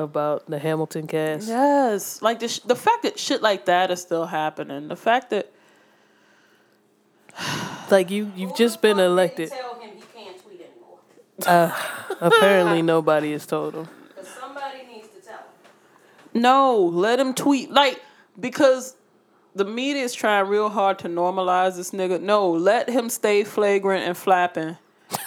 about 0.00 0.46
the 0.50 0.58
Hamilton 0.58 1.06
cast. 1.06 1.46
Yes, 1.48 2.20
like 2.22 2.40
the 2.40 2.48
sh- 2.48 2.60
the 2.60 2.74
fact 2.76 3.02
that 3.04 3.18
shit 3.18 3.42
like 3.42 3.66
that 3.66 3.90
is 3.90 4.00
still 4.00 4.26
happening. 4.26 4.88
The 4.88 4.96
fact 4.96 5.30
that 5.30 5.52
Like 7.90 8.10
you, 8.10 8.30
you've 8.36 8.56
just 8.56 8.80
been 8.82 8.98
elected. 8.98 9.50
Tell 9.50 9.74
him 9.80 9.90
he 9.96 10.02
can't 10.14 10.38
tweet 10.42 10.60
anymore. 10.60 10.98
Uh, 11.46 11.72
apparently, 12.20 12.82
nobody 12.94 13.32
has 13.32 13.46
told 13.46 13.74
him. 13.74 13.88
Because 14.08 14.28
somebody 14.28 14.78
needs 14.92 15.08
to 15.08 15.20
tell 15.20 15.38
him. 16.34 16.42
no, 16.42 16.76
let 16.76 17.18
him 17.18 17.34
tweet 17.34 17.70
like 17.70 18.00
because 18.38 18.96
the 19.54 19.64
media 19.64 20.04
is 20.04 20.14
trying 20.14 20.46
real 20.46 20.68
hard 20.68 20.98
to 21.00 21.08
normalize 21.08 21.76
this 21.76 21.90
nigga. 21.90 22.20
No, 22.20 22.50
let 22.50 22.88
him 22.88 23.08
stay 23.10 23.42
flagrant 23.44 24.04
and 24.06 24.16
flapping. 24.16 24.76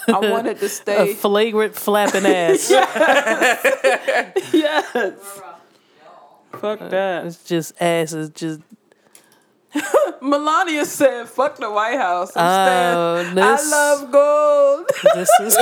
I 0.08 0.20
wanted 0.32 0.60
to 0.60 0.70
stay 0.82 1.12
A 1.12 1.16
flagrant 1.16 1.76
flapping 1.76 2.26
ass. 2.26 2.70
yes. 4.54 5.42
Fuck 6.54 6.82
uh, 6.82 6.88
that. 6.90 7.26
It's 7.26 7.44
just 7.44 7.82
ass. 7.82 8.14
It's 8.14 8.40
just 8.40 8.62
Melania 10.22 10.86
said, 10.86 11.28
"Fuck 11.28 11.58
the 11.58 11.70
White 11.72 11.98
House." 11.98 12.32
Oh, 12.36 13.24
this- 13.34 13.44
I 13.44 13.70
love 13.70 14.12
gold. 14.12 14.90
this 15.16 15.30
is. 15.42 15.58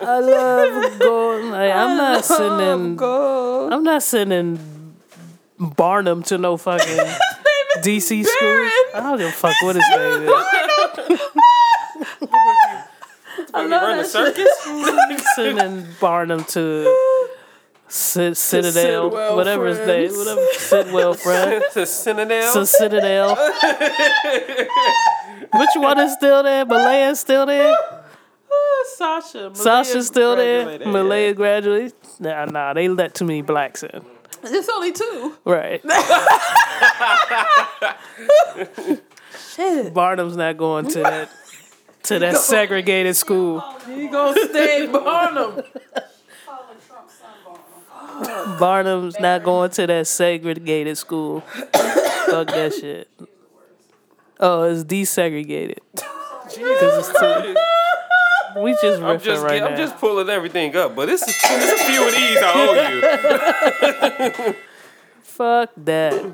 I 0.00 0.20
love 0.20 0.98
going. 0.98 1.50
Like, 1.50 1.72
I'm 1.72 1.96
not 1.96 2.24
sending. 2.24 2.96
gold. 2.96 3.72
I'm 3.72 3.82
not 3.82 4.02
sending 4.02 4.94
Barnum 5.58 6.22
to 6.24 6.38
no 6.38 6.56
fucking 6.56 6.96
DC 7.82 8.24
school. 8.24 8.70
I 8.94 9.00
don't 9.00 9.18
give 9.18 9.28
a 9.28 9.32
fuck 9.32 9.54
what 9.62 9.76
his 9.76 9.84
name 9.90 10.22
is. 10.22 11.20
When 13.52 13.64
we 13.70 13.76
run 13.76 13.98
the 13.98 14.04
circus? 14.04 14.48
sending 15.34 15.86
Barnum 16.00 16.44
to 16.44 16.94
Cit- 17.88 18.36
Citadel, 18.36 19.10
Sidwell 19.10 19.36
whatever 19.36 19.66
his 19.66 19.78
name, 19.78 20.10
Friends. 20.10 20.18
whatever 20.18 20.46
Sidwell 20.54 21.14
friend. 21.14 21.64
to 21.72 21.86
Citadel. 21.86 22.52
So 22.52 22.64
Citadel. 22.64 23.36
Which 25.54 25.70
one 25.76 25.98
is 26.00 26.12
still 26.12 26.42
there? 26.42 26.66
Malaya's 26.66 27.20
still 27.20 27.46
there? 27.46 27.74
Sasha. 28.96 29.38
Malia 29.38 29.54
Sasha's 29.54 30.06
still 30.06 30.36
there? 30.36 30.78
Malaya 30.80 31.32
graduated? 31.34 31.94
Nah, 32.20 32.44
nah, 32.46 32.72
they 32.74 32.88
let 32.88 33.14
too 33.14 33.24
many 33.24 33.42
blacks 33.42 33.82
in. 33.82 34.02
It's 34.50 34.68
only 34.68 34.92
two. 34.92 35.36
Right. 35.44 35.82
Shit. 39.54 39.94
Barnum's 39.94 40.36
not 40.36 40.56
going 40.56 40.88
to 40.88 41.02
that 41.02 41.30
to 42.04 42.18
that 42.20 42.36
segregated 42.38 43.16
school. 43.16 43.60
He 43.86 44.08
gonna 44.08 44.38
stay 44.48 44.86
Barnum. 44.86 45.52
Calling 45.52 45.64
Trump's 46.86 47.14
son 47.14 47.30
Barnum. 48.24 48.58
Barnum's 48.58 49.18
not 49.20 49.42
going 49.42 49.70
to 49.70 49.86
that 49.86 50.06
segregated 50.06 50.96
school. 50.98 51.40
Fuck 51.40 52.48
that 52.48 52.74
shit. 52.78 53.08
Oh, 54.40 54.62
it's 54.64 54.84
desegregated. 54.84 55.78
too- 56.50 57.56
we 58.62 58.72
just 58.72 59.00
riffing 59.00 59.04
I'm 59.04 59.20
just, 59.20 59.42
right 59.42 59.62
I'm 59.62 59.72
now. 59.72 59.76
just 59.76 59.96
pulling 59.98 60.28
everything 60.28 60.74
up, 60.76 60.94
but 60.96 61.08
it's, 61.08 61.22
it's 61.26 61.44
a 61.44 61.84
few 61.84 62.06
of 62.06 62.14
these 62.14 62.38
I 62.40 62.52
owe 64.46 64.46
you. 64.48 64.54
Fuck 65.22 65.70
that. 65.76 66.24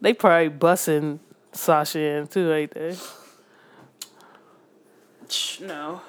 They 0.00 0.14
probably 0.14 0.50
bussing 0.50 1.18
Sasha 1.52 1.98
in 2.00 2.26
too, 2.28 2.52
ain't 2.52 2.72
they? 2.72 2.96
Shh, 5.28 5.60
No. 5.60 6.00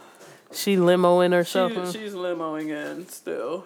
She 0.53 0.75
limoing 0.75 1.33
or 1.33 1.45
She, 1.45 1.97
she's 1.97 2.13
limoing 2.13 2.69
in 2.69 3.07
still. 3.07 3.65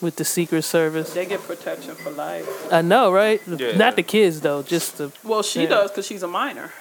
with 0.00 0.16
the 0.16 0.24
Secret 0.24 0.62
Service. 0.62 1.12
They 1.14 1.24
get 1.26 1.40
protection 1.42 1.94
for 1.94 2.10
life. 2.10 2.72
I 2.72 2.82
know, 2.82 3.12
right? 3.12 3.40
Yeah. 3.46 3.76
Not 3.76 3.94
the 3.94 4.02
kids 4.02 4.40
though, 4.40 4.62
just 4.64 4.98
the. 4.98 5.12
Well, 5.22 5.44
she 5.44 5.62
Yeah. 5.62 5.68
does 5.68 5.90
because 5.92 6.06
she's 6.06 6.24
a 6.24 6.28
minor. 6.28 6.72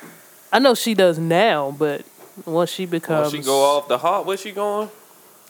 I 0.52 0.58
know 0.58 0.74
she 0.74 0.96
does 0.96 1.20
now, 1.20 1.76
but 1.78 2.04
once 2.46 2.70
she 2.72 2.86
When 2.86 2.92
becomes, 2.92 3.32
she 3.32 3.40
go 3.42 3.62
off 3.78 3.88
the 3.88 3.98
Har, 3.98 4.24
where's 4.24 4.42
she 4.42 4.52
going? 4.52 4.90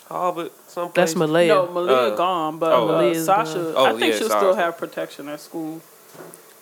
Harvard, 0.08 0.52
someplace. 0.68 0.94
that's 0.96 1.16
Malaya. 1.16 1.48
No, 1.50 1.68
Malia 1.72 1.96
Uh, 1.96 2.16
gone, 2.16 2.58
but 2.58 2.72
oh, 2.74 2.84
uh, 2.84 2.92
Malia's 2.94 3.26
Sasha, 3.26 3.54
gone. 3.54 3.74
Oh, 3.76 3.86
I 3.86 3.90
think 3.92 4.02
yeah, 4.14 4.18
she'll 4.20 4.30
still 4.30 4.54
Sasha. 4.54 4.56
have 4.56 4.78
protection 4.78 5.30
at 5.30 5.40
school. 5.40 5.82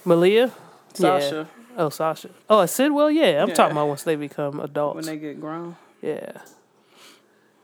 Malia. 0.04 0.48
Yeah. 0.48 1.20
Sasha, 1.20 1.48
Oh, 1.78 1.90
Sasha. 1.90 2.30
Oh, 2.50 2.62
at 2.62 2.70
Sidwell. 2.70 3.10
Yeah, 3.12 3.42
I'm 3.44 3.50
Yeah. 3.50 3.54
talking 3.56 3.72
about 3.74 3.88
once 3.88 4.04
they 4.04 4.16
become 4.16 4.60
adults. 4.60 4.96
when 4.96 5.06
they 5.06 5.16
get 5.18 5.40
grown. 5.40 5.76
yeah. 6.02 6.32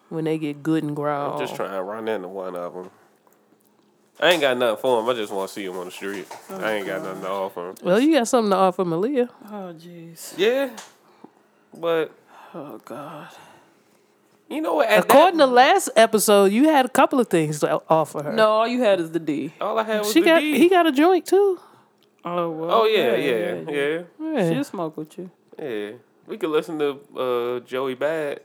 When 0.10 0.26
they 0.26 0.38
get 0.38 0.62
good 0.62 0.84
and 0.84 0.96
grown. 0.96 1.32
I'm 1.34 1.40
just 1.40 1.56
trying 1.56 1.72
to 1.72 1.82
run 1.82 2.08
into 2.08 2.28
one 2.28 2.56
of 2.56 2.74
them. 2.76 2.92
I 4.20 4.30
ain't 4.30 4.42
got 4.42 4.56
nothing 4.58 4.78
for 4.80 5.00
him. 5.02 5.10
I 5.10 5.14
just 5.14 5.34
want 5.34 5.50
to 5.50 5.54
see 5.54 5.66
him 5.66 5.76
on 5.78 5.86
the 5.86 5.92
street. 5.92 6.28
I 6.52 6.74
ain't 6.74 6.86
got 6.86 7.02
nothing 7.02 7.24
to 7.24 7.30
offer 7.30 7.70
him. 7.70 7.76
Well, 7.84 8.00
you 8.00 8.14
got 8.14 8.28
something 8.28 8.52
to 8.52 8.56
offer 8.56 8.86
Malia. 8.86 9.28
Oh, 9.48 9.74
jeez. 9.74 10.34
Yeah, 10.38 10.70
but 11.76 12.12
Oh, 12.56 12.80
God. 12.86 13.28
you 14.50 14.62
know 14.62 14.76
what? 14.76 14.88
According 14.92 15.38
that, 15.40 15.46
to 15.48 15.52
last 15.52 15.90
episode, 15.96 16.52
you 16.52 16.66
had 16.66 16.86
a 16.86 16.90
couple 16.90 17.20
of 17.20 17.28
things 17.28 17.60
to 17.62 17.82
offer 17.90 18.24
her. 18.24 18.34
No, 18.34 18.50
all 18.50 18.68
you 18.68 18.82
had 18.82 19.00
is 19.00 19.12
the 19.12 19.20
D. 19.20 19.54
all 19.60 19.78
I 19.80 19.84
had 19.84 20.00
was 20.00 20.12
she 20.14 20.20
the 20.20 20.26
got 20.26 20.40
D. 20.40 20.58
he 20.58 20.70
got 20.70 20.86
a 20.86 20.92
joint 20.92 21.26
too. 21.26 21.60
Oh, 22.26 22.50
well. 22.52 22.72
oh 22.72 22.86
yeah, 22.86 23.16
yeah, 23.16 23.62
yeah, 23.70 24.02
Yeah. 24.20 24.50
She'll 24.54 24.64
smoke 24.64 24.96
with 24.98 25.18
you. 25.18 25.30
yeah. 25.60 25.92
We 26.26 26.38
could 26.38 26.52
listen 26.52 26.80
to 26.80 27.00
uh, 27.20 27.60
Joey 27.66 27.96
Bad. 27.96 28.40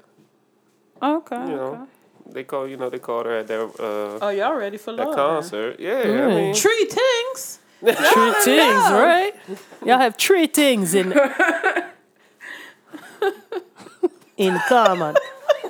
Okay. 1.01 1.37
You 1.37 1.47
know, 1.57 1.63
okay. 1.75 1.83
they 2.33 2.43
call 2.45 2.67
you 2.67 2.77
know 2.77 2.91
they 2.91 2.99
called 2.99 3.27
her 3.27 3.37
at 3.39 3.47
their 3.47 3.65
uh, 3.67 4.19
Oh, 4.21 4.31
y'all 4.31 4.55
ready 4.55 4.79
for 4.79 4.93
that 4.97 5.07
love? 5.07 5.15
concert. 5.15 5.79
Yeah, 5.79 6.05
Yeah. 6.09 6.27
I 6.27 6.29
mean, 6.29 6.55
Tree 6.57 6.87
Tings. 6.91 7.61
Tree 7.81 7.95
things, 8.43 8.83
right? 8.91 9.33
Y'all 9.87 9.99
have 10.01 10.17
tree 10.17 10.49
things 10.49 10.93
in 10.95 11.11
in 14.39 14.59
common. 14.69 15.15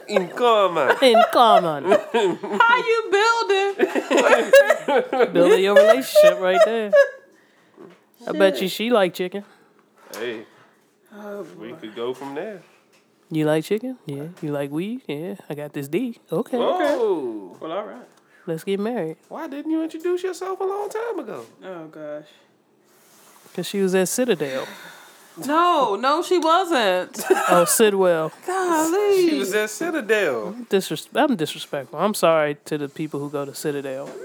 in 0.09 0.29
common. 0.29 0.97
In 1.03 1.23
common. 1.33 1.85
How 1.91 2.77
you 2.91 2.99
building? 3.11 3.75
Building 5.33 5.63
your 5.65 5.75
relationship 5.75 6.39
right 6.41 6.61
there. 6.65 6.91
I 8.27 8.33
bet 8.33 8.61
you 8.63 8.69
she 8.69 8.91
like 8.91 9.15
chicken. 9.15 9.45
Hey, 10.17 10.45
Oh, 11.13 11.43
we 11.59 11.73
could 11.73 11.95
go 11.97 12.15
from 12.15 12.35
there. 12.35 12.63
You 13.31 13.45
like 13.45 13.65
chicken? 13.65 13.99
Yeah. 14.07 14.29
You 14.43 14.53
like 14.53 14.71
weed? 14.71 15.03
Yeah. 15.07 15.35
I 15.49 15.55
got 15.55 15.73
this 15.73 15.89
D. 15.89 16.19
Okay. 16.31 16.57
Oh, 16.59 17.57
Well, 17.61 17.73
all 17.73 17.85
right. 17.85 18.07
Let's 18.47 18.65
get 18.65 18.81
married. 18.81 19.17
why 19.29 19.47
didn't 19.49 19.71
you 19.71 19.83
introduce 19.83 20.23
yourself 20.23 20.61
a 20.61 20.65
long 20.65 20.89
time 20.89 21.19
ago? 21.19 21.45
Oh, 21.65 21.87
gosh. 21.89 22.25
Cause 23.55 23.67
she 23.67 23.81
was 23.83 23.95
at 23.95 24.09
Citadel. 24.09 24.67
No, 25.47 25.97
no, 25.97 26.23
she 26.23 26.39
wasn't. 26.39 27.23
Oh, 27.49 27.65
Sidwell. 27.65 28.33
Golly. 28.47 29.29
She 29.31 29.39
was 29.39 29.55
at 29.55 29.71
Citadel. 29.71 30.55
Disres- 30.69 31.09
I'm 31.15 31.37
disrespectful. 31.37 31.99
I'm 31.99 32.15
sorry 32.15 32.57
to 32.67 32.77
the 32.79 32.89
people 32.89 33.21
who 33.21 33.31
go 33.31 33.45
to 33.45 33.55
Citadel. 33.55 34.09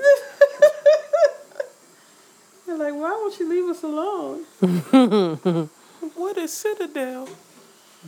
You're 2.67 2.77
like, 2.77 2.93
why 2.93 3.11
won't 3.11 3.37
you 3.39 3.49
leave 3.49 3.65
us 3.69 3.83
alone? 3.83 5.69
What 6.15 6.37
is 6.37 6.51
Citadel? 6.51 7.29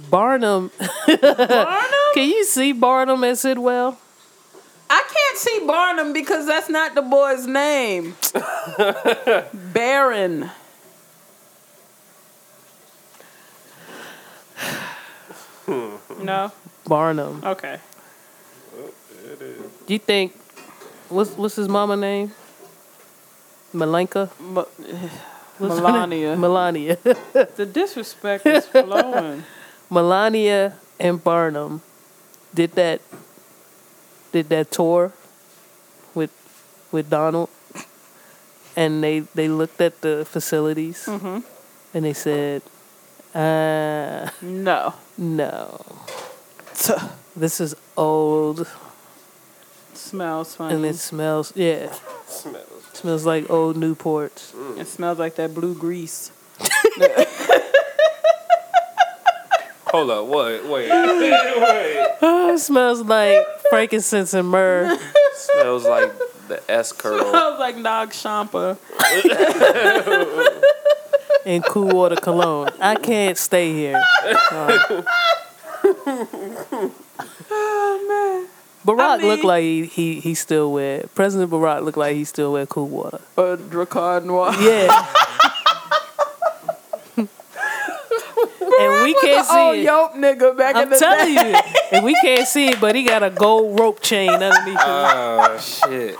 Barnum. 0.09 0.69
Barnum? 1.07 1.89
Can 2.13 2.29
you 2.29 2.43
see 2.43 2.73
Barnum 2.73 3.23
at 3.23 3.37
Sidwell? 3.37 3.97
I 4.89 5.01
can't 5.13 5.37
see 5.37 5.65
Barnum 5.65 6.11
because 6.11 6.45
that's 6.45 6.67
not 6.69 6.93
the 6.93 7.01
boy's 7.01 7.47
name. 7.47 8.15
Barron. 9.73 10.51
no. 16.19 16.51
Barnum. 16.87 17.41
Okay. 17.43 17.79
Do 19.87 19.93
you 19.93 19.99
think 19.99 20.33
what's 21.09 21.31
what's 21.31 21.55
his 21.55 21.67
mama 21.67 21.95
name? 21.97 22.31
Malenka? 23.73 24.29
Ma- 24.39 24.65
What's 25.57 25.79
her 25.79 26.07
name? 26.07 26.35
Melania. 26.35 26.35
Melania. 26.35 26.97
the 27.55 27.65
disrespect 27.65 28.45
is 28.45 28.65
flowing. 28.67 29.43
Melania 29.89 30.77
and 30.99 31.23
Barnum 31.23 31.81
did 32.53 32.73
that 32.73 32.99
did 34.33 34.49
that 34.49 34.69
tour 34.71 35.13
with 36.13 36.31
with 36.91 37.09
Donald 37.09 37.49
and 38.75 39.01
they 39.03 39.21
they 39.33 39.47
looked 39.47 39.79
at 39.79 40.01
the 40.01 40.25
facilities 40.25 41.05
Mm-hmm. 41.05 41.39
and 41.93 42.05
they 42.05 42.13
said 42.13 42.61
uh 43.33 44.29
No. 44.41 44.93
No 45.17 45.83
this 47.35 47.59
is 47.59 47.75
old 47.97 48.67
Smells 49.93 50.55
funny. 50.55 50.75
and 50.75 50.85
it 50.85 50.95
smells 50.95 51.51
yeah 51.55 51.93
Smells. 52.27 52.83
smells 52.93 53.25
like 53.25 53.49
old 53.49 53.75
Newports 53.75 54.53
mm. 54.53 54.79
It 54.79 54.87
smells 54.87 55.19
like 55.19 55.35
that 55.35 55.53
blue 55.53 55.75
grease. 55.75 56.31
Hold 59.87 60.09
up, 60.09 60.25
what? 60.25 60.65
Wait, 60.65 60.69
wait. 60.69 60.89
Oh, 62.21 62.51
it 62.53 62.59
smells 62.59 63.01
like 63.01 63.45
frankincense 63.69 64.33
and 64.33 64.49
myrrh. 64.49 64.97
Smells 65.35 65.85
like 65.85 66.11
the 66.49 66.61
S 66.69 66.91
curl. 66.91 67.29
Smells 67.29 67.59
like 67.59 67.77
Nag 67.77 68.11
Champa. 68.11 68.77
and 71.45 71.63
cool 71.65 71.89
water 71.89 72.15
cologne. 72.15 72.69
I 72.79 72.95
can't 72.95 73.37
stay 73.37 73.73
here. 73.73 74.01
Oh 77.51 78.05
man. 78.07 78.47
Barack 78.85 78.99
I 78.99 79.17
mean- 79.17 79.27
looked 79.27 79.43
like 79.43 79.63
he, 79.63 79.85
he 79.85 80.19
he 80.19 80.33
still 80.35 80.71
wear 80.71 81.05
President 81.15 81.51
Barack 81.51 81.83
looked 81.83 81.97
like 81.97 82.15
he 82.15 82.23
still 82.23 82.53
wear 82.53 82.65
cool 82.65 82.87
water. 82.87 83.19
man. 83.37 83.45
Uh, 83.47 83.57
Drakkar 83.57 84.23
Noir. 84.23 84.53
Yeah. 84.59 85.05
and 87.17 87.29
we 89.03 89.13
can't 89.21 89.45
see 89.47 89.79
it. 89.79 89.83
yoke 89.85 90.13
nigga 90.13 90.57
back 90.57 90.75
in 90.75 90.81
I'm 90.83 90.89
the 90.89 90.97
telling 90.97 91.35
day. 91.35 91.51
you, 91.51 91.57
and 91.97 92.05
we 92.05 92.13
can't 92.21 92.47
see 92.47 92.67
it, 92.69 92.79
but 92.81 92.95
he 92.95 93.03
got 93.03 93.23
a 93.23 93.29
gold 93.29 93.79
rope 93.79 94.01
chain 94.01 94.29
underneath. 94.29 94.67
him. 94.67 94.77
Oh 94.79 95.57
shit. 95.59 96.15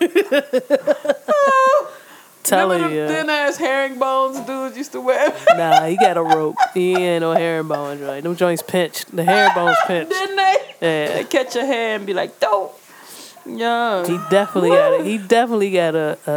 telling 2.42 2.82
Remember 2.82 2.94
you, 3.02 3.08
thin 3.08 3.30
ass 3.30 3.56
herringbones 3.56 4.40
dudes 4.40 4.76
used 4.76 4.92
to 4.92 5.00
wear? 5.00 5.32
nah, 5.56 5.86
he 5.86 5.96
got 5.96 6.16
a 6.16 6.22
rope. 6.22 6.56
He 6.74 6.94
ain't 6.94 7.20
no 7.22 7.32
herringbone 7.32 7.98
joint. 7.98 8.22
Them 8.24 8.36
joints 8.36 8.62
pinched. 8.62 9.14
The 9.14 9.24
herringbone's 9.24 9.76
pinched. 9.86 10.10
Didn't 10.10 10.36
they? 10.36 10.56
Yeah. 10.80 11.14
They 11.14 11.24
catch 11.24 11.54
your 11.54 11.66
hair 11.66 11.96
and 11.96 12.06
be 12.06 12.14
like, 12.14 12.40
dope. 12.40 12.76
Yeah. 13.46 14.06
He 14.06 14.18
definitely 14.30 14.70
got 14.70 14.92
it. 15.00 15.06
He 15.06 15.18
definitely 15.18 15.70
got 15.72 15.94
a 15.94 16.18
a, 16.26 16.32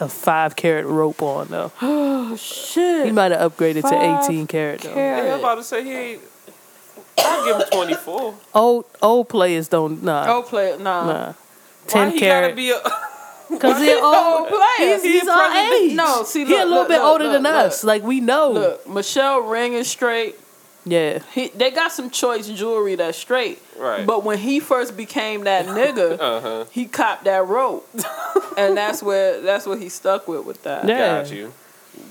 a, 0.00 0.04
a 0.04 0.08
five 0.08 0.56
carat 0.56 0.84
rope 0.86 1.22
on 1.22 1.48
though. 1.48 1.72
Oh, 2.32 2.36
shit. 2.36 3.06
He 3.06 3.12
might 3.12 3.32
have 3.32 3.52
upgraded 3.52 3.82
Five 3.82 3.90
to 3.90 4.24
eighteen 4.24 4.46
carat 4.46 4.80
though. 4.82 4.94
carat. 4.94 5.24
Yeah, 5.26 5.34
I'm 5.34 5.40
about 5.40 5.56
to 5.56 5.64
say 5.64 5.82
he. 5.82 6.18
I'll 7.18 7.44
give 7.44 7.56
him 7.56 7.62
24. 7.72 8.34
Old 8.54 8.84
old 9.02 9.28
players 9.28 9.66
don't 9.68 10.02
nah 10.04 10.24
Go 10.26 10.42
play 10.42 10.70
it. 10.72 10.80
Nah. 10.80 11.06
nah. 11.06 11.26
Why 11.26 11.34
Ten 11.88 12.10
he 12.12 12.20
carat 12.20 12.50
gotta 12.50 12.56
be 12.56 12.70
a? 12.70 12.80
because 13.50 13.78
they're 13.80 14.02
old 14.02 14.14
old. 14.14 14.48
players. 14.48 15.02
He's, 15.02 15.20
he's 15.22 15.28
our 15.28 15.50
president- 15.50 15.90
age. 15.90 15.96
No, 15.96 16.22
see, 16.24 16.44
he 16.44 16.54
a 16.54 16.58
little 16.58 16.70
look, 16.70 16.88
bit 16.88 16.98
look, 16.98 17.04
older 17.12 17.24
look, 17.24 17.32
than 17.34 17.42
look. 17.42 17.52
us. 17.54 17.84
Like 17.84 18.02
we 18.02 18.20
know. 18.20 18.52
Look, 18.52 18.88
Michelle 18.88 19.40
ring 19.40 19.74
is 19.74 19.88
straight. 19.88 20.36
Yeah. 20.86 21.18
He, 21.34 21.48
they 21.48 21.70
got 21.70 21.92
some 21.92 22.08
choice 22.08 22.48
jewelry 22.48 22.94
that's 22.94 23.18
straight. 23.18 23.60
Right. 23.78 24.06
But 24.06 24.24
when 24.24 24.38
he 24.38 24.60
first 24.60 24.96
became 24.96 25.44
that 25.44 25.66
nigga, 25.78 26.18
Uh 26.18 26.40
huh. 26.40 26.64
he 26.70 26.86
copped 26.86 27.24
that 27.24 27.46
rope, 27.46 27.86
and 28.56 28.76
that's 28.76 29.02
where 29.02 29.40
that's 29.42 29.66
what 29.66 29.78
he 29.78 29.88
stuck 29.90 30.26
with 30.26 30.44
with 30.46 30.62
that. 30.62 30.86
Yeah. 30.88 31.22
Got 31.22 31.30
you. 31.32 31.52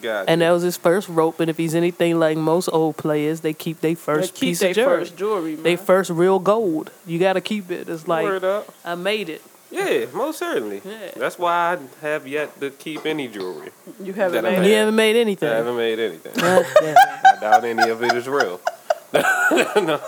Got 0.04 0.30
And 0.30 0.40
you. 0.40 0.46
that 0.48 0.52
was 0.52 0.62
his 0.62 0.78
first 0.78 1.10
rope. 1.10 1.40
And 1.40 1.50
if 1.50 1.58
he's 1.58 1.74
anything 1.74 2.20
like 2.20 2.38
most 2.38 2.70
old 2.72 2.96
players, 2.96 3.42
they 3.42 3.54
keep 3.54 3.82
their 3.82 3.92
They 3.92 3.96
first 3.96 4.36
keep 4.36 4.50
piece 4.50 4.60
their 4.60 4.70
of 4.70 4.76
jewelry. 4.76 5.00
first 5.00 5.18
jewelry, 5.18 5.54
man. 5.56 5.64
They 5.64 5.76
first 5.76 6.10
real 6.12 6.38
gold. 6.40 6.92
You 7.08 7.18
got 7.18 7.34
to 7.34 7.42
keep 7.42 7.72
it. 7.72 7.90
It's 7.90 8.08
like 8.08 8.24
Word 8.24 8.44
up. 8.44 8.74
I 8.86 8.94
made 8.96 9.30
it. 9.30 9.42
Yeah, 9.72 10.06
most 10.14 10.40
certainly. 10.40 10.82
Yeah. 10.84 11.12
That's 11.16 11.38
why 11.38 11.78
I 11.78 12.06
have 12.06 12.28
yet 12.28 12.60
to 12.60 12.72
keep 12.72 13.06
any 13.06 13.28
jewelry. 13.28 13.70
you 14.02 14.14
haven't 14.14 14.44
made 14.44 14.66
you 14.68 14.74
haven't 14.74 14.96
made 14.96 15.16
anything. 15.16 15.50
I 15.50 15.56
haven't 15.56 15.78
made 15.78 16.00
anything. 16.00 16.32
I 16.38 17.38
doubt 17.40 17.64
any 17.66 17.90
of 17.90 18.04
it 18.04 18.14
is 18.14 18.28
real. 18.28 18.60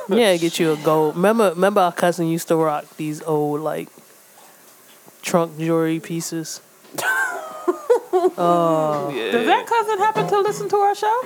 Yeah, 0.10 0.38
get 0.38 0.60
you 0.60 0.74
a 0.74 0.78
gold. 0.78 1.16
Remember, 1.16 1.50
remember 1.50 1.82
our 1.82 1.92
cousin 1.92 2.28
used 2.28 2.48
to 2.50 2.56
rock 2.56 2.86
these 2.98 3.22
old 3.24 3.62
like 3.62 3.90
trunk 5.24 5.58
jewelry 5.58 6.00
pieces. 6.00 6.62
oh, 8.38 9.12
Yeah. 9.16 9.32
Does 9.32 9.46
that 9.48 9.66
cousin 9.66 9.98
happen 9.98 10.28
to 10.28 10.40
listen 10.42 10.70
to 10.70 10.76
our 10.78 10.96
show? 10.96 11.22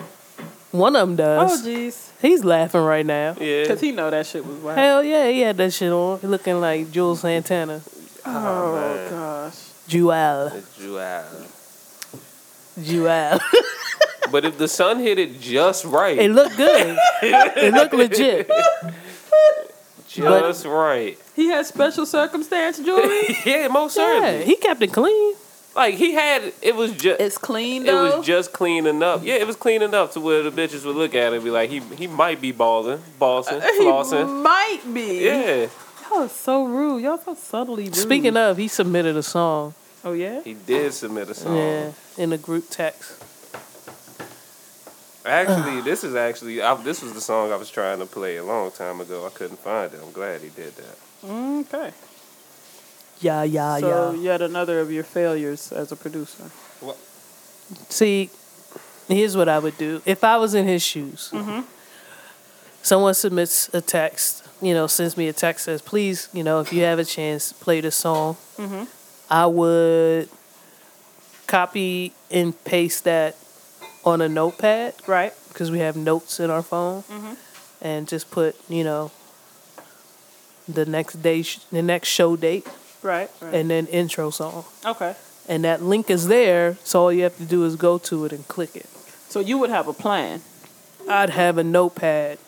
one 0.71 0.95
of 0.95 1.07
them 1.07 1.15
does. 1.15 1.61
Oh, 1.61 1.67
jeez. 1.69 2.11
He's 2.21 2.43
laughing 2.43 2.81
right 2.81 3.05
now. 3.05 3.35
Yeah. 3.39 3.61
Because 3.63 3.81
he 3.81 3.91
know 3.91 4.09
that 4.09 4.25
shit 4.25 4.45
was 4.45 4.57
whack. 4.57 4.77
Hell 4.77 5.03
yeah, 5.03 5.29
he 5.29 5.41
had 5.41 5.57
that 5.57 5.71
shit 5.73 5.91
on. 5.91 6.19
He 6.19 6.27
looking 6.27 6.59
like 6.59 6.87
Juelz 6.87 7.17
Santana. 7.17 7.81
Oh, 8.25 8.75
man. 8.75 9.09
gosh. 9.11 9.59
Jewel. 9.87 10.47
It's 10.47 10.77
Joel. 10.77 11.25
Jewel. 12.83 13.39
But 14.31 14.43
if 14.43 14.57
the 14.57 14.67
sun 14.67 14.99
hit 14.99 15.19
it 15.19 15.39
just 15.39 15.85
right, 15.85 16.17
it 16.17 16.31
looked 16.31 16.57
good. 16.57 16.97
it 17.21 17.73
looked 17.75 17.93
legit. 17.93 18.49
just 20.07 20.65
right. 20.65 21.17
He 21.35 21.47
had 21.47 21.65
special 21.65 22.05
circumstance 22.07 22.79
jewelry. 22.79 23.37
yeah, 23.45 23.67
most 23.67 23.95
Yeah, 23.97 24.19
certainly. 24.19 24.45
he 24.45 24.55
kept 24.55 24.81
it 24.81 24.91
clean. 24.93 25.35
Like 25.75 25.93
he 25.95 26.13
had, 26.13 26.53
it 26.61 26.75
was 26.75 26.93
just. 26.93 27.19
it's 27.21 27.37
clean 27.37 27.85
It 27.85 27.93
was 27.93 28.25
just 28.25 28.51
clean 28.51 28.87
enough. 28.87 29.23
Yeah, 29.23 29.35
it 29.35 29.45
was 29.45 29.55
clean 29.57 29.81
enough 29.83 30.13
to 30.13 30.19
where 30.19 30.41
the 30.41 30.51
bitches 30.51 30.85
would 30.85 30.95
look 30.95 31.13
at 31.15 31.31
it 31.31 31.35
and 31.35 31.43
be 31.43 31.51
like, 31.51 31.69
he 31.69 31.79
he 31.95 32.07
might 32.07 32.41
be 32.41 32.51
balling, 32.51 32.99
uh, 32.99 33.01
bossing, 33.19 33.61
he 33.61 33.67
flossing. 33.81 34.41
might 34.41 34.79
be. 34.91 35.23
Yeah, 35.25 35.67
Y'all 36.15 36.23
are 36.23 36.29
so 36.29 36.65
rude. 36.65 37.03
Y'all 37.03 37.17
so 37.17 37.33
subtly 37.33 37.85
rude. 37.85 37.95
Speaking 37.95 38.37
of, 38.37 38.55
he 38.55 38.69
submitted 38.69 39.17
a 39.17 39.23
song. 39.23 39.73
Oh 40.05 40.13
yeah. 40.13 40.41
he 40.43 40.53
did 40.53 40.93
submit 40.93 41.29
a 41.29 41.33
song. 41.33 41.57
Yeah, 41.57 41.91
in 42.17 42.31
a 42.31 42.37
group 42.37 42.69
text. 42.69 43.21
Actually, 45.25 45.81
this 45.81 46.05
is 46.05 46.15
actually 46.15 46.61
I, 46.61 46.73
this 46.75 47.01
was 47.01 47.13
the 47.13 47.19
song 47.19 47.51
I 47.51 47.57
was 47.57 47.69
trying 47.69 47.99
to 47.99 48.05
play 48.05 48.37
a 48.37 48.45
long 48.45 48.71
time 48.71 49.01
ago. 49.01 49.25
I 49.25 49.29
couldn't 49.29 49.59
find 49.59 49.91
it. 49.91 49.99
I'm 50.01 50.13
glad 50.13 50.39
he 50.39 50.49
did 50.49 50.73
that. 50.77 50.97
Okay. 51.29 51.91
Yeah, 53.19 53.43
yeah, 53.43 53.79
so 53.79 54.11
yeah. 54.11 54.21
yet 54.21 54.41
another 54.41 54.79
of 54.79 54.91
your 54.91 55.03
failures 55.03 55.71
as 55.73 55.91
a 55.91 55.97
producer. 55.97 56.49
See, 57.89 58.29
here's 59.09 59.35
what 59.35 59.49
I 59.49 59.59
would 59.59 59.77
do 59.77 60.01
if 60.05 60.23
I 60.23 60.37
was 60.37 60.53
in 60.53 60.65
his 60.65 60.81
shoes. 60.81 61.29
Mm-hmm. 61.33 61.61
Someone 62.83 63.15
submits 63.15 63.73
a 63.73 63.81
text, 63.81 64.44
you 64.65 64.73
know, 64.73 64.87
sends 64.87 65.15
me 65.17 65.27
a 65.27 65.33
text 65.33 65.65
says, 65.65 65.81
"Please, 65.81 66.29
you 66.33 66.43
know, 66.43 66.59
if 66.59 66.73
you 66.73 66.81
have 66.83 66.99
a 66.99 67.05
chance, 67.05 67.53
play 67.53 67.81
this 67.81 67.95
song." 67.95 68.35
Mm-hmm. 68.57 68.83
I 69.29 69.45
would 69.47 70.29
copy 71.47 72.13
and 72.31 72.51
paste 72.63 73.03
that 73.03 73.35
on 74.03 74.21
a 74.21 74.29
notepad 74.29 74.93
Right. 75.07 75.33
because 75.49 75.71
we 75.71 75.79
have 75.79 75.95
notes 75.95 76.39
in 76.39 76.49
our 76.49 76.61
phone, 76.63 77.03
mm-hmm. 77.03 77.33
and 77.81 78.07
just 78.07 78.29
put, 78.31 78.55
you 78.69 78.83
know, 78.83 79.11
the 80.67 80.85
next 80.85 81.21
day, 81.21 81.41
sh- 81.43 81.59
the 81.71 81.81
next 81.81 82.07
show 82.09 82.35
date, 82.35 82.67
Right. 83.01 83.29
Right. 83.41 83.53
and 83.53 83.69
then 83.69 83.87
intro 83.87 84.29
song. 84.31 84.65
okay. 84.85 85.15
And 85.47 85.63
that 85.63 85.83
link 85.83 86.09
is 86.09 86.27
there, 86.27 86.75
so 86.83 87.03
all 87.03 87.13
you 87.13 87.21
have 87.23 87.37
to 87.37 87.45
do 87.45 87.65
is 87.65 87.75
go 87.75 87.99
to 87.99 88.25
it 88.25 88.31
and 88.33 88.47
click 88.47 88.75
it. 88.75 88.87
So 89.29 89.39
you 89.39 89.59
would 89.59 89.69
have 89.69 89.87
a 89.87 89.93
plan. 89.93 90.41
I'd 91.07 91.29
have 91.29 91.59
a 91.59 91.63
notepad. 91.63 92.39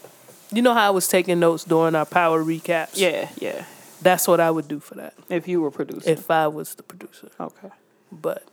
You 0.52 0.62
know 0.62 0.74
how 0.74 0.88
I 0.88 0.90
was 0.92 1.08
taking 1.08 1.40
notes 1.40 1.64
during 1.66 1.94
our 1.96 2.06
power 2.06 2.44
recaps? 2.44 2.92
Yeah. 2.96 3.30
Yeah. 3.40 3.66
That's 4.02 4.28
what 4.28 4.40
I 4.40 4.52
would 4.52 4.68
do 4.68 4.80
for 4.80 4.96
that 4.96 5.14
If 5.30 5.48
you 5.48 5.60
were 5.62 5.72
producer. 5.72 6.10
if 6.10 6.30
I 6.30 6.48
was 6.48 6.76
the 6.76 6.84
producer. 6.84 7.30
okay. 7.40 7.70
But 8.12 8.44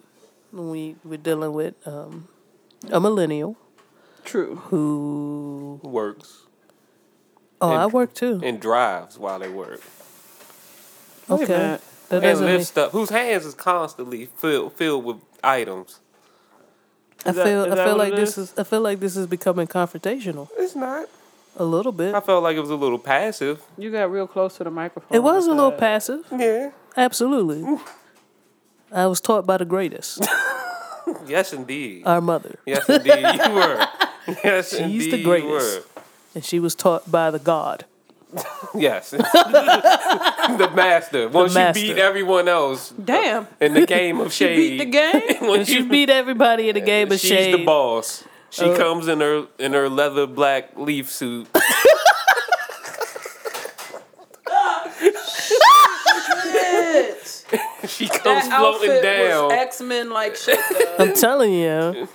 we 0.52 0.96
we're 1.04 1.18
dealing 1.18 1.52
with 1.52 1.74
um, 1.86 2.28
a 2.90 2.98
millennial 3.00 3.56
True. 4.24 4.56
who 4.70 5.80
Works 5.82 6.42
oh 7.60 7.70
I 7.72 7.86
work 7.86 8.14
too. 8.14 8.40
and 8.42 8.58
drives 8.60 9.18
while 9.18 9.38
they 9.38 9.48
work. 9.48 9.80
Okay, 11.30 11.44
that 11.46 11.80
And 12.10 12.22
doesn't 12.22 12.46
mean, 12.46 12.56
lift 12.56 12.66
stuff. 12.68 12.92
Whose 12.92 13.10
hands 13.10 13.44
is 13.46 13.54
constantly 13.54 14.26
filled 14.26 14.72
filled 14.74 15.04
with 15.04 15.16
items. 15.42 16.00
I 17.24 17.30
Is 17.30 17.36
that- 17.36 17.46
feel 17.46 17.64
is 17.64 17.78
I 17.78 17.84
feel 17.84 17.96
like 17.96 18.12
it 18.12 18.16
this 18.16 18.38
is? 18.38 18.52
is 18.52 18.58
I 18.58 18.64
feel 18.64 18.80
like 18.80 19.00
this 19.00 19.16
is 19.16 19.26
becoming 19.26 19.66
confrontational 19.66 20.48
It's 20.56 20.74
not. 20.74 21.08
A 21.56 21.64
little 21.64 21.92
bit. 21.92 22.14
I 22.14 22.20
felt 22.20 22.42
like 22.42 22.56
it 22.56 22.60
was 22.60 22.70
a 22.70 22.74
little 22.76 22.98
passive. 22.98 23.62
You 23.78 23.90
got 23.90 24.10
real 24.10 24.26
close 24.26 24.56
to 24.58 24.64
the 24.64 24.70
microphone. 24.70 25.14
It 25.16 25.22
was 25.22 25.46
a 25.46 25.50
with 25.50 25.56
little 25.58 25.72
passive, 25.72 26.24
Yeah. 26.36 26.70
absolutely. 26.96 27.78
I 28.92 29.06
was 29.06 29.20
taught 29.20 29.46
by 29.46 29.56
the 29.58 29.64
greatest, 29.64 30.24
Yes, 31.26 31.52
indeed. 31.52 32.02
our 32.06 32.20
mother. 32.20 32.58
yes, 32.66 32.88
indeed 32.88 33.08
you 33.44 33.52
were. 33.54 33.86
Yes, 34.42 34.70
She's 34.70 34.80
indeed 34.80 35.12
the 35.12 35.18
you 35.18 35.24
greatest. 35.24 35.50
were. 35.50 36.02
and 36.34 36.44
she 36.44 36.58
was 36.60 36.74
taught 36.74 37.10
by 37.10 37.30
the 37.30 37.38
God. 37.38 37.84
Yes. 38.74 39.10
the 39.10 40.70
master. 40.74 41.28
Once 41.28 41.54
master. 41.54 41.80
you 41.80 41.94
beat 41.94 42.00
everyone 42.00 42.48
else 42.48 42.90
uh, 42.90 42.94
Damn. 43.04 43.46
in 43.60 43.74
the 43.74 43.86
game 43.86 44.18
of 44.20 44.32
She 44.32 44.44
shade. 44.44 44.56
beat 44.56 44.78
the 44.78 44.84
game. 44.86 45.48
when 45.48 45.60
And 45.60 45.68
she 45.68 45.82
beat 45.82 46.10
everybody 46.10 46.68
in 46.68 46.74
the 46.74 46.80
game 46.80 47.12
of 47.12 47.20
shame. 47.20 47.28
she's 47.30 47.44
shade. 47.46 47.54
the 47.54 47.64
boss. 47.64 48.24
She 48.54 48.66
Uh, 48.66 48.76
comes 48.76 49.08
in 49.08 49.18
her 49.18 49.48
in 49.58 49.72
her 49.72 49.88
leather 49.88 50.28
black 50.28 50.76
leaf 50.78 51.10
suit. 51.10 51.48
she 57.88 58.08
comes 58.08 58.48
that 58.48 58.58
floating 58.58 59.02
down. 59.02 59.50
X 59.52 59.80
Men 59.80 60.10
like 60.10 60.36
shit. 60.36 60.58
Though. 60.70 60.96
I'm 61.04 61.14
telling 61.14 61.52
you, 61.52 62.08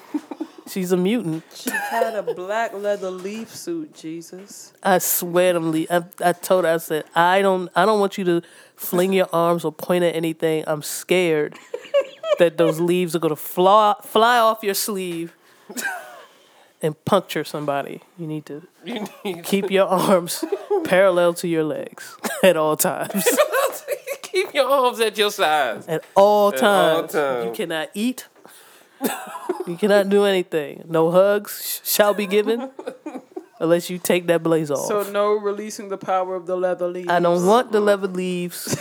she's 0.67 0.91
a 0.93 0.97
mutant. 0.97 1.43
she 1.53 1.69
had 1.71 2.15
a 2.15 2.23
black 2.33 2.73
leather 2.73 3.11
leaf 3.11 3.53
suit. 3.55 3.93
Jesus. 3.93 4.73
I 4.81 4.97
swear 4.99 5.53
to 5.53 5.59
me, 5.59 5.87
I, 5.89 6.03
I 6.23 6.31
told 6.33 6.65
her, 6.65 6.71
I 6.73 6.77
said, 6.77 7.03
I 7.15 7.41
don't, 7.41 7.69
I 7.75 7.85
don't 7.85 7.99
want 7.99 8.17
you 8.17 8.23
to 8.25 8.41
fling 8.75 9.13
your 9.13 9.27
arms 9.33 9.65
or 9.65 9.71
point 9.71 10.03
at 10.03 10.15
anything. 10.15 10.63
I'm 10.67 10.81
scared 10.81 11.57
that 12.39 12.57
those 12.57 12.79
leaves 12.79 13.15
are 13.15 13.19
gonna 13.19 13.35
fly, 13.35 13.95
fly 14.03 14.39
off 14.39 14.63
your 14.63 14.73
sleeve 14.73 15.35
and 16.81 16.95
puncture 17.05 17.43
somebody, 17.43 18.01
you 18.17 18.25
need 18.27 18.45
to 18.47 18.63
You 18.85 19.05
need 19.25 19.43
keep 19.43 19.69
your 19.71 19.87
arms 19.87 20.43
parallel 20.83 21.33
to 21.35 21.47
your 21.47 21.63
legs 21.63 22.15
at 22.43 22.55
all 22.57 22.77
times. 22.77 23.25
keep 24.21 24.53
your 24.53 24.69
arms 24.69 24.99
at 24.99 25.17
your 25.17 25.31
sides. 25.31 25.87
At 25.87 26.03
all 26.15 26.53
At 26.53 26.63
all 26.63 27.01
times. 27.01 27.11
times. 27.13 27.45
You 27.45 27.51
cannot 27.51 27.89
eat. 27.93 28.27
you 29.67 29.75
cannot 29.77 30.09
do 30.09 30.25
anything. 30.25 30.83
No 30.87 31.11
hugs 31.11 31.81
shall 31.83 32.13
be 32.13 32.27
given 32.27 32.69
unless 33.59 33.89
you 33.89 33.97
take 33.97 34.27
that 34.27 34.43
blaze 34.43 34.71
off. 34.71 34.87
So 34.87 35.03
no 35.11 35.33
releasing 35.33 35.89
the 35.89 35.97
power 35.97 36.35
of 36.35 36.45
the 36.47 36.55
leather 36.57 36.87
leaves. 36.87 37.09
I 37.09 37.19
don't 37.19 37.45
want 37.45 37.71
the 37.71 37.79
leather 37.79 38.07
leaves. 38.07 38.75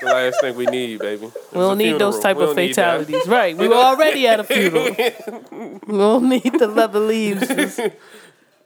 The 0.00 0.06
last 0.06 0.40
thing 0.40 0.54
we 0.56 0.66
need, 0.66 0.98
baby. 1.00 1.26
We 1.52 1.58
don't 1.60 1.78
need 1.78 1.98
those 1.98 2.18
type 2.20 2.36
of 2.36 2.54
fatalities. 2.54 3.26
Right. 3.26 3.56
We 3.56 3.68
were 3.68 3.74
already 3.76 4.26
at 4.26 4.40
a 4.40 4.44
funeral. 4.44 4.84
we 5.86 5.98
don't 5.98 6.28
need 6.28 6.52
the 6.58 6.66
leather 6.68 7.00
leaves 7.00 7.46
just 7.48 7.80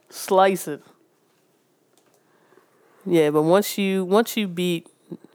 slicing. 0.09 0.81
Yeah, 3.05 3.29
but 3.31 3.41
once 3.43 3.77
you 3.77 4.05
once 4.05 4.35
you 4.37 4.47
beat 4.47 4.87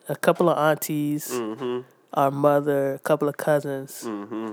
a 0.09 0.15
couple 0.17 0.49
of 0.49 0.57
aunties, 0.59 1.29
Mm-hmm. 1.33 1.81
our 2.15 2.31
mother, 2.31 2.95
a 2.95 2.99
couple 3.01 3.29
of 3.29 3.37
cousins, 3.37 4.03
Mm-hmm. 4.05 4.53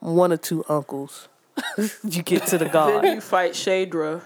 one 0.00 0.32
or 0.32 0.38
two 0.38 0.64
uncles, 0.68 1.28
you 2.04 2.22
get 2.22 2.46
to 2.46 2.56
the 2.58 2.64
god. 2.66 2.88
Then 2.94 3.02
god. 3.02 3.14
you 3.16 3.20
fight 3.20 3.52
Shadra. 3.52 4.22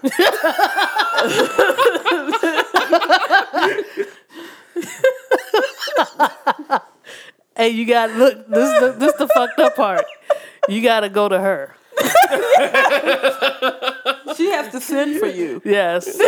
hey, 7.57 7.69
you 7.69 7.85
got 7.85 8.11
look. 8.11 8.47
This 8.47 8.73
is 8.73 8.79
the, 8.79 8.91
this 8.97 9.13
the 9.13 9.27
fucked 9.27 9.59
up 9.59 9.75
part. 9.75 10.05
You 10.69 10.81
got 10.81 11.01
to 11.01 11.09
go 11.09 11.29
to 11.29 11.39
her. 11.39 11.75
She 14.37 14.51
has 14.51 14.71
to 14.71 14.79
send 14.79 15.19
for 15.19 15.25
you. 15.25 15.63
Yes. 15.65 16.07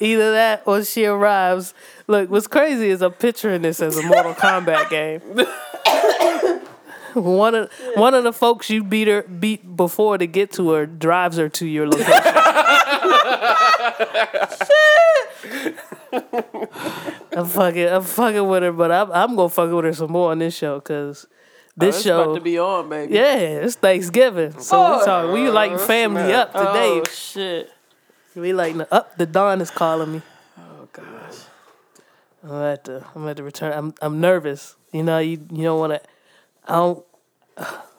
Either 0.00 0.32
that 0.32 0.62
or 0.64 0.82
she 0.84 1.04
arrives. 1.04 1.74
Look, 2.06 2.30
what's 2.30 2.46
crazy 2.46 2.88
is 2.88 3.02
I'm 3.02 3.12
picturing 3.12 3.60
this 3.60 3.82
as 3.82 3.98
a 3.98 4.02
Mortal 4.02 4.32
Kombat 4.32 4.88
game. 4.88 5.20
one 7.14 7.54
of 7.54 7.70
one 7.94 8.14
of 8.14 8.24
the 8.24 8.32
folks 8.32 8.70
you 8.70 8.82
beat 8.82 9.06
her 9.06 9.22
beat 9.22 9.76
before 9.76 10.16
to 10.16 10.26
get 10.26 10.50
to 10.52 10.70
her 10.70 10.86
drives 10.86 11.36
her 11.36 11.50
to 11.50 11.66
your 11.66 11.88
location. 11.88 12.24
I'm 16.12 17.46
fucking 17.46 17.88
I'm 17.88 18.02
fucking 18.02 18.46
with 18.48 18.62
her, 18.62 18.72
but 18.72 18.90
I'm 18.90 19.12
I'm 19.12 19.36
gonna 19.36 19.48
fuck 19.48 19.70
with 19.70 19.84
her 19.84 19.92
some 19.92 20.12
more 20.12 20.30
on 20.30 20.38
this 20.38 20.56
show 20.56 20.78
because 20.78 21.26
this 21.76 21.94
oh, 21.94 21.98
It's 21.98 22.02
show 22.04 22.22
about 22.22 22.34
to 22.34 22.40
be 22.40 22.58
on, 22.58 22.88
baby. 22.88 23.14
yeah, 23.14 23.36
it's 23.36 23.76
Thanksgiving. 23.76 24.58
So 24.58 24.78
we 24.80 24.96
Oh. 25.02 25.04
talk 25.04 25.32
we 25.32 25.48
like 25.50 25.72
oh, 25.72 25.78
family 25.78 26.22
snap. 26.28 26.54
up 26.54 26.66
today. 26.66 27.00
Oh 27.00 27.04
shit. 27.04 27.70
We 28.34 28.52
like 28.52 28.76
up. 28.90 29.16
The 29.18 29.26
dawn 29.26 29.60
is 29.60 29.70
calling 29.70 30.12
me. 30.12 30.22
Oh 30.58 30.88
gosh. 30.92 31.04
I'm 32.44 32.52
at 32.62 32.84
to. 32.84 33.04
I'm 33.14 33.26
at 33.28 33.36
to 33.38 33.42
return. 33.42 33.72
I'm. 33.72 33.94
I'm 34.00 34.20
nervous. 34.20 34.76
You 34.92 35.02
know. 35.02 35.18
You. 35.18 35.44
You 35.52 35.64
don't 35.64 35.78
want 35.80 35.92
to. 35.94 36.00
I 36.66 36.74
don't. 36.76 37.04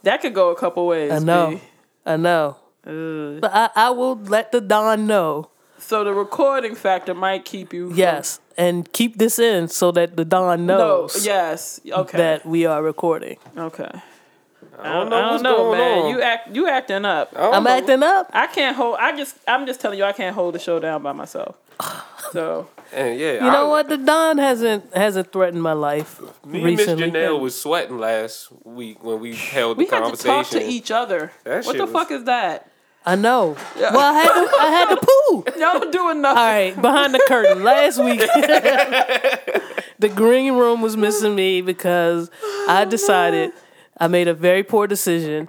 That 0.04 0.22
could 0.22 0.34
go 0.34 0.50
a 0.52 0.56
couple 0.56 0.88
ways. 0.88 1.12
I 1.12 1.20
know. 1.20 1.52
B. 1.52 1.62
I 2.06 2.16
know. 2.16 2.56
Ugh. 2.88 3.42
But 3.42 3.52
I. 3.54 3.70
I 3.76 3.90
will 3.90 4.16
let 4.16 4.54
the 4.54 4.62
dawn 4.62 5.08
know. 5.08 5.52
So 5.90 6.04
the 6.04 6.14
recording 6.14 6.76
factor 6.76 7.16
might 7.16 7.46
keep 7.46 7.74
you. 7.74 7.88
from- 7.90 7.98
Yes, 7.98 8.40
and 8.56 8.86
keep 8.94 9.18
this 9.18 9.40
in 9.40 9.68
so 9.70 9.90
that 9.94 10.16
the 10.18 10.24
dawn 10.24 10.68
No. 10.68 10.78
knows 10.78 11.26
Yes. 11.26 11.82
Okay. 11.84 12.16
that 12.16 12.46
we 12.46 12.68
are 12.68 12.84
recording. 12.84 13.38
okay. 13.58 13.90
I 14.82 14.94
don't 14.94 15.10
know 15.10 15.32
what's 15.32 15.42
know, 15.44 15.72
man. 15.72 15.98
on. 16.04 16.10
You 16.12 16.22
act. 16.22 16.56
You 16.56 16.68
acting 16.70 17.06
up. 17.06 17.34
I 17.36 17.40
don't 17.42 17.54
I'm 17.56 17.64
know. 17.64 17.70
acting 17.72 18.04
up. 18.04 18.30
I 18.32 18.46
can't 18.46 18.76
hold. 18.76 18.98
I 19.00 19.18
just. 19.18 19.36
I'm 19.48 19.66
just 19.66 19.82
telling 19.82 19.98
you. 19.98 20.06
I 20.06 20.12
can't 20.14 20.36
hold 20.36 20.54
the 20.54 20.60
show 20.60 20.80
down 20.80 21.02
by 21.02 21.12
myself. 21.12 21.56
So 22.32 22.68
And 22.94 23.18
yeah, 23.20 23.44
You 23.46 23.52
know 23.52 23.70
what? 23.70 23.90
The 23.90 23.98
Don 23.98 24.38
hasn't 24.38 24.94
hasn't 24.96 25.32
threatened 25.32 25.64
my 25.64 25.74
life 25.74 26.22
Me 26.46 26.60
and 26.60 26.64
Miss 26.68 26.80
recently. 26.82 27.10
Janelle 27.10 27.40
was 27.40 27.60
sweating 27.60 27.98
last 27.98 28.50
week 28.64 29.04
when 29.04 29.20
we 29.20 29.36
held 29.36 29.78
the 29.78 29.80
we 29.80 29.86
had 29.88 30.06
to 30.14 30.16
talk 30.24 30.48
to 30.50 30.62
each 30.64 30.92
other. 30.92 31.32
That 31.46 31.66
what 31.66 31.78
the 31.78 31.84
was- 31.86 31.92
fuck 31.92 32.12
is 32.12 32.26
that? 32.26 32.69
I 33.06 33.16
know. 33.16 33.56
Well, 33.78 33.98
I 33.98 34.14
had 34.14 34.34
to. 34.34 34.58
I 34.60 34.70
had 34.72 34.96
to 34.96 34.98
poo. 35.54 35.60
Y'all 35.60 35.92
doing 35.92 36.22
nothing. 36.22 36.38
All 36.38 36.52
right, 36.52 36.82
behind 36.82 37.14
the 37.14 37.24
curtain. 37.28 37.64
Last 37.64 37.98
week, 37.98 38.20
the 40.00 40.10
green 40.10 40.54
room 40.54 40.82
was 40.82 40.98
missing 40.98 41.36
me 41.36 41.62
because 41.62 42.30
I 42.68 42.86
decided 42.86 43.52
I 43.98 44.08
made 44.08 44.28
a 44.28 44.34
very 44.34 44.64
poor 44.64 44.86
decision 44.86 45.48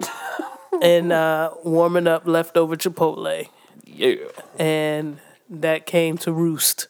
in 0.81 1.11
uh, 1.11 1.51
warming 1.63 2.07
up 2.07 2.25
leftover 2.25 2.75
Chipotle, 2.75 3.47
yeah. 3.83 4.15
and 4.57 5.19
that 5.49 5.85
came 5.85 6.17
to 6.19 6.31
roost 6.31 6.87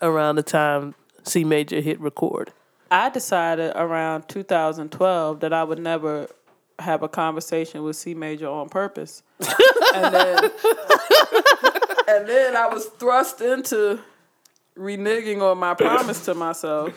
around 0.00 0.36
the 0.36 0.42
time 0.42 0.94
C 1.22 1.44
Major 1.44 1.80
hit 1.80 2.00
record. 2.00 2.52
I 2.90 3.08
decided 3.08 3.72
around 3.74 4.28
2012 4.28 5.40
that 5.40 5.52
I 5.52 5.64
would 5.64 5.78
never 5.78 6.28
have 6.78 7.02
a 7.02 7.08
conversation 7.08 7.82
with 7.82 7.96
C 7.96 8.14
Major 8.14 8.48
on 8.48 8.68
purpose. 8.68 9.22
And 9.94 10.14
then 10.14 10.44
and 12.08 12.28
then 12.28 12.56
I 12.56 12.68
was 12.72 12.86
thrust 12.98 13.40
into 13.40 14.00
reneging 14.76 15.40
on 15.42 15.58
my 15.58 15.74
promise 15.74 16.24
to 16.26 16.34
myself. 16.34 16.92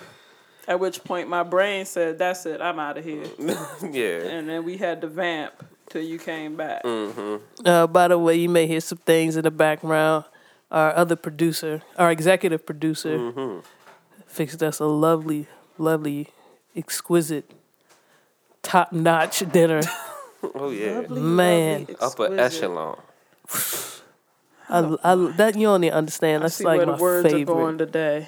At 0.68 0.80
which 0.80 1.04
point 1.04 1.30
my 1.30 1.44
brain 1.44 1.86
said, 1.86 2.18
"That's 2.18 2.46
it, 2.48 2.60
I'm 2.62 2.80
out 2.80 2.98
of 2.98 3.04
here." 3.06 3.26
Yeah. 3.92 4.24
And 4.24 4.50
then 4.50 4.64
we 4.64 4.78
had 4.78 5.02
to 5.02 5.08
vamp 5.08 5.54
till 5.90 6.02
you 6.02 6.18
came 6.18 6.56
back. 6.56 6.82
Uh, 6.84 7.86
by 7.88 8.08
the 8.08 8.18
way, 8.18 8.36
you 8.36 8.50
may 8.50 8.66
hear 8.66 8.82
some 8.82 8.98
things 9.00 9.36
in 9.36 9.44
the 9.44 9.52
background. 9.52 10.26
Our 10.72 10.96
other 10.96 11.16
producer, 11.16 11.84
our 11.98 12.12
executive 12.12 12.66
producer, 12.66 13.62
fixed 14.26 14.64
us 14.64 14.80
a 14.80 14.86
lovely, 14.86 15.46
lovely, 15.78 16.30
exquisite, 16.76 17.52
top 18.64 18.92
notch 18.92 19.40
dinner. 19.52 19.82
Oh 20.56 20.70
yeah. 20.70 21.02
Man. 21.10 21.88
Upper 22.00 22.38
exquisite. 22.38 22.40
echelon. 22.40 22.98
I, 24.70 24.96
I, 25.04 25.16
that 25.38 25.56
you 25.56 25.68
only 25.68 25.92
understand. 25.92 26.44
I 26.44 26.46
That's 26.46 26.56
see 26.56 26.64
like 26.64 26.78
where 26.78 26.86
my 26.86 26.96
the 26.96 26.98
words 26.98 27.34
are 27.34 27.38
favorite. 27.38 27.46
going 27.46 27.78
today. 27.78 28.28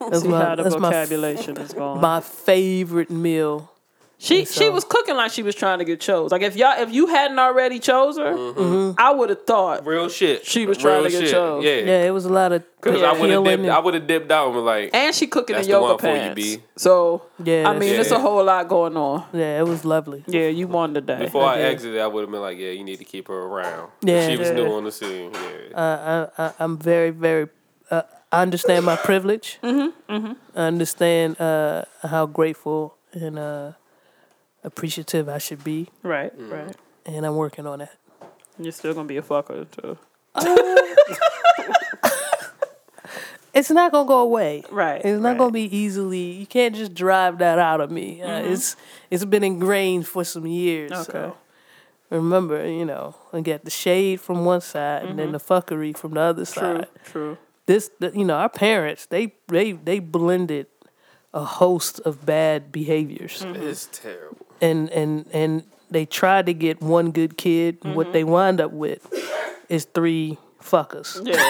That's 0.00 0.22
See 0.22 0.28
my, 0.28 0.44
how 0.44 0.54
the 0.54 0.62
that's 0.62 0.76
my, 0.78 0.90
is 1.62 1.72
going. 1.72 2.00
my 2.00 2.20
favorite 2.20 3.10
meal. 3.10 3.72
She 4.20 4.40
And 4.40 4.48
she 4.48 4.68
was 4.68 4.82
cooking 4.84 5.14
like 5.14 5.30
she 5.30 5.44
was 5.44 5.54
trying 5.54 5.78
to 5.78 5.84
get 5.84 6.00
chose. 6.00 6.32
Like 6.32 6.42
if 6.42 6.56
y'all 6.56 6.76
if 6.82 6.92
you 6.92 7.06
hadn't 7.06 7.38
already 7.38 7.78
chose 7.78 8.18
her, 8.18 8.34
Mm-hmm. 8.34 8.98
I 8.98 9.12
would 9.12 9.30
have 9.30 9.44
thought 9.46 9.86
Real 9.86 10.08
shit. 10.08 10.44
She 10.44 10.66
was 10.66 10.76
Real 10.78 10.86
trying 11.00 11.04
to 11.04 11.10
get 11.10 11.20
shit. 11.20 11.30
chose. 11.30 11.64
Yeah. 11.64 11.76
Yeah, 11.76 12.02
it 12.04 12.10
was 12.10 12.24
a 12.24 12.28
lot 12.32 12.50
of 12.50 12.64
Cause 12.80 13.00
Yeah. 13.00 13.10
I 13.10 13.12
would 13.12 13.30
have 13.30 13.44
peeling 13.44 13.62
dipped. 13.62 13.72
I 13.74 13.78
would 13.78 13.94
have 13.94 14.06
dipped 14.08 14.32
out 14.32 14.52
and 14.54 14.64
like, 14.64 14.90
and 14.92 15.14
she 15.14 15.28
cooking 15.28 15.54
That's 15.54 15.68
in 15.68 15.72
the 15.72 15.78
yoga 15.78 15.92
one 15.92 15.98
for 15.98 16.06
you, 16.08 16.12
pants. 16.14 16.34
B. 16.34 16.62
So 16.76 17.22
Yeah, 17.44 17.68
I 17.70 17.78
mean, 17.78 17.92
Yeah. 17.94 18.00
it's 18.00 18.10
a 18.10 18.18
whole 18.18 18.42
lot 18.42 18.66
going 18.68 18.96
on. 18.96 19.24
yeah, 19.32 19.60
it 19.60 19.66
was 19.68 19.84
lovely. 19.84 20.24
Yeah, 20.26 20.48
you 20.48 20.66
won 20.66 20.94
today. 20.94 21.18
before 21.20 21.44
I, 21.44 21.56
did. 21.58 21.66
exited, 21.66 22.00
I 22.00 22.08
would 22.08 22.22
have 22.22 22.30
been 22.30 22.40
like, 22.40 22.58
yeah, 22.58 22.70
you 22.70 22.82
need 22.82 22.98
to 22.98 23.04
keep 23.04 23.28
her 23.28 23.34
around. 23.38 23.90
Yeah. 24.02 24.28
She 24.28 24.36
was 24.36 24.48
Yeah. 24.48 24.54
new 24.54 24.72
on 24.72 24.82
the 24.82 24.90
scene. 24.92 25.30
Yeah. 25.32 25.76
Uh, 25.80 26.28
I, 26.38 26.42
I, 26.46 26.52
I'm 26.58 26.76
very, 26.76 27.10
very. 27.10 27.48
Uh, 27.88 28.02
I 28.32 28.42
understand 28.42 28.84
my 28.84 28.96
privilege. 28.96 29.58
Mm-hmm, 29.62 30.32
I 30.56 30.60
understand 30.60 31.40
uh, 31.40 31.84
how 32.02 32.26
grateful 32.26 32.96
and 33.12 33.38
uh, 33.38 33.72
appreciative 34.68 35.28
I 35.28 35.38
should 35.38 35.64
be, 35.64 35.88
right, 36.02 36.32
Mm. 36.38 36.52
right. 36.52 36.76
and 37.06 37.26
I'm 37.26 37.34
working 37.36 37.66
on 37.66 37.80
that. 37.80 37.96
You're 38.58 38.72
still 38.72 38.94
gonna 38.94 39.08
be 39.08 39.16
a 39.16 39.22
fucker 39.22 39.66
too. 39.70 39.98
It's 43.54 43.70
not 43.70 43.90
gonna 43.90 44.06
go 44.06 44.20
away. 44.20 44.62
Right. 44.70 45.00
It's 45.04 45.20
not 45.20 45.30
right. 45.30 45.38
gonna 45.38 45.50
be 45.52 45.74
easily. 45.76 46.30
You 46.32 46.46
can't 46.46 46.76
just 46.76 46.94
drive 46.94 47.38
that 47.38 47.58
out 47.58 47.80
of 47.80 47.90
me. 47.90 48.22
Uh, 48.22 48.40
it's 48.42 48.76
it's 49.10 49.24
been 49.24 49.42
ingrained 49.42 50.06
for 50.06 50.22
some 50.22 50.46
years. 50.46 50.92
Okay. 50.92 51.12
So 51.12 51.36
remember, 52.10 52.64
you 52.68 52.84
know, 52.84 53.16
I 53.32 53.40
get 53.40 53.64
the 53.64 53.70
shade 53.70 54.20
from 54.20 54.44
one 54.44 54.60
side 54.60 55.06
and 55.06 55.18
then 55.18 55.32
the 55.32 55.40
fuckery 55.40 55.96
from 55.96 56.12
the 56.14 56.20
other 56.20 56.44
True, 56.44 56.62
side. 56.62 56.86
true. 57.04 57.38
This, 57.66 57.90
the, 57.98 58.12
you 58.14 58.24
know, 58.24 58.34
our 58.36 58.48
parents 58.50 59.06
they 59.06 59.34
they 59.48 59.72
they 59.72 59.98
blended 59.98 60.66
a 61.34 61.42
host 61.44 61.98
of 62.00 62.24
bad 62.26 62.70
behaviors, 62.70 63.42
It's 63.44 63.88
terrible. 63.90 64.37
And 64.60 64.90
and 64.90 65.26
and 65.32 65.64
they 65.90 66.06
tried 66.06 66.46
to 66.46 66.54
get 66.54 66.80
one 66.80 67.10
good 67.10 67.36
kid. 67.36 67.78
and 67.82 67.94
What 67.94 68.06
mm-hmm. 68.06 68.12
they 68.12 68.24
wind 68.24 68.60
up 68.60 68.72
with 68.72 69.12
is 69.68 69.84
three 69.84 70.38
fuckers. 70.62 71.20
Yeah. 71.26 71.48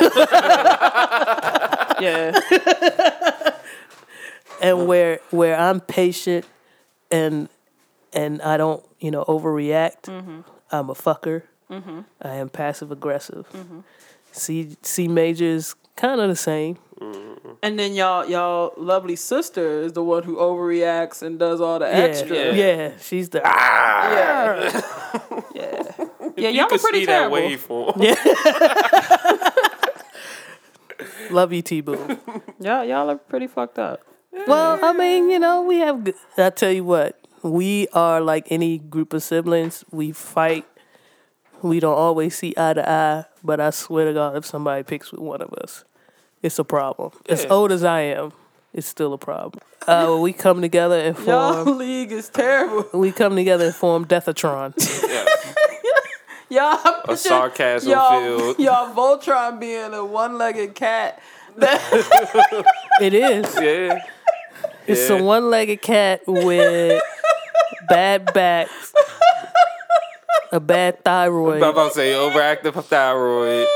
yeah. 2.01 3.51
and 4.63 4.87
where 4.87 5.21
where 5.31 5.59
I'm 5.59 5.81
patient 5.81 6.47
and 7.11 7.49
and 8.13 8.41
I 8.43 8.57
don't 8.57 8.85
you 9.01 9.11
know 9.11 9.25
overreact. 9.25 10.03
Mm-hmm. 10.03 10.41
I'm 10.71 10.91
a 10.91 10.95
fucker. 10.95 11.43
Mm-hmm. 11.71 12.01
I 12.23 12.35
am 12.35 12.49
passive 12.49 12.91
aggressive. 12.93 13.47
C 14.33 14.77
C 14.83 15.09
major 15.09 15.45
is 15.45 15.75
kind 15.97 16.21
of 16.21 16.29
the 16.29 16.37
same. 16.37 16.79
Mm-hmm. 17.01 17.51
And 17.63 17.79
then 17.79 17.95
y'all 17.95 18.27
y'all 18.29 18.73
lovely 18.77 19.15
sister 19.17 19.83
is 19.83 19.93
the 19.93 20.03
one 20.03 20.23
who 20.25 20.37
overreacts 20.37 21.23
and 21.23 21.39
does 21.39 21.61
all 21.61 21.79
the 21.79 21.87
Yeah, 21.87 21.93
extra. 21.93 22.55
yeah, 22.55 22.93
She's 23.01 23.29
the 23.29 23.41
ah! 23.45 24.11
Yeah. 24.13 24.83
yeah. 25.55 25.83
Yeah, 26.37 26.49
you 26.51 26.57
y'all 26.61 26.73
are 26.75 26.79
pretty 26.79 27.01
see 27.01 27.07
terrible. 27.07 27.37
that 27.37 27.59
waveform. 27.59 27.97
Love 31.31 31.53
you, 31.53 31.63
T 31.63 31.81
Boo. 31.81 32.19
Y'all, 32.61 32.85
y'all 32.85 33.11
are 33.11 33.17
pretty 33.19 33.47
fucked 33.47 33.79
up. 33.79 34.01
well, 34.47 34.79
I 34.85 34.93
mean, 34.93 35.31
you 35.31 35.39
know, 35.39 35.63
we 35.63 35.79
have. 35.79 36.05
g- 36.05 36.15
I 36.37 36.51
tell 36.51 36.73
you 36.73 36.85
what, 36.85 37.19
we 37.43 37.87
are 37.93 38.21
like 38.21 38.47
any 38.51 38.79
group 38.79 39.13
of 39.13 39.23
siblings. 39.23 39.85
We 39.91 40.13
fight. 40.13 40.65
We 41.63 41.81
don't 41.81 41.97
always 41.97 42.37
see 42.37 42.55
eye 42.57 42.73
to 42.75 42.89
eye, 42.89 43.25
but 43.45 43.61
I 43.61 43.71
swear 43.71 44.07
to 44.07 44.13
God, 44.13 44.37
if 44.37 44.47
somebody 44.47 44.83
picks 44.85 45.11
with 45.13 45.21
one 45.21 45.43
of 45.43 45.53
us, 45.55 45.85
it's 46.43 46.59
a 46.59 46.65
problem. 46.65 47.13
As 47.29 47.45
old 47.47 47.73
as 47.73 47.85
I 47.85 48.01
am, 48.01 48.33
it's 48.73 48.87
still 48.87 49.13
a 49.13 49.19
problem. 49.19 49.63
Uh, 49.87 50.19
we 50.21 50.33
come 50.33 50.61
together 50.61 50.99
and 50.99 51.17
form. 51.17 51.27
Y'all 51.29 51.65
league 51.77 52.13
is 52.13 52.29
terrible. 52.29 52.87
we 52.99 53.11
come 53.13 53.35
together 53.37 53.67
and 53.67 53.75
form 53.75 54.05
Deathatron. 54.05 54.75
Yeah. 55.09 55.25
Y'all 56.51 57.03
A 57.07 57.15
sarcasm 57.17 57.91
y'all, 57.93 58.21
filled. 58.23 58.59
y'all 58.59 58.95
Voltron 58.95 59.61
being 59.61 59.93
a 59.93 60.03
one-legged 60.05 60.75
cat. 60.75 61.21
it 61.59 63.13
is. 63.13 63.55
Yeah. 63.61 64.03
It's 64.87 65.11
Yeah. 65.11 65.17
a 65.17 65.23
one-legged 65.23 65.83
cat 65.83 66.23
with 66.27 67.03
bad 67.91 68.33
back, 68.33 68.69
a 70.53 70.59
bad 70.61 71.05
thyroid, 71.05 71.63
I'm 71.63 71.71
about 71.71 71.89
to 71.93 71.95
say 71.95 72.13
overactive 72.13 72.83
thyroid. 72.85 73.67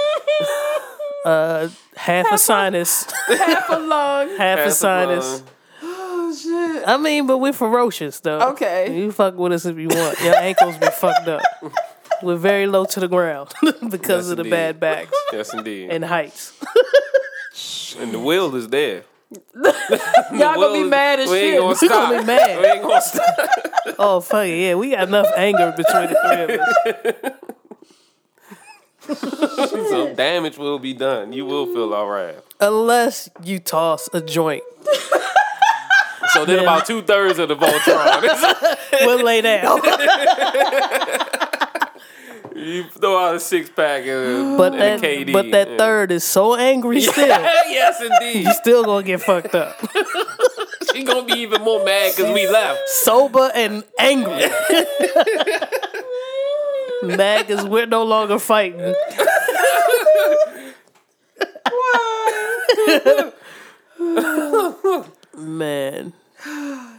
Uh, 1.25 1.69
half 1.97 2.33
a 2.33 2.39
sinus, 2.39 3.07
Half 3.29 3.71
a 3.71 3.77
lung. 3.79 4.29
half 4.39 4.59
a 4.61 4.71
sinus. 4.73 5.43
Oh 5.83 6.35
shit. 6.35 6.89
I 6.89 6.97
mean, 6.97 7.27
but 7.27 7.39
we're 7.39 7.53
ferocious 7.53 8.21
though. 8.21 8.41
Okay. 8.53 8.97
You 8.97 9.13
fuck 9.13 9.37
with 9.37 9.53
us 9.53 9.65
if 9.67 9.77
you 9.79 9.89
want. 9.89 10.21
Your 10.21 10.37
ankles 10.37 10.77
be 10.79 10.87
fucked 10.89 11.29
up. 11.29 11.43
We're 12.23 12.37
very 12.37 12.69
low 12.69 12.85
to 12.85 13.01
the 13.01 13.09
ground 13.09 13.51
because 13.91 14.27
Yes, 14.27 14.31
of 14.31 14.37
the 14.37 14.43
indeed. 14.45 14.51
bad 14.51 14.79
backs 14.81 15.11
Yes, 15.33 15.53
indeed. 15.55 15.91
and 15.91 16.05
heights. 16.05 16.53
And 17.99 18.13
the 18.15 18.21
will 18.21 18.55
is 18.55 18.69
there. 18.69 19.03
Y'all 19.55 20.55
gonna 20.55 20.73
be 20.73 20.85
mad 20.85 21.19
as 21.21 21.29
we 21.31 21.37
shit. 21.39 21.55
Ain't 21.55 21.59
gonna 21.61 21.69
We 21.81 21.89
stop. 21.89 22.11
gonna 22.11 22.21
be 22.21 22.27
mad. 22.27 22.61
We 22.61 22.67
ain't 22.67 22.83
gonna 22.83 23.01
stop. 23.01 23.27
Oh 23.99 24.21
fuck 24.21 24.47
it, 24.47 24.57
yeah, 24.57 24.75
we 24.77 24.91
got 24.91 25.09
enough 25.09 25.27
anger 25.37 25.75
between 25.77 26.11
the 26.11 26.17
three 26.23 26.55
of 26.55 26.61
us. 26.61 27.33
Some 29.07 30.15
damage 30.15 30.59
will 30.59 30.79
be 30.79 30.95
done. 30.95 31.33
You 31.33 31.45
will 31.47 31.67
feel 31.67 31.93
all 31.93 32.09
right. 32.09 32.37
Unless 32.61 33.29
you 33.43 33.59
toss 33.59 34.09
a 34.13 34.21
joint, 34.21 34.63
So 36.33 36.45
then 36.45 36.61
about 36.61 36.87
two 36.87 37.03
thirds 37.03 37.39
of 37.39 37.49
the 37.49 37.57
Voltron. 37.57 38.23
we'll 39.07 39.25
lay 39.25 39.41
down. 39.43 39.81
you 42.55 42.85
throw 42.85 43.19
out 43.19 43.35
a 43.37 43.41
six 43.41 43.69
pack 43.71 44.05
and, 44.07 44.57
But 44.57 44.73
and 44.75 44.81
that, 44.81 45.05
a 45.05 45.25
KD. 45.25 45.33
but 45.33 45.51
that 45.51 45.71
yeah. 45.71 45.77
third 45.77 46.13
is 46.13 46.25
so 46.25 46.55
angry 46.55 47.01
still. 47.01 47.27
yes, 47.27 48.01
indeed. 48.01 48.47
You 48.47 48.53
still 48.55 48.85
gonna 48.85 49.05
get 49.05 49.21
fucked 49.21 49.55
up. 49.55 49.77
She 50.95 51.05
gonna 51.05 51.27
be 51.27 51.41
even 51.41 51.63
more 51.63 51.85
mad 51.85 52.15
because 52.17 52.33
we 52.33 52.49
left. 52.49 52.89
Sober 52.89 53.51
and 53.55 53.83
angry. 53.99 54.45
Mad 57.03 57.47
because 57.47 57.65
we're 57.67 57.87
no 57.87 58.05
longer 58.05 58.39
fighting. 58.39 58.95
Man, 65.37 66.13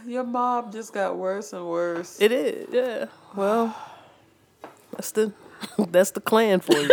Your 0.06 0.24
mob 0.24 0.72
just 0.72 0.92
got 0.92 1.16
worse 1.16 1.52
and 1.52 1.66
worse. 1.66 2.20
it 2.20 2.32
is. 2.32 2.68
Yeah. 2.72 3.06
Well, 3.36 3.76
that's 4.92 5.12
the 5.12 5.32
that's 5.78 6.10
the 6.10 6.20
clan 6.20 6.60
for 6.60 6.74
you. 6.76 6.90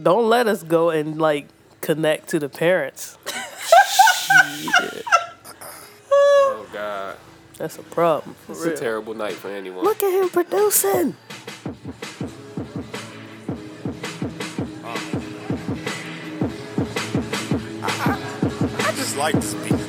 Don't 0.00 0.28
let 0.28 0.46
us 0.48 0.62
go 0.62 0.90
and 0.90 1.18
like 1.20 1.46
connect 1.80 2.28
to 2.30 2.38
the 2.38 2.48
parents. 2.48 3.16
Shit, 3.26 5.04
Oh 6.10 6.66
God, 6.72 7.16
that's 7.56 7.78
a 7.78 7.82
problem. 7.82 8.34
For 8.46 8.52
it's 8.52 8.64
a 8.64 8.76
terrible 8.76 9.14
night 9.14 9.34
for 9.34 9.48
anyone. 9.48 9.84
Look 9.84 10.02
at 10.02 10.12
him 10.12 10.28
producing. 10.28 11.16
I 18.86 18.92
just 18.96 19.16
like 19.16 19.34
to 19.34 19.42
speak. 19.42 19.83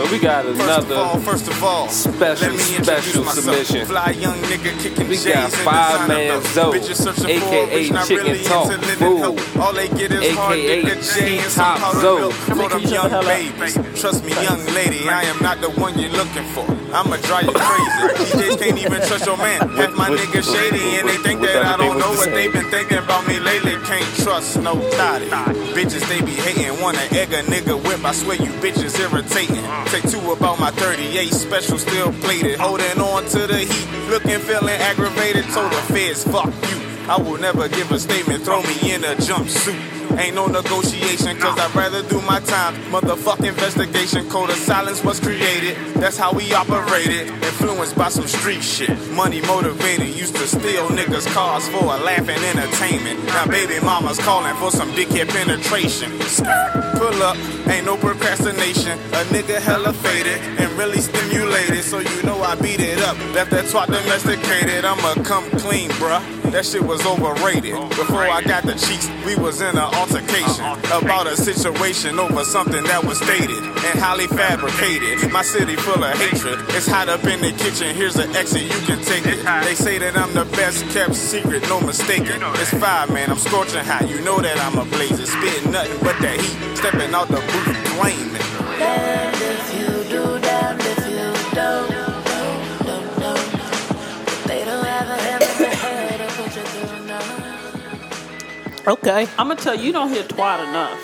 So 0.00 0.10
we 0.10 0.18
got 0.18 0.46
First 0.46 0.60
of 0.88 0.92
all, 0.92 1.10
another. 1.12 1.20
first 1.20 1.46
of 1.48 1.62
all, 1.62 1.88
special, 1.90 2.48
let 2.48 2.56
me 2.56 2.82
special 2.82 3.22
submission. 3.24 3.84
Fly 3.84 4.12
young 4.16 4.38
nigga 4.48 4.72
kicking 4.80 5.08
We 5.08 5.16
J's 5.16 5.26
got 5.26 5.52
Five 5.52 6.08
designer 6.08 6.08
Man 6.08 6.28
though. 6.28 6.72
Zoe, 6.72 6.78
Bitches 6.80 6.96
searching 7.04 7.24
for 7.24 7.28
a 7.28 7.36
aka 7.36 7.84
bitch, 7.84 7.92
not 7.92 8.08
Chicken 8.08 8.24
really 8.24 8.44
Talk 8.44 8.72
into 8.72 8.86
Fool. 8.96 9.60
All 9.60 9.72
they 9.74 9.88
get 9.88 10.10
is 10.12 10.34
hard 10.34 10.56
aka 10.56 10.82
nigga 10.82 10.92
and 10.96 11.02
T-Top 11.04 11.50
some 11.52 11.76
powdered 11.84 12.00
Zoe. 12.00 12.20
milk 12.20 12.32
for 12.32 12.54
Make 12.54 12.70
them 12.70 12.80
you 12.80 12.88
shut 12.88 12.88
the 12.88 12.94
young 12.96 13.10
hell 13.10 13.20
up. 13.20 13.60
babies. 13.60 14.00
Trust 14.00 14.24
me, 14.24 14.32
young 14.40 14.64
lady, 14.72 15.04
I 15.06 15.22
am 15.24 15.38
not 15.42 15.60
the 15.60 15.68
one 15.68 15.98
you're 15.98 16.08
looking 16.16 16.48
for. 16.56 16.64
I'ma 16.96 17.16
drive 17.28 17.44
you 17.44 17.52
crazy. 17.52 18.24
DJs 18.40 18.56
can't 18.58 18.78
even 18.80 19.00
trust 19.04 19.26
your 19.26 19.36
man. 19.36 19.68
Half 19.76 19.92
my 20.00 20.08
With- 20.08 20.20
niggas 20.20 20.48
shady 20.48 20.96
and 20.96 21.08
they 21.10 21.18
think 21.18 21.42
that 21.42 21.60
I 21.60 21.76
don't 21.76 21.98
know 21.98 22.10
what 22.16 22.30
they've 22.32 22.50
been 22.50 22.70
thinking 22.72 22.96
about 22.98 23.28
me 23.28 23.38
lately. 23.38 23.76
Can't 24.00 24.16
trust 24.24 24.56
nobody. 24.62 25.28
Bitches, 25.76 26.08
they 26.08 26.24
be 26.24 26.32
hating. 26.32 26.80
Wanna 26.80 27.04
egg 27.12 27.34
a 27.34 27.42
nigga 27.42 27.76
whip. 27.86 28.02
I 28.02 28.12
swear 28.12 28.36
you 28.36 28.50
bitches 28.62 28.98
irritating. 28.98 29.62
Take 29.92 30.10
two 30.10 30.32
about 30.32 30.58
my 30.58 30.70
38 30.70 31.34
special, 31.34 31.76
still 31.76 32.10
plated. 32.14 32.58
Holding 32.58 32.98
on 32.98 33.24
to 33.26 33.46
the 33.46 33.58
heat. 33.58 34.08
Looking, 34.08 34.38
feeling 34.38 34.70
aggravated. 34.70 35.44
Told 35.50 35.70
the 35.70 35.82
feds, 35.92 36.24
fuck 36.24 36.46
you. 36.46 36.80
I 37.10 37.20
will 37.20 37.38
never 37.38 37.68
give 37.68 37.92
a 37.92 37.98
statement. 37.98 38.42
Throw 38.42 38.62
me 38.62 38.94
in 38.94 39.04
a 39.04 39.14
jumpsuit. 39.16 39.99
Ain't 40.18 40.34
no 40.34 40.46
negotiation, 40.46 41.38
cause 41.38 41.58
I'd 41.58 41.74
rather 41.74 42.02
do 42.02 42.20
my 42.22 42.40
time. 42.40 42.74
Motherfucking 42.92 43.48
investigation, 43.48 44.28
code 44.28 44.50
of 44.50 44.56
silence 44.56 45.02
was 45.04 45.20
created. 45.20 45.76
That's 45.94 46.16
how 46.16 46.32
we 46.32 46.52
operated. 46.52 47.28
Influenced 47.28 47.96
by 47.96 48.08
some 48.08 48.26
street 48.26 48.62
shit. 48.62 48.90
Money 49.12 49.40
motivated, 49.42 50.08
used 50.08 50.36
to 50.36 50.46
steal 50.46 50.88
niggas' 50.88 51.26
cars 51.32 51.68
for 51.68 51.84
a 51.84 51.98
laugh 51.98 52.28
and 52.28 52.58
entertainment. 52.58 53.24
Now 53.26 53.46
baby 53.46 53.78
mama's 53.84 54.18
calling 54.18 54.54
for 54.56 54.70
some 54.70 54.90
dickhead 54.92 55.28
penetration. 55.28 56.10
Pull 56.98 57.22
up, 57.22 57.36
ain't 57.68 57.86
no 57.86 57.96
procrastination. 57.96 58.98
A 59.12 59.24
nigga 59.32 59.60
hella 59.60 59.92
faded 59.92 60.38
and 60.60 60.70
really 60.78 61.00
stimulated. 61.00 61.82
So 61.84 62.00
you 62.00 62.22
know 62.24 62.42
I 62.42 62.54
beat 62.56 62.80
it 62.80 62.98
up. 63.00 63.16
Left 63.34 63.50
that 63.52 63.66
twat 63.66 63.86
domesticated. 63.86 64.84
I'ma 64.84 65.14
come 65.24 65.48
clean, 65.52 65.90
bruh. 65.92 66.22
That 66.50 66.66
shit 66.66 66.82
was 66.82 67.04
overrated. 67.06 67.72
Before 67.90 68.26
I 68.26 68.42
got 68.42 68.64
the 68.64 68.74
cheeks, 68.74 69.08
we 69.24 69.36
was 69.36 69.60
in 69.60 69.78
an 69.78 69.94
altercation 70.00 70.64
about 70.96 71.26
a 71.26 71.36
situation 71.36 72.18
over 72.18 72.42
something 72.42 72.82
that 72.84 73.04
was 73.04 73.18
stated 73.20 73.62
and 73.62 74.00
highly 74.00 74.26
fabricated. 74.26 75.30
My 75.30 75.42
city 75.42 75.76
full 75.76 76.02
of 76.02 76.16
hatred. 76.18 76.58
It's 76.70 76.86
hot 76.86 77.08
up 77.08 77.24
in 77.24 77.40
the 77.40 77.52
kitchen. 77.52 77.94
Here's 77.94 78.16
an 78.16 78.34
exit, 78.34 78.62
you 78.62 78.80
can 78.88 79.04
take 79.04 79.26
it. 79.26 79.44
They 79.64 79.74
say 79.74 79.98
that 79.98 80.16
I'm 80.16 80.32
the 80.32 80.46
best 80.56 80.88
kept 80.90 81.14
secret, 81.14 81.62
no 81.68 81.80
mistaking. 81.80 82.40
It's 82.62 82.70
five, 82.70 83.10
man. 83.12 83.30
I'm 83.30 83.36
scorching 83.38 83.84
hot. 83.84 84.08
You 84.08 84.20
know 84.22 84.40
that 84.40 84.58
I'm 84.58 84.78
a 84.78 84.84
blazer. 84.84 85.26
Spitting 85.26 85.70
nothing 85.70 85.98
but 86.00 86.16
that 86.20 86.40
heat. 86.40 86.76
Stepping 86.76 87.12
out 87.14 87.28
the 87.28 87.40
booth, 87.52 87.76
flaming. 87.94 88.40
Damned 88.80 89.36
if 89.36 89.64
you 89.76 89.90
do, 90.08 90.40
damned 90.40 90.80
if 90.80 90.98
you 91.12 91.28
don't. 91.54 91.90
don't, 91.92 92.24
don't, 92.88 93.20
don't. 93.20 94.48
They 94.48 94.64
don't 94.64 94.86
have 94.86 95.08
a 95.10 95.29
Okay. 98.86 99.26
I'm 99.38 99.48
gonna 99.48 99.56
tell 99.56 99.74
you, 99.74 99.84
you 99.86 99.92
don't 99.92 100.08
hear 100.10 100.22
twat 100.24 100.68
enough. 100.68 100.98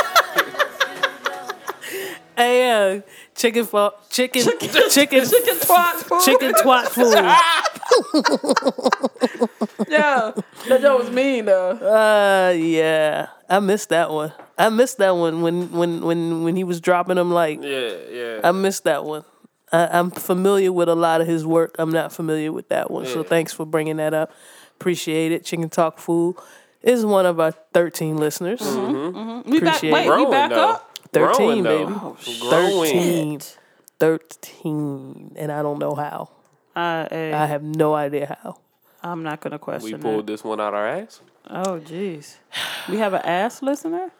Hey, 2.38 2.70
uh, 2.98 3.00
chicken 3.34 3.64
fa- 3.64 3.92
chicken 4.10 4.42
chicken 4.42 4.68
chicken, 4.90 5.24
Chicken 5.24 5.54
twat 5.64 5.92
food. 6.02 6.20
chicken 6.22 6.52
twat 6.52 6.88
food. 6.88 7.14
Yeah, 9.88 10.32
that 10.68 10.80
joke 10.82 10.98
was 10.98 11.10
mean 11.10 11.46
though. 11.46 11.70
Uh, 11.70 12.50
yeah, 12.52 13.28
I 13.48 13.60
missed 13.60 13.88
that 13.88 14.10
one. 14.10 14.34
I 14.58 14.68
missed 14.68 14.98
that 14.98 15.16
one 15.16 15.40
when 15.40 15.70
when 15.72 16.02
when 16.02 16.42
when 16.44 16.56
he 16.56 16.64
was 16.64 16.78
dropping 16.82 17.16
them. 17.16 17.30
Like, 17.32 17.62
Yeah, 17.62 17.92
yeah. 18.10 18.40
I 18.44 18.52
missed 18.52 18.84
that 18.84 19.04
one. 19.06 19.24
I, 19.72 19.86
I'm 19.98 20.10
familiar 20.10 20.72
with 20.72 20.90
a 20.90 20.94
lot 20.94 21.22
of 21.22 21.26
his 21.26 21.46
work. 21.46 21.76
I'm 21.78 21.90
not 21.90 22.12
familiar 22.12 22.52
with 22.52 22.68
that 22.68 22.90
one. 22.90 23.06
So 23.06 23.22
thanks 23.22 23.54
for 23.54 23.64
bringing 23.64 23.96
that 23.96 24.12
up. 24.12 24.30
Appreciate 24.78 25.32
it. 25.32 25.42
Chicken 25.44 25.70
Talk 25.70 25.98
Food 25.98 26.36
is 26.82 27.04
one 27.04 27.26
of 27.26 27.40
our 27.40 27.52
13 27.52 28.16
listeners. 28.16 28.60
We 28.60 29.60
back. 29.60 29.76
Appreciate 29.76 29.92
Wait, 29.92 30.06
it. 30.06 30.16
we 30.18 30.26
back 30.30 30.50
though. 30.50 30.68
up. 30.70 30.98
13, 31.12 31.36
Growing, 31.36 31.62
baby. 31.62 31.92
Oh, 31.96 32.16
Growing. 32.40 33.38
13. 33.38 33.40
13. 33.98 35.32
And 35.36 35.52
I 35.52 35.62
don't 35.62 35.78
know 35.78 35.94
how. 35.94 36.30
Uh, 36.74 37.06
hey, 37.10 37.32
I 37.32 37.46
have 37.46 37.62
no 37.62 37.94
idea 37.94 38.36
how. 38.42 38.58
I'm 39.02 39.22
not 39.22 39.40
gonna 39.40 39.58
question 39.58 39.92
We 39.98 40.02
pulled 40.02 40.24
it. 40.24 40.26
this 40.26 40.44
one 40.44 40.60
out 40.60 40.74
our 40.74 40.86
ass. 40.86 41.20
Oh, 41.48 41.80
jeez. 41.80 42.36
We 42.88 42.98
have 42.98 43.14
an 43.14 43.22
ass 43.24 43.62
listener. 43.62 44.10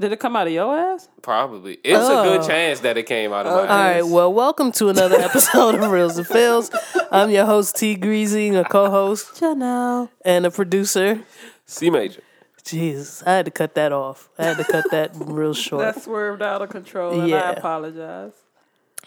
Did 0.00 0.12
it 0.12 0.20
come 0.20 0.36
out 0.36 0.46
of 0.46 0.52
your 0.52 0.76
ass? 0.78 1.08
Probably. 1.22 1.80
It's 1.82 2.08
a 2.08 2.20
Oh. 2.20 2.22
good 2.38 2.46
chance 2.46 2.80
that 2.80 2.96
it 2.96 3.02
came 3.04 3.32
out 3.32 3.46
of 3.46 3.52
my 3.52 3.58
Okay. 3.62 3.68
All 3.72 3.78
ass. 3.78 3.94
right, 4.02 4.06
well, 4.06 4.32
welcome 4.32 4.70
to 4.72 4.88
another 4.88 5.16
episode 5.20 5.74
of 5.74 5.90
Reels 5.90 6.16
and 6.18 6.26
Fills. 6.26 6.70
I'm 7.10 7.30
your 7.30 7.46
host, 7.46 7.74
T 7.76 7.96
Greasy, 7.96 8.54
a 8.54 8.62
co 8.64 8.90
host 8.90 9.40
Janelle. 9.40 10.08
and 10.24 10.46
a 10.46 10.52
producer. 10.52 11.20
C 11.66 11.90
major. 11.90 12.22
Jesus, 12.64 13.22
I 13.26 13.32
had 13.32 13.46
to 13.46 13.50
cut 13.50 13.74
that 13.74 13.92
off. 13.92 14.28
I 14.38 14.44
had 14.44 14.58
to 14.58 14.64
cut 14.64 14.84
that 14.92 15.10
real 15.16 15.54
short. 15.66 15.82
That 15.82 16.02
swerved 16.02 16.42
out 16.42 16.62
of 16.62 16.68
control, 16.68 17.18
and 17.20 17.34
I 17.34 17.52
apologize. 17.52 18.32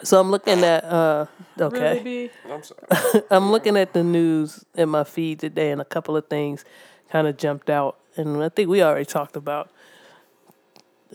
So 0.04 0.20
I'm 0.20 0.32
looking 0.32 0.64
at, 0.64 0.84
uh, 0.84 1.28
Really, 1.58 1.78
okay. 1.78 2.02
B? 2.04 2.30
I'm 2.52 2.64
sorry. 2.64 3.24
I'm 3.32 3.52
looking 3.52 3.78
at 3.78 3.94
the 3.94 4.04
news 4.04 4.66
in 4.76 4.90
my 4.90 5.04
feed 5.06 5.40
today, 5.40 5.72
and 5.72 5.80
a 5.80 5.86
couple 5.86 6.18
of 6.18 6.28
things 6.28 6.66
kind 7.12 7.28
of 7.28 7.38
jumped 7.38 7.70
out. 7.70 7.98
And 8.18 8.44
I 8.44 8.50
think 8.50 8.68
we 8.68 8.82
already 8.84 9.06
talked 9.06 9.36
about 9.38 9.70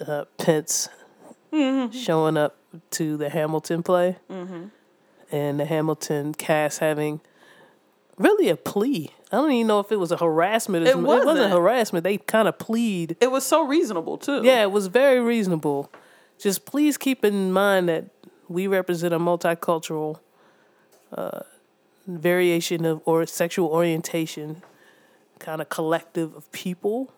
uh, 0.07 0.25
Pence 0.39 0.89
showing 1.93 2.37
up 2.37 2.57
to 2.91 3.17
the 3.17 3.29
Hamilton 3.31 3.83
play, 3.83 4.17
and 4.29 5.61
the 5.61 5.65
Hamilton 5.65 6.35
cast 6.35 6.79
having 6.81 7.21
really 8.19 8.49
a 8.49 8.57
plea. 8.57 9.11
I 9.33 9.37
don't 9.37 9.51
even 9.53 9.67
know 9.67 9.81
if 9.81 9.91
it 9.91 9.97
was 9.97 10.13
a 10.13 10.17
harassment. 10.17 10.87
It 10.87 10.91
It 10.91 10.99
wasn't 10.99 11.27
wasn't. 11.27 11.53
harassment. 11.53 12.05
They 12.05 12.19
kind 12.19 12.47
of 12.49 12.59
plead. 12.59 13.17
It 13.21 13.31
was 13.31 13.45
so 13.45 13.67
reasonable 13.67 14.19
too. 14.19 14.43
Yeah, 14.45 14.63
it 14.63 14.71
was 14.71 14.87
very 14.87 15.21
reasonable. 15.21 15.91
Just 16.39 16.65
please 16.67 16.97
keep 16.97 17.25
in 17.25 17.53
mind 17.53 17.89
that 17.89 18.05
we 18.49 18.67
represent 18.67 19.13
a 19.15 19.19
multicultural 19.19 20.21
uh, 21.13 21.41
variation 22.07 22.85
of 22.85 23.01
or 23.05 23.27
sexual 23.27 23.69
orientation 23.69 24.63
kind 25.39 25.61
of 25.61 25.69
collective 25.69 26.35
of 26.35 26.51
people, 26.53 27.13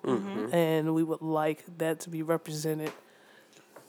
and 0.52 0.94
we 0.94 1.02
would 1.02 1.22
like 1.22 1.64
that 1.78 2.00
to 2.00 2.11
be 2.11 2.22
represented 2.22 2.92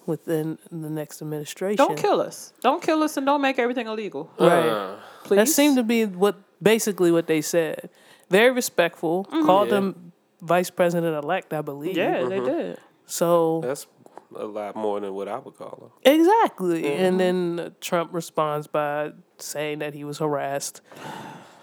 within 0.06 0.58
the 0.72 0.90
next 0.90 1.22
administration. 1.22 1.78
Don't 1.78 1.98
kill 1.98 2.20
us. 2.22 2.54
Don't 2.62 2.82
kill 2.82 3.04
us, 3.04 3.18
and 3.18 3.26
don't 3.26 3.42
make 3.42 3.60
everything 3.60 3.88
illegal. 3.88 4.32
Right. 4.40 4.68
Uh, 4.68 4.96
Please. 5.24 5.36
That 5.38 5.48
seemed 5.48 5.78
to 5.78 5.84
be 5.84 6.06
what 6.06 6.36
basically 6.62 7.12
what 7.12 7.28
they 7.28 7.42
said. 7.42 7.90
Very 8.30 8.52
respectful. 8.52 9.26
Called 9.26 9.68
Yeah. 9.70 9.76
them 9.76 10.12
vice 10.42 10.70
president 10.70 11.22
elect, 11.24 11.54
I 11.54 11.62
believe. 11.62 11.98
Yeah, 11.98 12.24
they 12.26 12.40
did. 12.40 12.80
So 13.06 13.62
that's 13.64 13.88
a 14.36 14.46
lot 14.46 14.76
more 14.76 15.00
than 15.00 15.14
what 15.14 15.28
I 15.28 15.40
would 15.40 15.56
call 15.58 15.92
them. 16.04 16.14
Exactly. 16.14 16.84
Mm-hmm. 16.84 17.04
And 17.04 17.20
then 17.20 17.60
uh, 17.60 17.70
Trump 17.82 18.14
responds 18.14 18.68
by 18.68 19.12
saying 19.38 19.80
that 19.80 19.94
he 19.94 20.04
was 20.04 20.20
harassed 20.20 20.82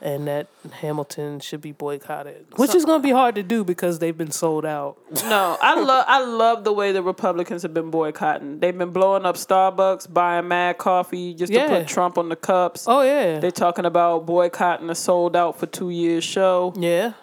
and 0.06 0.28
that 0.28 0.46
Hamilton 0.70 1.40
should 1.40 1.60
be 1.60 1.72
boycotted, 1.72 2.46
which 2.54 2.74
is 2.76 2.84
going 2.84 3.02
to 3.02 3.06
be 3.06 3.10
hard 3.12 3.34
to 3.34 3.42
do 3.42 3.64
because 3.64 3.98
they've 3.98 4.16
been 4.16 4.30
sold 4.30 4.64
out. 4.64 4.96
No, 5.24 5.58
I 5.60 5.74
love 5.80 6.04
I 6.06 6.24
love 6.24 6.62
the 6.62 6.72
way 6.72 6.92
the 6.92 7.02
Republicans 7.02 7.62
have 7.62 7.74
been 7.74 7.90
boycotting. 7.90 8.60
They've 8.60 8.76
been 8.78 8.90
blowing 8.92 9.26
up 9.26 9.34
Starbucks, 9.36 10.12
buying 10.12 10.46
mad 10.46 10.78
coffee 10.78 11.34
just 11.34 11.52
Yeah. 11.52 11.66
to 11.66 11.78
put 11.80 11.88
Trump 11.88 12.18
on 12.18 12.28
the 12.28 12.36
cups. 12.36 12.84
Oh, 12.86 13.02
yeah. 13.02 13.40
They're 13.40 13.50
talking 13.50 13.84
about 13.84 14.26
boycotting 14.26 14.88
a 14.90 14.94
sold 14.94 15.34
out 15.34 15.58
for 15.58 15.66
two 15.66 15.90
years 15.90 16.22
show. 16.22 16.72
yeah. 16.76 17.14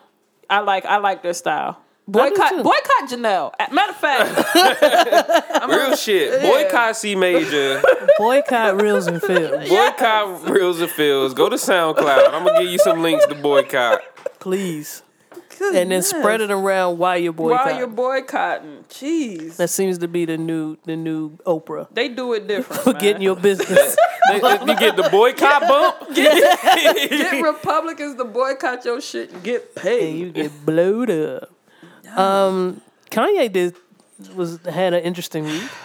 I 0.50 0.60
like 0.60 0.86
I 0.86 0.98
like 0.98 1.24
their 1.24 1.34
style. 1.34 1.80
I 2.06 2.30
do 2.30 2.36
Boycott 2.36 2.64
boycott 2.64 3.10
Janelle. 3.10 3.72
Matter 3.72 3.92
of 3.92 3.98
fact, 3.98 4.56
it. 4.56 5.68
Real 5.70 5.96
shit. 5.96 6.42
Boycott 6.42 6.98
C 6.98 7.16
major. 7.16 7.82
Boycott 8.18 8.82
Reels 8.82 9.08
and 9.08 9.22
Films. 9.22 9.70
Boycott 9.70 10.50
Reels 10.50 10.82
and 10.82 10.92
Fields. 10.92 11.34
Go 11.34 11.48
to 11.50 11.56
SoundCloud. 11.56 12.34
I'm 12.34 12.46
gonna 12.46 12.62
give 12.62 12.72
you 12.72 12.80
some 12.80 13.02
links 13.02 13.26
to 13.28 13.36
boycott. 13.36 14.02
Please. 14.40 15.02
And 15.62 15.92
then 15.92 16.02
spread 16.02 16.42
it 16.42 16.52
around 16.52 16.98
while 16.98 17.18
you're 17.18 17.32
boycotting. 17.32 17.66
while 17.72 17.78
you're 17.78 17.88
boycotting, 17.88 18.84
jeez, 18.90 19.56
that 19.58 19.70
seems 19.70 20.00
to 20.00 20.08
be 20.10 20.26
the 20.26 20.38
new 20.38 20.78
the 20.84 20.98
new 20.98 21.38
Oprah 21.46 21.88
they 21.94 22.10
do 22.10 22.34
it 22.34 22.48
different. 22.48 22.82
for 22.82 22.92
getting 22.94 23.22
your 23.22 23.36
business. 23.38 23.96
They- 24.30 24.40
they- 24.42 24.60
you 24.66 24.76
get 24.78 24.98
the 24.98 25.08
boycott 25.10 25.62
bump. 25.70 26.14
get 26.16 27.42
Republicans 27.42 28.16
to 28.18 28.26
boycott 28.26 28.84
your 28.84 29.00
shit 29.00 29.32
and 29.32 29.42
get 29.44 29.74
paid. 29.76 30.10
and 30.10 30.20
you 30.20 30.32
get 30.32 30.66
blowed 30.66 31.10
up. 31.10 31.50
Um, 32.18 32.82
Kanye 33.10 33.52
did 33.52 33.76
was 34.36 34.60
had 34.66 34.94
an 34.94 35.04
interesting 35.04 35.46
week. 35.46 35.64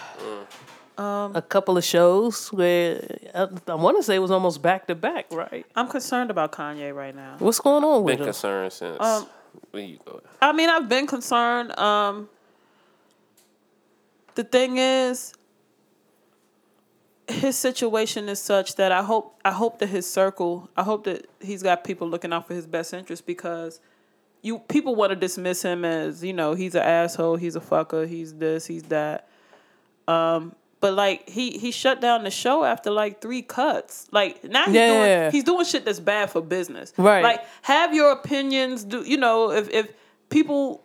Um, 0.97 1.33
a 1.33 1.41
couple 1.41 1.77
of 1.77 1.85
shows 1.85 2.51
where 2.51 2.99
I, 3.33 3.47
I 3.69 3.75
want 3.75 3.95
to 3.95 4.03
say 4.03 4.15
it 4.15 4.19
was 4.19 4.31
almost 4.31 4.61
back 4.61 4.85
to 4.87 4.95
back, 4.95 5.27
right? 5.31 5.65
I'm 5.73 5.87
concerned 5.87 6.29
about 6.29 6.51
Kanye 6.51 6.93
right 6.93 7.15
now. 7.15 7.37
What's 7.39 7.61
going 7.61 7.85
on 7.85 8.03
with 8.03 8.15
Been 8.15 8.19
him? 8.19 8.25
concerned 8.25 8.73
since. 8.73 8.99
Um, 8.99 9.25
Where 9.71 9.81
you 9.81 9.97
go? 10.03 10.19
I 10.41 10.51
mean, 10.51 10.67
I've 10.67 10.89
been 10.89 11.07
concerned. 11.07 11.71
Um, 11.79 12.27
the 14.35 14.43
thing 14.43 14.75
is, 14.77 15.33
his 17.29 17.57
situation 17.57 18.27
is 18.27 18.41
such 18.41 18.75
that 18.75 18.91
I 18.91 19.01
hope 19.01 19.39
I 19.45 19.51
hope 19.51 19.79
that 19.79 19.87
his 19.87 20.05
circle, 20.05 20.69
I 20.75 20.83
hope 20.83 21.05
that 21.05 21.27
he's 21.39 21.63
got 21.63 21.85
people 21.85 22.09
looking 22.09 22.33
out 22.33 22.45
for 22.45 22.53
his 22.55 22.67
best 22.67 22.93
interest 22.93 23.25
because 23.25 23.79
you 24.41 24.59
people 24.59 24.95
want 24.95 25.09
to 25.11 25.15
dismiss 25.15 25.61
him 25.61 25.83
as 25.85 26.23
you 26.23 26.33
know 26.33 26.53
he's 26.53 26.75
an 26.75 26.83
asshole, 26.83 27.35
he's 27.35 27.55
a 27.55 27.59
fucker, 27.59 28.07
he's 28.07 28.33
this, 28.35 28.65
he's 28.65 28.83
that. 28.83 29.27
Um, 30.07 30.55
but 30.81 30.93
like 30.93 31.27
he 31.29 31.57
he 31.57 31.71
shut 31.71 31.99
down 32.01 32.23
the 32.23 32.31
show 32.31 32.63
after 32.63 32.89
like 32.89 33.21
three 33.21 33.41
cuts. 33.41 34.07
Like 34.11 34.43
now 34.43 34.65
he's 34.65 34.75
Yeah. 34.75 35.19
doing 35.23 35.31
he's 35.31 35.43
doing 35.43 35.65
shit 35.65 35.83
that's 35.85 35.99
bad 35.99 36.29
for 36.31 36.41
business. 36.41 36.93
Right. 36.97 37.21
Like 37.21 37.41
have 37.63 37.93
your 37.93 38.11
opinions. 38.11 38.83
Do 38.85 39.03
you 39.03 39.17
know 39.17 39.51
if 39.51 39.69
if 39.69 39.91
people 40.29 40.83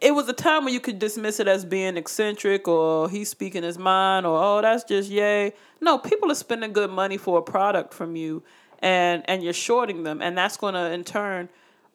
it 0.00 0.12
was 0.12 0.28
a 0.28 0.32
time 0.32 0.64
when 0.64 0.74
you 0.74 0.80
could 0.80 0.98
dismiss 0.98 1.38
it 1.38 1.46
as 1.46 1.64
being 1.64 1.96
eccentric 1.96 2.66
or 2.66 3.08
he's 3.08 3.28
speaking 3.28 3.62
his 3.62 3.78
mind 3.78 4.26
or 4.26 4.36
oh 4.42 4.60
that's 4.60 4.82
just 4.82 5.08
yay. 5.10 5.52
No, 5.80 5.96
people 5.98 6.30
are 6.32 6.34
spending 6.36 6.72
good 6.72 6.90
money 6.90 7.16
for 7.16 7.38
a 7.38 7.42
product 7.42 7.94
from 7.94 8.16
you 8.16 8.42
and 8.80 9.22
and 9.28 9.44
you're 9.44 9.52
shorting 9.52 10.02
them 10.02 10.20
and 10.20 10.36
that's 10.36 10.56
going 10.56 10.74
to 10.74 10.90
in 10.90 11.04
turn 11.04 11.48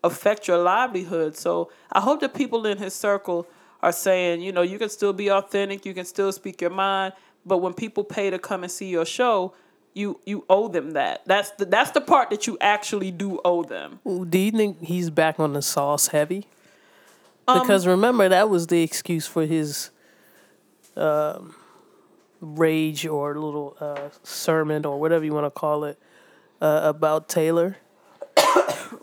affect 0.07 0.47
your 0.47 0.57
livelihood. 0.57 1.37
So 1.37 1.69
I 1.91 2.01
hope 2.01 2.19
that 2.21 2.33
people 2.33 2.65
in 2.65 2.77
his 2.79 2.93
circle 2.93 3.47
are 3.81 3.91
saying, 3.91 4.41
you 4.41 4.51
know, 4.51 4.63
you 4.63 4.79
can 4.79 4.89
still 4.89 5.13
be 5.13 5.29
authentic, 5.29 5.85
you 5.85 5.93
can 5.93 6.05
still 6.05 6.31
speak 6.31 6.61
your 6.61 6.71
mind, 6.71 7.13
but 7.45 7.59
when 7.59 7.73
people 7.73 8.03
pay 8.03 8.29
to 8.31 8.39
come 8.39 8.63
and 8.63 8.71
see 8.71 8.89
your 8.89 9.05
show, 9.05 9.53
you 9.93 10.19
you 10.25 10.45
owe 10.49 10.67
them 10.67 10.91
that. 10.91 11.21
That's 11.25 11.51
the 11.51 11.65
that's 11.65 11.91
the 11.91 12.01
part 12.01 12.29
that 12.29 12.47
you 12.47 12.57
actually 12.59 13.11
do 13.11 13.39
owe 13.45 13.63
them. 13.63 13.99
Do 14.05 14.37
you 14.37 14.51
think 14.51 14.81
he's 14.83 15.09
back 15.09 15.39
on 15.39 15.53
the 15.53 15.61
sauce 15.61 16.07
heavy? 16.07 16.47
Um, 17.47 17.61
Because 17.61 17.87
remember 17.87 18.29
that 18.29 18.49
was 18.49 18.67
the 18.67 18.83
excuse 18.83 19.25
for 19.25 19.45
his 19.45 19.89
um, 20.95 21.55
rage 22.41 23.05
or 23.07 23.35
little 23.35 23.77
uh, 23.79 24.09
sermon 24.23 24.85
or 24.85 24.99
whatever 24.99 25.25
you 25.25 25.33
want 25.33 25.45
to 25.45 25.51
call 25.51 25.83
it 25.85 25.97
uh, 26.61 26.81
about 26.83 27.29
Taylor. 27.29 27.77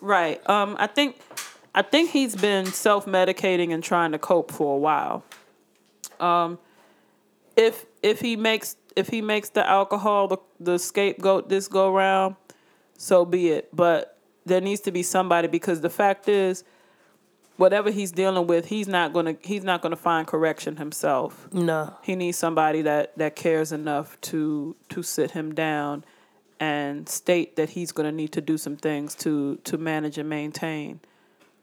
Right. 0.04 0.48
Um, 0.50 0.76
I 0.78 0.86
think 0.86 1.18
I 1.74 1.80
think 1.80 2.10
he's 2.10 2.36
been 2.36 2.66
self 2.66 3.06
medicating 3.06 3.72
and 3.72 3.82
trying 3.82 4.12
to 4.12 4.18
cope 4.18 4.52
for 4.52 4.74
a 4.74 4.78
while. 4.78 5.24
Um, 6.20 6.58
if 7.56 7.86
if 8.02 8.20
he 8.20 8.36
makes 8.36 8.76
if 8.96 9.08
he 9.08 9.22
makes 9.22 9.48
the 9.48 9.66
alcohol 9.68 10.28
the, 10.28 10.36
the 10.60 10.78
scapegoat 10.78 11.48
this 11.48 11.68
go 11.68 11.90
round, 11.90 12.36
so 12.98 13.24
be 13.24 13.48
it. 13.48 13.74
But 13.74 14.18
there 14.44 14.60
needs 14.60 14.82
to 14.82 14.92
be 14.92 15.02
somebody 15.02 15.48
because 15.48 15.80
the 15.80 15.90
fact 15.90 16.28
is, 16.28 16.64
whatever 17.56 17.90
he's 17.90 18.12
dealing 18.12 18.46
with, 18.46 18.66
he's 18.66 18.88
not 18.88 19.14
gonna 19.14 19.36
he's 19.40 19.64
not 19.64 19.80
gonna 19.80 19.96
find 19.96 20.26
correction 20.26 20.76
himself. 20.76 21.48
No. 21.50 21.96
He 22.02 22.14
needs 22.14 22.36
somebody 22.36 22.82
that 22.82 23.16
that 23.16 23.36
cares 23.36 23.72
enough 23.72 24.20
to 24.22 24.76
to 24.90 25.02
sit 25.02 25.30
him 25.30 25.54
down 25.54 26.04
and 26.60 27.08
state 27.08 27.56
that 27.56 27.70
he's 27.70 27.92
going 27.92 28.08
to 28.08 28.14
need 28.14 28.32
to 28.32 28.40
do 28.40 28.56
some 28.56 28.76
things 28.76 29.14
to 29.14 29.56
to 29.64 29.76
manage 29.76 30.18
and 30.18 30.28
maintain 30.28 31.00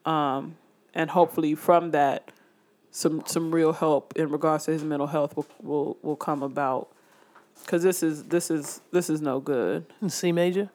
um 0.05 0.55
and 0.93 1.09
hopefully 1.11 1.55
from 1.55 1.91
that 1.91 2.31
some 2.91 3.23
some 3.25 3.53
real 3.53 3.71
help 3.71 4.13
in 4.15 4.29
regards 4.29 4.65
to 4.65 4.71
his 4.71 4.83
mental 4.83 5.07
health 5.07 5.35
will 5.35 5.47
will, 5.61 5.97
will 6.01 6.15
come 6.15 6.43
about 6.43 6.89
cuz 7.67 7.83
this 7.83 8.03
is 8.03 8.23
this 8.25 8.51
is 8.51 8.81
this 8.91 9.09
is 9.09 9.21
no 9.21 9.39
good 9.39 9.85
C 10.09 10.31
major. 10.31 10.69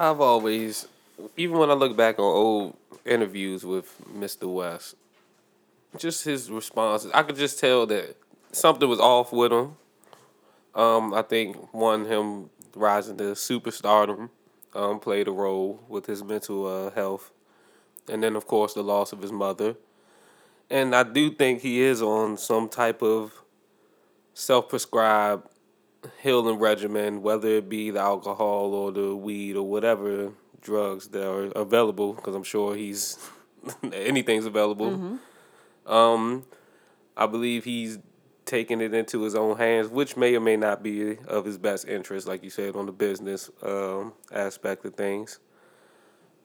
I've 0.00 0.20
always, 0.22 0.88
even 1.36 1.58
when 1.58 1.70
I 1.70 1.74
look 1.74 1.94
back 1.94 2.18
on 2.18 2.24
old 2.24 2.76
interviews 3.04 3.66
with 3.66 3.94
Mr. 4.16 4.50
West, 4.50 4.94
just 5.98 6.24
his 6.24 6.50
responses, 6.50 7.10
I 7.12 7.22
could 7.22 7.36
just 7.36 7.58
tell 7.58 7.84
that 7.86 8.16
something 8.50 8.88
was 8.88 8.98
off 8.98 9.30
with 9.30 9.52
him. 9.52 9.76
Um, 10.74 11.12
I 11.12 11.20
think 11.20 11.74
one 11.74 12.06
him 12.06 12.48
rising 12.74 13.16
to 13.18 13.32
superstardom 13.32 14.30
um, 14.74 15.00
played 15.00 15.28
a 15.28 15.32
role 15.32 15.80
with 15.88 16.06
his 16.06 16.22
mental 16.22 16.66
uh, 16.66 16.90
health, 16.90 17.30
and 18.08 18.22
then 18.22 18.36
of 18.36 18.46
course 18.46 18.74
the 18.74 18.82
loss 18.82 19.12
of 19.12 19.22
his 19.22 19.32
mother. 19.32 19.76
And 20.70 20.94
I 20.94 21.02
do 21.02 21.30
think 21.30 21.62
he 21.62 21.80
is 21.80 22.00
on 22.00 22.36
some 22.36 22.68
type 22.68 23.02
of 23.02 23.42
self-prescribed 24.34 25.48
healing 26.22 26.58
regimen, 26.58 27.22
whether 27.22 27.48
it 27.48 27.68
be 27.68 27.90
the 27.90 28.00
alcohol 28.00 28.72
or 28.72 28.92
the 28.92 29.16
weed 29.16 29.56
or 29.56 29.68
whatever 29.68 30.32
drugs 30.60 31.08
that 31.08 31.28
are 31.28 31.46
available, 31.56 32.12
because 32.12 32.34
I'm 32.34 32.44
sure 32.44 32.76
he's 32.76 33.18
anything's 33.92 34.46
available. 34.46 35.18
Um, 35.86 36.44
I 37.16 37.26
believe 37.26 37.64
he's 37.64 37.98
taking 38.50 38.80
it 38.80 38.92
into 38.92 39.22
his 39.22 39.36
own 39.36 39.56
hands, 39.56 39.88
which 39.88 40.16
may 40.16 40.34
or 40.34 40.40
may 40.40 40.56
not 40.56 40.82
be 40.82 41.16
of 41.28 41.44
his 41.44 41.56
best 41.56 41.86
interest, 41.86 42.26
like 42.26 42.42
you 42.42 42.50
said, 42.50 42.74
on 42.74 42.86
the 42.86 42.92
business 42.92 43.48
um, 43.62 44.12
aspect 44.32 44.84
of 44.84 44.94
things. 44.94 45.38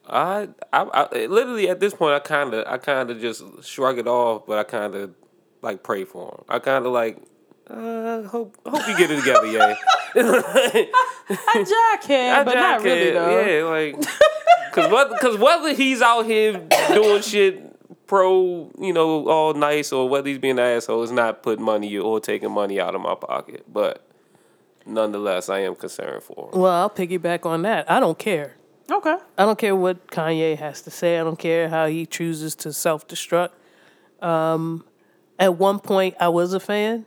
I, 0.08 0.48
I, 0.72 0.82
I 0.84 1.26
literally 1.26 1.68
at 1.68 1.80
this 1.80 1.92
point, 1.92 2.14
I 2.14 2.20
kind 2.20 2.54
of, 2.54 2.64
I 2.68 2.78
kind 2.78 3.10
of 3.10 3.20
just 3.20 3.42
shrug 3.64 3.98
it 3.98 4.06
off, 4.06 4.46
but 4.46 4.56
I 4.56 4.62
kind 4.62 4.94
of 4.94 5.10
like 5.62 5.82
pray 5.82 6.04
for 6.04 6.28
him. 6.28 6.44
I 6.48 6.60
kind 6.60 6.86
of 6.86 6.92
like, 6.92 7.18
uh, 7.68 8.22
hope, 8.22 8.56
hope 8.64 8.86
you 8.86 8.96
get 8.96 9.10
it 9.10 9.18
together, 9.18 9.46
yeah. 9.46 9.74
I 11.28 11.64
jack 11.98 12.04
him, 12.04 12.44
but 12.44 12.54
not 12.54 12.82
really 12.84 13.10
though. 13.10 13.46
Yeah, 13.46 13.64
like, 13.64 14.00
cause 14.72 14.92
whether, 14.92 15.18
cause 15.18 15.36
whether 15.38 15.74
he's 15.74 16.00
out 16.00 16.24
here 16.24 16.64
doing 16.88 17.20
shit 17.22 17.75
pro, 18.06 18.70
you 18.78 18.92
know, 18.92 19.28
all 19.28 19.54
nice, 19.54 19.92
or 19.92 20.08
whether 20.08 20.28
he's 20.28 20.38
being 20.38 20.58
an 20.58 20.64
asshole, 20.64 21.02
is 21.02 21.10
not 21.10 21.42
putting 21.42 21.64
money 21.64 21.96
or 21.98 22.20
taking 22.20 22.50
money 22.50 22.80
out 22.80 22.94
of 22.94 23.00
my 23.00 23.14
pocket. 23.14 23.64
But 23.72 24.06
nonetheless, 24.84 25.48
I 25.48 25.60
am 25.60 25.74
concerned 25.74 26.22
for 26.22 26.50
him. 26.50 26.60
Well, 26.60 26.72
I'll 26.72 26.90
piggyback 26.90 27.46
on 27.46 27.62
that. 27.62 27.90
I 27.90 28.00
don't 28.00 28.18
care. 28.18 28.56
Okay. 28.90 29.16
I 29.36 29.44
don't 29.44 29.58
care 29.58 29.74
what 29.74 30.06
Kanye 30.08 30.56
has 30.56 30.82
to 30.82 30.90
say. 30.90 31.18
I 31.18 31.24
don't 31.24 31.38
care 31.38 31.68
how 31.68 31.86
he 31.86 32.06
chooses 32.06 32.54
to 32.56 32.72
self 32.72 33.06
destruct. 33.08 33.50
Um, 34.20 34.84
at 35.38 35.56
one 35.58 35.80
point, 35.80 36.14
I 36.20 36.28
was 36.28 36.52
a 36.52 36.60
fan. 36.60 37.06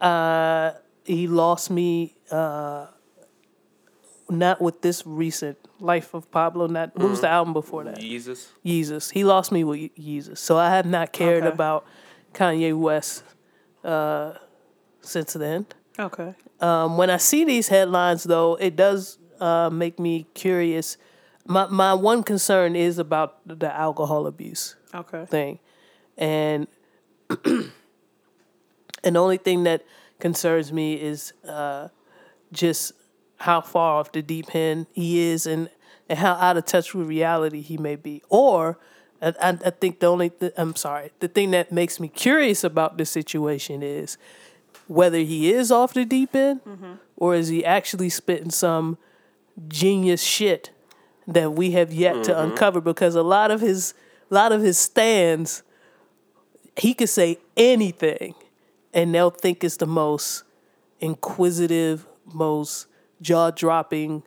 Uh, 0.00 0.72
he 1.04 1.26
lost 1.26 1.70
me 1.70 2.16
uh, 2.30 2.86
not 4.30 4.60
with 4.60 4.82
this 4.82 5.04
recent 5.06 5.58
Life 5.80 6.14
of 6.14 6.30
Pablo. 6.30 6.66
Not 6.66 6.96
what 6.96 7.10
was 7.10 7.20
the 7.20 7.28
album 7.28 7.52
before 7.52 7.84
that? 7.84 7.98
Jesus. 7.98 8.52
Yeezus. 8.64 9.10
He 9.12 9.24
lost 9.24 9.50
me 9.52 9.64
with 9.64 9.90
Jesus, 9.96 10.40
So 10.40 10.56
I 10.58 10.70
have 10.70 10.86
not 10.86 11.12
cared 11.12 11.44
Okay. 11.44 11.52
about 11.54 11.84
Kanye 12.34 12.76
West 12.78 13.24
uh, 13.82 14.34
since 15.00 15.32
then. 15.32 15.66
Okay. 15.98 16.34
Um, 16.60 16.96
when 16.98 17.08
I 17.10 17.16
see 17.16 17.44
these 17.44 17.68
headlines, 17.68 18.24
though, 18.24 18.56
it 18.56 18.76
does 18.76 19.18
uh, 19.40 19.70
make 19.70 19.98
me 19.98 20.26
curious. 20.34 20.98
My 21.46 21.66
my 21.66 21.94
one 21.94 22.22
concern 22.22 22.76
is 22.76 22.98
about 22.98 23.38
the 23.46 23.74
alcohol 23.74 24.26
abuse 24.26 24.76
Okay. 24.94 25.24
thing, 25.24 25.58
and 26.18 26.68
and 27.44 27.72
the 29.02 29.18
only 29.18 29.38
thing 29.38 29.64
that 29.64 29.84
concerns 30.18 30.72
me 30.72 30.94
is 30.94 31.32
uh, 31.48 31.88
just 32.52 32.92
how 33.40 33.60
far 33.60 34.00
off 34.00 34.12
the 34.12 34.22
deep 34.22 34.54
end 34.54 34.86
he 34.92 35.18
is, 35.18 35.46
and 35.46 35.68
and 36.08 36.18
how 36.18 36.34
out 36.34 36.56
of 36.56 36.66
touch 36.66 36.94
with 36.94 37.06
reality 37.06 37.60
he 37.60 37.76
may 37.76 37.96
be. 37.96 38.22
Or 38.28 38.78
I, 39.22 39.58
I, 39.64 39.70
think 39.70 40.00
the 40.00 40.06
only 40.06 40.30
th- 40.30 40.52
I'm 40.56 40.74
sorry, 40.76 41.12
the 41.20 41.28
thing 41.28 41.50
that 41.50 41.72
makes 41.72 42.00
me 42.00 42.08
curious 42.08 42.64
about 42.64 42.96
this 42.96 43.10
situation 43.10 43.82
is 43.82 44.16
whether 44.86 45.18
he 45.18 45.52
is 45.52 45.70
off 45.70 45.92
the 45.92 46.04
deep 46.04 46.34
end 46.34 46.64
mm-hmm. 46.64 46.94
or 47.16 47.34
is 47.34 47.48
he 47.48 47.64
actually 47.64 48.08
spitting 48.08 48.50
some 48.50 48.98
genius 49.68 50.22
shit 50.22 50.70
that 51.26 51.52
we 51.52 51.72
have 51.72 51.92
yet 51.92 52.24
to 52.24 52.32
mm-hmm. 52.32 52.50
uncover. 52.52 52.80
Because 52.80 53.14
a 53.14 53.22
lot 53.22 53.50
of 53.50 53.60
his 53.60 53.94
a 54.30 54.34
lot 54.34 54.52
of 54.52 54.62
his 54.62 54.78
stands 54.78 55.62
he 56.76 56.94
could 56.94 57.08
say 57.08 57.38
anything 57.56 58.34
and 58.94 59.14
they'll 59.14 59.30
think 59.30 59.62
it's 59.62 59.76
the 59.76 59.86
most 59.86 60.44
inquisitive 61.00 62.06
most 62.32 62.86
jaw-dropping 63.20 64.22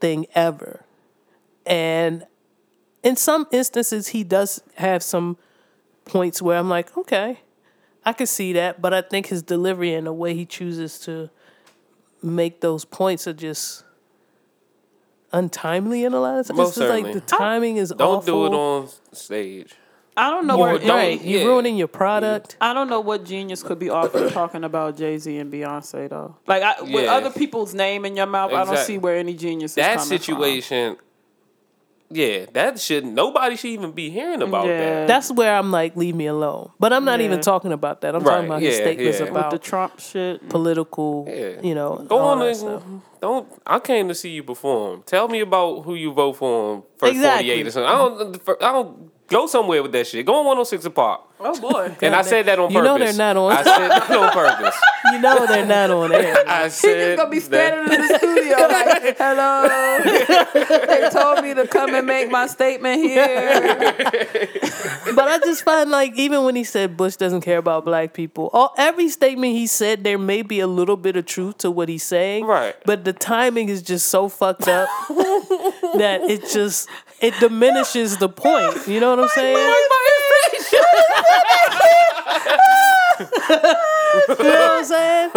thing 0.00 0.26
ever 0.34 0.84
and 1.66 2.26
in 3.02 3.16
some 3.16 3.46
instances 3.52 4.08
he 4.08 4.24
does 4.24 4.62
have 4.76 5.02
some 5.02 5.36
points 6.04 6.40
where 6.40 6.58
i'm 6.58 6.68
like 6.68 6.96
okay 6.96 7.40
I 8.04 8.12
can 8.12 8.26
see 8.26 8.54
that, 8.54 8.80
but 8.80 8.94
I 8.94 9.02
think 9.02 9.26
his 9.26 9.42
delivery 9.42 9.92
and 9.92 10.06
the 10.06 10.12
way 10.12 10.34
he 10.34 10.46
chooses 10.46 10.98
to 11.00 11.30
make 12.22 12.60
those 12.60 12.84
points 12.84 13.26
are 13.26 13.32
just 13.32 13.84
untimely 15.32 16.04
in 16.04 16.12
a 16.12 16.20
lot 16.20 16.38
of 16.40 16.46
times. 16.46 16.56
Most 16.56 16.68
It's 16.70 16.78
just 16.78 16.88
like 16.88 17.12
the 17.12 17.20
timing 17.20 17.76
is 17.76 17.90
Don't 17.90 18.18
awful. 18.18 18.48
do 18.48 18.54
it 18.54 18.56
on 18.56 18.88
stage. 19.12 19.74
I 20.16 20.28
don't 20.28 20.46
know 20.46 20.58
You're, 20.58 20.72
what. 20.72 20.80
don't- 20.82 20.90
right, 20.90 21.20
you're 21.22 21.40
yeah. 21.40 21.46
ruining 21.46 21.76
your 21.76 21.88
product. 21.88 22.56
I 22.60 22.74
don't 22.74 22.90
know 22.90 23.00
what 23.00 23.24
genius 23.24 23.62
could 23.62 23.78
be 23.78 23.88
offered 23.90 24.32
talking 24.40 24.64
about 24.64 24.96
Jay 24.96 25.16
Z 25.18 25.36
and 25.38 25.52
Beyonce 25.52 26.08
though. 26.10 26.36
Like 26.46 26.62
I, 26.62 26.82
with 26.82 27.04
Yeah. 27.04 27.14
other 27.14 27.30
people's 27.30 27.74
name 27.74 28.04
in 28.04 28.16
your 28.16 28.26
mouth, 28.26 28.52
I 28.52 28.64
don't 28.64 28.78
see 28.78 28.98
where 28.98 29.16
any 29.16 29.34
genius 29.34 29.72
is 29.72 29.74
That 29.76 29.96
coming 29.98 30.08
from. 30.08 30.18
situation, 30.18 30.96
yeah, 32.12 32.46
that 32.54 32.80
should 32.80 33.04
nobody 33.06 33.54
should 33.56 33.70
even 33.70 33.92
be 33.92 34.10
hearing 34.10 34.42
about 34.42 34.66
Yeah. 34.66 34.78
that. 34.80 35.06
That's 35.06 35.30
where 35.30 35.54
I'm 35.54 35.70
like, 35.70 35.94
leave 35.94 36.16
me 36.16 36.26
alone. 36.26 36.70
But 36.80 36.92
I'm 36.92 37.04
not 37.04 37.20
even 37.20 37.40
talking 37.40 37.70
about 37.72 38.00
that. 38.00 38.16
I'm 38.16 38.22
Right, 38.24 38.32
talking 38.34 38.46
about 38.46 38.62
his 38.62 38.76
yeah, 38.78 38.84
statements 38.84 39.18
yeah. 39.20 39.24
with 39.26 39.30
about 39.30 39.50
the 39.52 39.58
Trump 39.58 40.00
shit. 40.00 40.48
political, 40.48 41.26
Yeah. 41.30 41.60
you 41.62 41.74
know, 41.74 42.04
Go 42.08 42.18
on 42.18 42.42
and 42.42 43.00
don't. 43.20 43.46
I 43.64 43.78
came 43.78 44.08
to 44.08 44.14
see 44.14 44.30
you 44.30 44.42
perform. 44.42 45.04
Tell 45.06 45.28
me 45.28 45.38
about 45.40 45.82
who 45.82 45.94
you 45.94 46.12
vote 46.12 46.32
for 46.34 46.72
on 46.72 46.82
first 46.98 47.12
Exactly. 47.12 47.46
forty 47.48 47.60
eight 47.60 47.66
or 47.68 47.70
something. 47.70 47.88
I 47.88 47.96
don't. 47.98 48.62
I 48.62 48.72
don't 48.72 49.10
go 49.30 49.46
somewhere 49.46 49.82
with 49.82 49.92
that 49.92 50.06
shit. 50.06 50.26
Go 50.26 50.34
on 50.40 50.44
one 50.46 50.56
hundred 50.56 50.66
six 50.66 50.84
and 50.84 50.94
Park. 50.94 51.22
Oh 51.42 51.58
boy. 51.58 51.96
And 52.02 52.14
I 52.14 52.20
said 52.22 52.44
that 52.46 52.58
on 52.58 52.68
purpose. 52.70 52.74
You 52.76 52.82
know 52.82 52.98
they're 52.98 53.12
not 53.14 53.36
on- 53.38 53.52
I 53.52 53.62
said 53.62 53.88
that 53.88 54.10
on 54.10 54.32
purpose. 54.32 54.74
You 55.12 55.18
know 55.18 55.46
they're 55.46 55.66
not 55.66 55.90
on 55.90 56.12
air. 56.12 56.36
I 56.46 56.68
said 56.68 56.68
He's 56.68 56.80
said 56.80 57.16
gonna 57.16 57.30
be 57.30 57.38
that- 57.40 57.44
standing 57.46 57.94
in 57.94 58.00
the 58.06 58.18
studio 58.18 58.56
like, 58.68 59.16
"Hello." 59.18 60.86
they 60.86 61.08
told 61.10 61.42
me 61.42 61.54
to 61.54 61.66
come 61.66 61.94
and 61.94 62.06
make 62.06 62.30
my 62.30 62.46
statement 62.46 63.00
here. 63.02 63.60
But 65.14 65.26
I 65.28 65.38
just 65.38 65.64
find 65.64 65.90
like 65.90 66.16
even 66.16 66.44
when 66.44 66.54
he 66.54 66.62
said 66.64 66.96
Bush 66.96 67.16
doesn't 67.16 67.40
care 67.40 67.58
about 67.58 67.84
black 67.86 68.12
people, 68.12 68.50
all 68.52 68.72
every 68.76 69.08
statement 69.08 69.54
he 69.54 69.66
said 69.66 70.04
there 70.04 70.18
may 70.18 70.42
be 70.42 70.60
a 70.60 70.66
little 70.68 70.96
bit 70.96 71.16
of 71.16 71.24
truth 71.26 71.58
to 71.58 71.70
what 71.70 71.88
he's 71.88 72.04
saying. 72.04 72.44
Right. 72.44 72.76
But 72.84 73.04
the 73.04 73.12
timing 73.14 73.68
is 73.70 73.82
just 73.82 74.06
so 74.08 74.28
fucked 74.28 74.68
up 74.68 74.88
that 75.98 76.22
it 76.22 76.48
just 76.52 76.88
it 77.20 77.34
diminishes 77.40 78.16
the 78.18 78.28
point. 78.28 78.86
You 78.86 79.00
know 79.00 79.10
what 79.10 79.20
I'm 79.20 79.28
saying? 79.28 79.74
You 84.10 84.44
know 84.44 84.44
what 84.44 84.78
I'm 84.78 84.84
saying? 84.84 85.30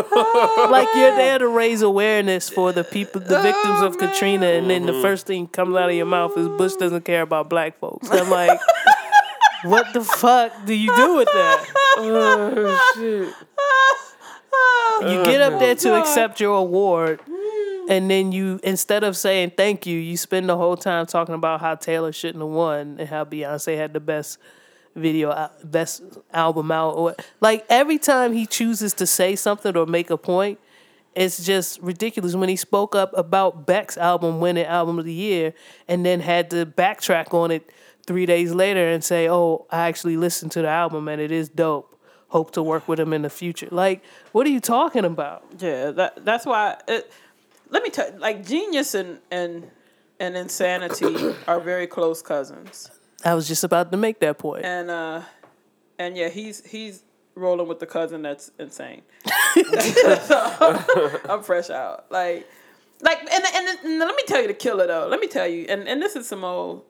like 0.71 0.87
you're 0.95 1.15
there 1.15 1.37
to 1.37 1.47
raise 1.47 1.81
awareness 1.81 2.49
for 2.49 2.71
the 2.71 2.83
people, 2.83 3.21
the 3.21 3.41
victims 3.41 3.81
of 3.81 3.97
Katrina, 3.97 4.47
and 4.47 4.69
then 4.69 4.85
the 4.85 4.93
mm-hmm. 4.93 5.01
first 5.01 5.27
thing 5.27 5.47
comes 5.47 5.75
out 5.75 5.89
of 5.89 5.95
your 5.95 6.05
mouth 6.05 6.37
is 6.37 6.47
Bush 6.47 6.73
doesn't 6.73 7.05
care 7.05 7.21
about 7.21 7.49
black 7.49 7.77
folks. 7.79 8.09
I'm 8.09 8.29
like, 8.29 8.59
what 9.63 9.93
the 9.93 10.01
fuck 10.01 10.65
do 10.65 10.73
you 10.73 10.95
do 10.95 11.15
with 11.17 11.27
that? 11.27 11.65
Oh, 11.97 13.29
You 15.01 15.25
get 15.25 15.41
up 15.41 15.53
oh, 15.53 15.59
there 15.59 15.75
to 15.75 15.95
accept 15.99 16.39
your 16.39 16.55
award, 16.55 17.19
and 17.89 18.09
then 18.09 18.31
you 18.31 18.59
instead 18.63 19.03
of 19.03 19.17
saying 19.17 19.51
thank 19.57 19.85
you, 19.85 19.99
you 19.99 20.15
spend 20.15 20.47
the 20.47 20.55
whole 20.55 20.77
time 20.77 21.05
talking 21.05 21.35
about 21.35 21.59
how 21.59 21.75
Taylor 21.75 22.13
shouldn't 22.13 22.41
have 22.41 22.51
won 22.51 22.95
and 22.99 23.09
how 23.09 23.25
Beyonce 23.25 23.75
had 23.75 23.91
the 23.91 23.99
best 23.99 24.37
video, 24.95 25.29
uh, 25.29 25.49
best 25.63 26.03
album 26.33 26.71
out. 26.71 26.95
Or 26.95 27.15
like 27.41 27.65
every 27.69 27.97
time 27.97 28.33
he 28.33 28.45
chooses 28.45 28.93
to 28.95 29.05
say 29.05 29.35
something 29.35 29.75
or 29.75 29.85
make 29.85 30.09
a 30.09 30.17
point, 30.17 30.59
it's 31.15 31.43
just 31.45 31.81
ridiculous. 31.81 32.35
When 32.35 32.49
he 32.49 32.55
spoke 32.55 32.95
up 32.95 33.11
about 33.17 33.65
Beck's 33.65 33.97
album 33.97 34.39
winning 34.39 34.65
album 34.65 34.99
of 34.99 35.05
the 35.05 35.13
year, 35.13 35.53
and 35.87 36.05
then 36.05 36.21
had 36.21 36.49
to 36.51 36.65
backtrack 36.65 37.33
on 37.33 37.51
it 37.51 37.69
three 38.05 38.25
days 38.25 38.53
later 38.53 38.87
and 38.87 39.03
say, 39.03 39.29
"Oh, 39.29 39.65
I 39.69 39.87
actually 39.87 40.17
listened 40.17 40.51
to 40.53 40.61
the 40.61 40.69
album 40.69 41.07
and 41.07 41.21
it 41.21 41.31
is 41.31 41.49
dope." 41.49 41.92
Hope 42.33 42.49
to 42.53 42.63
work 42.63 42.87
with 42.87 42.99
him 42.99 43.13
in 43.13 43.21
the 43.21 43.29
future. 43.29 43.67
Like, 43.69 44.03
what 44.31 44.47
are 44.47 44.49
you 44.49 44.59
talking 44.59 45.05
about? 45.05 45.45
Yeah, 45.59 45.91
that 45.91 46.25
that's 46.25 46.47
why. 46.47 46.77
It, 46.87 47.11
let 47.69 47.83
me 47.83 47.91
tell 47.91 48.11
you, 48.11 48.17
like 48.17 48.43
genius 48.43 48.95
and 48.95 49.19
and 49.29 49.69
and 50.19 50.35
insanity 50.35 51.35
are 51.47 51.59
very 51.59 51.85
close 51.85 52.23
cousins. 52.23 52.89
I 53.23 53.35
was 53.35 53.47
just 53.47 53.63
about 53.63 53.91
to 53.91 53.97
make 53.97 54.19
that 54.21 54.39
point. 54.39 54.65
And 54.65 54.89
uh, 54.89 55.21
and 55.99 56.17
yeah, 56.17 56.29
he's 56.29 56.65
he's 56.65 57.03
rolling 57.35 57.67
with 57.67 57.79
the 57.79 57.85
cousin 57.85 58.23
that's 58.23 58.49
insane. 58.57 59.03
So, 60.23 61.19
I'm 61.29 61.43
fresh 61.43 61.69
out. 61.69 62.11
Like, 62.11 62.49
like, 63.01 63.19
and, 63.19 63.43
and 63.53 63.79
and 63.83 63.99
let 63.99 64.15
me 64.15 64.23
tell 64.25 64.41
you 64.41 64.47
the 64.47 64.55
killer 64.55 64.87
though. 64.87 65.07
Let 65.07 65.19
me 65.19 65.27
tell 65.27 65.47
you, 65.47 65.67
and 65.69 65.87
and 65.87 66.01
this 66.01 66.15
is 66.15 66.27
some 66.27 66.43
old. 66.43 66.83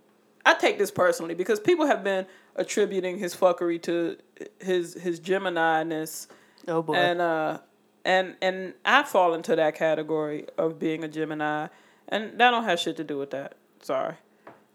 I 0.45 0.53
take 0.53 0.77
this 0.77 0.89
personally 0.89 1.35
because 1.35 1.59
people 1.59 1.85
have 1.85 2.01
been 2.01 2.27
attributing 2.55 3.17
his 3.17 3.35
fuckery 3.35 3.81
to 3.83 4.17
his 4.59 4.93
his 4.95 5.19
Gemini 5.19 5.83
ness, 5.83 6.27
Oh 6.67 6.81
boy. 6.81 6.95
and 6.95 7.21
uh, 7.21 7.59
and 8.05 8.35
and 8.41 8.73
I 8.85 9.03
fall 9.03 9.33
into 9.33 9.55
that 9.55 9.75
category 9.75 10.47
of 10.57 10.79
being 10.79 11.03
a 11.03 11.07
Gemini, 11.07 11.67
and 12.09 12.37
that 12.39 12.51
don't 12.51 12.63
have 12.63 12.79
shit 12.79 12.97
to 12.97 13.03
do 13.03 13.17
with 13.17 13.31
that. 13.31 13.55
Sorry. 13.81 14.15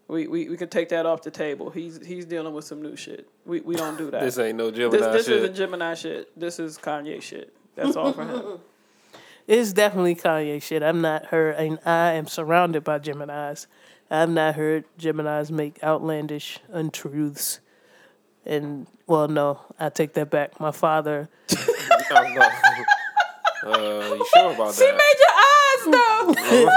We, 0.07 0.25
we, 0.27 0.49
we 0.49 0.57
could 0.57 0.71
take 0.71 0.89
that 0.89 1.05
off 1.05 1.21
the 1.21 1.29
table. 1.29 1.69
He's 1.69 2.03
he's 2.05 2.25
dealing 2.25 2.53
with 2.55 2.65
some 2.65 2.81
new 2.81 2.95
shit. 2.95 3.29
We 3.45 3.61
we 3.61 3.75
don't 3.75 3.95
do 3.97 4.09
that. 4.09 4.21
This 4.21 4.39
ain't 4.39 4.57
no 4.57 4.71
Gemini 4.71 4.97
This, 4.97 5.13
this 5.13 5.25
shit. 5.27 5.37
isn't 5.43 5.55
Gemini 5.55 5.93
shit. 5.93 6.39
This 6.39 6.59
is 6.59 6.79
Kanye 6.79 7.21
shit. 7.21 7.53
That's 7.75 7.95
all 7.95 8.13
for 8.13 8.25
him. 8.25 8.43
It's 9.47 9.73
definitely 9.73 10.13
Kanye 10.15 10.61
shit. 10.61 10.83
I'm 10.83 11.01
not 11.01 11.25
her, 11.27 11.49
and 11.49 11.79
I 11.83 12.13
am 12.13 12.27
surrounded 12.27 12.83
by 12.83 12.99
Geminis. 12.99 13.65
I've 14.11 14.29
not 14.29 14.53
heard 14.53 14.85
Geminis 14.99 15.49
make 15.49 15.83
outlandish 15.83 16.59
untruths 16.71 17.59
and 18.49 18.87
well, 19.05 19.27
no, 19.27 19.59
I 19.79 19.89
take 19.89 20.13
that 20.15 20.29
back. 20.29 20.59
My 20.59 20.71
father, 20.71 21.29
I'm 22.11 22.37
uh, 23.63 24.15
you 24.15 24.25
sure 24.33 24.53
about 24.53 24.73
She 24.73 24.85
that? 24.85 24.97
made 24.97 25.17
your 25.19 25.35
eyes 25.37 26.35
though. 26.45 26.71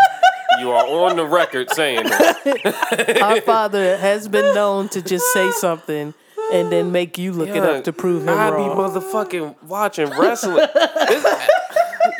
You 0.60 0.70
are 0.70 0.86
on 0.86 1.16
the 1.16 1.26
record 1.26 1.70
saying 1.70 2.04
that. 2.04 3.18
our 3.22 3.40
father 3.40 3.96
has 3.96 4.28
been 4.28 4.54
known 4.54 4.88
to 4.90 5.00
just 5.00 5.24
say 5.32 5.50
something 5.52 6.12
and 6.52 6.70
then 6.70 6.92
make 6.92 7.16
you 7.16 7.32
look 7.32 7.48
it 7.48 7.62
up 7.62 7.84
to 7.84 7.92
prove 7.92 8.24
him 8.24 8.28
I 8.28 8.50
be 8.50 8.56
motherfucking 8.56 9.62
watching 9.62 10.10
wrestling. 10.10 10.66
This- 11.08 11.48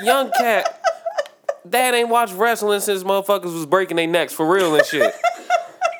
young 0.02 0.30
cat, 0.30 0.80
dad 1.68 1.94
ain't 1.94 2.08
watched 2.08 2.34
wrestling 2.34 2.80
since 2.80 3.02
motherfuckers 3.02 3.52
was 3.52 3.66
breaking 3.66 3.98
their 3.98 4.06
necks 4.06 4.32
for 4.32 4.46
real 4.50 4.74
and 4.74 4.86
shit. 4.86 5.12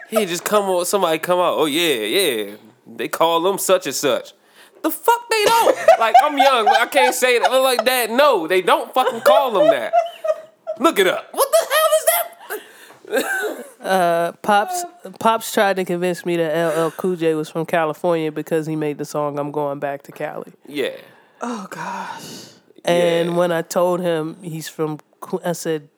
He 0.08 0.24
just 0.24 0.44
come 0.44 0.64
on, 0.64 0.86
somebody 0.86 1.18
come 1.18 1.38
out. 1.38 1.58
Oh 1.58 1.66
yeah, 1.66 1.94
yeah. 2.04 2.54
They 2.96 3.08
call 3.08 3.40
them 3.42 3.58
such 3.58 3.86
and 3.86 3.94
such. 3.94 4.32
The 4.82 4.90
fuck 4.90 5.28
they 5.30 5.44
don't. 5.44 5.76
Like 5.98 6.14
I'm 6.24 6.36
young, 6.36 6.68
I 6.68 6.86
can't 6.86 7.14
say 7.14 7.38
that. 7.38 7.50
I'm 7.50 7.62
like 7.62 7.84
dad. 7.84 8.10
No, 8.10 8.46
they 8.48 8.62
don't 8.62 8.92
fucking 8.92 9.20
call 9.20 9.52
them 9.52 9.68
that. 9.68 9.92
Look 10.78 10.98
it 10.98 11.06
up. 11.06 11.28
What 11.32 11.48
the 11.50 11.66
hell 11.70 11.88
is 11.98 12.04
that? 12.06 13.66
Uh, 13.80 14.32
Pops 14.42 14.84
Pops 15.18 15.52
tried 15.52 15.76
to 15.76 15.84
convince 15.84 16.24
me 16.24 16.36
that 16.36 16.76
LL 16.76 16.90
Cool 16.92 17.16
J 17.16 17.34
was 17.34 17.48
from 17.48 17.66
California 17.66 18.30
because 18.32 18.66
he 18.66 18.76
made 18.76 18.98
the 18.98 19.04
song 19.04 19.38
"I'm 19.38 19.50
Going 19.52 19.78
Back 19.80 20.02
to 20.04 20.12
Cali." 20.12 20.52
Yeah. 20.66 20.96
Oh 21.40 21.66
gosh. 21.68 22.48
And 22.84 23.30
Yeah. 23.30 23.36
when 23.36 23.52
I 23.52 23.62
told 23.62 24.00
him 24.00 24.36
he's 24.42 24.68
from, 24.68 24.98
I 25.44 25.52
said, 25.52 25.88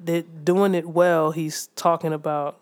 "They're 0.00 0.22
doing 0.22 0.74
it 0.74 0.88
well." 0.88 1.32
He's 1.32 1.68
talking 1.76 2.12
about 2.12 2.58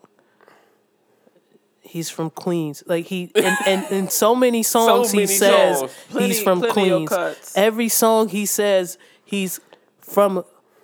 he's 1.95 2.09
from 2.09 2.29
Queens. 2.29 2.83
Like 2.85 3.05
he 3.05 3.31
and, 3.35 3.57
and 3.65 3.91
in 3.91 4.09
so 4.09 4.35
many 4.35 4.63
songs 4.75 5.13
many 5.13 5.23
he 5.23 5.27
says 5.27 5.79
songs. 5.79 5.91
he's 6.09 6.11
Plenty- 6.11 6.43
from 6.43 6.59
plenty 6.59 7.05
Queens. 7.07 7.53
Every 7.55 7.89
song 7.89 8.27
he 8.27 8.45
says 8.45 8.97
he's 9.23 9.61
from 10.01 10.43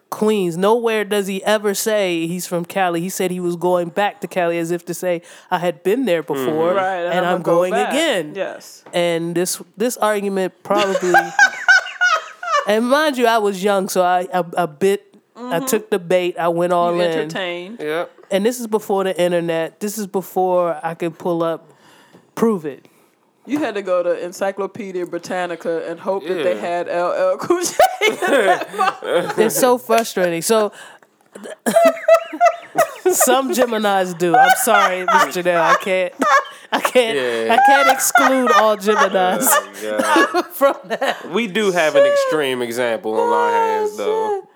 Queens. 0.10 0.56
Nowhere 0.58 1.04
does 1.06 1.28
he 1.28 1.44
ever 1.44 1.74
say 1.74 2.28
he's 2.28 2.46
from 2.48 2.64
Cali. 2.66 3.00
He 3.02 3.10
said 3.10 3.32
he 3.32 3.40
was 3.40 3.56
going 3.56 3.90
back 3.90 4.22
to 4.22 4.28
Cali 4.28 4.58
as 4.58 4.72
if 4.72 4.86
to 4.86 4.94
say 4.94 5.22
I 5.50 5.60
had 5.60 5.84
been 5.84 6.06
there 6.06 6.24
mm-hmm. 6.24 6.34
before 6.46 6.74
Right. 6.76 7.06
and, 7.16 7.26
I'm 7.26 7.42
go 7.42 7.56
going 7.56 7.74
again 7.74 8.34
Yes. 8.36 8.84
and 8.94 9.36
this 9.36 9.62
this 9.78 9.98
argument 9.98 10.54
probably 10.64 11.14
and 12.68 12.88
mind 12.90 13.18
you 13.18 13.26
i 13.26 13.38
was 13.38 13.64
young 13.64 13.90
so 13.90 14.04
i 14.04 14.28
a, 14.34 14.46
a 14.58 14.68
bit 14.68 15.11
i 15.36 15.40
mm-hmm. 15.40 15.66
took 15.66 15.90
the 15.90 16.00
bait 16.00 16.38
i 16.38 16.48
went 16.48 16.74
all 16.74 16.96
You 16.96 17.02
in 17.02 17.12
entertained. 17.12 17.78
Yeah. 17.80 18.06
and 18.30 18.46
this 18.46 18.60
is 18.60 18.68
before 18.68 19.04
the 19.04 19.20
internet 19.20 19.80
this 19.80 19.98
is 19.98 20.08
before 20.08 20.80
i 20.84 20.94
could 20.94 21.18
pull 21.18 21.44
up 21.44 21.72
prove 22.36 22.66
it 22.66 22.88
You 23.46 23.58
had 23.60 23.74
to 23.74 23.82
go 23.82 24.04
to 24.04 24.24
Encyclopedia 24.24 25.06
Britannica 25.08 25.90
and 25.90 26.00
hope 26.00 26.24
that 26.28 26.44
they 26.44 26.58
had 26.60 26.86
LL 26.88 27.38
Cool 27.38 27.64
J. 27.64 27.74
it's 29.46 29.60
so 29.60 29.78
frustrating 29.78 30.42
so 30.42 30.72
some 33.12 33.52
geminis 33.52 34.18
do 34.18 34.36
i'm 34.36 34.56
sorry 34.64 35.06
mr 35.06 35.44
Dale. 35.44 35.62
i 35.62 35.76
can't 35.82 36.14
i 36.72 36.80
can't 36.80 37.18
Yeah. 37.18 37.54
i 37.56 37.58
can't 37.66 37.90
exclude 37.90 38.52
all 38.52 38.78
geminis 38.78 39.48
oh, 39.50 39.72
Yeah. 39.82 40.42
from 40.60 40.76
that 40.86 41.30
We 41.32 41.48
do 41.48 41.72
have 41.72 41.96
an 41.96 42.06
extreme 42.06 42.62
example 42.62 43.14
on 43.20 43.34
our 43.34 43.52
hands 43.52 43.98
though. 43.98 44.42
Oh, 44.44 44.48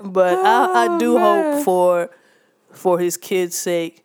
but 0.00 0.38
I, 0.38 0.86
I 0.86 0.88
oh, 0.90 0.98
do 0.98 1.18
hope 1.18 1.64
for 1.64 2.10
for 2.70 2.98
his 2.98 3.16
kids' 3.16 3.56
sake 3.56 4.04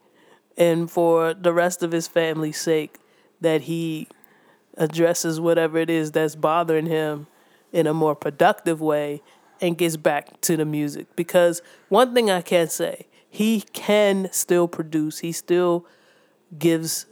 and 0.58 0.90
for 0.90 1.34
the 1.34 1.54
rest 1.54 1.84
of 1.84 1.92
his 1.92 2.08
family's 2.08 2.60
sake 2.60 2.98
that 3.42 3.62
he 3.62 4.08
addresses 4.78 5.40
whatever 5.40 5.78
it 5.78 5.90
is 5.90 6.12
that's 6.12 6.36
bothering 6.36 6.86
him 6.86 7.28
in 7.72 7.88
a 7.88 7.94
more 7.94 8.16
productive 8.16 8.82
way 8.82 9.22
and 9.62 9.78
gets 9.78 9.98
back 9.98 10.40
to 10.42 10.58
the 10.58 10.66
music. 10.66 11.08
Because 11.16 11.62
one 11.90 12.14
thing 12.14 12.30
I 12.30 12.42
can 12.42 12.70
say 12.70 13.08
he 13.30 13.62
can 13.74 14.30
still 14.32 14.68
produce. 14.68 15.20
He 15.20 15.32
still 15.32 15.88
gives 16.58 17.08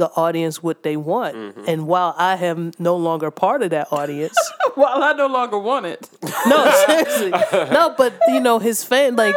the 0.00 0.10
audience 0.16 0.62
what 0.62 0.82
they 0.82 0.96
want 0.96 1.36
mm-hmm. 1.36 1.64
and 1.68 1.86
while 1.86 2.14
I 2.16 2.34
am 2.36 2.72
no 2.78 2.96
longer 2.96 3.30
part 3.30 3.62
of 3.62 3.68
that 3.70 3.92
audience 3.92 4.34
while 4.74 5.02
I 5.02 5.12
no 5.12 5.26
longer 5.26 5.58
want 5.58 5.84
it. 5.84 6.08
no, 6.46 6.84
seriously. 6.86 7.30
No, 7.70 7.94
but 7.96 8.14
you 8.28 8.40
know, 8.40 8.58
his 8.58 8.82
fan 8.82 9.14
like 9.14 9.34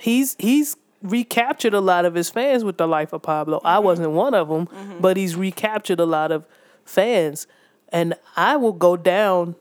he's 0.00 0.34
he's 0.38 0.74
recaptured 1.02 1.74
a 1.74 1.80
lot 1.80 2.06
of 2.06 2.14
his 2.14 2.30
fans 2.30 2.64
with 2.64 2.78
the 2.78 2.88
life 2.88 3.12
of 3.12 3.20
Pablo. 3.22 3.60
I 3.62 3.76
mm-hmm. 3.76 3.84
wasn't 3.84 4.10
one 4.12 4.32
of 4.32 4.48
them, 4.48 4.66
mm-hmm. 4.68 5.00
but 5.00 5.18
he's 5.18 5.36
recaptured 5.36 6.00
a 6.00 6.06
lot 6.06 6.32
of 6.32 6.46
fans. 6.86 7.46
And 7.90 8.14
I 8.36 8.56
will 8.56 8.72
go 8.72 8.96
down. 8.96 9.54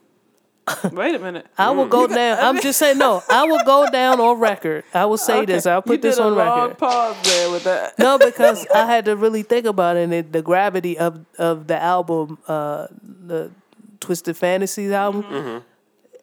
Wait 0.92 1.14
a 1.14 1.20
minute. 1.20 1.46
I 1.58 1.72
will 1.72 1.86
go 1.88 2.08
down. 2.22 2.40
I'm 2.40 2.62
just 2.62 2.80
saying, 2.80 2.98
no. 2.98 3.22
I 3.30 3.46
will 3.46 3.64
go 3.66 3.90
down 3.92 4.20
on 4.20 4.40
record. 4.40 4.84
I 4.94 5.06
will 5.06 5.18
say 5.18 5.46
this. 5.46 5.66
I'll 5.66 5.78
you 5.78 5.82
put 5.84 6.02
this 6.02 6.16
did 6.18 6.24
a 6.24 6.26
on 6.26 6.36
long 6.36 6.62
record. 6.70 6.78
pause 6.80 7.16
there 7.24 7.52
with 7.52 7.64
that. 7.66 7.98
No, 8.00 8.18
because 8.24 8.66
I 8.74 8.86
had 8.86 9.06
to 9.06 9.16
really 9.16 9.44
think 9.44 9.66
about 9.66 9.96
it. 9.98 10.10
And 10.10 10.32
the 10.32 10.42
gravity 10.42 10.98
of 10.98 11.26
of 11.38 11.68
the 11.68 11.82
album, 11.82 12.40
uh, 12.48 12.88
the 13.02 13.52
Twisted 14.00 14.38
Fantasies 14.38 14.92
album, 14.92 15.64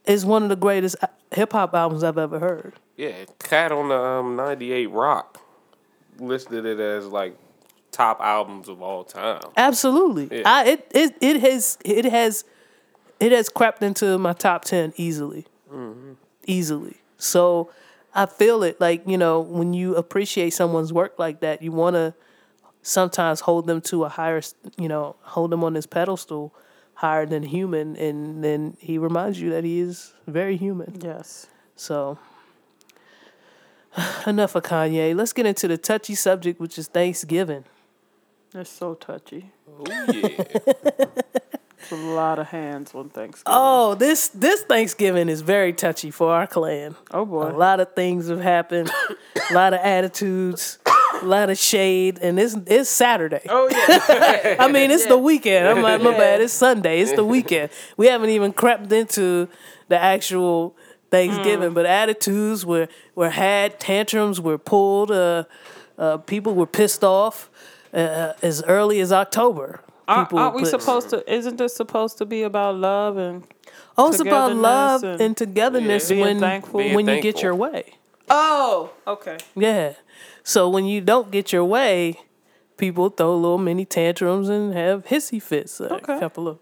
is 0.06 0.24
one 0.24 0.42
of 0.42 0.48
the 0.48 0.56
greatest 0.56 0.96
hip 1.30 1.52
hop 1.52 1.74
albums 1.74 2.02
I've 2.02 2.18
ever 2.18 2.38
heard. 2.40 2.74
Yeah, 2.96 3.24
Cat 3.38 3.72
on 3.72 3.88
the 3.88 3.96
um, 3.98 4.36
98 4.36 4.86
Rock 4.90 5.40
listed 6.18 6.66
it 6.66 6.78
as 6.78 7.06
like 7.06 7.36
top 7.90 8.20
albums 8.20 8.68
of 8.68 8.82
all 8.82 9.04
time. 9.04 9.40
Absolutely. 9.56 10.40
Yeah. 10.40 10.42
I 10.46 10.64
it, 10.66 10.90
it 10.94 11.16
it 11.20 11.40
has 11.40 11.78
it 11.84 12.04
has 12.06 12.44
it 13.22 13.32
has 13.32 13.48
crept 13.48 13.82
into 13.82 14.18
my 14.18 14.32
top 14.32 14.64
ten 14.64 14.92
easily. 14.96 15.46
Mm-hmm. 15.72 16.12
Easily. 16.46 16.96
So 17.18 17.70
I 18.14 18.26
feel 18.26 18.62
it 18.64 18.80
like, 18.80 19.06
you 19.06 19.16
know, 19.16 19.40
when 19.40 19.72
you 19.74 19.94
appreciate 19.94 20.50
someone's 20.50 20.92
work 20.92 21.18
like 21.18 21.40
that, 21.40 21.62
you 21.62 21.70
want 21.70 21.94
to 21.94 22.14
sometimes 22.82 23.40
hold 23.40 23.66
them 23.66 23.80
to 23.82 24.04
a 24.04 24.08
higher, 24.08 24.42
you 24.76 24.88
know, 24.88 25.14
hold 25.22 25.50
them 25.50 25.62
on 25.62 25.74
this 25.74 25.86
pedestal 25.86 26.52
higher 26.94 27.24
than 27.24 27.44
human 27.44 27.96
and 27.96 28.42
then 28.44 28.76
he 28.80 28.98
reminds 28.98 29.40
you 29.40 29.50
that 29.50 29.62
he 29.64 29.78
is 29.78 30.14
very 30.26 30.56
human. 30.56 31.00
Yes. 31.00 31.46
So 31.76 32.18
enough 34.26 34.54
of 34.56 34.64
Kanye. 34.64 35.14
Let's 35.14 35.32
get 35.32 35.46
into 35.46 35.68
the 35.68 35.78
touchy 35.78 36.16
subject 36.16 36.60
which 36.60 36.76
is 36.76 36.88
Thanksgiving. 36.88 37.64
That's 38.50 38.70
so 38.70 38.94
touchy. 38.94 39.52
Oh 39.68 39.84
yeah. 40.12 41.06
It's 41.82 41.92
a 41.92 41.96
lot 41.96 42.38
of 42.38 42.46
hands 42.48 42.94
on 42.94 43.08
Thanksgiving. 43.10 43.44
Oh, 43.58 43.94
this 43.94 44.28
this 44.28 44.62
Thanksgiving 44.62 45.28
is 45.28 45.40
very 45.40 45.72
touchy 45.72 46.10
for 46.10 46.32
our 46.32 46.46
clan. 46.46 46.94
Oh, 47.10 47.24
boy, 47.26 47.48
A 47.50 47.56
lot 47.56 47.80
of 47.80 47.94
things 47.94 48.28
have 48.28 48.40
happened, 48.40 48.90
a 49.50 49.54
lot 49.54 49.74
of 49.74 49.80
attitudes, 49.80 50.78
a 51.20 51.24
lot 51.24 51.50
of 51.50 51.58
shade, 51.58 52.18
and 52.22 52.38
it's 52.38 52.56
it's 52.66 52.88
Saturday. 52.88 53.42
Oh 53.48 53.68
yeah. 53.70 54.56
I 54.60 54.70
mean, 54.70 54.90
it's 54.90 55.06
the 55.06 55.18
weekend. 55.18 55.66
I'm 55.68 55.82
like, 55.82 56.00
my 56.02 56.12
bad. 56.12 56.40
It's 56.40 56.52
Sunday. 56.52 57.00
It's 57.00 57.12
the 57.12 57.24
weekend. 57.24 57.70
We 57.96 58.06
haven't 58.06 58.30
even 58.30 58.52
crept 58.52 58.92
into 58.92 59.48
the 59.88 59.98
actual 59.98 60.76
Thanksgiving, 61.10 61.70
Mm. 61.70 61.74
but 61.74 61.84
attitudes 61.86 62.64
were 62.64 62.88
were 63.14 63.30
had, 63.30 63.78
tantrums 63.80 64.40
were 64.40 64.56
pulled, 64.56 65.10
uh, 65.10 65.44
uh, 65.98 66.16
people 66.18 66.54
were 66.54 66.66
pissed 66.66 67.04
off 67.04 67.50
uh, 67.92 68.32
as 68.40 68.62
early 68.64 69.00
as 69.00 69.12
October. 69.12 69.80
Aren't, 70.08 70.28
People 70.28 70.38
aren't 70.40 70.54
we 70.56 70.62
put- 70.62 70.70
supposed 70.70 71.10
to? 71.10 71.32
Isn't 71.32 71.56
this 71.58 71.74
supposed 71.76 72.18
to 72.18 72.24
be 72.26 72.42
about 72.42 72.76
love 72.76 73.16
and? 73.16 73.44
Oh, 73.96 74.08
it's 74.10 74.20
about 74.20 74.54
love 74.56 75.04
and 75.04 75.20
and, 75.20 75.36
togetherness 75.36 76.08
being 76.08 76.20
when 76.20 76.40
thankful? 76.40 76.80
when 76.80 77.06
Being 77.06 77.16
you 77.18 77.22
get 77.22 77.42
your 77.42 77.54
way. 77.54 77.94
Oh, 78.28 78.90
okay. 79.06 79.36
Yeah. 79.54 79.94
So 80.42 80.68
when 80.68 80.86
you 80.86 81.00
don't 81.00 81.30
get 81.30 81.52
your 81.52 81.64
way, 81.64 82.18
people 82.76 83.10
throw 83.10 83.36
little 83.36 83.58
mini 83.58 83.84
tantrums 83.84 84.48
and 84.48 84.72
have 84.74 85.06
hissy 85.06 85.40
fits. 85.40 85.80
A 85.80 85.94
Okay. 85.94 86.18
couple 86.18 86.48
of 86.48 86.58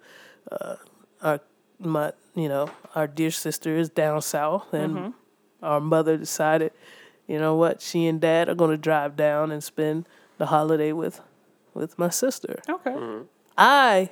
uh, 0.51 0.77
our 1.23 1.41
my 1.79 2.13
you 2.35 2.49
know 2.49 2.71
our 2.95 3.07
dear 3.07 3.31
sister 3.31 3.77
is 3.77 3.89
down 3.89 4.21
south, 4.23 4.73
and 4.75 4.95
Mm-hmm. 4.97 5.11
our 5.65 5.81
mother 5.81 6.17
decided, 6.17 6.73
you 7.27 7.39
know 7.39 7.55
what, 7.55 7.81
she 7.81 8.07
and 8.07 8.21
dad 8.21 8.49
are 8.49 8.55
going 8.55 8.71
to 8.71 8.77
drive 8.77 9.17
down 9.17 9.51
and 9.51 9.63
spend 9.65 10.07
the 10.39 10.47
holiday 10.47 10.93
with 10.93 11.21
with 11.75 11.99
my 11.99 12.11
sister. 12.11 12.61
Okay. 12.69 12.91
Mm-hmm. 12.91 13.25
I 13.57 14.11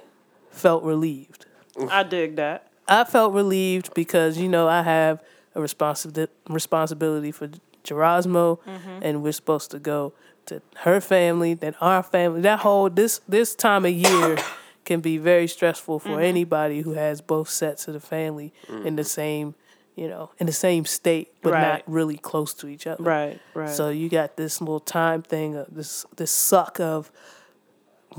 felt 0.51 0.83
relieved. 0.83 1.47
I 1.91 2.03
dig 2.03 2.37
that. 2.37 2.69
I 2.89 3.05
felt 3.05 3.35
relieved 3.35 3.95
because 3.95 4.39
you 4.39 4.49
know 4.49 4.67
I 4.67 4.83
have 4.83 5.23
a 5.55 5.61
responsi- 5.61 6.29
responsibility 6.49 7.31
for 7.31 7.49
Gerasmo, 7.85 8.61
mm-hmm. 8.61 9.03
and 9.03 9.23
we're 9.23 9.33
supposed 9.33 9.71
to 9.73 9.79
go 9.79 10.13
to 10.47 10.63
her 10.79 11.01
family, 11.01 11.55
then 11.55 11.75
our 11.81 12.03
family. 12.03 12.41
That 12.41 12.61
whole 12.61 12.91
this 12.91 13.21
this 13.29 13.55
time 13.55 13.85
of 13.85 13.93
year 13.93 14.39
can 14.85 15.01
be 15.01 15.19
very 15.19 15.47
stressful 15.47 15.99
for 16.01 16.09
mm-hmm. 16.11 16.21
anybody 16.23 16.81
who 16.81 16.95
has 16.95 17.21
both 17.21 17.49
sets 17.49 17.87
of 17.89 17.95
the 17.95 18.01
family 18.01 18.53
mm. 18.67 18.85
in 18.87 18.97
the 18.97 19.05
same, 19.05 19.55
you 19.95 20.09
know, 20.09 20.31
in 20.39 20.47
the 20.47 20.53
same 20.53 20.85
state, 20.87 21.33
but 21.43 21.53
Right. 21.53 21.63
not 21.63 21.83
really 21.87 22.17
close 22.17 22.55
to 22.55 22.69
each 22.69 22.87
other. 22.87 23.03
Right. 23.03 23.39
Right. 23.55 23.69
So 23.69 23.91
you 23.91 24.09
got 24.09 24.37
this 24.37 24.61
little 24.61 24.81
time 24.81 25.23
thing, 25.23 25.57
of 25.57 25.67
this 25.71 26.07
this 26.17 26.31
suck 26.31 26.81
of 26.81 27.13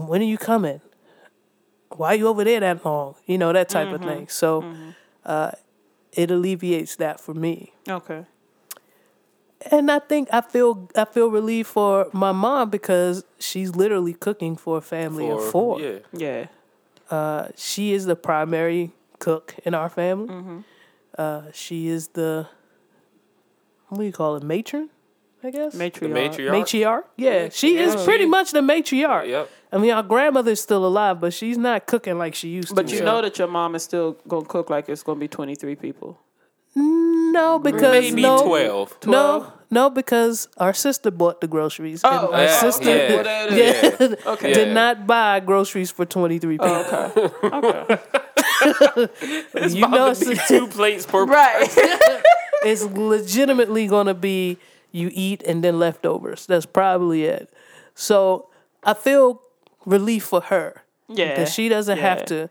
when 0.07 0.21
are 0.21 0.25
you 0.25 0.37
coming? 0.37 0.81
Why 1.95 2.09
are 2.09 2.15
you 2.15 2.27
over 2.27 2.43
there 2.43 2.59
that 2.59 2.85
long? 2.85 3.15
You 3.25 3.37
know 3.37 3.51
that 3.51 3.69
type 3.69 3.89
of 3.89 4.01
thing. 4.01 4.27
So, 4.27 4.63
uh, 5.25 5.51
it 6.13 6.31
alleviates 6.31 6.95
that 6.97 7.19
for 7.19 7.33
me. 7.33 7.73
Okay. 7.87 8.25
And 9.71 9.91
I 9.91 9.99
think 9.99 10.29
I 10.31 10.41
feel 10.41 10.89
I 10.95 11.05
feel 11.05 11.29
relief 11.29 11.67
for 11.67 12.09
my 12.13 12.31
mom 12.31 12.69
because 12.69 13.25
she's 13.39 13.75
literally 13.75 14.13
cooking 14.13 14.55
for 14.55 14.77
a 14.77 14.81
family 14.81 15.29
of 15.29 15.43
four. 15.51 15.81
Yeah. 15.81 15.99
Yeah. 16.13 16.45
Uh, 17.09 17.47
she 17.55 17.93
is 17.93 18.05
the 18.05 18.15
primary 18.15 18.91
cook 19.19 19.55
in 19.65 19.73
our 19.73 19.89
family. 19.89 20.29
Mm-hmm. 20.29 20.59
Uh, 21.17 21.41
she 21.53 21.89
is 21.89 22.09
the 22.09 22.47
what 23.89 23.99
do 23.99 24.05
you 24.05 24.13
call 24.13 24.35
it, 24.35 24.43
matron? 24.43 24.89
I 25.43 25.51
guess 25.51 25.73
The 25.73 25.79
Matriarch. 25.79 26.11
matriarch. 26.35 26.49
matriarch. 26.51 27.03
Yeah, 27.15 27.49
she 27.49 27.77
is 27.77 27.95
pretty 28.03 28.25
much 28.25 28.51
the 28.51 28.59
matriarch. 28.59 29.27
Yep. 29.27 29.49
I 29.71 29.77
mean, 29.77 29.91
our 29.91 30.03
grandmother's 30.03 30.59
still 30.61 30.85
alive, 30.85 31.21
but 31.21 31.33
she's 31.33 31.57
not 31.57 31.85
cooking 31.85 32.17
like 32.17 32.35
she 32.35 32.49
used 32.49 32.69
But 32.75 32.81
to. 32.81 32.83
But 32.87 32.91
you 32.91 32.97
so- 32.99 33.05
know 33.05 33.21
that 33.21 33.37
your 33.39 33.47
mom 33.47 33.75
is 33.75 33.83
still 33.83 34.17
gonna 34.27 34.45
cook 34.45 34.69
like 34.69 34.89
it's 34.89 35.03
gonna 35.03 35.19
be 35.19 35.27
twenty 35.29 35.55
three 35.55 35.75
people. 35.75 36.19
no, 36.75 37.57
because 37.59 37.91
Maybe 38.03 38.21
no, 38.21 38.43
12. 38.45 38.97
no, 39.07 39.51
no, 39.71 39.89
because 39.89 40.47
our 40.57 40.73
sister 40.73 41.09
bought 41.11 41.41
the 41.41 41.47
groceries. 41.47 42.03
and 42.03 42.13
Oh, 42.13 42.31
our 42.33 42.43
yeah, 42.43 42.59
sister 42.59 42.89
yeah. 42.95 43.13
Well, 43.15 43.23
that 43.23 43.51
is- 43.51 43.99
yeah, 44.25 44.31
Okay. 44.33 44.53
did 44.53 44.73
not 44.73 45.07
buy 45.07 45.39
groceries 45.39 45.89
for 45.91 46.05
twenty 46.05 46.37
three 46.39 46.57
oh, 46.59 46.83
people. 46.83 47.49
Okay. 47.49 47.97
okay. 47.97 49.09
It's 49.53 49.73
You 49.75 49.87
know, 49.87 50.13
to 50.13 50.19
be 50.25 50.31
it's- 50.31 50.47
two 50.47 50.67
plates 50.67 51.05
per 51.05 51.25
Right. 51.25 51.67
it's 52.63 52.83
legitimately 52.83 53.87
gonna 53.87 54.13
be 54.13 54.57
you 54.91 55.09
eat 55.13 55.43
and 55.43 55.63
then 55.63 55.79
leftovers. 55.79 56.45
That's 56.45 56.65
probably 56.65 57.25
it. 57.25 57.51
So 57.95 58.49
I 58.83 58.93
feel 58.93 59.41
relief 59.85 60.23
for 60.25 60.41
her 60.41 60.83
Yeah. 61.07 61.29
because 61.29 61.53
she 61.53 61.69
doesn't 61.69 61.97
yeah. 61.97 62.03
have 62.15 62.25
to 62.25 62.49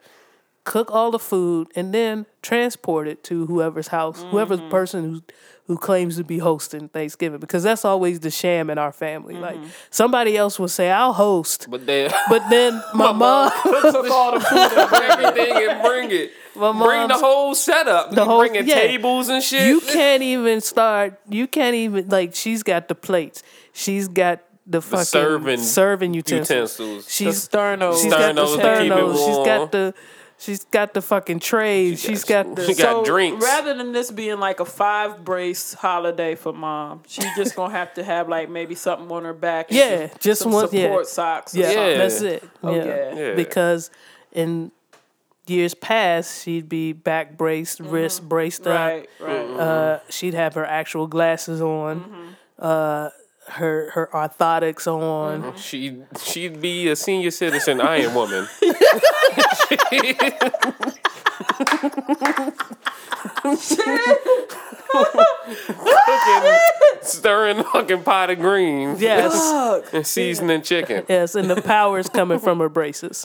cook 0.69 0.91
all 0.93 1.11
the 1.11 1.19
food 1.19 1.69
and 1.75 1.93
then 1.95 2.27
transport 2.43 3.09
it 3.09 3.25
to 3.25 3.47
whoever's 3.47 3.89
house, 3.89 4.23
whoever's 4.31 4.61
Mm-hmm. 4.61 4.71
person 4.79 5.01
who 5.11 5.23
who 5.67 5.77
claims 5.77 6.17
to 6.17 6.25
be 6.25 6.39
hosting 6.39 6.89
Thanksgiving. 6.89 7.41
Because 7.41 7.63
that's 7.63 7.85
always 7.85 8.21
the 8.21 8.31
sham 8.31 8.71
in 8.71 8.79
our 8.79 8.91
family. 8.93 9.35
Like 9.35 9.57
Mm-hmm. 9.57 9.69
somebody 9.91 10.33
else 10.37 10.59
will 10.59 10.69
say, 10.81 10.91
"I'll 10.91 11.13
host," 11.13 11.67
But 11.71 11.85
then 11.87 12.11
but 12.31 12.43
then 12.49 12.83
my 12.95 13.13
mom, 13.13 13.51
Took 13.63 14.11
all 14.11 14.33
the 14.39 14.41
food. 14.41 14.59
and 14.59 15.03
everything 15.27 15.69
and 15.71 15.83
bring 15.83 16.11
it. 16.11 16.31
my 16.57 16.73
Bring 16.73 17.09
the 17.09 17.19
whole 17.27 17.55
setup. 17.55 18.13
The 18.13 18.25
whole- 18.25 18.39
bringing 18.41 18.67
yeah. 18.67 18.75
tables 18.77 19.29
and 19.29 19.43
shit. 19.43 19.67
You 19.67 19.81
can't 19.81 20.23
even 20.23 20.61
start. 20.63 21.21
You 21.29 21.47
can't 21.47 21.75
even 21.75 22.09
like. 22.09 22.35
She's 22.35 22.63
got 22.63 22.89
the 22.89 22.95
plates. 22.95 23.43
She's 23.75 24.09
got 24.09 24.41
the 24.67 24.81
fucking 24.83 25.05
serving 25.05 25.61
serving 25.61 26.15
utensils. 26.15 26.51
utensils. 26.79 27.05
The 27.07 27.11
She's 27.11 27.49
sternos. 27.49 28.03
she's 28.03 28.13
got 28.13 28.35
the 28.35 28.43
Sternos 28.43 28.57
to 28.57 28.83
keep 28.83 28.93
it 28.93 28.93
sternos. 28.93 29.17
She's 29.27 29.37
warm. 29.37 29.47
got 29.47 29.73
the 29.73 29.95
she's 30.39 30.65
got 30.65 30.95
the 30.95 31.03
fucking 31.03 31.41
trays. 31.41 32.01
She's 32.01 32.25
got 32.25 32.55
the 32.57 32.65
she 32.67 32.75
got 32.75 33.05
drinks. 33.05 33.45
Rather 33.45 33.75
than 33.75 33.93
this 33.93 34.11
being 34.11 34.39
like 34.41 34.61
a 34.61 34.65
five 34.65 35.25
brace 35.25 35.75
holiday 35.75 36.35
for 36.35 36.53
mom, 36.53 37.03
she's 37.07 37.27
just 37.37 37.55
gonna 37.57 37.73
have 37.73 37.93
to 37.95 38.05
have 38.05 38.29
like 38.29 38.49
maybe 38.49 38.75
something 38.75 39.11
on 39.11 39.25
her 39.25 39.35
back. 39.35 39.71
and 39.71 39.79
Yeah, 39.79 40.09
some- 40.09 40.19
just 40.21 40.43
some 40.43 40.53
one- 40.53 40.69
yeah. 40.73 40.83
support 40.85 41.07
socks. 41.09 41.55
Or 41.55 41.59
yeah, 41.61 41.73
something. 41.73 41.99
That's 41.99 42.21
it. 42.23 42.45
Oh, 42.63 42.75
yeah. 42.75 42.85
yeah. 42.85 43.15
Yeah. 43.15 43.35
Because 43.35 43.91
in 44.33 44.71
years 45.47 45.75
past, 45.75 46.43
she'd 46.45 46.69
be 46.69 46.93
back 46.93 47.37
braced, 47.39 47.81
wrist 47.81 48.29
braced 48.29 48.67
up. 48.67 48.75
Right, 48.93 49.09
right. 49.21 49.41
Uh, 49.59 50.01
she'd 50.11 50.35
have 50.35 50.55
her 50.55 50.65
actual 50.67 51.07
glasses 51.07 51.61
on. 51.63 52.35
Uh, 52.59 53.09
her 53.51 53.91
her 53.93 54.09
orthotics 54.13 54.87
on. 54.87 55.43
Mm-hmm. 55.43 55.57
She 55.59 56.03
she'd 56.23 56.61
be 56.61 56.89
a 56.89 56.97
senior 56.97 57.31
citizen 57.31 57.81
Iron 57.81 58.15
Woman. 58.15 58.49
Cooking, 65.69 66.59
stirring 67.03 67.63
fucking 67.65 68.03
pot 68.03 68.31
of 68.31 68.39
greens 68.39 69.01
Yes. 69.01 69.85
and 69.93 70.07
seasoning 70.07 70.63
chicken. 70.63 71.05
Yes, 71.09 71.35
and 71.35 71.51
the 71.51 71.61
power's 71.63 72.09
coming 72.09 72.39
from 72.39 72.59
her 72.61 72.69
braces. 72.69 73.19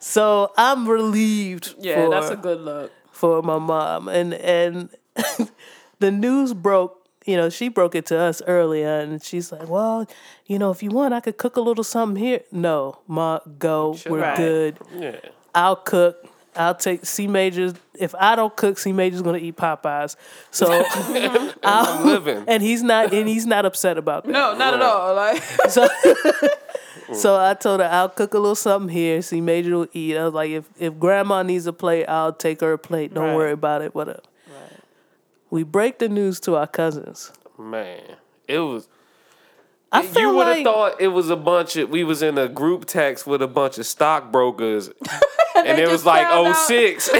so 0.00 0.52
I'm 0.56 0.88
relieved. 0.88 1.74
Yeah, 1.78 2.04
for, 2.04 2.10
that's 2.10 2.30
a 2.30 2.36
good 2.36 2.60
look. 2.60 2.92
for 3.12 3.42
my 3.42 3.58
mom, 3.58 4.08
and 4.08 4.34
and 4.34 4.88
the 5.98 6.10
news 6.10 6.54
broke. 6.54 7.02
You 7.24 7.36
know, 7.36 7.48
she 7.50 7.68
broke 7.68 7.96
it 7.96 8.06
to 8.06 8.18
us 8.18 8.40
earlier, 8.46 9.00
and 9.00 9.20
she's 9.22 9.50
like, 9.50 9.68
"Well, 9.68 10.06
you 10.46 10.58
know, 10.60 10.70
if 10.70 10.80
you 10.82 10.90
want, 10.90 11.12
I 11.12 11.18
could 11.20 11.38
cook 11.38 11.56
a 11.56 11.60
little 11.60 11.82
something 11.84 12.22
here." 12.22 12.40
No, 12.52 12.98
ma, 13.08 13.40
go. 13.58 13.96
We're 14.06 14.20
Right. 14.20 14.36
good. 14.36 14.78
Yeah. 14.96 15.16
I'll 15.54 15.74
cook. 15.76 16.16
I'll 16.54 16.74
take 16.76 17.04
C 17.04 17.26
majors. 17.26 17.74
If 17.98 18.14
I 18.14 18.36
don't 18.36 18.54
cook, 18.54 18.78
C 18.78 18.92
major's 18.92 19.22
gonna 19.22 19.38
eat 19.38 19.56
Popeyes. 19.56 20.14
So, 20.52 20.66
I'll, 21.64 22.04
living. 22.06 22.44
and 22.46 22.62
he's 22.62 22.82
not, 22.84 23.12
and 23.12 23.28
he's 23.28 23.44
not 23.44 23.66
upset 23.66 23.98
about 23.98 24.24
that. 24.24 24.30
No, 24.30 24.56
not 24.56 24.74
at 24.74 24.80
all. 24.82 25.14
Like 25.14 25.42
So, 25.68 25.86
mm. 25.88 27.14
so 27.14 27.36
I 27.38 27.54
told 27.54 27.80
her 27.80 27.86
I'll 27.90 28.08
cook 28.08 28.34
a 28.34 28.38
little 28.38 28.54
something 28.54 28.88
here. 28.88 29.20
C 29.22 29.40
Major 29.40 29.76
will 29.78 29.88
eat. 29.92 30.16
I 30.16 30.24
was 30.24 30.34
like, 30.34 30.50
if 30.50 30.64
if 30.78 30.98
Grandma 30.98 31.42
needs 31.42 31.66
a 31.66 31.72
plate, 31.72 32.06
I'll 32.06 32.32
take 32.32 32.60
her 32.60 32.72
a 32.72 32.78
plate. 32.78 33.12
Don't 33.14 33.24
Right. 33.24 33.36
worry 33.36 33.52
about 33.52 33.82
it. 33.82 33.94
Whatever. 33.94 34.20
We 35.50 35.62
break 35.62 35.98
the 35.98 36.08
news 36.08 36.40
to 36.40 36.56
our 36.56 36.66
cousins. 36.66 37.32
Man. 37.58 38.16
It 38.48 38.58
was 38.60 38.88
I 39.92 40.02
feel 40.02 40.30
you 40.30 40.34
would 40.36 40.46
have 40.48 40.56
like 40.56 40.64
thought 40.64 41.00
it 41.00 41.08
was 41.08 41.30
a 41.30 41.36
bunch 41.36 41.76
of 41.76 41.90
we 41.90 42.02
was 42.04 42.22
in 42.22 42.36
a 42.38 42.48
group 42.48 42.86
text 42.86 43.26
with 43.26 43.40
a 43.40 43.46
bunch 43.46 43.78
of 43.78 43.86
stockbrokers 43.86 44.88
and, 45.56 45.78
it 45.78 45.88
was 45.88 46.04
like 46.04 46.26
oh 46.28 46.46
out- 46.48 46.66
06 46.66 47.08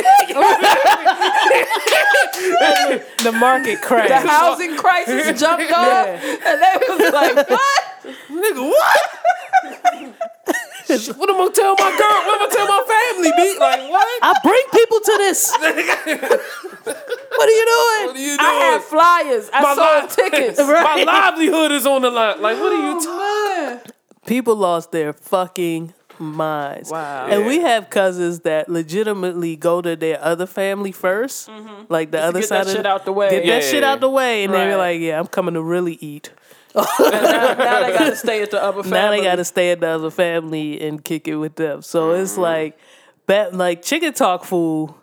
the 3.22 3.32
market 3.32 3.80
crashed. 3.80 4.08
the 4.08 4.28
housing 4.28 4.76
crisis 4.76 5.40
jumped 5.40 5.72
off, 5.72 6.06
and 6.06 6.62
they 6.62 6.76
was 6.88 7.12
like, 7.12 7.36
"What? 7.50 7.84
nigga 8.30 8.68
what 8.68 9.00
what 10.46 11.28
am 11.30 11.40
I 11.40 11.50
tell 11.52 11.74
my 11.74 11.90
girl 11.90 12.18
what 12.26 12.40
am 12.40 12.46
I 12.46 12.48
tell 12.52 12.66
my 12.68 12.82
family 12.86 13.32
B 13.36 13.56
like 13.58 13.90
what 13.90 14.06
I 14.22 14.32
bring 14.42 14.62
people 14.72 15.00
to 15.00 15.14
this. 15.18 15.50
what 15.56 17.48
are 17.48 17.56
you 17.58 17.66
doing? 17.66 18.06
what 18.06 18.16
are 18.16 18.18
you 18.18 18.36
doing 18.36 18.40
I 18.40 18.52
have 18.70 18.84
flyers. 18.84 19.50
I 19.52 19.62
My 19.62 19.74
sold 19.74 20.02
li- 20.10 20.30
tickets." 20.30 20.58
my 20.60 21.02
livelihood 21.02 21.72
is 21.72 21.86
on 21.86 22.02
the 22.02 22.10
line 22.10 22.40
like 22.40 22.58
what 22.58 22.72
are 22.72 22.86
you 22.86 22.98
oh, 23.00 23.76
talking 23.78 23.92
People 24.26 24.56
lost 24.56 24.90
their 24.90 25.12
fucking 25.12 25.94
minds. 26.18 26.90
Wow. 26.90 27.26
And 27.26 27.46
we 27.46 27.60
have 27.60 27.90
cousins 27.90 28.40
that 28.40 28.68
legitimately 28.68 29.56
go 29.56 29.80
to 29.82 29.96
their 29.96 30.22
other 30.22 30.46
family 30.46 30.92
1st 30.92 31.48
mm-hmm. 31.48 31.84
like 31.88 32.10
the 32.10 32.20
other 32.20 32.40
get 32.40 32.48
side 32.48 32.66
that 32.66 32.70
of 32.70 32.76
shit 32.76 32.86
out 32.86 33.04
the 33.04 33.12
way. 33.12 33.30
Get 33.30 33.46
that 33.46 33.62
shit 33.64 33.84
out 33.84 34.00
the 34.00 34.10
way, 34.10 34.44
and 34.44 34.52
they're 34.54 34.76
like, 34.76 35.00
"Yeah, 35.00 35.18
I'm 35.18 35.26
coming 35.26 35.54
to 35.54 35.62
really 35.62 35.94
eat." 36.00 36.30
now, 36.74 36.82
now 37.00 37.86
they 37.86 37.92
got 37.92 38.10
to 38.10 38.16
stay 38.16 38.42
at 38.42 38.50
the 38.50 38.62
other 38.62 38.82
family. 38.82 38.90
Now 38.98 39.10
they 39.10 39.22
got 39.22 39.36
to 39.36 39.44
stay 39.44 39.70
at 39.70 39.80
the 39.80 39.88
other 39.88 40.10
family 40.10 40.80
and 40.86 41.02
kick 41.02 41.26
it 41.28 41.36
with 41.36 41.56
them. 41.56 41.82
So 41.82 42.10
Mm-hmm. 42.10 42.22
it's 42.22 42.36
like, 42.36 42.78
bet 43.26 43.54
like 43.54 43.82
chicken 43.82 44.12
talk 44.12 44.44
fool. 44.44 44.96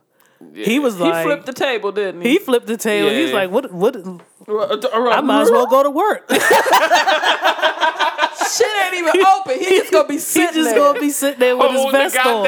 He 0.54 0.78
was 0.78 1.00
like, 1.00 1.16
He 1.16 1.24
flipped 1.24 1.46
the 1.46 1.54
table, 1.54 1.92
didn't 1.92 2.22
he? 2.22 2.32
he 2.32 2.38
flipped 2.38 2.68
the 2.68 2.78
table. 2.78 3.10
He's 3.10 3.30
Yeah. 3.30 3.36
like, 3.36 3.50
what? 3.50 3.72
What? 3.72 3.96
I 3.96 4.52
uh, 4.52 4.78
uh, 4.94 5.10
I 5.10 5.22
might 5.22 5.44
as 5.44 5.52
well 5.52 5.68
go 5.68 5.84
to 5.84 5.90
work. 5.90 6.30
Shit 8.44 8.68
ain't 8.86 8.94
even 8.96 9.26
open. 9.26 9.60
He 9.60 9.66
just 9.80 9.92
gonna 9.92 10.08
be 10.08 10.18
sitting. 10.18 10.48
he 10.48 10.54
sitting 10.54 10.64
just 10.64 10.76
there. 10.76 10.80
gonna 10.80 11.00
be 11.00 11.10
sitting 11.10 11.40
there 11.40 11.58
with 11.58 11.72
his 11.72 11.82
Hold 11.82 11.94
the 11.94 11.98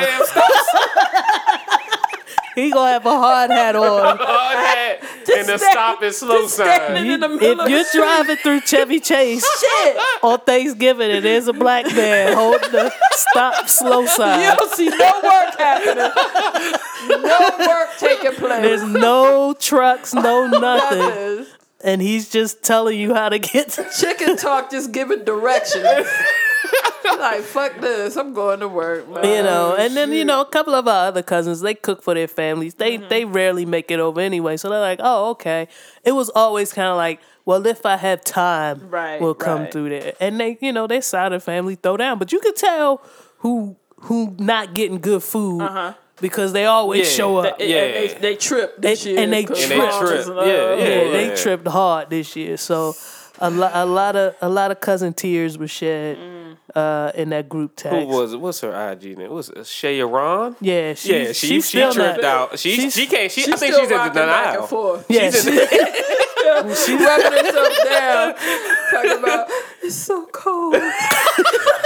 vest 0.01 0.37
on. 0.37 0.43
He 2.55 2.71
gonna 2.71 2.91
have 2.93 3.05
a 3.05 3.09
hard 3.09 3.51
hat 3.51 3.75
on. 3.75 4.17
hard 4.21 4.57
hat 4.57 5.03
and 5.03 5.45
the 5.49 5.57
stand- 5.57 5.71
stop 5.73 6.01
and 6.01 6.15
slow 6.15 6.41
just 6.43 6.53
standing 6.53 7.03
sign. 7.03 7.11
in 7.11 7.19
the 7.19 7.27
middle 7.27 7.51
if 7.51 7.59
of 7.65 7.69
you're 7.69 7.83
street. 7.83 7.99
driving 7.99 8.35
through 8.37 8.61
Chevy 8.61 9.01
Chase 9.01 9.45
shit, 9.59 9.97
on 10.23 10.39
Thanksgiving 10.39 11.11
and 11.11 11.25
there's 11.25 11.49
a 11.49 11.53
black 11.53 11.85
man 11.93 12.31
holding 12.33 12.71
the 12.71 12.93
stop 13.11 13.67
slow 13.67 14.05
side. 14.05 14.41
you 14.41 14.47
sign, 14.47 14.55
don't 14.55 14.71
see 14.73 14.87
no 14.87 15.21
work 15.21 15.57
happening. 15.59 17.23
No 17.23 17.67
work 17.67 17.89
taking 17.99 18.31
place. 18.35 18.61
there's 18.61 18.83
no 18.83 19.53
trucks, 19.59 20.13
no 20.13 20.47
nothing, 20.47 20.99
Nothing. 20.99 21.45
And 21.85 22.01
he's 22.01 22.29
just 22.29 22.61
telling 22.63 22.99
you 22.99 23.13
how 23.13 23.29
to 23.29 23.39
get. 23.39 23.69
To- 23.69 23.87
Chicken 23.99 24.35
talk 24.35 24.69
just 24.71 24.91
giving 24.91 25.23
directions. 25.23 25.85
like 27.19 27.41
fuck 27.41 27.79
this, 27.79 28.17
I'm 28.17 28.33
going 28.33 28.59
to 28.59 28.67
work. 28.67 29.07
Man. 29.09 29.23
you 29.23 29.43
know, 29.43 29.75
and 29.77 29.95
then 29.95 30.11
you 30.11 30.25
know 30.25 30.41
a 30.41 30.45
couple 30.45 30.73
of 30.75 30.87
our 30.87 31.07
other 31.07 31.23
cousins 31.23 31.61
they 31.61 31.73
cook 31.75 32.01
for 32.03 32.13
their 32.13 32.27
families. 32.27 32.73
They 32.75 32.97
Mm-hmm. 32.97 33.09
they 33.09 33.25
rarely 33.25 33.65
make 33.65 33.89
it 33.91 33.99
over 33.99 34.19
anyway, 34.19 34.57
so 34.57 34.69
they're 34.69 34.79
like, 34.79 34.99
oh 35.01 35.29
okay. 35.31 35.67
It 36.03 36.11
was 36.13 36.29
always 36.35 36.73
kind 36.73 36.89
of 36.89 36.97
like, 36.97 37.19
well, 37.45 37.65
if 37.65 37.85
I 37.85 37.97
have 37.97 38.23
time, 38.23 38.89
Right, 38.89 39.21
we'll 39.21 39.33
come 39.35 39.61
right. 39.63 39.71
through 39.71 39.89
there. 39.89 40.13
And 40.19 40.39
they, 40.39 40.57
you 40.61 40.73
know, 40.73 40.87
their 40.87 41.01
side 41.01 41.31
of 41.33 41.41
the 41.41 41.45
family 41.45 41.75
throw 41.75 41.95
down, 41.97 42.17
but 42.19 42.31
you 42.31 42.39
could 42.39 42.55
tell 42.55 43.01
who 43.39 43.77
who 44.01 44.35
not 44.39 44.73
getting 44.73 44.99
good 44.99 45.23
food 45.23 45.61
because 46.21 46.53
they 46.53 46.65
always 46.65 47.07
Yeah. 47.09 47.13
show 47.17 47.37
up. 47.37 47.59
And- 47.59 47.69
Yeah. 47.69 47.77
and 47.83 47.93
they, 48.09 48.17
they 48.19 48.35
tripped 48.35 48.81
this 48.81 49.03
They- 49.03 49.11
year. 49.11 49.19
and 49.19 49.33
they 49.33 49.43
'cause 49.43 49.57
tripped. 49.57 49.71
And 49.73 49.81
they 49.81 49.85
moms 49.85 50.09
tripped. 50.09 50.27
and 50.29 50.39
all- 50.39 50.47
Yeah, 50.47 50.75
yeah, 50.75 51.01
yeah. 51.03 51.11
they 51.11 51.35
tripped 51.35 51.67
hard 51.67 52.09
this 52.09 52.35
year. 52.35 52.57
So 52.57 52.95
a, 53.39 53.49
lo- 53.49 53.71
a 53.73 53.85
lot 53.85 54.15
of 54.15 54.33
a 54.41 54.47
lot 54.49 54.71
of 54.71 54.79
cousin 54.79 55.13
tears 55.13 55.57
were 55.57 55.67
shed 55.67 56.17
uh, 56.73 57.11
in 57.15 57.29
that 57.29 57.47
group 57.49 57.71
text. 57.75 57.95
Who 57.97 58.05
was 58.07 58.33
it? 58.33 58.39
What's 58.39 58.61
her 58.61 58.91
IG 58.91 59.17
name? 59.17 59.29
Was 59.31 59.49
it 59.49 59.57
Shayaron? 59.59 60.55
Yeah, 60.61 60.93
she, 60.93 61.13
Yeah, 61.13 61.27
she 61.27 61.33
she's 61.33 61.49
she 61.49 61.61
still 61.61 61.91
tripped 61.93 62.21
not, 62.21 62.51
out. 62.51 62.59
She 62.59 62.71
she's- 62.75 62.93
she 62.93 63.07
can't. 63.07 63.31
She, 63.31 63.41
I 63.51 63.55
think 63.55 63.75
she's 63.75 63.89
in 63.89 63.95
rocking 63.97 64.13
the 64.13 64.19
back 64.27 64.45
and 64.45 64.51
denial. 64.53 64.67
forth. 64.67 65.05
Yeah, 65.09 65.31
She's 65.31 65.43
she, 65.43 65.51
in- 65.51 66.75
She 66.75 66.95
rubbing 66.95 67.45
herself 67.45 67.73
down, 67.89 68.35
talking 68.91 69.11
about 69.23 69.47
it's 69.83 69.95
so 69.95 70.25
cold. 70.31 70.75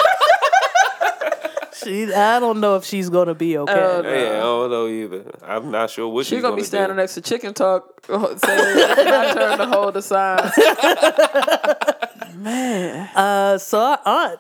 she, 1.84 2.14
I 2.14 2.40
don't 2.40 2.60
know 2.60 2.76
if 2.76 2.86
she's 2.86 3.10
gonna 3.10 3.34
be 3.36 3.58
okay. 3.58 3.74
Oh, 3.74 4.02
Yeah, 4.04 4.38
I 4.38 4.40
don't 4.40 4.70
know 4.72 4.88
either. 4.88 5.24
I'm 5.44 5.72
not 5.72 5.90
sure 5.90 6.08
what 6.08 6.26
She's 6.26 6.38
she's 6.38 6.42
gonna 6.42 6.56
be 6.56 6.64
standing 6.64 6.96
do. 6.96 7.02
next 7.02 7.14
to 7.16 7.22
Chicken 7.22 7.54
Talk, 7.54 7.84
uh, 8.10 8.36
saying, 8.38 8.78
"It's 8.78 9.06
my 9.06 9.34
turn 9.34 9.58
to 9.60 9.66
hold 9.68 9.94
the 9.96 10.02
signs." 10.02 10.52
Man, 12.38 13.10
Uh, 13.16 13.58
so 13.58 13.80
our 13.80 14.00
aunt 14.06 14.40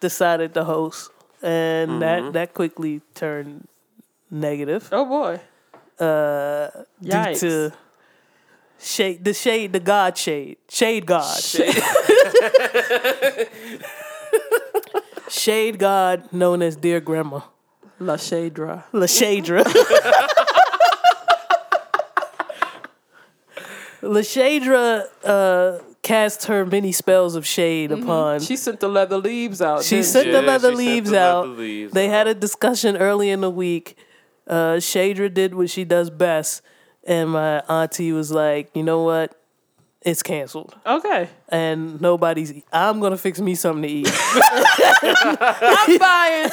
decided 0.00 0.54
to 0.54 0.64
host, 0.64 1.10
and 1.42 1.90
Mm-hmm. 1.90 2.00
that 2.00 2.32
that 2.32 2.54
quickly 2.54 3.00
turned 3.14 3.66
negative 4.30 4.88
oh 4.92 5.04
boy, 5.06 5.40
uh, 6.04 6.68
due 7.00 7.34
to 7.36 7.72
shade 8.78 9.24
the 9.24 9.32
shade 9.34 9.72
the 9.72 9.80
god 9.80 10.16
shade 10.18 10.56
shade 10.68 11.06
god 11.06 11.40
shade 11.42 11.74
god 15.78 16.32
known 16.32 16.62
as 16.62 16.76
dear 16.76 17.00
grandma 17.00 17.40
La 18.00 18.16
Shadra. 18.16 18.84
Lashadra. 18.92 19.64
Lashadra 24.02 25.04
uh, 25.24 25.78
cast 26.02 26.44
her 26.46 26.64
many 26.64 26.92
spells 26.92 27.34
of 27.34 27.46
shade 27.46 27.90
upon. 27.90 28.40
She 28.40 28.56
sent 28.56 28.80
the 28.80 28.88
leather 28.88 29.18
leaves 29.18 29.60
out. 29.60 29.82
She 29.82 30.02
sent 30.02 30.26
she? 30.26 30.30
the 30.30 30.42
leather 30.42 30.72
leaves 30.72 31.10
the 31.10 31.20
out. 31.20 31.48
leather 31.48 31.60
leaves 31.60 31.92
they 31.92 32.08
had 32.08 32.28
a 32.28 32.34
discussion 32.34 32.96
early 32.96 33.30
in 33.30 33.40
the 33.40 33.50
week. 33.50 33.96
Uh, 34.46 34.76
Shadra 34.76 35.32
did 35.32 35.54
what 35.54 35.68
she 35.68 35.84
does 35.84 36.08
best, 36.08 36.62
and 37.04 37.30
my 37.30 37.58
auntie 37.68 38.12
was 38.12 38.30
like, 38.30 38.70
"You 38.74 38.82
know 38.82 39.02
what? 39.02 39.34
It's 40.02 40.22
canceled, 40.22 40.76
Okay, 40.86 41.28
and 41.48 42.00
nobody's. 42.00 42.52
I'm 42.72 43.00
gonna 43.00 43.16
fix 43.16 43.40
me 43.40 43.56
something 43.56 43.82
to 43.82 43.88
eat." 43.88 44.08
I'm 45.02 45.98
buying 45.98 46.50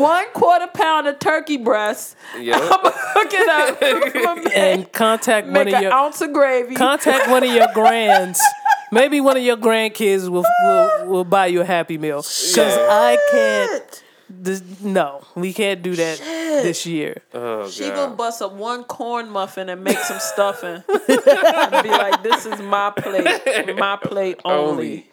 one 0.00 0.24
quarter 0.32 0.66
pound 0.68 1.06
of 1.06 1.18
turkey 1.18 1.58
breast. 1.58 2.16
Yeah. 2.38 2.56
I'm 2.60 2.68
gonna 2.82 2.90
cook 3.12 3.32
it 3.34 3.48
up. 3.48 3.78
I'm 3.82 4.12
gonna 4.22 4.42
make, 4.42 4.56
and 4.56 4.92
contact 4.92 5.46
one 5.48 5.52
make 5.54 5.68
of 5.68 5.74
an 5.74 5.82
your 5.82 5.92
ounce 5.92 6.20
of 6.22 6.32
gravy. 6.32 6.74
contact 6.74 7.28
one 7.30 7.44
of 7.44 7.50
your 7.52 7.68
grands. 7.74 8.40
Maybe 8.90 9.20
one 9.20 9.36
of 9.36 9.42
your 9.42 9.58
grandkids 9.58 10.28
will 10.30 10.46
will, 10.62 11.06
will 11.06 11.24
buy 11.24 11.46
you 11.48 11.60
a 11.60 11.64
happy 11.66 11.98
meal. 11.98 12.22
Cause 12.22 12.58
I 12.58 13.18
can't. 13.30 14.04
This, 14.30 14.62
no, 14.82 15.24
we 15.34 15.52
can't 15.52 15.82
do 15.82 15.94
that 15.96 16.20
this 16.62 16.86
year. 16.86 17.22
Oh, 17.34 17.68
She 17.68 17.84
God. 17.88 17.94
gonna 17.94 18.14
bust 18.16 18.42
up 18.42 18.52
one 18.52 18.84
corn 18.84 19.30
muffin 19.30 19.68
and 19.68 19.82
make 19.84 19.98
some 19.98 20.18
stuffing. 20.20 20.82
and 20.88 21.02
be 21.82 21.90
like, 21.90 22.22
"This 22.22 22.46
is 22.46 22.60
my 22.60 22.90
plate, 22.90 23.76
my 23.76 23.96
plate 23.96 24.40
only." 24.44 24.68
Only. 24.68 25.10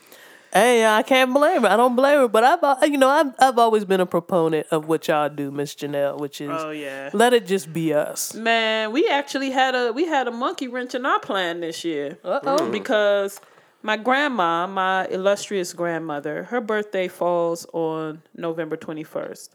Hey, 0.54 0.86
I 0.86 1.04
can't 1.04 1.34
blame 1.34 1.64
her. 1.64 1.68
I 1.68 1.76
don't 1.76 1.98
blame 1.98 2.18
her. 2.20 2.28
But 2.30 2.46
I've, 2.46 2.90
you 2.90 2.98
know, 2.98 3.10
I've, 3.10 3.34
I've 3.40 3.58
always 3.60 3.84
been 3.84 4.00
a 4.00 4.06
proponent 4.06 4.68
of 4.72 4.88
what 4.88 5.06
y'all 5.10 5.28
do, 5.28 5.52
Miss 5.52 5.76
Janelle, 5.76 6.18
which 6.18 6.40
is 6.40 6.50
Oh 6.50 6.70
yeah, 6.70 7.10
let 7.12 7.34
it 7.34 7.46
just 7.46 7.74
be 7.74 7.94
us. 7.94 8.34
man. 8.34 8.94
We 8.94 9.06
actually 9.10 9.52
had 9.52 9.76
a 9.76 9.92
we 9.92 10.06
had 10.06 10.28
a 10.30 10.32
monkey 10.32 10.70
wrench 10.70 10.96
in 10.96 11.06
our 11.06 11.20
plan 11.20 11.60
this 11.60 11.84
year 11.84 12.18
Uh 12.24 12.40
oh. 12.44 12.72
because 12.72 13.42
my 13.84 13.98
grandma, 13.98 14.66
my 14.66 15.06
illustrious 15.08 15.74
grandmother, 15.74 16.44
her 16.46 16.62
birthday 16.62 17.10
falls 17.10 17.66
on 17.74 18.22
November 18.34 18.78
twenty 18.78 19.04
first, 19.04 19.54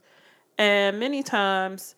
and 0.61 1.01
many 1.01 1.23
times 1.23 1.95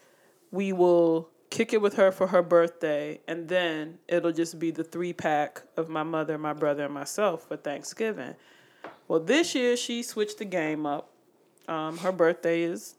we 0.52 0.72
will 0.72 1.28
kick 1.50 1.72
it 1.72 1.82
with 1.82 1.94
her 1.94 2.12
for 2.12 2.28
her 2.28 2.42
birthday, 2.42 3.20
and 3.26 3.48
then 3.48 3.98
it'll 4.06 4.32
just 4.32 4.58
be 4.58 4.70
the 4.70 4.84
three 4.84 5.12
pack 5.12 5.62
of 5.76 5.88
my 5.88 6.04
mother, 6.04 6.38
my 6.38 6.52
brother, 6.52 6.84
and 6.84 6.94
myself 6.94 7.48
for 7.48 7.56
Thanksgiving. 7.56 8.36
Well, 9.08 9.18
this 9.18 9.54
year 9.56 9.76
she 9.76 10.02
switched 10.04 10.38
the 10.38 10.44
game 10.44 10.86
up. 10.86 11.10
Um, 11.66 11.98
her 11.98 12.12
birthday 12.12 12.62
is 12.62 12.94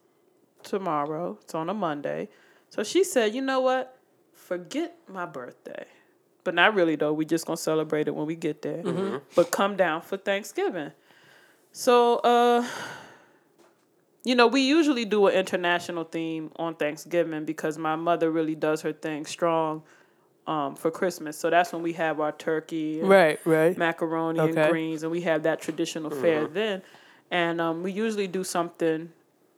tomorrow. 0.63 1.37
It's 1.41 1.55
on 1.55 1.69
a 1.69 1.73
Monday. 1.73 2.27
So 2.69 2.83
she 2.83 3.03
said, 3.05 3.33
you 3.33 3.41
know 3.41 3.61
what? 3.61 3.97
Forget 4.33 4.95
my 5.07 5.25
birthday. 5.25 5.85
But 6.43 6.55
not 6.55 6.75
really 6.75 6.97
though. 6.97 7.13
We're 7.13 7.27
just 7.27 7.45
gonna 7.45 7.55
celebrate 7.55 8.09
it 8.09 8.15
when 8.15 8.25
we 8.25 8.35
get 8.35 8.61
there. 8.61 8.83
But 9.33 9.51
come 9.51 9.77
down 9.77 10.01
for 10.01 10.17
Thanksgiving. 10.17 10.91
So 11.71 12.17
uh 12.17 12.67
you 14.23 14.35
know, 14.35 14.47
we 14.47 14.61
usually 14.61 15.05
do 15.05 15.27
an 15.27 15.33
international 15.33 16.03
theme 16.05 16.51
on 16.55 16.75
Thanksgiving 16.75 17.45
because 17.45 17.77
my 17.77 17.95
mother 17.95 18.31
really 18.31 18.55
does 18.55 18.81
her 18.81 18.93
thing 18.93 19.25
strong 19.25 19.83
um, 20.47 20.75
for 20.75 20.91
Christmas. 20.91 21.37
So 21.37 21.49
that's 21.49 21.73
when 21.73 21.81
we 21.81 21.93
have 21.93 22.19
our 22.19 22.31
turkey 22.31 22.99
and 23.01 23.09
Right, 23.09 23.39
right. 23.45 23.77
macaroni 23.77 24.39
Okay. 24.39 24.61
and 24.61 24.71
greens, 24.71 25.03
and 25.03 25.11
we 25.11 25.21
have 25.21 25.43
that 25.43 25.61
traditional 25.61 26.09
fare 26.09 26.47
then. 26.47 26.81
And 27.31 27.59
um, 27.59 27.83
we 27.83 27.91
usually 27.91 28.27
do 28.27 28.43
something. 28.43 29.09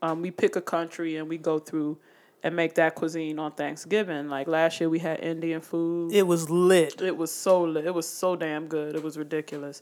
Um, 0.01 0.21
we 0.21 0.31
pick 0.31 0.55
a 0.55 0.61
country 0.61 1.17
and 1.17 1.27
we 1.27 1.37
go 1.37 1.59
through 1.59 1.97
and 2.43 2.55
make 2.55 2.75
that 2.75 2.93
cuisine 2.95 3.39
on 3.39 3.51
Thanksgiving. 3.53 4.29
Like 4.29 4.47
last 4.47 4.79
year, 4.79 4.89
we 4.89 4.99
had 4.99 5.19
Indian 5.19 5.61
food. 5.61 6.13
It 6.13 6.27
was 6.27 6.49
lit. 6.49 7.01
It 7.01 7.17
was 7.17 7.31
so 7.31 7.63
lit. 7.63 7.85
It 7.85 7.93
was 7.93 8.07
so 8.07 8.35
damn 8.35 8.67
good. 8.67 8.95
It 8.95 9.01
was 9.03 9.17
ridiculous. 9.17 9.81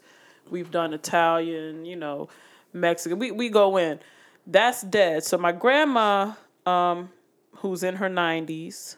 We've 0.50 0.72
done 0.72 0.94
Italian, 0.94 1.86
you 1.86 1.96
know, 1.98 2.30
Mexican. 2.74 3.20
We 3.20 3.32
we 3.32 3.50
go 3.50 3.78
in. 3.78 4.00
That's 4.46 4.82
dead. 4.82 5.24
So 5.24 5.38
my 5.38 5.52
grandma, 5.52 6.34
um, 6.66 7.10
who's 7.58 7.84
in 7.84 7.96
her 7.96 8.10
nineties, 8.10 8.98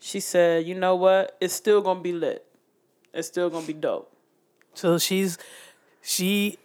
she 0.00 0.20
said, 0.20 0.66
"You 0.66 0.74
know 0.74 0.94
what? 0.96 1.36
It's 1.40 1.54
still 1.54 1.80
gonna 1.80 2.00
be 2.00 2.12
lit. 2.12 2.46
It's 3.12 3.28
still 3.28 3.50
gonna 3.50 3.66
be 3.66 3.72
dope." 3.72 4.12
So 4.74 4.98
she's 4.98 5.36
she 6.00 6.58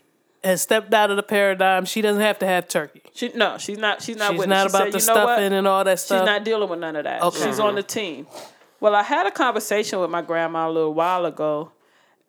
has 0.43 0.61
stepped 0.61 0.93
out 0.93 1.09
of 1.09 1.17
the 1.17 1.23
paradigm. 1.23 1.85
She 1.85 2.01
doesn't 2.01 2.21
have 2.21 2.39
to 2.39 2.45
have 2.45 2.67
turkey. 2.67 3.01
She 3.13 3.29
no, 3.33 3.57
she's 3.57 3.77
not. 3.77 4.01
She's 4.01 4.15
not 4.17 4.31
She's 4.31 4.39
with. 4.39 4.47
it. 4.47 4.49
not 4.49 4.63
She 4.63 4.69
about 4.69 4.83
said, 4.83 4.93
the 4.93 4.99
"You 4.99 5.05
know 5.07 5.25
what? 5.25 5.33
stuffing 5.35 5.53
and 5.53 5.67
all 5.67 5.83
that 5.83 5.99
stuff. 5.99 6.19
She's 6.21 6.25
not 6.25 6.43
dealing 6.45 6.69
with 6.69 6.79
none 6.79 6.95
of 6.95 7.03
that. 7.05 7.21
Okay. 7.23 7.43
She's 7.45 7.59
on 7.59 7.75
the 7.75 7.83
team. 7.83 8.27
Well, 8.79 8.93
I 8.93 9.01
had 9.01 9.25
a 9.25 9.31
conversation 9.31 9.99
with 9.99 10.11
my 10.11 10.21
grandma 10.21 10.69
a 10.69 10.71
little 10.71 10.93
while 10.93 11.25
ago, 11.25 11.71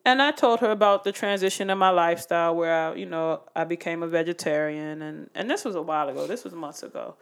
and 0.04 0.22
I 0.22 0.30
told 0.30 0.60
her 0.60 0.70
about 0.70 1.04
the 1.04 1.12
transition 1.12 1.70
in 1.70 1.78
my 1.78 1.90
lifestyle 1.90 2.54
where 2.56 2.90
I, 2.90 2.94
you 2.94 3.06
know, 3.06 3.42
I 3.54 3.64
became 3.64 4.02
a 4.02 4.06
vegetarian, 4.08 5.02
and 5.02 5.30
and 5.34 5.50
this 5.50 5.64
was 5.64 5.74
a 5.74 5.82
while 5.82 6.08
ago. 6.08 6.26
This 6.26 6.44
was 6.44 6.54
months 6.54 6.82
ago. 6.82 7.14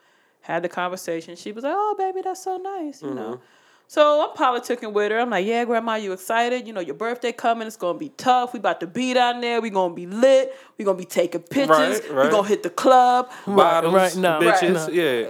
Had 0.42 0.62
the 0.62 0.68
conversation. 0.68 1.34
She 1.36 1.50
was 1.52 1.64
like, 1.64 1.74
"Oh, 1.76 1.94
baby, 1.98 2.20
that's 2.22 2.42
so 2.44 2.56
nice," 2.56 3.02
you 3.02 3.12
know. 3.12 3.34
Mm-hmm. 3.34 3.42
So 3.88 4.28
I'm 4.28 4.36
politicking 4.36 4.92
with 4.92 5.10
her. 5.12 5.18
I'm 5.20 5.30
like, 5.30 5.46
"Yeah, 5.46 5.64
grandma, 5.64 5.94
you 5.96 6.12
excited? 6.12 6.66
You 6.66 6.72
know, 6.72 6.80
your 6.80 6.94
birthday 6.94 7.32
coming. 7.32 7.66
It's 7.66 7.76
gonna 7.76 7.98
be 7.98 8.10
tough. 8.10 8.52
We 8.52 8.58
about 8.60 8.80
to 8.80 8.86
be 8.86 9.14
down 9.14 9.40
there. 9.40 9.60
We 9.60 9.70
gonna 9.70 9.94
be 9.94 10.06
lit. 10.06 10.54
We 10.78 10.84
gonna 10.84 10.98
be 10.98 11.04
taking 11.04 11.42
pictures. 11.42 12.00
Right, 12.10 12.24
We 12.26 12.30
gonna 12.30 12.46
hit 12.48 12.62
the 12.62 12.70
club. 12.70 13.30
Bottles, 13.46 13.94
right, 13.94 14.16
no, 14.16 14.38
bitches, 14.40 14.88
no. 14.88 14.92
yeah. 14.92 15.28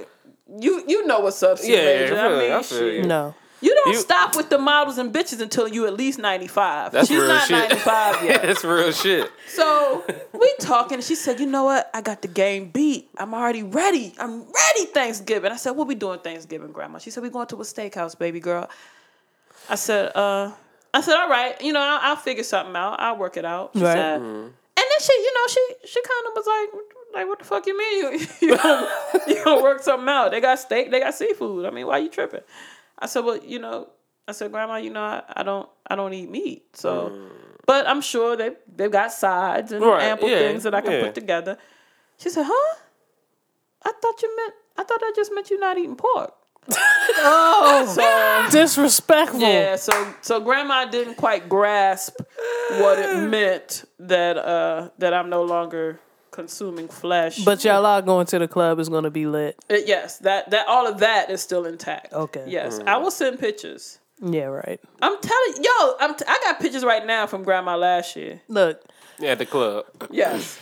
You 0.60 0.84
you 0.86 1.06
know 1.06 1.20
what's 1.20 1.42
up, 1.42 1.58
C 1.58 1.72
Yeah, 1.72 1.84
Major. 1.84 2.18
I 2.18 2.26
I 2.26 2.28
mean, 2.38 2.52
I 2.52 2.62
feel 2.62 2.78
shit. 2.78 2.94
you. 2.94 3.02
no. 3.04 3.34
You 3.66 3.74
don't 3.74 3.94
You- 3.94 3.98
stop 4.00 4.36
with 4.36 4.48
the 4.48 4.58
models 4.58 4.96
and 4.98 5.12
bitches 5.12 5.40
until 5.40 5.66
you 5.66 5.86
at 5.86 5.94
least 5.94 6.18
95. 6.20 6.92
That's 6.92 7.08
She's 7.08 7.18
real 7.18 7.26
not 7.28 7.48
shit. 7.48 7.68
95 7.70 8.24
yet. 8.24 8.42
That's 8.46 8.62
real 8.64 8.92
shit. 8.92 9.30
so 9.48 10.04
we 10.32 10.54
talking. 10.60 11.00
She 11.00 11.16
said, 11.16 11.40
you 11.40 11.46
know 11.46 11.64
what? 11.64 11.90
I 11.92 12.00
got 12.00 12.22
the 12.22 12.28
game 12.28 12.70
beat. 12.70 13.08
I'm 13.18 13.34
already 13.34 13.62
ready. 13.64 14.14
I'm 14.20 14.40
ready 14.42 14.84
Thanksgiving. 14.94 15.50
I 15.50 15.56
said, 15.56 15.72
what 15.72 15.88
we 15.88 15.96
doing 15.96 16.20
Thanksgiving, 16.20 16.70
Grandma? 16.70 16.98
She 16.98 17.10
said, 17.10 17.22
we 17.24 17.28
going 17.30 17.48
to 17.48 17.56
a 17.56 17.64
steakhouse, 17.64 18.16
baby 18.16 18.38
girl. 18.40 18.70
I 19.68 19.74
said, 19.74 20.12
uh, 20.14 20.52
I 20.94 21.00
said, 21.00 21.16
all 21.16 21.28
right. 21.28 21.60
You 21.60 21.72
know, 21.72 21.80
I'll, 21.80 22.00
I'll 22.10 22.16
figure 22.16 22.44
something 22.44 22.76
out. 22.76 23.00
I'll 23.00 23.16
work 23.16 23.36
it 23.36 23.44
out. 23.44 23.72
She 23.74 23.82
Right. 23.82 23.94
said, 23.94 24.20
and 24.20 24.52
then 24.76 25.00
she, 25.00 25.12
you 25.12 25.34
know, 25.34 25.46
she 25.48 25.88
she 25.88 26.00
kind 26.02 26.26
of 26.28 26.32
was 26.36 26.46
like, 26.46 26.82
like, 27.14 27.26
what 27.28 27.38
the 27.40 27.44
fuck 27.44 27.66
you 27.66 27.76
mean 27.76 28.20
you 28.20 28.26
you 28.48 28.56
gonna, 28.56 28.88
you 29.26 29.42
gonna 29.44 29.62
work 29.62 29.82
something 29.82 30.08
out? 30.08 30.30
They 30.30 30.40
got 30.40 30.58
steak, 30.60 30.90
they 30.92 31.00
got 31.00 31.14
seafood. 31.14 31.66
I 31.66 31.70
mean, 31.70 31.86
why 31.86 31.98
you 31.98 32.10
tripping? 32.10 32.42
I 32.98 33.06
said, 33.06 33.24
well, 33.24 33.38
you 33.38 33.58
know, 33.58 33.88
I 34.28 34.32
said, 34.32 34.50
Grandma, 34.52 34.76
you 34.76 34.90
know, 34.90 35.02
I, 35.02 35.22
I 35.36 35.42
don't 35.42 35.68
I 35.88 35.94
don't 35.96 36.12
eat 36.14 36.30
meat, 36.30 36.64
so. 36.74 37.28
But 37.66 37.86
I'm 37.88 38.00
sure 38.00 38.36
they 38.36 38.50
they've 38.76 38.90
got 38.90 39.12
sides 39.12 39.72
and 39.72 39.84
Right, 39.84 40.04
ample 40.04 40.28
yeah, 40.28 40.38
things 40.38 40.62
that 40.62 40.74
I 40.74 40.80
can 40.80 40.92
yeah. 40.92 41.02
put 41.04 41.14
together. 41.14 41.58
She 42.18 42.30
said, 42.30 42.44
"Huh? 42.48 42.76
I 43.84 43.92
thought 44.00 44.22
you 44.22 44.36
meant 44.36 44.54
I 44.78 44.84
thought 44.84 45.00
I 45.02 45.12
just 45.16 45.32
meant 45.34 45.50
you 45.50 45.58
not 45.58 45.76
eating 45.78 45.96
pork." 45.96 46.32
Oh, 47.18 47.86
So 48.50 48.56
disrespectful. 48.58 49.40
yeah, 49.40 49.76
so 49.76 49.92
so 50.20 50.40
grandma 50.40 50.84
didn't 50.84 51.14
quite 51.16 51.48
grasp 51.48 52.20
what 52.78 52.98
it 52.98 53.16
meant 53.30 53.84
that 53.98 54.36
uh 54.36 54.90
that 54.98 55.12
I'm 55.14 55.28
no 55.30 55.42
longer 55.42 55.98
consuming 56.36 56.86
flesh. 56.86 57.44
But 57.44 57.64
y'all 57.64 57.84
are 57.86 58.02
going 58.02 58.26
to 58.26 58.38
the 58.38 58.46
club 58.46 58.78
is 58.78 58.88
gonna 58.88 59.10
be 59.10 59.26
lit. 59.26 59.56
Uh, 59.68 59.76
yes, 59.84 60.18
that 60.18 60.50
that 60.50 60.68
all 60.68 60.86
of 60.86 60.98
that 60.98 61.30
is 61.30 61.40
still 61.40 61.64
intact. 61.66 62.12
Okay. 62.12 62.44
Yes, 62.46 62.78
I 62.86 62.98
will 62.98 63.10
send 63.10 63.40
pictures. 63.40 63.98
Yeah, 64.22 64.44
right. 64.44 64.80
I'm 65.02 65.20
telling 65.20 65.54
yo, 65.64 65.94
I'm 66.00 66.14
t- 66.14 66.24
I 66.28 66.38
got 66.44 66.60
pictures 66.60 66.84
right 66.84 67.04
now 67.04 67.26
from 67.26 67.42
grandma 67.42 67.76
last 67.76 68.14
year. 68.16 68.40
Look, 68.48 68.80
at 69.22 69.38
the 69.38 69.46
club. 69.46 69.86
Yes. 70.10 70.58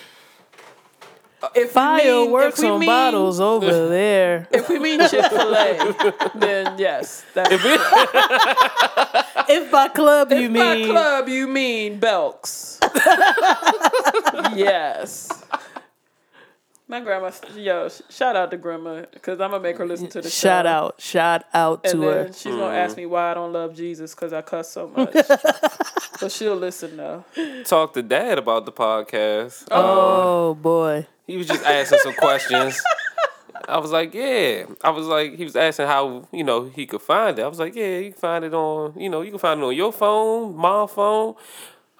If 1.55 1.55
we 1.55 1.61
mean- 1.63 1.69
Fireworks 1.69 2.59
if 2.61 2.65
on 2.65 2.81
mean- 2.81 2.89
bottles 2.89 3.39
over 3.39 3.89
there. 3.91 4.49
If 4.51 4.69
we 4.71 4.79
mean 4.79 4.99
Chick 5.09 5.27
Fil 5.27 5.55
A, 5.55 6.31
then 6.35 6.79
yes. 6.79 7.23
That's, 7.35 7.51
If 9.47 9.71
by 9.71 9.89
club 9.89 10.33
you 10.33 10.47
if 10.51 10.55
by 10.55 10.85
club 10.87 11.29
you 11.29 11.47
mean 11.47 12.01
Belks. 12.01 12.79
yes. 14.57 15.29
My 16.87 17.01
grandma, 17.01 17.31
yo, 17.57 17.89
shout 18.11 18.37
out 18.37 18.51
to 18.51 18.59
grandma 18.59 19.05
because 19.13 19.41
I'm 19.41 19.53
gonna 19.53 19.63
make 19.63 19.79
her 19.79 19.87
listen 19.87 20.09
to 20.09 20.21
the 20.21 20.29
show. 20.29 20.49
shout 20.49 20.67
out, 20.67 21.01
shout 21.01 21.45
out 21.55 21.81
And 21.85 21.93
to 21.95 21.99
then 22.01 22.27
her. 22.27 22.33
she's 22.35 22.45
gonna 22.55 22.77
ask 22.77 22.97
me 22.99 23.07
why 23.07 23.31
I 23.31 23.35
don't 23.35 23.55
love 23.55 23.75
Jesus 23.75 24.15
because 24.15 24.35
I 24.35 24.43
cuss 24.43 24.71
so 24.71 24.89
much. 24.97 25.13
but 26.21 26.31
she'll 26.31 26.57
listen 26.57 26.99
though. 26.99 27.25
Talk 27.65 27.95
to 27.95 28.03
dad 28.03 28.37
about 28.37 28.67
the 28.67 28.73
podcast. 28.73 29.67
Oh. 29.71 30.51
oh 30.51 30.55
boy. 30.55 31.07
He 31.27 31.39
was 31.39 31.47
just 31.47 31.65
asking 31.65 32.01
some 32.03 32.15
questions. 32.15 32.79
I 33.67 33.79
was 33.79 33.91
like, 33.91 34.13
yeah. 34.13 34.67
I 34.83 34.91
was 34.91 35.07
like, 35.07 35.37
he 35.37 35.45
was 35.45 35.57
asking 35.57 35.87
how 35.87 36.29
you 36.33 36.45
know 36.45 36.65
he 36.65 36.85
could 36.85 37.01
find 37.01 37.39
it. 37.39 37.43
I 37.43 37.49
was 37.49 37.59
like, 37.59 37.75
yeah, 37.75 37.97
you 38.01 38.13
can 38.13 38.21
find 38.21 38.45
it 38.45 38.53
on, 38.53 38.93
you 39.01 39.09
know, 39.09 39.23
you 39.23 39.31
can 39.31 39.41
find 39.41 39.59
it 39.59 39.65
on 39.65 39.75
your 39.75 39.91
phone, 39.91 40.55
my 40.55 40.87
phone. 40.87 41.35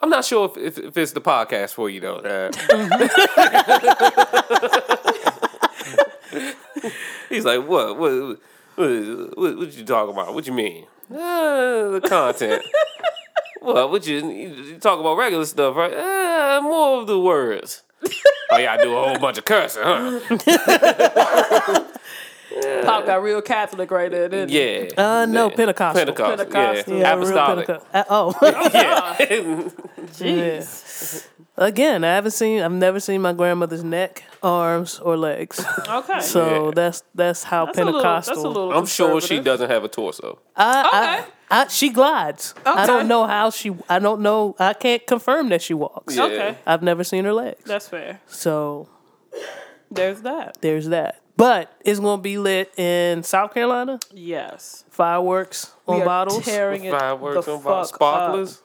I'm 0.05 0.11
not 0.11 0.25
sure 0.27 0.53
if, 0.55 0.59
if, 0.59 0.77
if 0.89 0.97
it's 0.99 1.13
the 1.13 1.21
podcast 1.23 1.73
for 1.73 1.89
you 1.89 1.99
though. 1.99 2.21
Dad. 2.21 2.55
He's 7.31 7.47
like, 7.47 7.67
what? 7.67 7.99
What? 7.99 8.39
What, 8.75 9.39
what, 9.39 9.57
what 9.57 9.73
you 9.73 9.83
talking 9.83 10.13
about? 10.13 10.35
What 10.35 10.47
you 10.47 10.53
mean? 10.53 10.85
Uh, 11.11 11.89
the 11.89 12.03
content. 12.05 12.63
What? 13.63 13.91
What 13.91 14.07
you, 14.07 14.31
you 14.31 14.79
talk 14.79 15.01
about 15.01 15.17
regular 15.17 15.47
stuff, 15.47 15.75
right? 15.75 15.95
Uh, 15.95 16.61
more 16.61 17.01
of 17.01 17.07
the 17.07 17.19
words. 17.19 17.83
Oh 18.51 18.59
yeah, 18.59 18.75
I 18.75 18.77
do 18.77 18.95
a 18.95 19.03
whole 19.03 19.19
bunch 19.19 19.39
of 19.39 19.47
cursing, 19.47 19.83
huh? 19.83 20.21
Pop 22.85 23.07
got 23.07 23.23
real 23.23 23.41
Catholic 23.43 23.91
right 23.91 24.11
there, 24.11 24.29
didn't 24.29 24.51
he? 24.51 24.85
Yeah. 24.87 24.89
Uh 24.97 25.27
no, 25.27 25.49
Yeah. 25.51 25.57
Pentecostal. 25.57 26.05
Pentecostal. 26.05 26.37
Pentecostal. 26.47 26.95
Yeah. 26.95 27.01
Yeah, 27.01 27.15
real 27.15 27.23
Apostolic. 27.23 27.67
Penteco- 27.69 27.85
uh, 27.95 28.05
oh. 28.11 28.35
Yeah. 28.75 29.69
Jeez. 30.19 31.27
Again, 31.57 32.03
I 32.05 32.15
haven't 32.15 32.33
seen 32.33 32.61
I've 32.63 32.73
never 32.73 32.99
seen 33.01 33.23
my 33.23 33.33
grandmother's 33.33 33.85
neck, 33.85 34.25
arms, 34.43 34.99
or 34.99 35.17
legs. 35.17 35.65
Okay. 35.89 36.21
So 36.21 36.67
Yeah. 36.67 36.71
that's 36.75 37.03
that's 37.15 37.45
how 37.45 37.67
that's 37.67 37.79
a 37.79 37.85
little, 37.85 38.01
Pentecostal. 38.03 38.35
that's 38.35 38.45
a 38.45 38.49
little 38.49 38.73
I'm 38.73 38.87
sure 38.87 39.21
she 39.21 39.41
doesn't 39.41 39.71
have 39.71 39.85
a 39.85 39.89
torso. 39.89 40.41
I, 40.57 40.81
Okay. 40.87 41.31
I, 41.51 41.63
I, 41.63 41.69
she 41.69 41.91
glides. 41.91 42.55
I 42.67 42.87
don't 42.87 43.07
know 43.07 43.27
how 43.27 43.51
she. 43.51 43.77
I 43.89 43.99
don't 44.01 44.21
know. 44.23 44.57
I 44.59 44.73
can't 44.73 45.07
confirm 45.07 45.51
that 45.51 45.63
she 45.63 45.75
walks. 45.75 46.17
Yeah. 46.17 46.25
Okay. 46.25 46.59
I've 46.67 46.83
never 46.83 47.05
seen 47.05 47.25
her 47.25 47.33
legs. 47.33 47.63
That's 47.65 47.89
fair. 47.89 48.21
So 48.27 48.89
There's 49.91 50.23
that. 50.23 50.59
there's 50.61 50.89
that. 50.89 51.21
But 51.37 51.73
it's 51.85 51.99
gonna 52.01 52.23
be 52.23 52.39
lit 52.39 52.73
in 52.79 53.23
South 53.25 53.53
Carolina. 53.55 53.99
Yes. 54.13 54.85
Fireworks 54.91 55.73
on 55.87 55.97
we 55.97 56.03
are 56.03 56.05
bottles. 56.05 56.45
tearing 56.45 56.85
it 56.85 56.93
Fireworks 56.93 57.47
the 57.47 57.53
on 57.57 57.63
bottles. 57.63 57.89
Sparklers. 57.89 58.57
Up. 58.59 58.63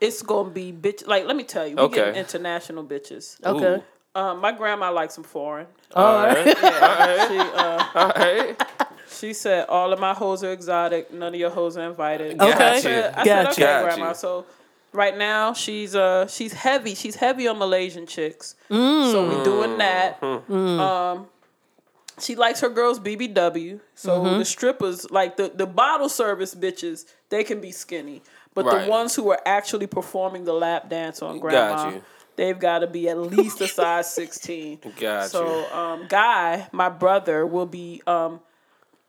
It's 0.00 0.22
gonna 0.22 0.50
be 0.50 0.70
bitch. 0.72 1.06
Like, 1.06 1.24
let 1.24 1.34
me 1.36 1.44
tell 1.44 1.66
you, 1.66 1.76
we 1.76 1.82
Okay. 1.82 1.94
getting 1.96 2.16
international 2.16 2.84
bitches. 2.84 3.42
Okay. 3.44 3.82
Um, 4.14 4.40
my 4.40 4.52
grandma 4.52 4.90
likes 4.92 5.14
some 5.14 5.24
foreign. 5.24 5.66
All 5.94 6.26
right. 6.26 6.46
Yeah, 6.46 7.28
she 7.28 7.38
uh, 7.38 7.84
All 7.94 8.08
right. 8.14 8.62
she 9.10 9.32
said 9.32 9.66
all 9.68 9.92
of 9.92 9.98
my 9.98 10.12
hoes 10.14 10.44
are 10.44 10.52
exotic. 10.52 11.12
None 11.12 11.34
of 11.34 11.40
your 11.40 11.50
hoes 11.50 11.76
are 11.76 11.88
invited. 11.88 12.40
Okay. 12.40 12.52
I 12.52 12.80
said, 12.80 13.14
I 13.14 13.24
said 13.24 13.46
okay, 13.48 13.62
Gotcha. 13.62 13.84
grandma. 13.96 14.12
So 14.12 14.44
right 14.92 15.16
now 15.16 15.52
she's 15.54 15.96
uh 15.96 16.26
she's 16.28 16.52
heavy. 16.52 16.94
She's 16.94 17.16
heavy 17.16 17.48
on 17.48 17.58
Malaysian 17.58 18.06
chicks. 18.06 18.54
So 18.68 19.28
we 19.38 19.42
doing 19.44 19.78
that. 19.78 20.22
Um, 20.22 21.26
she 22.20 22.36
likes 22.36 22.60
her 22.60 22.68
girls 22.68 23.00
BBW. 23.00 23.80
So 23.94 24.38
the 24.38 24.44
strippers, 24.44 25.10
like 25.10 25.36
the 25.36 25.50
the 25.54 25.66
bottle 25.66 26.08
service 26.08 26.54
bitches, 26.54 27.06
they 27.30 27.44
can 27.44 27.60
be 27.60 27.70
skinny. 27.72 28.22
But 28.54 28.66
Right. 28.66 28.84
the 28.84 28.90
ones 28.90 29.16
who 29.16 29.30
are 29.30 29.40
actually 29.44 29.88
performing 29.88 30.44
the 30.44 30.52
lap 30.52 30.88
dance 30.88 31.22
on 31.22 31.40
grandma, 31.40 31.90
you. 31.90 32.02
they've 32.36 32.58
got 32.58 32.80
to 32.80 32.86
be 32.86 33.08
at 33.08 33.18
least 33.18 33.60
a 33.60 33.66
size 33.68 34.12
sixteen. 34.20 34.78
Got 35.00 35.30
So, 35.30 35.44
you. 35.44 35.76
um, 35.76 36.06
Guy, 36.08 36.68
my 36.70 36.88
brother, 36.88 37.44
will 37.44 37.66
be 37.66 38.00
um, 38.06 38.38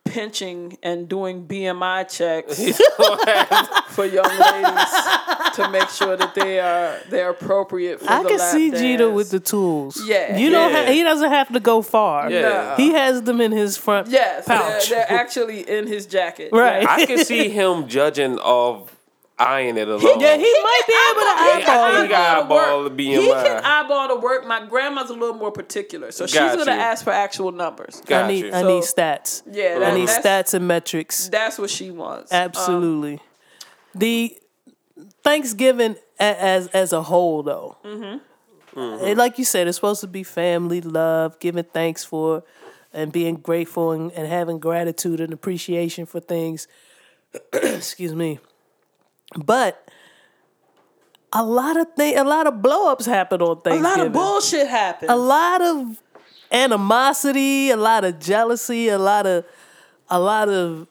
pinching 0.04 0.78
and 0.82 1.08
doing 1.08 1.46
BMI 1.46 2.08
checks 2.10 2.58
for 3.94 4.04
young 4.04 4.24
ladies 4.24 4.94
to 5.56 5.68
make 5.70 5.88
sure 5.90 6.16
that 6.16 6.34
they 6.34 6.60
are 6.60 6.98
they're 7.10 7.30
appropriate 7.30 8.00
for 8.00 8.10
I 8.10 8.22
the 8.22 8.28
can 8.30 8.38
lap 8.38 8.52
see 8.52 8.70
dance. 8.70 8.80
Jeter 8.80 9.10
with 9.10 9.30
the 9.30 9.40
tools. 9.40 10.00
Yeah. 10.06 10.36
You 10.36 10.50
don't. 10.50 10.72
Yeah. 10.72 10.86
Ha- 10.86 10.92
he 10.92 11.02
doesn't 11.02 11.30
have 11.30 11.52
to 11.52 11.60
go 11.60 11.82
far. 11.82 12.30
Yeah. 12.30 12.76
He 12.76 12.92
has 12.92 13.22
them 13.22 13.40
in 13.40 13.52
his 13.52 13.76
front 13.76 14.08
yes, 14.08 14.46
pouch. 14.46 14.88
They're, 14.88 15.04
they're 15.08 15.18
actually 15.18 15.68
in 15.68 15.86
his 15.86 16.06
jacket. 16.06 16.50
Right. 16.52 16.82
Yeah. 16.82 16.90
I 16.90 17.06
can 17.06 17.24
see 17.24 17.48
him 17.60 17.88
judging 17.88 18.38
of 18.38 18.92
eyeing 19.38 19.76
it 19.76 19.86
alone. 19.86 20.18
yeah, 20.18 20.34
he 20.34 20.44
might 20.64 20.82
be 20.86 20.92
able 20.94 21.20
to 21.20 21.26
I 21.26 21.60
eyeball 21.62 21.86
think 21.92 21.98
it. 21.98 22.02
he 22.06 22.08
got 22.08 22.38
eyeball 22.44 22.58
eyeball 22.58 22.82
the 22.84 22.88
the 22.90 23.18
work. 23.18 23.20
He 23.20 23.32
can 23.50 23.64
eyeball 23.64 24.08
the 24.08 24.16
work. 24.20 24.46
My 24.46 24.64
grandma's 24.66 25.10
a 25.10 25.12
little 25.12 25.34
more 25.36 25.52
particular, 25.52 26.10
so 26.10 26.26
she's 26.26 26.36
Got 26.36 26.56
gonna 26.56 26.70
ask 26.72 27.04
for 27.04 27.10
actual 27.10 27.52
numbers. 27.52 28.00
Got 28.06 28.24
I 28.24 28.28
need. 28.28 28.44
you. 28.46 28.48
I 28.54 28.62
So- 28.62 28.68
need 28.68 28.82
stats. 28.84 29.42
Yeah, 29.50 29.80
I 29.84 29.94
need 29.94 30.08
stats 30.08 30.54
and 30.54 30.66
metrics. 30.66 31.28
That's 31.28 31.58
what 31.58 31.68
she 31.68 31.90
wants. 31.90 32.32
Um, 32.32 32.38
Absolutely. 32.38 33.20
the 33.94 34.38
Thanksgiving 35.26 35.96
as 36.18 36.68
as 36.68 36.92
a 36.92 37.02
whole, 37.02 37.42
though, 37.42 37.76
Mm-hmm. 37.84 39.04
it- 39.04 39.18
like 39.18 39.38
you 39.38 39.44
said, 39.44 39.66
it's 39.68 39.76
supposed 39.76 40.00
to 40.02 40.06
be 40.06 40.22
family, 40.22 40.80
love, 40.80 41.38
giving 41.40 41.64
thanks 41.64 42.04
for, 42.04 42.44
and 42.92 43.10
being 43.12 43.36
grateful 43.36 43.90
and, 43.92 44.12
and 44.12 44.26
having 44.28 44.58
gratitude 44.58 45.20
and 45.20 45.32
appreciation 45.32 46.06
for 46.06 46.20
things. 46.20 46.68
Excuse 47.52 48.14
me, 48.14 48.38
but 49.34 49.88
a 51.32 51.42
lot 51.44 51.76
of 51.76 51.92
thing, 51.94 52.16
a 52.16 52.24
lot 52.24 52.46
of 52.46 52.62
blow 52.62 52.90
ups 52.92 53.04
happen 53.04 53.42
on 53.42 53.60
Thanksgiving. 53.60 53.84
a 53.84 53.88
lot 53.96 54.06
of 54.06 54.12
bullshit 54.12 54.68
happens. 54.68 55.10
a 55.10 55.16
lot 55.16 55.60
of 55.60 56.02
animosity, 56.52 57.70
a 57.70 57.76
lot 57.76 58.04
of 58.04 58.18
jealousy, 58.20 58.88
a 58.88 58.98
lot 58.98 59.26
of 59.26 59.44
a 60.08 60.20
lot 60.20 60.48
of 60.48 60.86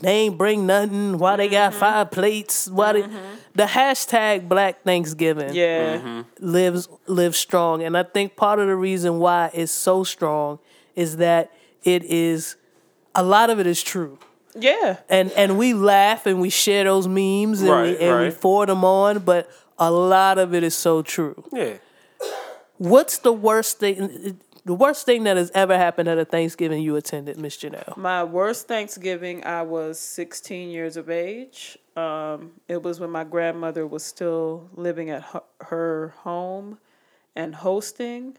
they 0.00 0.12
ain't 0.12 0.38
bring 0.38 0.66
nothing. 0.66 1.18
Why 1.18 1.36
they 1.36 1.48
got 1.48 1.72
mm-hmm. 1.72 1.80
five 1.80 2.10
plates? 2.10 2.68
Why 2.68 2.92
they, 2.92 3.02
mm-hmm. 3.02 3.36
the 3.54 3.64
hashtag 3.64 4.48
Black 4.48 4.82
Thanksgiving 4.82 5.54
yeah. 5.54 5.98
Mm-hmm. 5.98 6.20
lives 6.38 6.88
lives 7.06 7.38
strong, 7.38 7.82
and 7.82 7.96
I 7.96 8.02
think 8.02 8.36
part 8.36 8.58
of 8.58 8.66
the 8.66 8.76
reason 8.76 9.18
why 9.18 9.50
it's 9.52 9.72
so 9.72 10.04
strong 10.04 10.58
is 10.94 11.16
that 11.18 11.52
it 11.82 12.04
is 12.04 12.56
a 13.14 13.22
lot 13.22 13.50
of 13.50 13.58
it 13.58 13.66
is 13.66 13.82
true. 13.82 14.18
Yeah. 14.54 14.98
And 15.08 15.30
and 15.32 15.58
we 15.58 15.74
laugh 15.74 16.26
and 16.26 16.40
we 16.40 16.50
share 16.50 16.84
those 16.84 17.06
memes 17.06 17.60
and, 17.60 17.70
Right, 17.70 17.98
we, 17.98 18.06
and 18.06 18.18
we 18.18 18.24
right. 18.24 18.34
forward 18.34 18.68
them 18.68 18.84
on, 18.84 19.20
but 19.20 19.50
a 19.78 19.90
lot 19.90 20.38
of 20.38 20.54
it 20.54 20.62
is 20.62 20.74
so 20.74 21.02
true. 21.02 21.44
Yeah. 21.52 21.74
What's 22.78 23.18
the 23.18 23.32
worst 23.32 23.80
thing? 23.80 24.40
The 24.64 24.74
worst 24.74 25.06
thing 25.06 25.24
that 25.24 25.36
has 25.36 25.50
ever 25.54 25.76
happened 25.76 26.08
at 26.08 26.18
a 26.18 26.24
Thanksgiving 26.24 26.82
you 26.82 26.96
attended, 26.96 27.38
Miss 27.38 27.56
Janelle? 27.56 27.96
My 27.96 28.24
worst 28.24 28.68
Thanksgiving, 28.68 29.44
I 29.44 29.62
was 29.62 29.98
16 29.98 30.70
years 30.70 30.96
of 30.96 31.10
age. 31.10 31.78
Um, 31.96 32.52
it 32.68 32.82
was 32.82 33.00
when 33.00 33.10
my 33.10 33.24
grandmother 33.24 33.86
was 33.86 34.04
still 34.04 34.68
living 34.74 35.10
at 35.10 35.24
her, 35.60 36.14
home 36.18 36.78
and 37.34 37.54
hosting. 37.54 38.36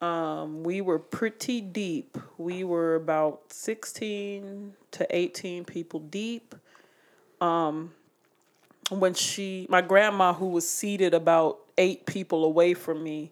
Um, 0.00 0.62
we 0.62 0.80
were 0.80 0.98
pretty 0.98 1.60
deep. 1.60 2.16
We 2.38 2.64
were 2.64 2.94
about 2.94 3.52
16 3.52 4.74
to 4.92 5.06
18 5.10 5.64
people 5.64 6.00
deep. 6.00 6.54
Um, 7.40 7.92
when 8.90 9.14
she, 9.14 9.66
my 9.68 9.82
grandma, 9.82 10.32
who 10.32 10.48
was 10.48 10.68
seated 10.68 11.14
about 11.14 11.58
eight 11.78 12.06
people 12.06 12.44
away 12.44 12.74
from 12.74 13.02
me, 13.02 13.30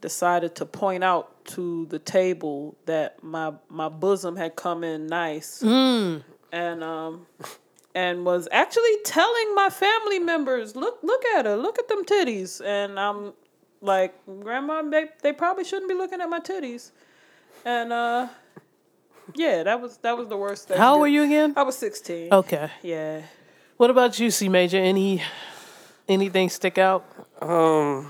decided 0.00 0.54
to 0.56 0.66
point 0.66 1.02
out 1.02 1.31
to 1.44 1.86
the 1.86 1.98
table 1.98 2.76
that 2.86 3.22
my 3.22 3.52
my 3.68 3.88
bosom 3.88 4.36
had 4.36 4.54
come 4.56 4.84
in 4.84 5.06
nice 5.06 5.62
and 5.62 6.84
um 6.84 7.26
and 7.94 8.24
was 8.24 8.48
actually 8.52 8.96
telling 9.04 9.54
my 9.54 9.68
family 9.70 10.18
members 10.18 10.74
look 10.76 10.98
look 11.02 11.24
at 11.36 11.44
her 11.46 11.56
look 11.56 11.78
at 11.78 11.88
them 11.88 12.04
titties 12.04 12.64
and 12.64 12.98
i'm 12.98 13.32
like 13.80 14.14
grandma 14.40 14.82
they, 14.82 15.06
they 15.22 15.32
probably 15.32 15.64
shouldn't 15.64 15.88
be 15.88 15.94
looking 15.94 16.20
at 16.20 16.28
my 16.28 16.40
titties 16.40 16.90
and 17.64 17.92
uh 17.92 18.28
yeah 19.34 19.62
that 19.62 19.80
was 19.80 19.96
that 19.98 20.16
was 20.16 20.28
the 20.28 20.36
worst 20.36 20.68
thing 20.68 20.76
How 20.78 20.98
were 20.98 21.06
you 21.08 21.22
again? 21.24 21.54
i 21.56 21.62
was 21.62 21.76
16 21.78 22.32
Okay. 22.32 22.70
yeah 22.82 23.22
What 23.78 23.90
about 23.90 24.18
you, 24.20 24.30
C 24.30 24.48
Major? 24.48 24.78
Any 24.78 25.22
anything 26.08 26.48
stick 26.50 26.78
out? 26.78 27.02
Um, 27.40 28.06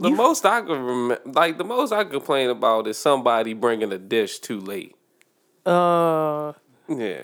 the 0.00 0.10
most 0.10 0.44
I 0.46 0.60
could 0.62 0.78
rem- 0.80 1.18
like 1.34 1.58
the 1.58 1.64
most 1.64 1.92
I 1.92 2.04
complain 2.04 2.50
about 2.50 2.86
is 2.86 2.98
somebody 2.98 3.52
bringing 3.54 3.92
a 3.92 3.98
dish 3.98 4.38
too 4.40 4.60
late. 4.60 4.96
Uh, 5.66 6.52
Yeah. 6.88 7.20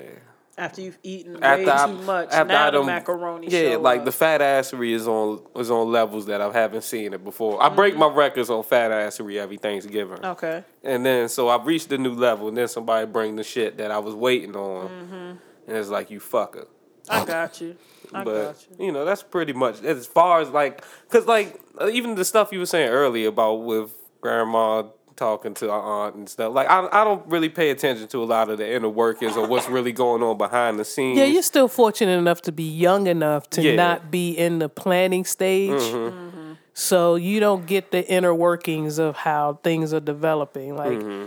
After 0.58 0.80
you've 0.80 0.98
eaten 1.02 1.42
After 1.44 1.64
way 1.66 1.70
I, 1.70 1.86
too 1.86 1.92
much, 2.04 2.28
after 2.32 2.44
now 2.44 2.66
I 2.68 2.70
the 2.70 2.82
macaroni 2.82 3.48
Yeah, 3.50 3.72
show 3.72 3.80
like 3.80 3.98
up. 4.00 4.04
the 4.06 4.12
fat 4.12 4.40
assery 4.40 4.92
is 4.92 5.06
on 5.06 5.42
is 5.56 5.70
on 5.70 5.92
levels 5.92 6.26
that 6.26 6.40
I 6.40 6.50
haven't 6.50 6.84
seen 6.84 7.12
it 7.12 7.22
before. 7.22 7.62
I 7.62 7.68
break 7.68 7.94
my 7.94 8.08
records 8.08 8.48
on 8.48 8.62
fat 8.62 8.90
assery 8.90 9.36
every 9.36 9.58
Thanksgiving. 9.58 10.24
Okay. 10.24 10.64
And 10.82 11.04
then 11.04 11.28
so 11.28 11.50
I've 11.50 11.66
reached 11.66 11.92
a 11.92 11.98
new 11.98 12.14
level, 12.14 12.48
and 12.48 12.56
then 12.56 12.68
somebody 12.68 13.04
bring 13.06 13.36
the 13.36 13.44
shit 13.44 13.76
that 13.76 13.90
I 13.90 13.98
was 13.98 14.14
waiting 14.14 14.56
on, 14.56 15.38
and 15.66 15.76
it's 15.76 15.90
like 15.90 16.10
you 16.10 16.20
fucker. 16.20 16.66
I 17.08 17.24
got 17.26 17.60
you. 17.60 17.76
I 18.14 18.24
but 18.24 18.42
got 18.54 18.66
you. 18.78 18.86
you 18.86 18.92
know 18.92 19.04
that's 19.04 19.22
pretty 19.22 19.52
much 19.52 19.82
as 19.82 20.06
far 20.06 20.40
as 20.40 20.48
like, 20.48 20.82
cause 21.10 21.26
like 21.26 21.60
even 21.92 22.14
the 22.14 22.24
stuff 22.24 22.52
you 22.52 22.58
were 22.58 22.66
saying 22.66 22.88
earlier 22.88 23.28
about 23.28 23.54
with 23.64 23.90
grandma 24.20 24.84
talking 25.16 25.54
to 25.54 25.70
our 25.70 25.80
aunt 26.06 26.14
and 26.16 26.28
stuff. 26.28 26.52
Like 26.52 26.68
I 26.68 26.86
I 26.92 27.04
don't 27.04 27.26
really 27.26 27.48
pay 27.48 27.70
attention 27.70 28.06
to 28.08 28.22
a 28.22 28.24
lot 28.26 28.50
of 28.50 28.58
the 28.58 28.70
inner 28.74 28.88
workings 28.88 29.36
or 29.36 29.46
what's 29.46 29.68
really 29.68 29.92
going 29.92 30.22
on 30.22 30.36
behind 30.36 30.78
the 30.78 30.84
scenes. 30.84 31.18
Yeah, 31.18 31.24
you're 31.24 31.42
still 31.42 31.68
fortunate 31.68 32.18
enough 32.18 32.42
to 32.42 32.52
be 32.52 32.64
young 32.64 33.06
enough 33.06 33.48
to 33.50 33.62
Yeah. 33.62 33.76
not 33.76 34.10
be 34.10 34.32
in 34.32 34.58
the 34.58 34.68
planning 34.68 35.24
stage. 35.24 35.70
Mm-hmm. 35.80 36.52
So 36.74 37.14
you 37.14 37.40
don't 37.40 37.66
get 37.66 37.90
the 37.92 38.06
inner 38.06 38.34
workings 38.34 38.98
of 38.98 39.16
how 39.16 39.58
things 39.64 39.94
are 39.94 40.00
developing. 40.00 40.76
Like 40.76 40.98
Mm-hmm. 40.98 41.26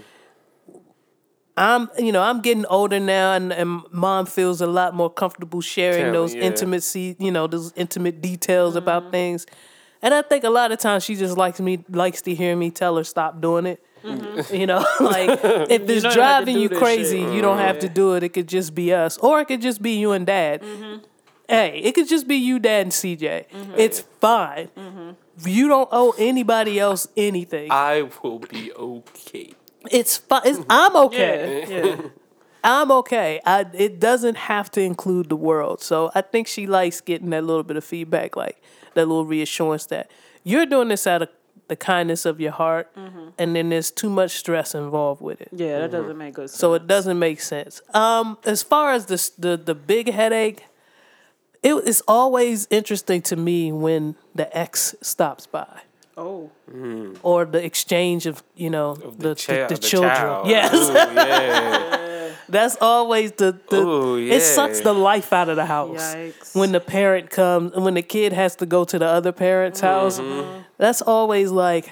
I'm, 1.58 1.90
you 1.98 2.14
know, 2.14 2.22
I'm 2.22 2.40
getting 2.42 2.66
older 2.68 3.02
now, 3.02 3.34
and, 3.34 3.52
and 3.52 3.82
mom 3.92 4.28
feels 4.28 4.62
a 4.62 4.68
lot 4.68 4.94
more 4.96 5.10
comfortable 5.10 5.60
sharing 5.60 5.98
Telling, 5.98 6.14
those 6.14 6.34
yeah. 6.34 6.44
intimacy, 6.44 7.18
you 7.20 7.32
know, 7.32 7.48
those 7.48 7.74
intimate 7.76 8.22
details 8.22 8.78
about 8.78 9.12
things. 9.12 9.46
And 10.02 10.14
I 10.14 10.22
think 10.22 10.44
a 10.44 10.50
lot 10.50 10.72
of 10.72 10.80
times 10.80 11.04
she 11.04 11.16
just 11.16 11.38
likes 11.38 11.60
me, 11.60 11.84
likes 11.90 12.22
to 12.24 12.34
hear 12.34 12.56
me 12.56 12.72
tell 12.72 12.96
her 12.98 13.04
stop 13.04 13.42
doing 13.42 13.66
it. 13.66 13.84
You 14.52 14.66
know, 14.66 14.86
like 15.02 15.30
if 15.30 15.90
it's 15.90 16.04
don't 16.04 16.04
have 16.04 16.12
to 16.12 16.18
driving 16.18 16.58
you 16.58 16.70
crazy, 16.70 17.22
shit. 17.22 17.34
you 17.34 17.42
don't 17.42 17.58
have 17.58 17.80
to 17.80 17.90
do 17.90 18.16
it. 18.16 18.24
It 18.24 18.30
could 18.30 18.48
just 18.48 18.74
be 18.74 18.94
us, 18.94 19.18
or 19.18 19.42
it 19.42 19.46
could 19.46 19.62
just 19.62 19.82
be 19.82 20.00
you 20.00 20.14
and 20.14 20.26
dad. 20.26 20.64
Hey, 21.50 21.82
it 21.84 21.96
could 21.96 22.08
just 22.08 22.28
be 22.28 22.36
you, 22.36 22.60
dad, 22.60 22.84
and 22.84 22.92
CJ. 22.92 23.46
It's 23.76 24.02
fine. 24.22 24.70
You 25.46 25.68
don't 25.68 25.90
owe 25.92 26.14
anybody 26.18 26.80
else 26.80 27.08
anything. 27.18 27.72
I 27.72 28.10
will 28.24 28.40
be 28.40 28.72
okay. 28.74 29.54
It's 29.92 30.18
fine. 30.18 30.42
It's, 30.46 30.60
I'm 30.70 30.96
okay. 30.96 31.66
Yeah. 31.68 31.86
Yeah. 31.86 32.02
I'm 32.64 32.92
okay. 32.92 33.40
I 33.46 33.66
it 33.74 34.00
doesn't 34.00 34.36
have 34.36 34.70
to 34.72 34.82
include 34.82 35.30
the 35.30 35.36
world. 35.36 35.82
So 35.82 36.12
I 36.14 36.22
think 36.22 36.48
she 36.48 36.68
likes 36.68 37.00
getting 37.02 37.30
that 37.30 37.44
little 37.44 37.64
bit 37.64 37.78
of 37.78 37.84
feedback, 37.84 38.36
like 38.36 38.62
that 38.94 39.08
little 39.08 39.26
reassurance 39.26 39.86
that 39.88 40.10
you're 40.44 40.66
doing 40.66 40.88
this 40.90 41.06
out 41.08 41.22
of 41.24 41.30
the 41.68 41.76
kindness 41.76 42.26
of 42.26 42.42
your 42.42 42.52
heart, 42.52 42.94
mm-hmm. 42.96 43.30
and 43.38 43.56
then 43.56 43.70
there's 43.70 43.92
too 43.92 44.10
much 44.10 44.32
stress 44.32 44.74
involved 44.74 45.22
with 45.22 45.40
it. 45.40 45.50
Yeah, 45.52 45.80
that 45.80 45.92
mm-hmm. 45.92 46.02
doesn't 46.02 46.18
make 46.18 46.34
good 46.34 46.50
sense. 46.50 46.60
So 46.60 46.74
it 46.74 46.88
doesn't 46.88 47.20
make 47.20 47.40
sense. 47.42 47.82
Um, 47.94 48.38
as 48.44 48.64
far 48.64 48.92
as 48.92 49.06
the 49.06 49.32
the 49.38 49.58
the 49.58 49.76
big 49.76 50.12
headache, 50.12 50.66
it, 51.62 51.74
it's 51.74 52.02
always 52.08 52.68
interesting 52.72 53.22
to 53.24 53.36
me 53.36 53.72
when 53.72 54.16
the 54.34 54.56
ex 54.58 54.96
stops 55.02 55.46
by 55.46 55.82
oh, 56.18 56.52
mm-hmm. 56.70 57.14
or 57.24 57.46
the 57.46 57.64
exchange 57.64 58.26
of 58.26 58.44
you 58.56 58.70
know 58.70 58.96
the, 58.96 59.30
the, 59.30 59.36
Child- 59.36 59.70
the 59.70 59.76
the 59.76 59.82
children. 59.82 60.16
child. 60.16 60.48
Yes, 60.48 60.74
Ooh, 60.74 60.94
yeah. 60.94 62.06
that's 62.48 62.78
always 62.82 63.32
the 63.34 63.60
the. 63.70 63.78
Ooh, 63.78 64.18
It 64.18 64.42
sucks 64.42 64.82
the 64.82 64.94
life 64.94 65.32
out 65.34 65.50
of 65.50 65.56
the 65.56 65.66
house 65.66 66.16
Yikes. 66.16 66.56
when 66.56 66.72
the 66.72 66.80
parent 66.80 67.30
comes 67.30 67.76
when 67.76 67.94
the 67.94 68.02
kid 68.02 68.34
has 68.34 68.56
to 68.58 68.66
go 68.66 68.84
to 68.86 69.00
the 69.00 69.06
other 69.08 69.32
parent's 69.32 69.80
house. 69.80 70.20
Mm-hmm. 70.20 70.62
That's 70.78 71.02
always 71.02 71.52
like 71.52 71.92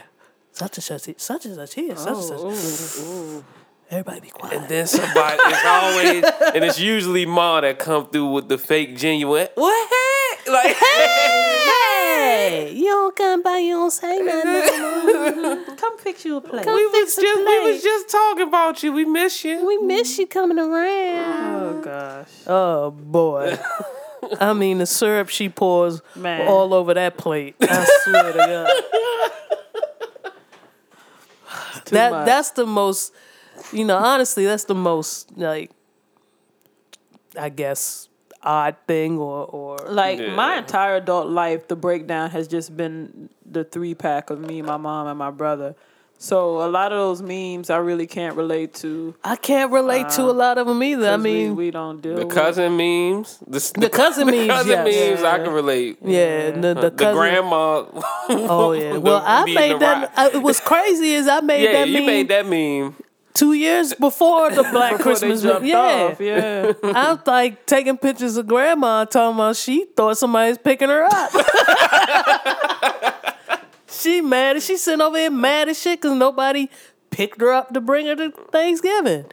such 0.51 0.77
and 0.77 0.83
such, 0.83 1.19
such 1.19 1.45
and 1.45 1.55
such 1.55 1.73
here, 1.75 1.95
such 1.95 2.15
and 2.15 2.23
such. 2.23 2.39
Oh, 2.39 3.43
Everybody 3.89 4.19
be 4.19 4.29
quiet. 4.29 4.53
And 4.57 4.67
then 4.67 4.85
somebody, 4.85 5.37
it's 5.45 5.65
always, 5.65 6.23
and 6.55 6.65
it's 6.65 6.77
usually 6.79 7.25
Ma 7.25 7.61
that 7.61 7.79
come 7.79 8.07
through 8.09 8.31
with 8.31 8.49
the 8.49 8.57
fake 8.57 8.97
genuine. 8.97 9.47
What? 9.55 9.89
Like, 10.49 10.75
Hey, 10.75 11.65
hey, 12.69 12.71
you 12.73 12.85
don't 12.85 13.15
come 13.15 13.41
by, 13.43 13.57
you 13.57 13.73
don't 13.73 13.91
say 13.91 14.19
nothing. 14.19 15.75
come 15.75 15.97
fix 15.99 16.23
you 16.25 16.37
a 16.37 16.41
plate. 16.41 16.63
Come 16.63 16.73
we 16.75 16.85
was 16.85 17.15
fix 17.15 17.15
just, 17.27 17.39
a 17.39 17.43
we 17.45 17.71
was 17.71 17.83
just 17.83 18.09
talking 18.09 18.47
about 18.47 18.81
you. 18.83 18.91
We 18.93 19.05
miss 19.05 19.43
you. 19.43 19.65
We 19.65 19.77
miss 19.77 20.17
you 20.17 20.27
coming 20.27 20.57
around. 20.59 21.77
Oh 21.77 21.81
gosh, 21.83 22.29
Oh 22.47 22.91
boy. 22.91 23.57
I 24.39 24.53
mean 24.53 24.79
the 24.79 24.85
syrup 24.85 25.29
she 25.29 25.47
pours 25.49 26.01
Man. 26.15 26.47
all 26.47 26.73
over 26.73 26.93
that 26.93 27.17
plate. 27.17 27.55
I 27.61 27.85
swear 28.03 28.31
to 28.33 28.37
God. 28.37 28.83
that 31.91 32.11
much. 32.11 32.25
that's 32.25 32.51
the 32.51 32.65
most 32.65 33.13
you 33.71 33.85
know, 33.85 33.97
honestly, 33.97 34.45
that's 34.45 34.65
the 34.65 34.75
most 34.75 35.37
like 35.37 35.71
I 37.39 37.49
guess 37.49 38.09
odd 38.47 38.75
thing 38.87 39.19
or 39.19 39.45
or 39.45 39.77
like 39.89 40.19
Yeah. 40.19 40.33
my 40.35 40.57
entire 40.57 40.95
adult 40.95 41.27
life, 41.27 41.67
the 41.67 41.75
breakdown 41.75 42.29
has 42.31 42.47
just 42.47 42.75
been 42.75 43.29
the 43.45 43.63
three 43.63 43.93
pack 43.93 44.29
of 44.29 44.39
me, 44.39 44.61
my 44.61 44.77
mom, 44.77 45.07
and 45.07 45.19
my 45.19 45.31
brother. 45.31 45.75
So 46.19 46.63
a 46.65 46.69
lot 46.77 46.91
of 46.91 46.97
those 46.97 47.21
memes 47.21 47.69
I 47.69 47.77
really 47.77 48.07
can't 48.07 48.35
relate 48.35 48.73
to. 48.81 49.13
I 49.23 49.35
can't 49.35 49.71
relate 49.71 50.09
to 50.17 50.23
a 50.23 50.29
uh, 50.31 50.33
lot 50.33 50.57
of 50.57 50.65
them 50.65 50.81
either. 50.81 51.09
I 51.11 51.17
mean, 51.17 51.55
we, 51.55 51.69
don't 51.69 52.01
deal 52.01 52.15
The 52.15 52.25
with 52.25 52.33
cousin 52.33 52.75
memes. 52.75 53.37
The, 53.45 53.61
The 53.79 53.89
cousin 53.89 54.25
memes, 54.33 54.47
cousin 54.49 54.71
yes. 54.87 55.11
memes, 55.19 55.23
I 55.23 55.37
can 55.43 55.53
relate. 55.53 55.99
yeah, 56.01 56.49
the, 56.49 56.73
the, 56.73 56.89
The 56.89 56.91
cousin, 56.91 57.15
grandma. 57.21 57.85
Oh 58.29 58.71
yeah. 58.71 58.97
Well, 59.07 59.21
I 59.23 59.45
made 59.45 59.79
that. 59.79 60.11
I, 60.17 60.29
it 60.29 60.41
was 60.41 60.59
crazy. 60.59 61.13
Is 61.13 61.27
I 61.27 61.41
made 61.41 61.63
Yeah, 61.63 61.73
that 61.73 61.87
you 61.89 61.99
meme 61.99 62.05
made 62.07 62.27
that 62.29 62.45
meme. 62.47 62.95
Two 63.37 63.53
years 63.53 63.93
before 63.93 64.49
the 64.49 64.63
Black 64.71 64.97
Before 64.97 65.13
they 65.15 65.27
Christmas. 65.27 65.63
yeah. 65.63 65.77
off, 65.77 66.19
yeah. 66.19 66.73
I 66.83 67.13
was 67.13 67.19
like 67.27 67.65
taking 67.67 67.97
pictures 67.97 68.35
of 68.35 68.47
grandma, 68.47 69.05
talking 69.05 69.35
about 69.35 69.55
she 69.55 69.85
thought 69.95 70.17
somebody 70.17 70.49
was 70.49 70.57
picking 70.57 70.89
her 70.89 71.07
up. 71.09 71.31
she 73.89 74.21
mad. 74.21 74.61
She 74.63 74.77
sitting 74.77 75.01
over 75.01 75.17
here 75.17 75.29
mad 75.29 75.69
as 75.69 75.79
shit 75.79 76.01
because 76.01 76.17
nobody 76.17 76.69
picked 77.11 77.39
her 77.41 77.53
up 77.53 77.73
to 77.73 77.81
bring 77.81 78.07
her 78.07 78.15
to 78.15 78.31
Thanksgiving. 78.51 79.25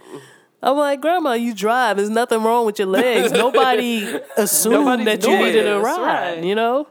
I'm 0.63 0.77
like, 0.79 1.01
Grandma, 1.03 1.33
you 1.35 1.55
drive. 1.55 1.99
There's 1.99 2.09
nothing 2.09 2.43
wrong 2.43 2.65
with 2.65 2.79
your 2.79 2.89
legs. 2.89 3.33
Nobody 3.45 4.19
assumed 4.39 4.87
Nobody's 4.87 5.05
that 5.05 5.23
you 5.25 5.37
needed 5.37 5.67
a 5.69 5.79
ride. 5.79 6.01
right. 6.01 6.43
You 6.45 6.55
know. 6.55 6.89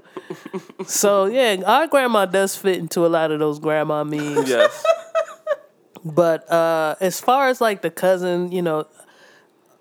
so 0.86 1.26
yeah, 1.26 1.56
our 1.66 1.88
grandma 1.88 2.28
does 2.28 2.56
fit 2.56 2.78
into 2.78 3.04
a 3.04 3.08
lot 3.10 3.32
of 3.32 3.40
those 3.40 3.58
grandma 3.60 4.04
memes. 4.04 4.48
Yes. 4.48 4.84
But 6.06 6.50
uh, 6.52 6.96
as 7.00 7.20
far 7.22 7.48
as 7.48 7.62
like 7.62 7.82
the 7.82 7.90
cousin, 7.90 8.52
you 8.52 8.62
know, 8.62 8.88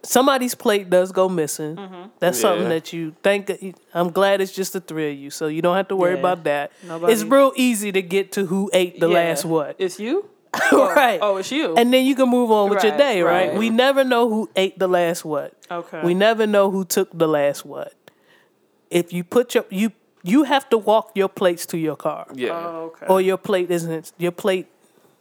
somebody's 0.05 0.55
plate 0.55 0.89
does 0.91 1.13
go 1.13 1.29
missing. 1.29 1.79
That's 2.21 2.41
something 2.41 2.69
that 2.69 2.93
you 2.93 3.15
think. 3.23 3.51
I'm 3.95 4.11
glad 4.11 4.41
it's 4.41 4.53
just 4.53 4.73
the 4.73 4.81
three 4.81 5.13
of 5.13 5.19
you, 5.19 5.31
so 5.31 5.47
you 5.49 5.63
don't 5.63 5.77
have 5.77 5.89
to 5.89 5.97
worry 5.97 6.15
Yeah. 6.15 6.19
about 6.21 6.45
that. 6.45 6.73
Nobody- 6.87 7.13
It's 7.13 7.23
real 7.25 7.53
easy 7.57 7.93
to 7.93 8.03
get 8.03 8.33
to 8.33 8.47
who 8.47 8.71
ate 8.73 9.01
the 9.01 9.09
Yeah. 9.09 9.15
last 9.15 9.45
what, 9.45 9.77
It's 9.79 9.99
you? 9.99 10.27
right? 10.73 11.19
Oh, 11.23 11.39
it's 11.39 11.51
you. 11.51 11.75
and 11.77 11.93
then 11.93 12.05
you 12.05 12.15
can 12.15 12.29
move 12.29 12.51
on 12.51 12.69
with 12.71 12.85
your 12.85 12.97
day, 12.97 13.23
right? 13.23 13.49
right. 13.49 13.59
We 13.59 13.71
never 13.71 14.05
know 14.05 14.29
who 14.29 14.51
ate 14.55 14.79
the 14.79 14.87
last 14.89 15.25
what. 15.25 15.55
okay. 15.71 16.03
We 16.05 16.13
never 16.15 16.47
know 16.47 16.71
who 16.71 16.85
took 16.85 17.09
the 17.17 17.27
last 17.27 17.65
what. 17.65 17.95
If 18.91 19.13
you 19.13 19.25
put 19.25 19.55
your 19.55 19.65
you 19.71 19.93
you 20.23 20.45
have 20.45 20.69
to 20.69 20.79
walk 20.79 21.11
your 21.17 21.29
plates 21.29 21.65
to 21.67 21.79
your 21.79 21.97
car, 21.97 22.27
Yeah. 22.35 22.51
Oh, 22.53 22.93
okay. 22.95 23.07
or 23.09 23.21
your 23.21 23.39
plate 23.39 23.71
isn't 23.73 24.13
your 24.19 24.31
plate 24.31 24.67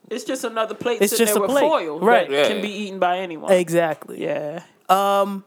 it's 0.09 0.23
just 0.23 0.43
another 0.43 0.73
plate 0.75 1.01
It's 1.01 1.11
sitting 1.11 1.25
just 1.27 1.35
there 1.35 1.43
a 1.43 1.47
with 1.47 1.51
plate. 1.51 1.61
foil 1.69 1.99
Right. 1.99 2.29
that 2.29 2.35
Yeah. 2.35 2.47
can 2.47 2.61
be 2.61 2.69
eaten 2.69 2.99
by 2.99 3.19
anyone. 3.19 3.51
exactly. 3.51 4.21
Yeah. 4.21 4.63
Um, 4.89 5.45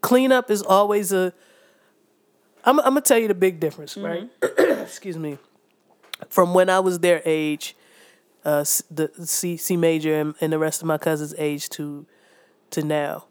cleanup 0.00 0.50
is 0.50 0.62
always 0.62 1.12
a 1.12 1.32
I'm, 2.64 2.78
I'm 2.80 2.86
gonna 2.86 3.00
tell 3.00 3.18
you 3.18 3.28
the 3.28 3.34
big 3.34 3.58
difference, 3.60 3.96
right? 3.96 4.28
Mm-hmm. 4.40 4.80
Excuse 4.82 5.16
me. 5.18 5.38
From 6.28 6.54
when 6.54 6.70
I 6.70 6.78
was 6.78 7.00
their 7.00 7.20
age, 7.24 7.76
uh, 8.44 8.64
the 8.90 9.10
C 9.26 9.56
C 9.56 9.76
major 9.76 10.14
and, 10.20 10.34
and 10.40 10.52
the 10.52 10.58
rest 10.58 10.80
of 10.80 10.86
my 10.86 10.96
cousins' 10.98 11.34
age 11.38 11.68
to 11.70 12.06
to 12.70 12.82
now, 12.82 13.24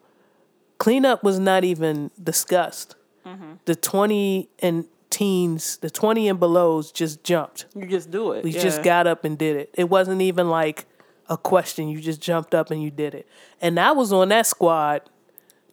cleanup 0.80 1.24
was 1.24 1.40
not 1.40 1.64
even 1.64 2.12
discussed. 2.22 2.96
Mm-hmm. 3.26 3.54
The 3.66 3.76
twenty 3.76 4.50
and 4.60 4.86
teens, 5.12 5.78
the 5.78 5.90
twenty 5.90 6.28
and 6.28 6.40
belows, 6.40 6.92
just 6.92 7.24
jumped. 7.24 7.66
You 7.76 7.86
just 7.86 8.10
do 8.10 8.32
it. 8.32 8.44
We 8.44 8.52
yeah. 8.52 8.62
just 8.62 8.82
got 8.82 9.06
up 9.06 9.24
and 9.24 9.38
did 9.38 9.56
it. 9.58 9.70
It 9.76 9.90
wasn't 9.90 10.22
even 10.22 10.50
like 10.50 10.88
a 11.30 11.38
question. 11.38 11.88
You 11.88 12.02
just 12.02 12.20
jumped 12.22 12.56
up 12.56 12.72
and 12.72 12.82
you 12.82 12.90
did 12.90 13.14
it. 13.14 13.28
And 13.62 13.80
I 13.80 13.92
was 13.92 14.12
on 14.12 14.30
that 14.30 14.48
squad. 14.48 15.02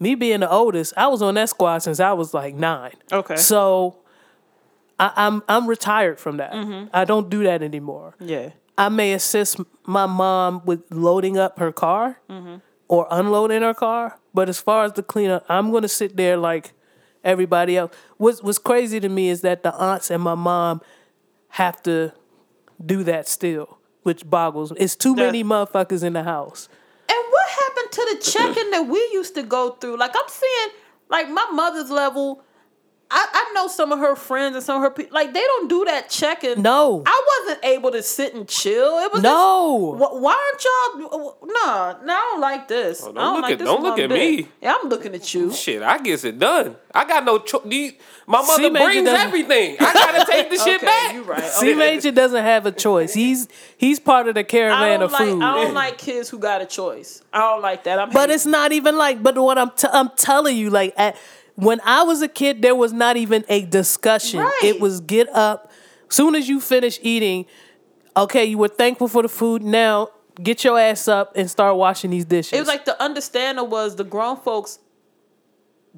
Me 0.01 0.15
being 0.15 0.41
the 0.41 0.51
oldest, 0.51 0.95
I 0.97 1.09
was 1.09 1.23
on 1.23 1.35
that 1.35 1.49
squad 1.49 1.79
since 1.79 1.99
I 1.99 2.13
was 2.13 2.33
like 2.33 2.55
nine. 2.55 2.93
Okay. 3.11 3.37
So 3.37 3.97
I, 5.01 5.13
I'm 5.17 5.43
I'm 5.49 5.67
retired 5.67 6.21
from 6.21 6.37
that. 6.37 6.53
Mm-hmm. 6.53 6.89
I 6.93 7.05
don't 7.05 7.29
do 7.29 7.43
that 7.45 7.63
anymore. 7.63 8.15
Yeah. 8.21 8.51
I 8.77 8.91
may 8.91 9.13
assist 9.13 9.59
my 9.85 10.07
mom 10.07 10.63
with 10.65 10.83
loading 10.91 11.37
up 11.37 11.59
her 11.59 11.73
car 11.73 12.21
mm-hmm. 12.31 12.57
or 12.87 13.09
unloading 13.11 13.63
her 13.63 13.75
car, 13.75 14.21
but 14.33 14.49
as 14.49 14.61
far 14.61 14.85
as 14.85 14.93
the 14.93 15.03
cleanup, 15.03 15.45
I'm 15.49 15.73
gonna 15.73 15.89
sit 15.89 16.17
there 16.17 16.37
like 16.37 16.73
everybody 17.25 17.77
else. 17.77 17.93
What's 18.17 18.43
What's 18.43 18.59
crazy 18.59 19.01
to 19.01 19.09
me 19.09 19.29
is 19.29 19.41
that 19.43 19.63
the 19.63 19.75
aunts 19.75 20.11
and 20.11 20.23
my 20.23 20.35
mom 20.35 20.81
have 21.51 21.83
to 21.83 22.13
do 22.85 23.03
that 23.05 23.29
still, 23.29 23.79
which 24.03 24.29
boggles. 24.29 24.73
It's 24.77 24.97
too 24.97 25.15
That- 25.15 25.27
many 25.27 25.43
motherfuckers 25.45 26.03
in 26.03 26.13
the 26.13 26.23
house. 26.23 26.69
And 27.09 27.25
what 27.31 27.49
happened 27.49 27.93
to 27.93 28.07
the 28.15 28.31
checking 28.31 28.71
that 28.71 28.87
we 28.87 28.99
used 29.13 29.35
to 29.37 29.43
go 29.43 29.71
through. 29.71 29.97
Like 29.97 30.13
I'm 30.15 30.29
seeing, 30.29 30.69
like 31.09 31.29
my 31.29 31.47
mother's 31.53 31.91
level. 31.91 32.43
I, 33.11 33.27
I 33.33 33.53
know 33.55 33.69
some 33.69 33.91
of 33.91 33.99
her 34.01 34.15
friends 34.17 34.55
and 34.55 34.63
some 34.65 34.77
of 34.77 34.83
her 34.83 34.91
people. 34.91 35.15
Like 35.15 35.33
they 35.33 35.41
don't 35.41 35.69
do 35.69 35.85
that 35.87 36.11
checking. 36.11 36.61
No. 36.61 37.03
I 37.07 37.41
wasn't 37.47 37.65
able 37.65 37.91
to 37.93 38.03
sit 38.03 38.35
and 38.35 38.47
chill. 38.47 38.99
It 38.99 39.13
was 39.13 39.23
No. 39.23 39.97
Just, 39.99 40.13
wh- 40.13 40.21
why 40.23 40.51
aren't 40.53 41.11
y'all? 41.11 41.39
No, 41.47 42.05
no, 42.05 42.13
I 42.15 42.29
don't 42.33 42.41
like 42.41 42.69
this. 42.69 43.03
Oh, 43.03 43.07
don't 43.13 43.19
I 43.19 43.21
don't 43.23 43.33
look 43.35 43.43
like 43.45 43.53
at- 43.53 43.59
this 43.61 43.67
don't 43.67 43.83
look 43.83 43.99
at 43.99 44.09
bit. 44.11 44.19
me. 44.41 44.49
Yeah, 44.61 44.77
I'm 44.83 44.89
looking 44.91 45.15
at 45.15 45.33
you. 45.33 45.53
Shit, 45.53 45.83
I 45.83 45.99
guess 45.99 46.25
it 46.25 46.39
done. 46.39 46.77
I 46.95 47.07
got 47.07 47.25
no 47.25 47.39
choice. 47.39 47.93
My 48.27 48.43
mother 48.43 48.63
C 48.65 48.71
Major 48.71 48.85
brings 48.85 49.05
doesn't- 49.09 49.27
everything. 49.27 49.77
I 49.81 49.93
gotta 49.95 50.31
take 50.31 50.51
the 50.51 50.57
shit 50.57 50.77
Okay, 50.77 50.87
back. 50.87 51.15
you 51.15 51.23
right. 51.23 51.45
C 51.51 51.75
Major 51.75 52.11
doesn't 52.13 52.43
have 52.45 52.67
a 52.67 52.73
choice. 52.73 53.15
He's 53.15 53.49
he's 53.79 53.99
part 53.99 54.29
of 54.29 54.35
the 54.35 54.41
I 54.41 54.45
caravan 54.45 55.01
don't 55.01 55.07
of 55.07 55.13
like. 55.13 55.29
food. 55.31 55.43
I 55.43 55.55
don't 55.55 55.73
like 55.83 55.97
kids 55.97 56.29
who 56.29 56.39
got 56.39 56.61
a 56.61 56.67
choice. 56.67 57.23
I 57.33 57.39
don't 57.39 57.63
like 57.63 57.85
that. 57.85 57.99
I'm. 57.99 58.11
But 58.11 58.21
hating. 58.29 58.35
it's 58.35 58.47
not 58.47 58.73
even 58.73 58.99
like. 58.99 59.23
But 59.23 59.39
what 59.39 59.57
I'm 59.57 59.71
t- 59.71 59.89
I'm 59.91 60.11
telling 60.17 60.57
you, 60.59 60.69
like 60.69 60.93
at, 60.99 61.17
when 61.59 61.81
I 61.85 62.05
was 62.05 62.23
a 62.23 62.29
kid, 62.29 62.63
there 62.63 62.77
was 62.77 62.93
not 62.93 63.17
even 63.17 63.45
a 63.49 63.65
discussion. 63.65 64.39
Right. 64.39 64.61
It 64.63 64.81
was 64.81 65.01
get 65.01 65.29
up. 65.31 65.73
Soon 66.09 66.37
as 66.37 66.49
you 66.49 66.61
finish 66.61 67.01
eating, 67.03 67.47
okay, 68.17 68.45
you 68.45 68.59
were 68.59 68.69
thankful 68.69 69.09
for 69.09 69.23
the 69.23 69.29
food. 69.29 69.63
Now 69.63 70.11
get 70.41 70.63
your 70.63 70.79
ass 70.79 71.09
up 71.09 71.33
and 71.35 71.51
start 71.51 71.77
washing 71.77 72.11
these 72.11 72.25
dishes. 72.25 72.53
It 72.53 72.61
was 72.61 72.69
like 72.69 72.85
the 72.85 73.01
understanding 73.03 73.69
was 73.69 73.97
the 73.97 74.05
grown 74.05 74.37
folks 74.37 74.79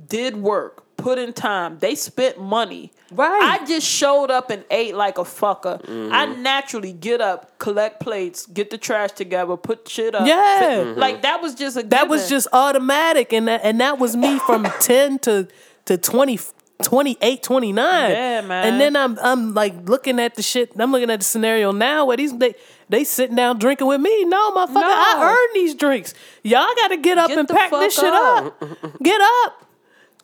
did 0.09 0.35
work, 0.35 0.87
put 1.03 1.18
in 1.18 1.32
time. 1.32 1.78
They 1.78 1.94
spent 1.94 2.40
money. 2.40 2.92
Right. 3.12 3.42
I 3.61 3.64
just 3.66 3.86
showed 3.86 4.30
up 4.30 4.51
and 4.51 4.64
ate 4.70 4.94
like 4.94 5.18
a 5.18 5.22
fucker. 5.22 5.82
Mm-hmm. 5.84 6.12
I 6.12 6.26
naturally 6.26 6.92
get 6.92 7.20
up, 7.20 7.59
collect 7.59 8.01
plates, 8.01 8.46
get 8.46 8.70
the 8.70 8.78
trash 8.78 9.12
together, 9.12 9.57
put 9.57 9.88
shit 9.88 10.14
up. 10.14 10.26
Yeah. 10.26 10.61
fit- 10.84 10.96
Like 10.98 11.22
that 11.22 11.42
was 11.42 11.55
just 11.55 11.76
a 11.76 11.82
that 11.84 12.09
was 12.09 12.28
just 12.28 12.46
automatic, 12.53 13.32
and 13.32 13.48
that 13.48 13.62
and 13.64 13.80
that 13.80 13.98
was 13.98 14.16
me 14.16 14.38
from 14.40 14.64
ten 14.80 15.18
to 15.20 15.48
to 15.86 15.96
20, 15.98 16.38
28, 16.82 17.42
29. 17.42 18.11
Yeah, 18.11 18.40
man. 18.42 18.66
And 18.72 18.80
then 18.80 18.94
I'm 18.96 19.18
I'm 19.20 19.55
like 19.55 19.88
looking 19.88 20.20
at 20.20 20.34
the 20.36 20.42
shit. 20.42 20.72
I'm 20.78 20.92
looking 20.92 21.11
at 21.11 21.18
the 21.20 21.24
scenario 21.24 21.72
now 21.72 22.05
where 22.07 22.16
these 22.16 22.36
they 22.38 22.55
they 22.88 23.05
sitting 23.05 23.36
down 23.36 23.59
drinking 23.59 23.86
with 23.86 24.01
me. 24.01 24.24
No, 24.24 24.53
motherfucker, 24.53 24.74
No. 24.74 24.82
I 24.84 25.30
earned 25.36 25.55
these 25.55 25.74
drinks. 25.74 26.14
Y'all 26.42 26.66
got 26.76 26.88
to 26.88 26.96
get 26.96 27.18
up 27.18 27.28
Get 27.28 27.38
and 27.38 27.48
pack 27.48 27.70
this 27.70 27.94
fuck 27.96 28.05
shit 28.05 28.12
up. 28.14 28.62
up. 28.62 28.98
get 29.03 29.20
up. 29.44 29.66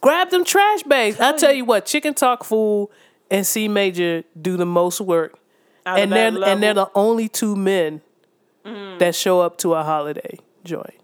Grab 0.06 0.30
them 0.30 0.44
trash 0.44 0.84
bags. 0.84 1.18
I 1.18 1.36
tell 1.36 1.52
you 1.52 1.64
what, 1.64 1.84
Chicken 1.84 2.14
Talk 2.14 2.44
Fool 2.44 2.92
and 3.28 3.44
C 3.44 3.66
Major 3.66 4.22
do 4.40 4.56
the 4.56 4.64
most 4.64 5.00
work, 5.00 5.36
Out 5.84 5.98
and 5.98 6.12
they're 6.12 6.28
and 6.44 6.62
they're 6.62 6.74
the 6.74 6.88
only 6.94 7.28
two 7.28 7.56
men 7.56 8.02
Mm. 8.64 8.98
that 9.00 9.14
show 9.16 9.40
up 9.40 9.58
to 9.58 9.74
a 9.74 9.82
holiday 9.84 10.38
joint 10.64 10.94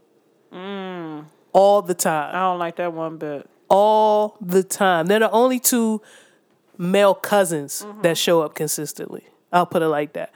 Mm. 0.52 1.24
all 1.52 1.82
the 1.82 1.94
time 1.94 2.34
I 2.34 2.40
don't 2.40 2.58
like 2.60 2.76
that 2.76 2.92
one 2.92 3.16
bit. 3.18 3.48
all 3.68 4.36
the 4.40 4.62
time. 4.62 5.06
They're 5.06 5.18
the 5.20 5.30
only 5.30 5.58
two 5.58 6.00
male 6.78 7.14
cousins 7.14 7.84
Mm-hmm. 7.86 8.02
that 8.02 8.16
show 8.18 8.40
up 8.42 8.54
consistently. 8.54 9.24
I'll 9.52 9.66
put 9.66 9.82
it 9.82 9.88
like 9.88 10.12
that. 10.14 10.32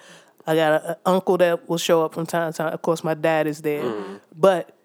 I 0.47 0.55
got 0.55 0.85
an 0.85 0.97
uncle 1.07 1.37
that 1.39 1.69
will 1.69 1.79
show 1.79 2.05
up 2.05 2.15
from 2.15 2.27
time 2.27 2.53
to 2.53 2.57
time. 2.57 2.73
Of 2.73 2.83
course, 2.83 3.03
my 3.05 3.15
dad 3.15 3.47
is 3.47 3.63
there. 3.63 3.93
But 4.37 4.76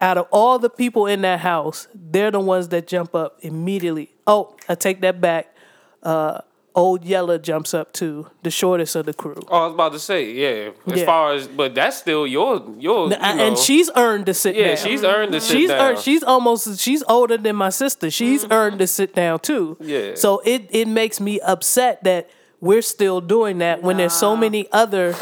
out 0.00 0.18
of 0.18 0.26
all 0.30 0.58
the 0.58 0.70
people 0.70 1.06
in 1.06 1.22
that 1.22 1.40
house, 1.40 1.88
they're 1.94 2.30
the 2.30 2.40
ones 2.40 2.68
that 2.68 2.86
jump 2.86 3.14
up 3.14 3.38
immediately. 3.40 4.12
Oh, 4.26 4.56
I 4.68 4.74
take 4.74 5.00
that 5.02 5.20
back. 5.20 5.54
Uh, 6.02 6.40
old 6.74 7.04
Yeller 7.04 7.38
jumps 7.38 7.72
up 7.72 7.92
too, 7.94 8.30
the 8.42 8.50
shortest 8.50 8.94
of 8.96 9.06
the 9.06 9.14
crew. 9.14 9.40
Oh, 9.48 9.62
I 9.62 9.64
was 9.66 9.74
about 9.74 9.92
to 9.92 9.98
say, 9.98 10.30
yeah. 10.32 10.70
As 10.86 11.00
Yeah. 11.00 11.06
far 11.06 11.32
as, 11.32 11.48
but 11.48 11.74
that's 11.74 11.96
still 11.96 12.26
your 12.26 12.62
your. 12.78 13.08
You 13.08 13.14
and 13.14 13.56
she's 13.56 13.90
earned 13.96 14.26
to 14.26 14.34
sit 14.34 14.54
yeah, 14.56 14.74
down. 14.74 14.76
she's 14.76 15.02
earned 15.02 15.32
to 15.32 15.40
sit 15.40 15.56
she's 15.56 15.68
down. 15.70 15.80
earned, 15.80 15.98
she's 16.00 16.22
almost 16.22 16.78
she's 16.78 17.02
older 17.08 17.38
than 17.38 17.56
my 17.56 17.70
sister. 17.70 18.10
She's 18.10 18.44
earned 18.50 18.78
to 18.80 18.86
sit 18.86 19.14
down 19.14 19.40
too. 19.40 19.78
Yeah. 19.80 20.12
So 20.16 20.42
it 20.44 20.68
it 20.70 20.86
makes 20.86 21.18
me 21.20 21.40
upset 21.40 22.04
that 22.04 22.28
we're 22.60 22.82
still 22.82 23.20
doing 23.22 23.58
that 23.58 23.82
when 23.82 23.96
there's 23.96 24.12
so 24.12 24.36
many 24.36 24.70
other 24.72 25.14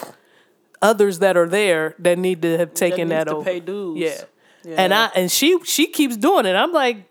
others 0.83 1.21
that 1.21 1.37
are 1.37 1.49
there 1.49 1.95
that 1.99 2.19
need 2.19 2.43
to 2.43 2.59
have 2.59 2.75
taken 2.75 3.09
needs 3.09 3.11
that, 3.11 3.25
to 3.25 3.37
over. 3.37 3.45
pay 3.45 3.61
dues. 3.61 3.99
Yeah. 3.99 4.25
Yeah. 4.65 4.77
And 4.79 4.95
I 4.95 5.07
and 5.15 5.31
she 5.31 5.59
she 5.65 5.87
keeps 5.87 6.17
doing 6.17 6.47
it. 6.47 6.55
I'm 6.55 6.73
like, 6.73 7.05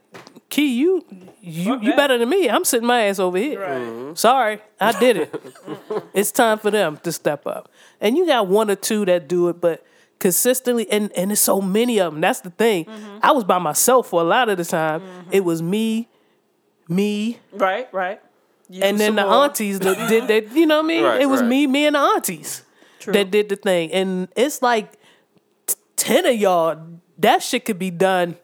Key, 0.49 0.75
you 0.77 1.05
you 1.41 1.79
you 1.81 1.95
better 1.95 2.17
than 2.17 2.29
me. 2.29 2.49
I'm 2.49 2.63
sitting 2.63 2.87
my 2.87 3.03
ass 3.03 3.19
over 3.19 3.37
here. 3.37 3.59
Right. 3.59 4.17
Sorry, 4.17 4.59
I 4.79 4.97
did 4.99 5.17
it. 5.17 5.43
it's 6.13 6.31
time 6.31 6.57
for 6.59 6.71
them 6.71 6.97
to 7.03 7.11
step 7.11 7.45
up. 7.47 7.69
And 7.99 8.17
you 8.17 8.25
got 8.25 8.47
one 8.47 8.69
or 8.69 8.75
two 8.75 9.05
that 9.05 9.27
do 9.27 9.49
it, 9.49 9.59
but 9.59 9.85
consistently, 10.19 10.89
and 10.91 11.11
and 11.15 11.31
there's 11.31 11.39
so 11.39 11.59
many 11.61 11.99
of 11.99 12.13
them. 12.13 12.21
That's 12.21 12.41
the 12.41 12.49
thing. 12.49 12.85
Mm-hmm. 12.85 13.19
I 13.23 13.31
was 13.31 13.43
by 13.43 13.59
myself 13.59 14.07
for 14.09 14.21
a 14.21 14.23
lot 14.23 14.49
of 14.49 14.57
the 14.57 14.65
time. 14.65 15.01
It 15.31 15.43
was 15.43 15.61
me, 15.61 16.07
me, 16.87 17.39
Right, 17.51 17.91
right. 17.93 18.21
You 18.69 18.81
and 18.83 18.99
then 18.99 19.15
the 19.15 19.23
more. 19.23 19.43
aunties 19.45 19.79
that 19.79 20.09
did 20.09 20.27
that. 20.29 20.51
You 20.55 20.65
know 20.65 20.77
what 20.77 20.85
I 20.85 20.87
mean? 20.87 21.03
Right, 21.03 21.21
it 21.21 21.25
was 21.25 21.41
right. 21.41 21.49
me, 21.49 21.67
me, 21.67 21.85
and 21.85 21.95
the 21.95 21.99
aunties 21.99 22.63
that 23.05 23.29
did 23.31 23.49
the 23.49 23.55
thing. 23.55 23.91
And 23.91 24.27
it's 24.35 24.61
like 24.61 24.93
t- 25.67 25.75
ten 25.95 26.25
of 26.25 26.35
y'all. 26.35 26.77
That 27.23 27.41
shit 27.41 27.65
could 27.65 27.79
be 27.79 27.89
done 27.89 28.37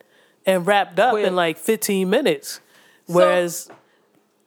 and 0.46 0.66
wrapped 0.66 1.00
up 1.00 1.12
Quick. 1.12 1.28
in 1.28 1.36
like 1.36 1.58
fifteen 1.58 2.10
minutes. 2.10 2.60
Whereas, 3.06 3.70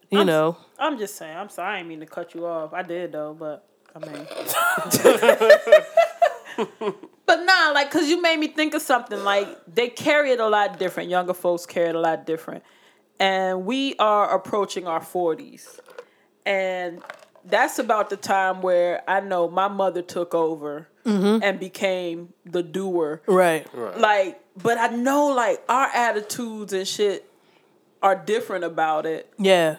you 0.09 0.19
I'm- 0.19 0.27
know, 0.27 0.57
I'm 0.77 0.97
just 0.97 1.15
saying. 1.15 1.37
I'm 1.37 1.49
sorry. 1.49 1.75
I 1.75 1.77
didn't 1.77 1.89
mean 1.89 1.99
to 2.01 2.05
cut 2.05 2.35
you 2.35 2.45
off. 2.45 2.73
I 2.73 2.81
did 2.81 3.13
though, 3.13 3.33
but 3.33 3.65
I 3.95 3.99
mean. 3.99 4.27
but 7.25 7.43
nah, 7.43 7.71
like, 7.73 7.89
cause 7.91 8.07
you 8.09 8.21
made 8.21 8.39
me 8.39 8.47
think 8.47 8.73
of 8.73 8.81
something. 8.81 9.23
Like 9.23 9.47
they 9.71 9.89
carry 9.89 10.31
it 10.31 10.39
a 10.39 10.47
lot 10.47 10.79
different. 10.79 11.09
Younger 11.09 11.33
folks 11.33 11.65
carry 11.65 11.89
it 11.89 11.95
a 11.95 11.99
lot 11.99 12.25
different, 12.25 12.63
and 13.19 13.65
we 13.65 13.95
are 13.99 14.33
approaching 14.35 14.87
our 14.87 15.01
forties, 15.01 15.79
and 16.45 17.01
that's 17.45 17.79
about 17.79 18.09
the 18.09 18.17
time 18.17 18.61
where 18.61 19.03
I 19.07 19.19
know 19.19 19.49
my 19.49 19.67
mother 19.67 20.01
took 20.01 20.33
over 20.33 20.87
Mm-hmm. 21.05 21.43
and 21.43 21.59
became 21.59 22.33
the 22.45 22.63
doer. 22.63 23.21
Right? 23.27 23.67
like 23.99 24.39
but 24.55 24.77
i 24.77 24.87
know 24.87 25.27
like 25.27 25.61
our 25.67 25.87
attitudes 25.87 26.71
and 26.71 26.87
shit 26.87 27.29
are 28.03 28.15
different 28.15 28.65
about 28.65 29.05
it. 29.05 29.31
Yeah, 29.39 29.77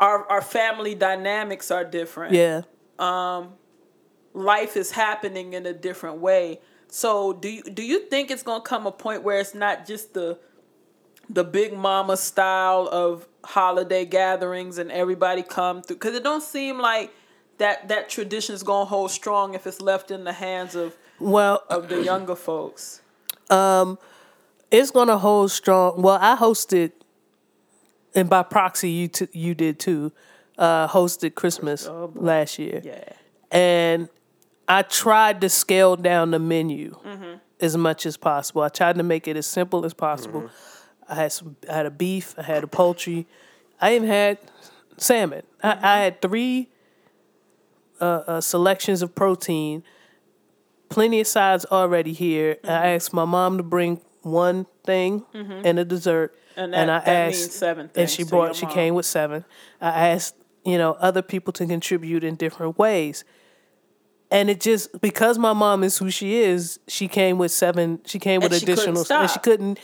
our 0.00 0.28
our 0.28 0.42
family 0.42 0.94
dynamics 0.94 1.70
are 1.70 1.84
different. 1.84 2.34
Yeah. 2.34 2.62
Um, 2.98 3.54
life 4.34 4.76
is 4.76 4.90
happening 4.90 5.54
in 5.54 5.64
a 5.64 5.72
different 5.72 6.18
way. 6.18 6.60
So 6.88 7.32
do 7.32 7.48
you 7.48 7.62
do 7.62 7.82
you 7.82 8.06
think 8.08 8.30
it's 8.30 8.42
going 8.42 8.60
to 8.60 8.68
come 8.68 8.86
a 8.86 8.92
point 8.92 9.22
where 9.22 9.38
it's 9.38 9.54
not 9.54 9.86
just 9.86 10.12
the 10.12 10.38
the 11.30 11.44
big 11.44 11.72
mama 11.72 12.16
style 12.16 12.88
of 12.90 13.26
holiday 13.44 14.04
gatherings 14.04 14.76
and 14.78 14.90
everybody 14.90 15.42
come 15.42 15.82
through? 15.82 15.96
Cuz 15.96 16.14
it 16.14 16.24
don't 16.24 16.42
seem 16.42 16.78
like 16.78 17.12
that 17.62 17.88
that 17.88 18.08
tradition 18.08 18.54
is 18.54 18.62
going 18.62 18.86
to 18.86 18.90
hold 18.90 19.10
strong 19.10 19.54
if 19.54 19.66
it's 19.66 19.80
left 19.80 20.10
in 20.10 20.24
the 20.24 20.32
hands 20.32 20.74
of 20.74 20.96
Well, 21.18 21.62
of 21.68 21.88
the 21.88 22.02
younger 22.02 22.36
folks 22.36 23.00
it's 24.70 24.90
gonna 24.90 25.18
hold 25.18 25.50
strong. 25.50 26.00
Well, 26.00 26.18
I 26.20 26.34
hosted, 26.36 26.92
and 28.14 28.28
by 28.30 28.42
proxy, 28.42 28.90
you 28.90 29.08
t- 29.08 29.28
you 29.32 29.54
did 29.54 29.78
too. 29.78 30.12
Uh, 30.58 30.86
hosted 30.88 31.34
Christmas 31.34 31.88
last 32.14 32.58
year, 32.58 32.80
yeah 32.84 33.04
and 33.50 34.08
I 34.68 34.82
tried 34.82 35.40
to 35.40 35.48
scale 35.48 35.96
down 35.96 36.30
the 36.30 36.38
menu 36.38 36.96
Mm-hmm. 37.04 37.34
as 37.60 37.76
much 37.76 38.06
as 38.06 38.16
possible. 38.16 38.62
I 38.62 38.68
tried 38.68 38.96
to 38.96 39.02
make 39.02 39.26
it 39.26 39.36
as 39.36 39.46
simple 39.46 39.84
as 39.84 39.94
possible. 39.94 40.50
I 41.08 41.14
had 41.14 41.32
some, 41.32 41.56
I 41.68 41.72
had 41.74 41.86
a 41.86 41.90
beef, 41.90 42.34
I 42.38 42.42
had 42.42 42.62
a 42.64 42.66
poultry, 42.66 43.26
I 43.80 43.96
even 43.96 44.08
had 44.08 44.38
salmon. 44.98 45.42
I, 45.62 45.70
I 45.82 45.98
had 46.04 46.22
three 46.22 46.68
uh, 48.02 48.22
uh, 48.26 48.40
selections 48.40 49.00
of 49.02 49.14
protein, 49.14 49.82
plenty 50.88 51.20
of 51.20 51.26
sides 51.26 51.64
already 51.70 52.12
here. 52.12 52.56
Mm-hmm. 52.56 52.70
I 52.70 52.86
asked 52.94 53.12
my 53.12 53.24
mom 53.24 53.56
to 53.56 53.62
bring 53.62 54.00
one 54.22 54.66
thing 54.84 55.24
and 55.32 55.78
a 55.78 55.84
dessert, 55.84 56.34
And 56.56 56.72
that- 56.74 56.90
I 56.90 56.98
that 57.00 57.08
asked, 57.32 57.52
seven 57.52 57.90
and 57.94 58.10
she 58.10 58.24
brought, 58.24 58.54
she 58.56 58.66
mom. 58.66 58.74
came 58.74 58.94
with 58.94 59.06
seven. 59.06 59.44
I 59.80 60.08
asked, 60.10 60.34
you 60.64 60.78
know, 60.78 60.92
other 60.94 61.22
people 61.22 61.52
to 61.54 61.66
contribute 61.66 62.22
in 62.24 62.34
different 62.36 62.78
ways. 62.78 63.24
And 64.32 64.48
it 64.48 64.60
just 64.60 64.98
because 65.02 65.36
my 65.36 65.52
mom 65.52 65.84
is 65.84 65.98
who 65.98 66.10
she 66.10 66.36
is, 66.36 66.80
she 66.88 67.06
came 67.06 67.36
with 67.36 67.52
seven. 67.52 68.00
She 68.06 68.18
came 68.18 68.40
with 68.40 68.50
And 68.52 68.60
she 68.62 68.64
additional, 68.64 69.04
and 69.10 69.30
she 69.30 69.38
couldn't. 69.40 69.78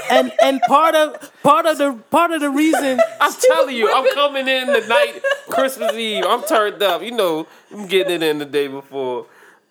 and 0.10 0.30
and 0.42 0.60
part 0.68 0.94
of 0.94 1.32
part 1.42 1.64
of 1.64 1.78
the 1.78 1.94
part 2.10 2.30
of 2.30 2.42
the 2.42 2.50
reason 2.50 3.00
I'm 3.20 3.32
telling 3.50 3.74
you, 3.74 3.90
I'm 3.90 4.12
coming 4.12 4.46
in 4.46 4.66
the 4.66 4.86
night 4.86 5.22
Christmas 5.48 5.94
Eve. 5.94 6.22
I'm 6.26 6.42
turned 6.42 6.82
up. 6.82 7.00
You 7.02 7.12
know, 7.12 7.46
I'm 7.72 7.86
getting 7.86 8.16
it 8.16 8.22
in 8.22 8.38
the 8.38 8.44
day 8.44 8.68
before. 8.68 9.24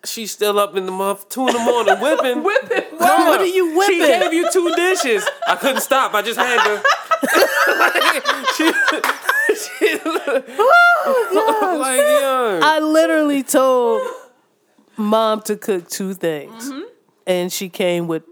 She's 0.03 0.31
still 0.31 0.57
up 0.57 0.75
in 0.75 0.87
the 0.87 0.91
month, 0.91 1.29
two 1.29 1.47
in 1.47 1.53
the 1.53 1.59
morning, 1.59 1.99
whipping. 2.01 2.43
whipping 2.43 2.97
Mama, 2.99 3.29
What 3.29 3.39
are 3.39 3.45
you 3.45 3.77
whipping? 3.77 3.99
She 3.99 3.99
gave 3.99 4.33
you 4.33 4.51
two 4.51 4.73
dishes. 4.75 5.23
I 5.47 5.55
couldn't 5.55 5.81
stop. 5.81 6.15
I 6.15 6.23
just 6.23 6.39
had 6.39 6.61
to. 6.63 6.83
she, 8.57 8.65
she, 9.55 9.99
oh, 10.03 11.77
like, 11.79 11.99
yo. 11.99 12.59
I 12.63 12.79
literally 12.79 13.43
told 13.43 14.01
mom 14.97 15.41
to 15.43 15.55
cook 15.55 15.89
two 15.89 16.13
things, 16.13 16.69
Mm-hmm. 16.69 16.81
and 17.27 17.51
she 17.51 17.69
came 17.69 18.07
with 18.07 18.23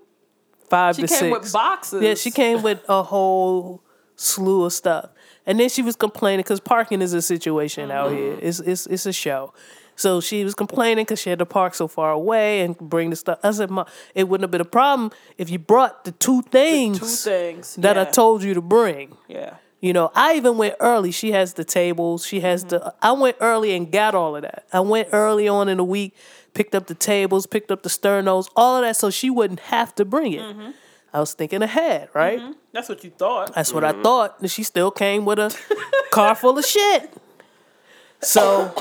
five 0.69 0.95
She 0.95 1.03
to 1.03 1.07
came 1.07 1.17
six. 1.19 1.39
with 1.43 1.53
boxes. 1.53 2.01
Yeah, 2.03 2.13
she 2.15 2.31
came 2.31 2.61
with 2.61 2.79
a 2.87 3.03
whole 3.03 3.81
slew 4.15 4.65
of 4.65 4.73
stuff, 4.73 5.09
and 5.45 5.59
then 5.59 5.69
she 5.69 5.81
was 5.81 5.95
complaining 5.95 6.43
because 6.43 6.59
parking 6.59 7.01
is 7.01 7.13
a 7.13 7.21
situation 7.21 7.91
out 7.91 8.11
here. 8.11 8.37
It's 8.41 8.59
it's 8.59 8.87
it's 8.87 9.05
a 9.05 9.13
show. 9.13 9.53
So 9.97 10.19
she 10.21 10.43
was 10.43 10.55
complaining 10.55 11.03
because 11.03 11.19
she 11.19 11.29
had 11.29 11.37
to 11.39 11.45
park 11.45 11.75
so 11.75 11.87
far 11.87 12.11
away 12.11 12.61
and 12.61 12.75
bring 12.77 13.09
the 13.11 13.15
stuff. 13.15 13.39
I 13.43 13.51
said, 13.51 13.69
"Ma, 13.69 13.85
it 14.15 14.27
wouldn't 14.27 14.43
have 14.45 14.51
been 14.51 14.61
a 14.61 14.65
problem 14.65 15.11
if 15.37 15.49
you 15.49 15.59
brought 15.59 16.05
the 16.05 16.11
two 16.13 16.41
things, 16.43 16.99
Two 16.99 17.05
things 17.05 17.75
that 17.75 17.97
I 17.97 18.05
told 18.05 18.41
you 18.43 18.53
to 18.53 18.61
bring." 18.61 19.17
Yeah. 19.27 19.55
You 19.79 19.93
know, 19.93 20.11
I 20.15 20.35
even 20.35 20.57
went 20.57 20.75
early. 20.79 21.11
She 21.11 21.31
has 21.31 21.53
the 21.55 21.63
tables. 21.63 22.25
She 22.25 22.39
has 22.41 22.63
the. 22.65 22.93
I 23.01 23.11
went 23.13 23.37
early 23.41 23.75
and 23.75 23.91
got 23.91 24.13
all 24.15 24.35
of 24.35 24.43
that. 24.43 24.65
I 24.71 24.79
went 24.79 25.09
early 25.11 25.47
on 25.47 25.67
in 25.69 25.77
the 25.77 25.83
week, 25.83 26.15
picked 26.53 26.75
up 26.75 26.87
the 26.87 26.95
tables, 26.95 27.45
picked 27.45 27.71
up 27.71 27.83
the 27.83 27.89
sternos, 27.89 28.49
all 28.55 28.77
of 28.77 28.83
that, 28.83 28.95
so 28.95 29.09
she 29.09 29.29
wouldn't 29.29 29.61
have 29.61 29.95
to 29.95 30.05
bring 30.05 30.33
it. 30.33 30.41
Mm-hmm. 30.41 30.71
I 31.13 31.19
was 31.19 31.33
thinking 31.33 31.61
ahead, 31.61 32.09
right? 32.13 32.39
Mm-hmm. 32.39 32.51
That's 32.71 32.87
what 32.87 33.03
you 33.03 33.09
thought. 33.09 33.53
That's 33.53 33.73
what 33.73 33.83
I 33.83 33.91
mm-hmm. 33.91 34.03
thought. 34.03 34.39
And 34.39 34.49
she 34.49 34.63
still 34.63 34.91
came 34.91 35.25
with 35.25 35.39
a 35.39 35.55
car 36.11 36.35
full 36.35 36.57
of 36.57 36.65
shit. 36.65 37.13
So, 38.21 38.73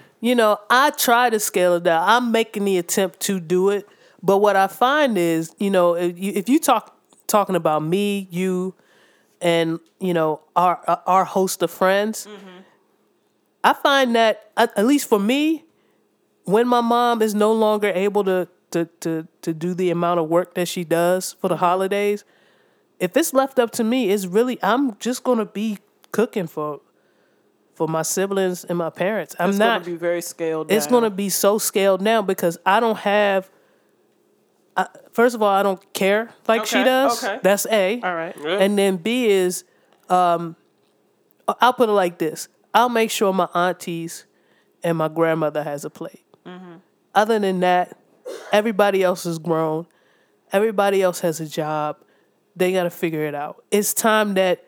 you 0.20 0.34
know, 0.34 0.58
I 0.68 0.90
try 0.90 1.30
to 1.30 1.38
scale 1.38 1.74
it 1.74 1.84
down. 1.84 2.08
I'm 2.08 2.32
making 2.32 2.64
the 2.64 2.78
attempt 2.78 3.20
to 3.20 3.38
do 3.38 3.70
it, 3.70 3.88
but 4.22 4.38
what 4.38 4.56
I 4.56 4.66
find 4.66 5.16
is, 5.16 5.54
you 5.58 5.70
know, 5.70 5.94
if 5.94 6.18
you, 6.18 6.32
if 6.34 6.48
you 6.48 6.58
talk 6.58 6.96
talking 7.28 7.54
about 7.54 7.82
me, 7.82 8.26
you, 8.30 8.74
and 9.40 9.78
you 10.00 10.12
know 10.12 10.40
our 10.56 10.80
our 11.06 11.24
host 11.24 11.62
of 11.62 11.70
friends, 11.70 12.26
I 13.62 13.72
find 13.72 14.16
that 14.16 14.50
at 14.56 14.76
at 14.76 14.86
least 14.86 15.08
for 15.08 15.20
me, 15.20 15.64
when 16.48 16.66
my 16.66 16.80
mom 16.80 17.20
is 17.22 17.34
no 17.34 17.52
longer 17.52 17.92
able 17.94 18.24
to 18.24 18.48
to 18.70 18.86
to 19.00 19.26
to 19.42 19.52
do 19.54 19.74
the 19.74 19.90
amount 19.90 20.20
of 20.20 20.28
work 20.28 20.54
that 20.54 20.66
she 20.68 20.84
does 20.84 21.34
for 21.40 21.48
the 21.48 21.56
holidays, 21.56 22.24
if 22.98 23.16
it's 23.16 23.32
left 23.32 23.58
up 23.58 23.70
to 23.72 23.84
me, 23.84 24.10
it's 24.10 24.26
really 24.26 24.58
I'm 24.62 24.96
just 24.98 25.24
gonna 25.24 25.44
be 25.44 25.78
cooking 26.12 26.46
for 26.46 26.80
for 27.74 27.86
my 27.86 28.02
siblings 28.02 28.64
and 28.64 28.76
my 28.76 28.90
parents. 28.90 29.36
I'm 29.38 29.50
It's 29.50 29.58
not 29.58 29.82
gonna 29.82 29.92
be 29.92 29.96
very 29.96 30.20
scaled 30.20 30.68
down. 30.68 30.76
it's 30.76 30.86
going 30.88 31.04
to 31.04 31.10
be 31.10 31.28
so 31.28 31.58
scaled 31.58 32.02
down 32.02 32.26
because 32.26 32.58
I 32.66 32.80
don't 32.80 32.98
have. 32.98 33.48
I, 34.76 34.88
first 35.12 35.36
of 35.36 35.42
all, 35.42 35.48
I 35.48 35.62
don't 35.62 35.92
care 35.92 36.30
like 36.48 36.66
she 36.66 36.82
does. 36.82 37.22
okay. 37.22 37.38
That's 37.40 37.66
A. 37.66 38.00
All 38.02 38.14
right. 38.14 38.36
And 38.36 38.76
then 38.76 38.96
B 38.96 39.28
is, 39.28 39.62
um, 40.08 40.56
I'll 41.60 41.72
put 41.72 41.88
it 41.88 41.92
like 41.92 42.18
this: 42.18 42.48
I'll 42.74 42.88
make 42.88 43.12
sure 43.12 43.32
my 43.32 43.48
aunties 43.54 44.24
and 44.82 44.98
my 44.98 45.06
grandmother 45.08 45.62
has 45.62 45.84
a 45.84 45.90
plate. 45.90 46.24
Mm-hmm. 46.48 46.74
Other 47.14 47.38
than 47.38 47.60
that, 47.60 47.96
everybody 48.52 49.02
else 49.02 49.26
is 49.26 49.38
grown. 49.38 49.86
Everybody 50.52 51.02
else 51.02 51.20
has 51.20 51.40
a 51.40 51.46
job. 51.46 51.96
They 52.56 52.72
got 52.72 52.84
to 52.84 52.90
figure 52.90 53.24
it 53.26 53.34
out. 53.34 53.62
It's 53.70 53.92
time 53.94 54.34
that 54.34 54.64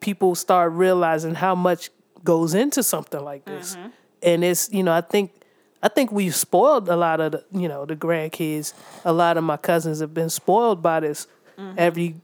people 0.00 0.34
start 0.34 0.72
realizing 0.72 1.34
how 1.34 1.54
much 1.54 1.90
goes 2.24 2.54
into 2.54 2.82
something 2.82 3.22
like 3.22 3.44
this. 3.44 3.76
Mm-hmm. 3.76 3.88
And 4.22 4.44
it's, 4.44 4.70
you 4.72 4.82
know, 4.82 4.92
I 4.92 5.00
think 5.00 5.32
I 5.82 5.88
think 5.88 6.10
we've 6.12 6.34
spoiled 6.34 6.88
a 6.88 6.96
lot 6.96 7.20
of 7.20 7.32
the, 7.32 7.44
you 7.52 7.68
know, 7.68 7.84
the 7.84 7.94
grandkids. 7.96 8.72
A 9.04 9.12
lot 9.12 9.36
of 9.36 9.44
my 9.44 9.56
cousins 9.58 10.00
have 10.00 10.14
been 10.14 10.30
spoiled 10.30 10.82
by 10.82 11.00
this. 11.00 11.26
Mm-hmm. 11.58 11.74
Every 11.78 12.14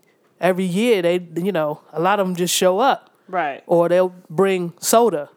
every 0.40 0.64
year 0.64 1.02
they, 1.02 1.18
you 1.36 1.52
know, 1.52 1.80
a 1.92 2.00
lot 2.00 2.20
of 2.20 2.26
them 2.26 2.34
just 2.36 2.54
show 2.54 2.78
up 2.78 3.10
Right. 3.28 3.62
or 3.66 3.88
they'll 3.88 4.14
bring 4.28 4.72
soda 4.80 5.28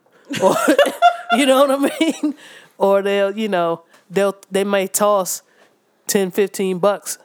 or 0.42 0.56
you 1.34 1.46
know 1.46 1.66
what 1.68 1.72
I 1.72 2.00
mean? 2.00 2.36
Or 2.78 3.02
they'll, 3.02 3.38
you 3.38 3.48
know, 3.48 3.84
they'll 4.10 4.36
they 4.52 4.64
may 4.64 4.88
toss 4.88 5.42
10, 6.08 6.32
15 6.32 6.80
bucks 6.80 7.18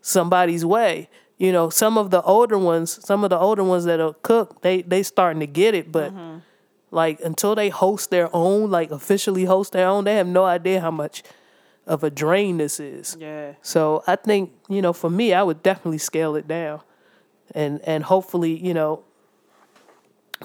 somebody's 0.00 0.64
way. 0.64 1.08
You 1.38 1.52
know, 1.52 1.68
some 1.68 1.98
of 1.98 2.10
the 2.10 2.22
older 2.22 2.58
ones, 2.58 3.04
some 3.04 3.24
of 3.24 3.30
the 3.30 3.38
older 3.38 3.64
ones 3.64 3.84
that'll 3.84 4.14
cook, 4.14 4.62
they 4.62 4.82
they 4.82 5.02
starting 5.02 5.40
to 5.40 5.46
get 5.46 5.74
it, 5.74 5.90
but 5.90 6.12
mm-hmm. 6.12 6.38
like 6.90 7.20
until 7.20 7.54
they 7.54 7.70
host 7.70 8.10
their 8.10 8.28
own, 8.34 8.70
like 8.70 8.90
officially 8.90 9.44
host 9.44 9.72
their 9.72 9.88
own, 9.88 10.04
they 10.04 10.14
have 10.14 10.28
no 10.28 10.44
idea 10.44 10.80
how 10.80 10.90
much 10.90 11.22
of 11.86 12.02
a 12.04 12.10
drain 12.10 12.58
this 12.58 12.80
is. 12.80 13.16
Yeah. 13.20 13.54
So 13.62 14.02
I 14.06 14.16
think, 14.16 14.52
you 14.68 14.80
know, 14.80 14.92
for 14.92 15.10
me, 15.10 15.34
I 15.34 15.42
would 15.42 15.62
definitely 15.62 15.98
scale 15.98 16.36
it 16.36 16.48
down. 16.48 16.80
And 17.54 17.80
and 17.82 18.04
hopefully, 18.04 18.56
you 18.56 18.72
know, 18.72 19.04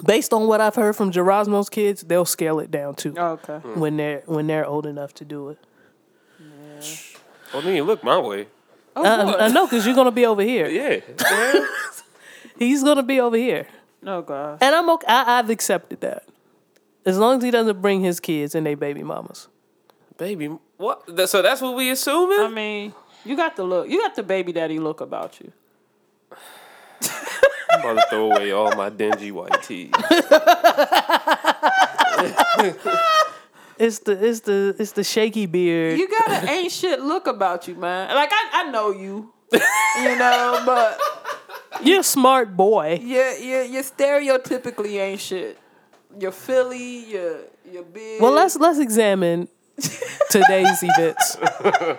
based 0.04 0.32
on 0.32 0.46
what 0.46 0.60
I've 0.60 0.74
heard 0.74 0.96
from 0.96 1.12
Gerasmo's 1.12 1.68
kids, 1.68 2.02
they'll 2.02 2.24
scale 2.24 2.58
it 2.60 2.70
down 2.70 2.94
too 2.94 3.14
oh, 3.16 3.32
Okay. 3.32 3.58
Hmm. 3.58 3.80
when 3.80 3.96
they're 3.96 4.22
when 4.26 4.46
they're 4.46 4.66
old 4.66 4.86
enough 4.86 5.14
to 5.14 5.24
do 5.24 5.50
it. 5.50 5.58
Well, 7.52 7.62
then 7.62 7.74
you 7.74 7.84
look 7.84 8.02
my 8.04 8.18
way. 8.18 8.46
Oh, 8.96 9.04
uh, 9.04 9.36
I, 9.38 9.44
I 9.46 9.48
know 9.48 9.66
because 9.66 9.84
you're 9.86 9.94
gonna 9.94 10.10
be 10.10 10.26
over 10.26 10.42
here. 10.42 10.68
Yeah. 10.68 11.00
He's 12.58 12.82
gonna 12.82 13.02
be 13.02 13.20
over 13.20 13.36
here, 13.36 13.66
oh, 13.70 13.74
No 14.02 14.22
God. 14.22 14.58
and 14.60 14.74
I'm 14.74 14.88
okay. 14.90 15.06
I, 15.06 15.38
I've 15.38 15.50
accepted 15.50 16.00
that 16.00 16.24
as 17.04 17.18
long 17.18 17.38
as 17.38 17.42
he 17.42 17.50
doesn't 17.50 17.80
bring 17.80 18.02
his 18.02 18.20
kids 18.20 18.54
and 18.54 18.66
they 18.66 18.74
baby 18.74 19.02
mamas. 19.02 19.48
Baby, 20.16 20.56
what? 20.76 21.28
So 21.28 21.40
that's 21.42 21.60
what 21.62 21.74
we 21.74 21.90
assuming? 21.90 22.40
I 22.40 22.48
mean, 22.48 22.94
you 23.24 23.36
got 23.36 23.56
the 23.56 23.64
look. 23.64 23.88
You 23.88 24.00
got 24.00 24.14
the 24.14 24.22
baby 24.22 24.52
daddy 24.52 24.78
look 24.78 25.00
about 25.00 25.40
you. 25.40 25.52
I'm 27.82 27.90
about 27.90 28.02
to 28.02 28.08
throw 28.10 28.32
away 28.32 28.52
all 28.52 28.74
my 28.76 28.88
dingy 28.90 29.32
white 29.32 29.62
tees. 29.62 29.92
It's 33.80 34.00
the 34.00 34.12
it's 34.12 34.40
the 34.40 34.76
it's 34.78 34.92
the 34.92 35.02
shaky 35.02 35.46
beard. 35.46 35.98
You 35.98 36.06
got 36.06 36.28
an 36.28 36.48
ain't 36.50 36.70
shit 36.70 37.00
look 37.00 37.26
about 37.26 37.66
you, 37.66 37.74
man. 37.74 38.14
Like 38.14 38.28
I, 38.30 38.50
I 38.52 38.70
know 38.70 38.90
you, 38.90 39.32
you 39.50 40.16
know, 40.18 40.62
but 40.66 41.00
You're 41.82 42.00
a 42.00 42.02
smart 42.02 42.54
boy. 42.54 43.00
you 43.02 43.22
you 43.40 43.56
you 43.62 43.80
stereotypically 43.80 45.00
ain't 45.00 45.20
shit. 45.20 45.56
You're 46.18 46.30
Philly. 46.30 47.06
You're 47.10 47.38
you're 47.72 47.84
big. 47.84 48.20
Well, 48.20 48.32
let's 48.32 48.56
let's 48.56 48.78
examine 48.78 49.48
today's 50.28 50.82
events. 50.82 51.38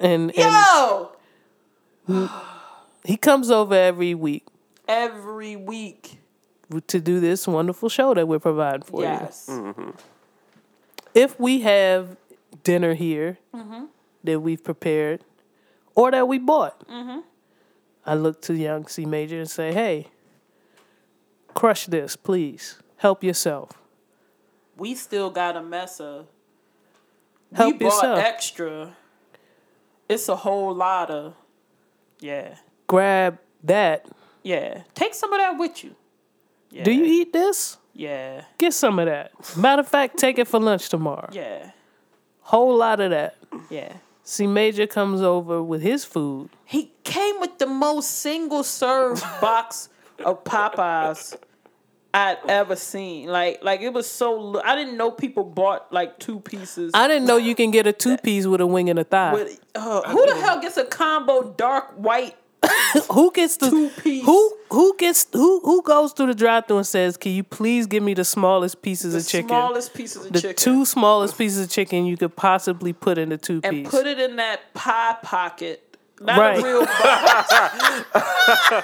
And 0.00 0.30
and 0.36 0.52
yo 0.54 1.10
he 3.04 3.16
comes 3.16 3.50
over 3.50 3.74
every 3.74 4.14
week 4.14 4.44
every 4.88 5.54
week. 5.54 6.18
to 6.86 7.00
do 7.00 7.20
this 7.20 7.46
wonderful 7.46 7.88
show 7.88 8.14
that 8.14 8.26
we're 8.26 8.38
providing 8.38 8.82
for 8.82 9.02
you. 9.02 9.08
Yes. 9.08 9.46
Mm-hmm. 9.48 9.90
If 11.14 11.38
we 11.38 11.60
have 11.60 12.16
dinner 12.64 12.94
here 12.94 13.38
mm-hmm. 13.54 13.84
that 14.24 14.40
we've 14.40 14.62
prepared 14.62 15.24
or 15.94 16.10
that 16.10 16.26
we 16.26 16.38
bought, 16.38 16.86
mm-hmm. 16.88 17.20
I 18.04 18.14
look 18.14 18.42
to 18.42 18.54
young 18.54 18.86
C 18.86 19.04
Major 19.04 19.38
and 19.38 19.50
say, 19.50 19.72
"Hey, 19.72 20.08
crush 21.54 21.86
this, 21.86 22.16
please. 22.16 22.78
Help 22.98 23.22
yourself. 23.22 23.70
We 24.76 24.94
still 24.94 25.30
got 25.30 25.56
a 25.56 25.62
mess 25.62 26.00
of. 26.00 26.26
Help 27.52 27.74
we 27.74 27.78
bought 27.78 27.94
yourself. 27.94 28.18
extra. 28.18 28.96
It's 30.08 30.28
a 30.28 30.36
whole 30.36 30.74
lot 30.74 31.10
of. 31.10 31.34
Yeah. 32.20 32.56
Grab 32.86 33.38
that. 33.64 34.06
Yeah. 34.48 34.82
Take 34.94 35.12
some 35.12 35.30
of 35.30 35.38
that 35.40 35.58
with 35.58 35.84
you. 35.84 35.94
Yeah. 36.70 36.84
Do 36.84 36.90
you 36.90 37.04
eat 37.04 37.34
this? 37.34 37.76
Yeah. 37.92 38.44
Get 38.56 38.72
some 38.72 38.98
of 38.98 39.04
that. 39.04 39.32
Matter 39.58 39.80
of 39.80 39.88
fact, 39.88 40.16
take 40.16 40.38
it 40.38 40.48
for 40.48 40.58
lunch 40.58 40.88
tomorrow. 40.88 41.28
Yeah. 41.32 41.72
Whole 42.40 42.74
lot 42.76 42.98
of 43.00 43.10
that. 43.10 43.36
Yeah. 43.68 43.92
C 44.22 44.46
Major 44.46 44.86
comes 44.86 45.20
over 45.20 45.62
with 45.62 45.82
his 45.82 46.06
food. 46.06 46.48
He 46.64 46.92
came 47.04 47.40
with 47.40 47.58
the 47.58 47.66
most 47.66 48.20
single 48.20 48.62
serve 48.62 49.20
box 49.42 49.90
of 50.24 50.44
Popeyes 50.44 51.36
I'd 52.14 52.38
ever 52.48 52.74
seen. 52.76 53.28
Like, 53.28 53.62
like 53.62 53.82
it 53.82 53.92
was 53.92 54.10
so. 54.10 54.62
I 54.64 54.76
didn't 54.76 54.96
know 54.96 55.10
people 55.10 55.44
bought 55.44 55.92
like 55.92 56.18
two 56.18 56.40
pieces. 56.40 56.92
I 56.94 57.06
didn't 57.06 57.26
know 57.26 57.36
you 57.36 57.54
can 57.54 57.70
get 57.70 57.86
a 57.86 57.92
two 57.92 58.16
piece 58.16 58.46
with 58.46 58.62
a 58.62 58.66
wing 58.66 58.88
and 58.88 58.98
a 58.98 59.04
thigh. 59.04 59.34
with, 59.34 59.60
uh, 59.74 60.02
who 60.08 60.26
the 60.26 60.40
hell 60.40 60.58
gets 60.58 60.78
a 60.78 60.86
combo 60.86 61.52
dark 61.52 61.92
white? 61.96 62.34
who 63.12 63.30
gets 63.32 63.56
the 63.56 63.70
Two-piece. 63.70 64.24
Who 64.24 64.54
who 64.70 64.96
gets 64.98 65.26
who 65.32 65.60
who 65.60 65.82
goes 65.82 66.12
through 66.12 66.26
the 66.28 66.34
drive 66.34 66.66
through 66.66 66.78
and 66.78 66.86
says, 66.86 67.16
"Can 67.16 67.32
you 67.32 67.42
please 67.44 67.86
give 67.86 68.02
me 68.02 68.14
the 68.14 68.24
smallest 68.24 68.82
pieces 68.82 69.12
The 69.12 69.20
of 69.20 69.26
chicken? 69.28 69.48
smallest 69.48 69.94
pieces 69.94 70.26
of 70.26 70.32
the 70.32 70.40
chicken. 70.40 70.56
two 70.56 70.84
smallest 70.84 71.36
pieces 71.38 71.64
of 71.64 71.70
chicken 71.70 72.04
you 72.06 72.16
could 72.16 72.34
possibly 72.36 72.92
put 72.92 73.18
in 73.18 73.28
the 73.30 73.38
two 73.38 73.60
and 73.64 73.84
piece." 73.84 73.90
put 73.90 74.06
it 74.06 74.18
in 74.18 74.36
that 74.36 74.72
pie 74.74 75.16
pocket. 75.22 75.84
Not 76.20 76.36
Right. 76.36 76.58
a 76.58 76.62
real 76.64 76.80
box. 76.84 77.52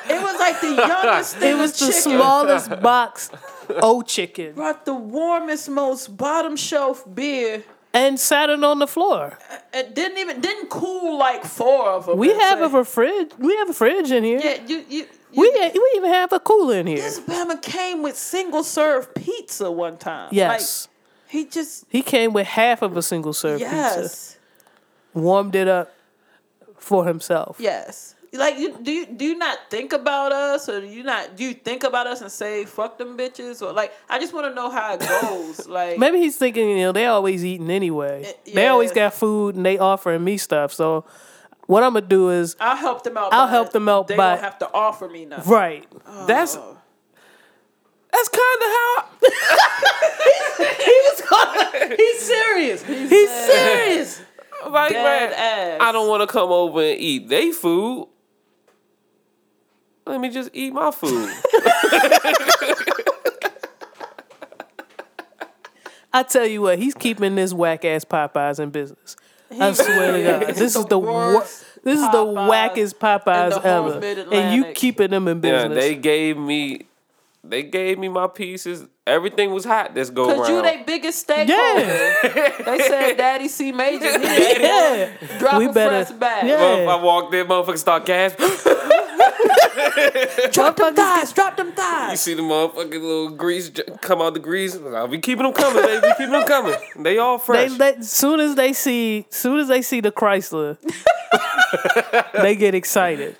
it 0.08 0.22
was 0.22 0.38
like 0.38 0.60
the 0.60 0.74
youngest 0.86 1.36
thing 1.36 1.50
it 1.56 1.58
was 1.60 1.72
the 1.78 1.86
chicken. 1.86 2.00
smallest 2.12 2.80
box 2.80 3.30
Oh, 3.70 4.02
chicken 4.02 4.54
Brought 4.54 4.84
the 4.84 4.94
warmest, 4.94 5.68
most 5.68 6.16
bottom 6.16 6.54
shelf 6.54 7.02
beer. 7.12 7.64
And 7.94 8.18
sat 8.20 8.50
it 8.50 8.62
on 8.62 8.80
the 8.80 8.86
floor. 8.86 9.38
It 9.72 9.94
didn't 9.94 10.18
even 10.18 10.40
didn't 10.40 10.68
cool 10.68 11.16
like 11.18 11.44
four 11.44 11.88
of 11.88 12.06
them. 12.06 12.18
We 12.18 12.28
have 12.34 12.58
say- 12.72 12.78
a 12.78 12.84
fridge. 12.84 13.30
We 13.38 13.56
have 13.56 13.70
a 13.70 13.72
fridge 13.72 14.10
in 14.10 14.24
here. 14.24 14.40
yeah. 14.42 14.58
You 14.66 14.84
you. 14.88 15.06
you 15.30 15.40
We 15.40 15.50
we 15.72 15.92
even 15.96 16.10
have 16.10 16.32
a 16.32 16.40
cooler 16.40 16.76
in 16.76 16.86
here. 16.86 16.96
this 16.98 17.20
Bama 17.20 17.60
came 17.62 18.02
with 18.02 18.16
single 18.16 18.62
serve 18.64 19.14
pizza 19.14 19.70
one 19.70 19.96
time. 19.96 20.28
Yes. 20.32 20.86
Like, 20.86 20.90
he 21.32 21.44
just 21.46 21.86
he 21.88 22.02
came 22.02 22.32
with 22.32 22.46
half 22.46 22.82
of 22.82 22.96
a 22.96 23.02
single 23.02 23.32
serve 23.32 23.58
pizza. 23.60 23.74
yes 23.74 24.38
Warmed 25.14 25.54
it 25.54 25.68
up 25.68 25.92
for 26.76 27.06
himself. 27.06 27.56
yes. 27.58 28.13
Like 28.34 28.58
you 28.58 28.76
do 28.82 28.90
you 28.92 29.06
do 29.06 29.24
you 29.24 29.36
not 29.38 29.58
think 29.70 29.92
about 29.92 30.32
us 30.32 30.68
or 30.68 30.80
do 30.80 30.86
you 30.86 31.02
not 31.02 31.36
do 31.36 31.44
you 31.44 31.54
think 31.54 31.84
about 31.84 32.06
us 32.06 32.20
and 32.20 32.30
say 32.32 32.64
fuck 32.64 32.98
them 32.98 33.16
bitches 33.16 33.62
or 33.62 33.72
like 33.72 33.92
I 34.08 34.18
just 34.18 34.32
want 34.34 34.46
to 34.48 34.54
know 34.54 34.70
how 34.70 34.94
it 34.94 35.00
goes 35.00 35.66
like 35.78 35.98
Maybe 35.98 36.18
he's 36.18 36.36
thinking, 36.36 36.68
you 36.70 36.76
know, 36.78 36.92
they 36.92 37.06
always 37.06 37.44
eating 37.44 37.70
anyway. 37.70 38.24
Eh, 38.46 38.52
They 38.54 38.66
always 38.66 38.90
got 38.92 39.14
food 39.14 39.54
and 39.54 39.64
they 39.64 39.78
offering 39.78 40.24
me 40.24 40.36
stuff. 40.36 40.72
So 40.72 41.04
what 41.66 41.82
I'm 41.82 41.94
gonna 41.94 42.06
do 42.06 42.30
is 42.30 42.56
I'll 42.60 42.76
help 42.76 43.04
them 43.04 43.16
out. 43.16 43.32
I'll 43.32 43.46
help 43.46 43.70
them 43.72 43.88
out 43.88 44.08
They 44.08 44.16
by- 44.16 44.34
don't 44.34 44.44
have 44.44 44.58
to 44.58 44.70
offer 44.74 45.08
me 45.08 45.24
nothing. 45.26 45.52
right. 45.52 45.86
That's 46.26 46.54
that's 48.12 48.28
kind 48.28 48.58
of 48.62 48.68
how. 48.68 49.04
He 50.56 51.00
was 51.02 51.20
calling 51.22 51.96
He's 51.96 52.20
serious. 52.20 52.82
He's 52.84 53.30
serious. 53.30 54.22
Like, 54.70 54.92
man. 54.92 55.78
I 55.80 55.92
don't 55.92 56.08
want 56.08 56.22
to 56.22 56.26
come 56.26 56.50
over 56.50 56.80
and 56.80 56.98
eat 56.98 57.28
they 57.28 57.50
food. 57.52 58.08
Let 60.06 60.20
me 60.20 60.28
just 60.30 60.50
eat 60.52 60.72
my 60.72 60.90
food. 60.90 61.30
I 66.12 66.22
tell 66.22 66.46
you 66.46 66.62
what, 66.62 66.78
he's 66.78 66.94
keeping 66.94 67.34
this 67.34 67.52
whack 67.52 67.84
ass 67.84 68.04
Popeyes 68.04 68.60
in 68.60 68.70
business. 68.70 69.16
I 69.50 69.72
swear 69.72 70.12
to 70.12 70.22
God, 70.46 70.54
this 70.54 70.76
is 70.76 70.84
the 70.86 70.98
wo- 70.98 71.36
worst 71.36 71.64
this 71.82 71.98
is 72.00 72.06
the 72.10 72.24
Popeyes 72.24 72.48
wackest 72.74 72.94
Popeyes 72.96 73.60
the 73.62 73.68
ever, 73.68 74.34
and 74.34 74.54
you 74.54 74.72
keeping 74.74 75.10
them 75.10 75.26
in 75.28 75.40
business. 75.40 75.62
yeah, 75.62 75.68
business. 75.68 75.84
they 75.84 75.94
gave 75.96 76.36
me, 76.38 76.82
they 77.42 77.62
gave 77.64 77.98
me 77.98 78.08
my 78.08 78.26
pieces. 78.28 78.86
Everything 79.06 79.50
was 79.52 79.64
hot. 79.66 79.92
This 79.94 80.08
go 80.08 80.26
Cause 80.34 80.48
you 80.48 80.54
around. 80.56 80.64
they 80.64 80.82
biggest 80.84 81.18
stakeholder. 81.20 81.52
yeah, 81.52 82.62
They 82.64 82.78
said 82.78 83.16
Daddy 83.16 83.48
C 83.48 83.70
Major 83.72 84.04
yeah. 84.18 85.10
Drop 85.38 85.58
We 85.58 85.66
a 85.66 85.72
better- 85.72 86.04
fresh 86.06 86.18
bag. 86.18 86.46
yeah. 86.46 86.56
Motherf- 86.58 86.88
I 86.88 87.02
walked 87.02 87.34
in, 87.34 87.46
motherfuckers 87.46 87.78
start 87.78 88.06
gas. 88.06 88.34
Drop 90.52 90.76
them 90.76 90.94
thighs. 90.94 91.32
Drop 91.32 91.56
them 91.56 91.72
thighs. 91.72 92.10
You 92.12 92.16
see 92.16 92.34
the 92.34 92.42
motherfucking 92.42 92.90
little 92.92 93.30
grease 93.30 93.70
come 94.00 94.20
out 94.22 94.34
the 94.34 94.40
grease. 94.40 94.76
I'll 94.76 95.08
be 95.08 95.18
oh, 95.18 95.20
keeping 95.20 95.44
them 95.44 95.52
coming, 95.52 95.82
baby. 95.82 96.00
Be 96.02 96.12
keeping 96.18 96.30
them 96.32 96.46
coming. 96.46 96.74
They 96.96 97.18
all 97.18 97.38
They 97.38 97.44
fresh. 97.44 97.70
let 97.78 98.04
soon 98.04 98.40
as 98.40 98.54
they 98.54 98.72
see 98.72 99.26
soon 99.30 99.58
as 99.58 99.68
they 99.68 99.82
see 99.82 100.00
the 100.00 100.12
Chrysler, 100.12 100.78
they 102.42 102.56
get 102.56 102.74
excited. 102.74 103.36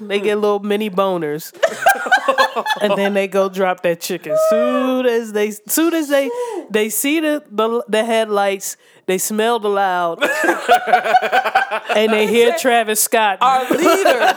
They 0.00 0.18
get 0.18 0.36
little 0.38 0.60
mini 0.60 0.88
boners, 0.88 1.52
and 2.80 2.96
then 2.96 3.14
they 3.14 3.28
go 3.28 3.48
drop 3.48 3.82
that 3.82 4.00
chicken. 4.00 4.36
Soon 4.50 5.06
as 5.06 5.32
they 5.32 5.50
soon 5.50 5.94
as 5.94 6.08
they 6.08 6.30
they 6.70 6.88
see 6.88 7.20
the 7.20 7.42
the, 7.50 7.84
the 7.88 8.04
headlights, 8.04 8.76
they 9.06 9.18
smell 9.18 9.58
the 9.58 9.68
loud, 9.68 10.22
and 11.96 12.12
they 12.12 12.26
hear 12.26 12.54
Travis 12.58 13.00
Scott, 13.00 13.38
Our 13.40 13.68
leader. 13.70 14.36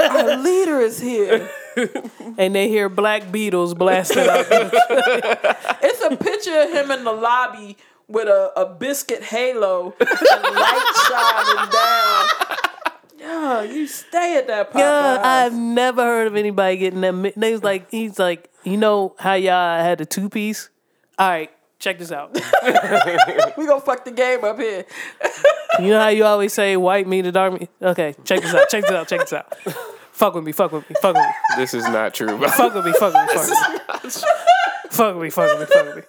Our 0.00 0.36
leader 0.36 0.80
is 0.80 1.00
here. 1.00 1.48
and 2.38 2.54
they 2.54 2.68
hear 2.68 2.88
Black 2.88 3.22
Beatles 3.24 3.76
blasting 3.76 4.28
out. 4.28 4.46
It's 5.84 6.00
a 6.02 6.16
picture 6.16 6.60
of 6.60 6.70
him 6.70 6.90
in 6.90 7.04
the 7.04 7.12
lobby 7.12 7.76
with 8.08 8.28
a, 8.28 8.52
a 8.56 8.66
biscuit 8.66 9.22
halo 9.22 9.94
and 9.98 10.08
light 10.54 10.92
shining 11.08 11.70
down. 11.70 12.71
Yeah, 13.22 13.62
you 13.62 13.86
stay 13.86 14.36
at 14.38 14.48
that 14.48 14.72
Popeyes. 14.72 14.78
Yeah, 14.80 15.20
I've 15.22 15.54
never 15.54 16.02
heard 16.02 16.26
of 16.26 16.34
anybody 16.36 16.76
getting 16.76 17.00
that. 17.02 17.12
mi- 17.12 17.32
They 17.36 17.52
was 17.52 17.62
like, 17.62 17.88
he's 17.90 18.18
like, 18.18 18.50
you 18.64 18.76
know 18.76 19.14
how 19.18 19.34
y'all 19.34 19.80
had 19.80 19.98
the 19.98 20.06
two 20.06 20.28
piece? 20.28 20.68
All 21.18 21.28
right, 21.28 21.50
check 21.78 21.98
this 22.00 22.10
out. 22.10 22.34
we 23.56 23.66
gonna 23.66 23.80
fuck 23.80 24.04
the 24.04 24.10
game 24.10 24.42
up 24.44 24.58
here. 24.58 24.84
You 25.78 25.88
know 25.90 26.00
how 26.00 26.08
you 26.08 26.24
always 26.24 26.52
say 26.52 26.76
white 26.76 27.06
meat 27.06 27.24
or 27.26 27.30
dark 27.30 27.58
meat? 27.60 27.70
Okay, 27.80 28.14
check 28.24 28.40
this 28.42 28.52
out. 28.54 28.68
Check 28.68 28.82
this 28.82 28.90
out. 28.92 29.06
Check 29.08 29.20
this 29.20 29.32
out. 29.32 29.54
Fuck 30.10 30.34
with 30.34 30.44
me. 30.44 30.52
Fuck 30.52 30.72
with 30.72 30.88
me. 30.90 30.96
Fuck 31.00 31.14
with 31.14 31.22
me. 31.24 31.32
this 31.56 31.74
is 31.74 31.84
not 31.84 32.12
true. 32.14 32.36
bro. 32.36 32.48
Fuck 32.48 32.74
with 32.74 32.84
me. 32.84 32.92
Fuck 32.92 33.14
with 33.14 33.22
me. 33.22 33.34
Fuck 33.36 34.02
with 34.02 34.04
me. 34.04 34.20
Fuck 34.90 35.14
with 35.14 35.22
me. 35.22 35.30
Fuck 35.30 35.58
with 35.58 35.60
me. 35.60 35.66
Fuck 35.66 35.86
with 35.86 35.96
me. 35.96 36.02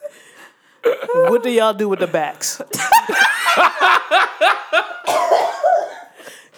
What 1.29 1.43
do 1.43 1.49
y'all 1.51 1.73
do 1.73 1.87
with 1.87 1.99
the 1.99 2.07
backs? 2.07 2.59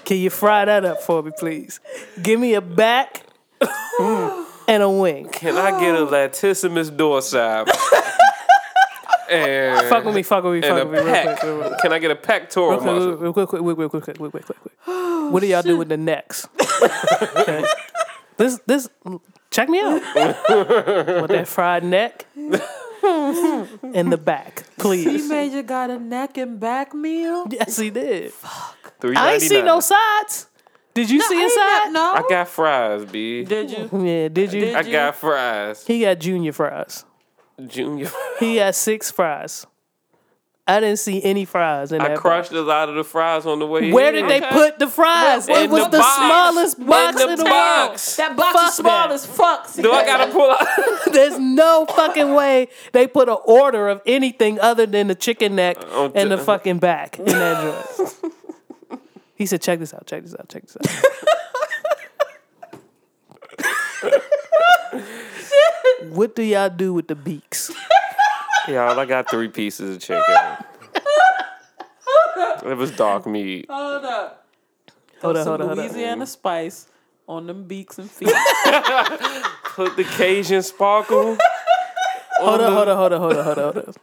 Can 0.06 0.18
you 0.18 0.30
fry 0.30 0.66
that 0.66 0.86
up 0.86 1.02
for 1.02 1.22
me, 1.24 1.32
please? 1.38 1.80
Give 2.22 2.40
me 2.40 2.54
a 2.54 2.62
back 2.62 3.24
and 4.68 4.84
a 4.84 4.90
wing. 4.90 5.30
Can 5.30 5.56
I 5.58 5.80
get 5.80 5.96
a 5.96 6.06
latissimus 6.06 6.90
dorsi? 6.96 7.68
and 9.32 9.88
Fuck 9.88 10.06
with 10.06 10.16
me. 10.16 10.24
Fuck 10.24 10.44
with 10.44 10.54
me. 10.54 10.68
and 10.68 10.78
Fuck 10.78 10.88
a 10.88 10.90
with 10.90 11.06
me. 11.06 11.12
Real 11.12 11.16
pec. 11.16 11.40
quick. 11.40 11.44
Real 11.44 11.68
quick. 11.70 11.80
Can 11.80 11.94
I 11.94 12.00
get 12.00 12.12
a 12.12 12.16
pectoral 12.16 12.70
Real 12.72 12.82
muscle? 12.82 13.12
quick, 13.18 13.22
real 13.22 13.34
quick, 13.34 13.62
real 13.62 13.76
quick, 13.76 13.94
real 13.94 14.02
quick, 14.02 14.20
real 14.20 14.30
quick, 14.32 14.32
real 14.32 14.32
quick, 14.32 14.50
real 14.50 14.58
quick. 14.86 15.34
What 15.34 15.40
do 15.40 15.48
y'all 15.48 15.62
do 15.64 15.78
with 15.78 15.90
the 15.90 15.98
necks? 15.98 16.48
Okay. 17.38 17.64
This, 18.38 18.60
this, 18.68 18.90
check 19.50 19.70
me 19.70 19.80
out. 19.80 19.94
with 19.94 21.30
that 21.32 21.48
fried 21.48 21.86
neck 21.86 22.26
and 23.94 24.12
the 24.12 24.18
back, 24.18 24.64
please. 24.78 25.30
Major 25.30 25.64
got 25.64 25.90
a 25.90 26.00
neck 26.00 26.38
and 26.38 26.60
back 26.60 26.94
meal. 26.94 27.46
Yes, 27.50 27.78
he 27.78 27.90
did. 27.90 28.34
Three 29.00 29.16
I 29.16 29.34
ain't 29.34 29.42
see 29.42 29.62
no 29.62 29.80
sides. 29.80 30.48
Did 30.94 31.10
you 31.10 31.22
see 31.22 31.46
a 31.46 31.50
side? 31.50 31.92
No. 31.92 32.14
I 32.14 32.24
got 32.30 32.48
fries, 32.48 33.06
b. 33.06 33.44
Did 33.44 33.70
you? 33.70 33.90
Yeah, 34.06 34.28
did 34.30 34.54
you? 34.54 34.62
Did 34.62 34.76
I 34.76 34.82
you? 34.82 34.92
got 34.92 35.16
fries. 35.16 35.86
He 35.86 36.02
got 36.02 36.20
junior 36.20 36.54
fries. 36.54 37.06
Junior. 37.68 38.10
He 38.40 38.56
got 38.56 38.76
six 38.76 39.12
fries. 39.12 39.66
I 40.68 40.80
didn't 40.80 40.98
see 40.98 41.22
any 41.24 41.46
fries 41.46 41.92
in 41.92 42.02
I 42.02 42.08
that. 42.08 42.18
I 42.18 42.20
crushed 42.20 42.52
a 42.52 42.62
lot 42.62 42.90
of 42.90 42.96
the 42.96 43.04
fries 43.04 43.46
on 43.46 43.60
the 43.60 43.68
way. 43.68 43.92
Where 43.92 44.08
in. 44.16 44.28
did 44.28 44.30
they 44.32 44.42
put 44.50 44.80
the 44.80 44.88
fries? 44.88 45.48
Where- 45.48 45.64
It 45.66 45.70
was 45.70 45.84
the 45.86 45.90
the, 45.92 45.98
box. 46.00 46.16
smallest 46.16 46.80
In 46.80 46.86
box 46.88 47.16
the 47.24 47.30
in 47.30 47.38
the, 47.38 47.44
box. 47.44 48.18
world. 48.18 48.30
That 48.30 48.36
box 48.38 48.54
Fuck 48.60 48.68
is 48.70 48.76
small 48.76 49.08
that. 49.08 49.14
as 49.14 49.26
fuck. 49.28 49.74
Do 49.76 49.92
I 49.92 50.04
gotta 50.06 50.32
pull 50.32 50.50
out? 50.50 50.68
There's 51.14 51.38
no 51.38 51.86
fucking 51.86 52.34
way 52.34 52.70
they 52.94 53.06
put 53.06 53.30
an 53.30 53.38
order 53.46 53.90
of 53.90 54.02
anything 54.08 54.60
other 54.60 54.88
than 54.88 55.08
the 55.08 55.14
chicken 55.16 55.56
neck 55.56 55.78
On 55.94 56.12
and 56.16 56.32
the 56.32 56.38
fucking 56.40 56.80
back 56.80 57.20
in 57.20 57.26
that 57.26 57.96
joint. 57.98 59.00
He 59.36 59.46
said, 59.46 59.62
"Check 59.62 59.78
this 59.80 59.94
out. 59.94 60.08
Check 60.08 60.24
this 60.24 60.34
out. 60.34 60.50
Check 60.50 60.64
this 60.66 60.78
out." 60.78 60.90
what 66.10 66.36
do 66.36 66.42
y'all 66.44 66.70
do 66.70 66.94
with 66.94 67.08
the 67.08 67.16
beaks? 67.16 67.72
Y'all, 68.68 69.00
I 69.00 69.06
got 69.06 69.30
three 69.30 69.48
pieces 69.48 69.96
of 69.96 70.02
chicken. 70.02 70.24
it 72.66 72.78
was 72.78 72.92
dark 72.92 73.26
meat. 73.26 73.68
Hold 73.70 74.06
up. 74.06 74.48
Hold 75.22 75.38
on, 75.38 75.44
Some 75.44 75.52
hold 75.52 75.62
on, 75.62 75.68
hold 75.68 75.80
on. 75.80 75.86
Louisiana 75.86 76.26
spice 76.26 76.88
on 77.28 77.48
them 77.48 77.66
beaks 77.66 77.98
and 78.00 78.10
feet. 78.10 78.28
Put 79.64 79.96
the 79.96 80.04
Cajun 80.04 80.62
sparkle. 80.64 81.38
Hold 82.40 82.62
on, 82.62 82.74
hold 82.74 82.88
on, 82.88 82.98
hold 82.98 83.14
on, 83.14 83.22
hold 83.22 83.38
on, 83.38 83.44
hold 83.44 83.58
on, 83.58 83.74
hold 83.74 83.78
on. 83.88 83.94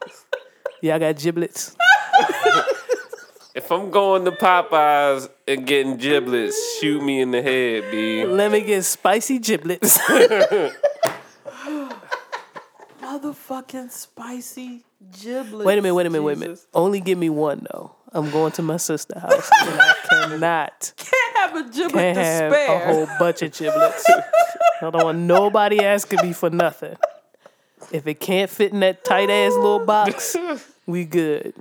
Y'all 0.81 0.99
got 0.99 1.17
giblets. 1.17 1.77
If 3.55 3.71
I'm 3.71 3.91
going 3.91 4.25
to 4.25 4.31
Popeyes 4.33 5.29
and 5.47 5.67
getting 5.67 5.99
giblets, 5.99 6.57
shoot 6.81 7.03
me 7.03 7.21
in 7.21 7.33
the 7.33 7.43
head, 7.43 7.91
B. 7.91 8.25
Let 8.25 8.51
me 8.51 8.63
get 8.63 8.83
spicy 8.83 9.39
giblets. 9.39 10.01
Motherfucking 13.23 13.91
spicy 13.91 14.85
giblets. 15.21 15.65
wait 15.65 15.79
a 15.79 15.83
minute, 15.83 15.95
wait 15.95 16.07
a 16.07 16.11
minute, 16.11 16.23
wait 16.25 16.37
a 16.37 16.41
minute. 16.41 16.55
Jesus. 16.55 16.67
Only 16.75 17.01
give 17.01 17.19
me 17.19 17.31
one 17.31 17.67
though. 17.73 17.95
I'm 18.13 18.31
going 18.31 18.53
to 18.53 18.63
my 18.63 18.77
sister's 18.77 19.23
house 19.23 19.51
and 19.63 19.81
I 19.81 19.95
cannot. 20.11 20.93
Can't 20.97 21.37
have 21.37 21.57
a 21.57 21.71
giblet 21.71 21.93
Can't 21.93 22.17
to 22.19 22.25
have 22.25 22.53
spare. 22.53 22.75
a 22.75 22.93
whole 22.93 23.07
bunch 23.19 23.43
of 23.43 23.53
giblets. 23.57 24.05
I 24.11 24.91
don't 24.91 25.05
want 25.05 25.19
nobody 25.19 25.81
asking 25.81 26.19
me 26.23 26.33
for 26.33 26.51
nothing. 26.51 26.97
If 27.91 28.07
it 28.07 28.21
can't 28.21 28.51
fit 28.51 28.73
in 28.73 28.81
that 28.81 29.05
tight 29.05 29.31
ass 29.31 29.53
little 29.53 29.85
box, 29.87 30.37
we 30.87 31.05
good. 31.05 31.55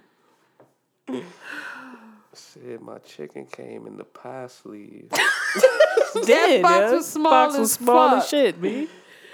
Said 2.33 2.81
my 2.81 2.97
chicken 2.99 3.45
came 3.45 3.85
in 3.87 3.97
the 3.97 4.03
pie 4.03 4.47
sleeve. 4.47 5.09
that 5.11 6.59
box 6.61 6.91
was 6.91 7.07
small 7.07 7.31
box 7.31 7.55
as 7.55 7.71
small 7.73 8.09
fuck. 8.09 8.23
as 8.23 8.29
shit, 8.29 8.61
B. 8.61 8.87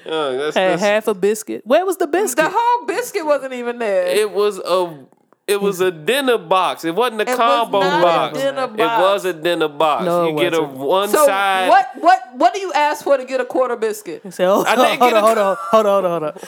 Uh, 0.05 0.31
that's, 0.33 0.55
Had 0.55 0.63
that's- 0.73 0.81
half 0.81 1.07
a 1.07 1.13
biscuit. 1.13 1.61
Where 1.65 1.85
was 1.85 1.97
the 1.97 2.07
biscuit? 2.07 2.45
The 2.45 2.51
whole 2.53 2.85
biscuit 2.85 3.25
wasn't 3.25 3.53
even 3.53 3.79
there. 3.79 4.07
it 4.07 4.31
was 4.31 4.59
a 4.59 5.05
it 5.47 5.61
was 5.61 5.79
a 5.79 5.91
dinner 5.91 6.37
box. 6.37 6.83
It 6.83 6.93
wasn't 6.93 7.21
a 7.21 7.25
was 7.25 7.35
combo 7.37 7.79
not 7.79 7.99
a 7.99 8.03
box. 8.03 8.37
It 8.39 8.55
was 8.79 9.25
a 9.25 9.33
dinner 9.33 9.67
box. 9.69 10.03
No, 10.05 10.25
it 10.27 10.31
you 10.33 10.37
get 10.39 10.53
a 10.53 10.61
wasn't. 10.61 10.77
one 10.77 11.09
so 11.09 11.25
side. 11.25 11.69
what 11.69 11.87
what 11.99 12.19
what 12.35 12.53
do 12.53 12.59
you 12.59 12.71
ask 12.73 13.03
for 13.03 13.15
to 13.17 13.23
get 13.25 13.39
a 13.41 13.45
quarter 13.45 13.75
biscuit? 13.77 14.21
Say, 14.33 14.45
oh, 14.45 14.63
I 14.63 14.75
hold, 14.75 14.87
didn't 14.99 15.01
on, 15.03 15.13
a- 15.13 15.21
hold 15.21 15.37
on, 15.37 15.57
hold 15.59 15.85
on, 15.85 16.03
hold 16.03 16.05
on, 16.05 16.21
hold 16.21 16.23
on. 16.23 16.39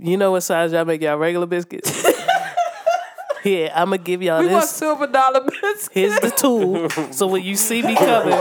You 0.00 0.16
know 0.16 0.32
what 0.32 0.40
size 0.42 0.72
y'all 0.72 0.84
make 0.84 1.02
y'all 1.02 1.16
regular 1.16 1.46
biscuits? 1.46 1.90
Here, 3.44 3.70
I'm 3.74 3.86
gonna 3.90 3.98
give 3.98 4.20
y'all 4.22 4.40
We 4.40 4.48
want 4.48 4.62
this. 4.62 4.70
silver 4.72 5.06
dollar 5.06 5.40
biscuits. 5.40 5.88
Here's 5.92 6.18
the 6.20 6.30
tool. 6.30 6.88
So 7.12 7.26
when 7.28 7.42
you 7.44 7.54
see 7.56 7.82
me 7.82 7.94
coming, 7.94 8.34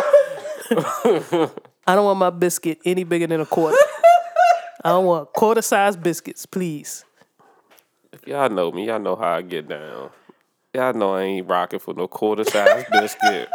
I 0.71 1.95
don't 1.95 2.05
want 2.05 2.19
my 2.19 2.29
biscuit 2.31 2.79
any 2.83 3.03
bigger 3.03 3.27
than 3.27 3.39
a 3.41 3.45
quarter. 3.45 3.77
I 4.87 4.91
don't 4.91 5.05
want 5.05 5.33
quarter 5.33 5.61
size 5.61 5.97
biscuits, 5.97 6.45
please. 6.45 7.03
If 8.13 8.25
y'all 8.25 8.49
know 8.49 8.71
me, 8.71 8.87
y'all 8.87 8.99
know 8.99 9.17
how 9.17 9.33
I 9.33 9.41
get 9.41 9.67
down. 9.67 10.11
Y'all 10.73 10.93
know 10.93 11.15
I 11.15 11.23
ain't 11.23 11.49
rocking 11.49 11.79
for 11.79 11.93
no 11.93 12.07
quarter 12.07 12.45
size 12.45 12.85
biscuit. 12.91 13.49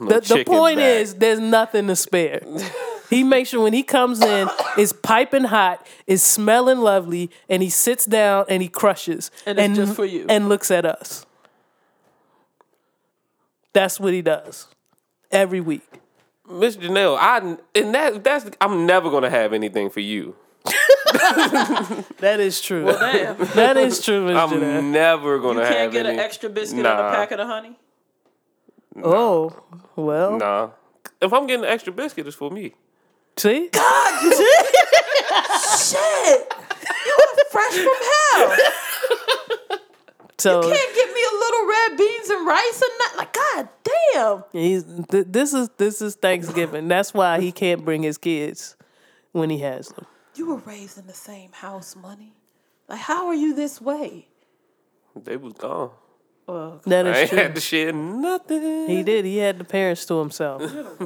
No 0.00 0.08
The, 0.08 0.20
the 0.20 0.44
point 0.44 0.78
back. 0.78 0.84
is, 0.84 1.14
there's 1.14 1.38
nothing 1.38 1.86
to 1.86 1.94
spare. 1.94 2.42
he 3.08 3.22
makes 3.22 3.50
sure 3.50 3.62
when 3.62 3.72
he 3.72 3.84
comes 3.84 4.20
in, 4.20 4.48
it's 4.76 4.92
piping 4.92 5.44
hot, 5.44 5.86
it's 6.08 6.24
smelling 6.24 6.78
lovely, 6.78 7.30
and 7.48 7.62
he 7.62 7.70
sits 7.70 8.04
down 8.04 8.46
and 8.48 8.62
he 8.62 8.68
crushes. 8.68 9.30
And 9.46 9.60
it's 9.60 9.76
just 9.76 9.94
for 9.94 10.04
you. 10.04 10.26
And 10.28 10.48
looks 10.48 10.72
at 10.72 10.84
us. 10.84 11.24
That's 13.72 14.00
what 14.00 14.12
he 14.12 14.22
does 14.22 14.66
every 15.30 15.60
week. 15.60 15.99
Miss 16.50 16.76
Janelle, 16.76 17.16
I 17.18 17.38
and 17.74 17.94
that 17.94 18.22
that's 18.24 18.50
I'm 18.60 18.86
never 18.86 19.10
gonna 19.10 19.30
have 19.30 19.52
anything 19.52 19.90
for 19.90 20.00
you. 20.00 20.34
That 22.18 22.36
is 22.38 22.60
true. 22.60 22.84
Damn. 22.86 23.36
that 23.54 23.76
is 23.76 24.04
true, 24.04 24.24
Ms. 24.26 24.36
I'm 24.36 24.50
Janelle. 24.50 24.84
Never 24.84 25.38
gonna 25.38 25.60
you 25.60 25.66
can't 25.66 25.78
have 25.78 25.92
get 25.92 26.06
any. 26.06 26.14
an 26.16 26.20
extra 26.20 26.50
biscuit 26.50 26.78
and 26.84 26.84
Nah. 26.84 27.08
a 27.08 27.12
packet 27.14 27.40
of 27.40 27.46
honey? 27.48 27.76
Oh, 29.02 29.52
well. 29.96 30.36
Nah. 30.38 30.70
If 31.20 31.32
I'm 31.32 31.46
getting 31.46 31.64
an 31.64 31.70
extra 31.70 31.92
biscuit, 31.92 32.26
it's 32.26 32.36
for 32.36 32.50
me. 32.50 32.74
See? 33.36 33.68
God, 33.72 34.20
shit! 34.22 36.54
You 37.06 37.18
are 37.20 37.44
fresh 37.50 37.74
from 37.74 38.00
hell. 38.32 38.56
So 40.40 40.62
Can't 40.62 40.94
give 40.94 41.08
me 41.12 41.20
a 41.32 41.34
little 41.38 41.66
red 41.68 41.96
beans 41.98 42.30
and 42.30 42.46
rice 42.46 42.82
and 42.82 42.92
not 42.98 43.16
Like, 43.16 43.32
god 43.32 43.68
damn. 44.12 44.44
he's 44.52 44.84
th- 45.10 45.26
this 45.28 45.52
is 45.54 45.68
this 45.76 46.00
is 46.02 46.14
Thanksgiving. 46.16 46.88
That's 46.88 47.12
why 47.14 47.40
he 47.40 47.52
can't 47.52 47.84
bring 47.84 48.02
his 48.02 48.18
kids 48.18 48.76
when 49.32 49.50
he 49.50 49.58
has 49.58 49.88
them. 49.88 50.06
You 50.36 50.46
were 50.46 50.56
raised 50.56 50.96
in 50.98 51.06
the 51.06 51.14
same 51.14 51.52
house, 51.52 51.94
money. 51.96 52.32
Like, 52.88 53.00
how 53.00 53.26
are 53.26 53.34
you 53.34 53.54
this 53.54 53.80
way? 53.80 54.28
They 55.14 55.36
was 55.36 55.52
gone. 55.54 55.90
That 56.86 57.06
I 57.06 57.10
is 57.10 57.16
ain't 57.18 57.28
true. 57.30 57.38
had 57.38 57.54
to 57.54 57.60
share 57.60 57.92
nothing. 57.92 58.88
He 58.88 59.02
did. 59.04 59.24
He 59.24 59.36
had 59.36 59.58
the 59.58 59.64
parents 59.64 60.04
to 60.06 60.18
himself. 60.18 60.62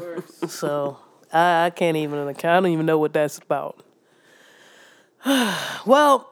so 0.48 0.96
I, 1.32 1.66
I 1.66 1.70
can't 1.70 1.96
even. 1.98 2.18
I 2.28 2.32
don't 2.32 2.66
even 2.68 2.86
know 2.86 2.98
what 2.98 3.12
that's 3.12 3.38
about. 3.38 3.82
well, 5.86 6.30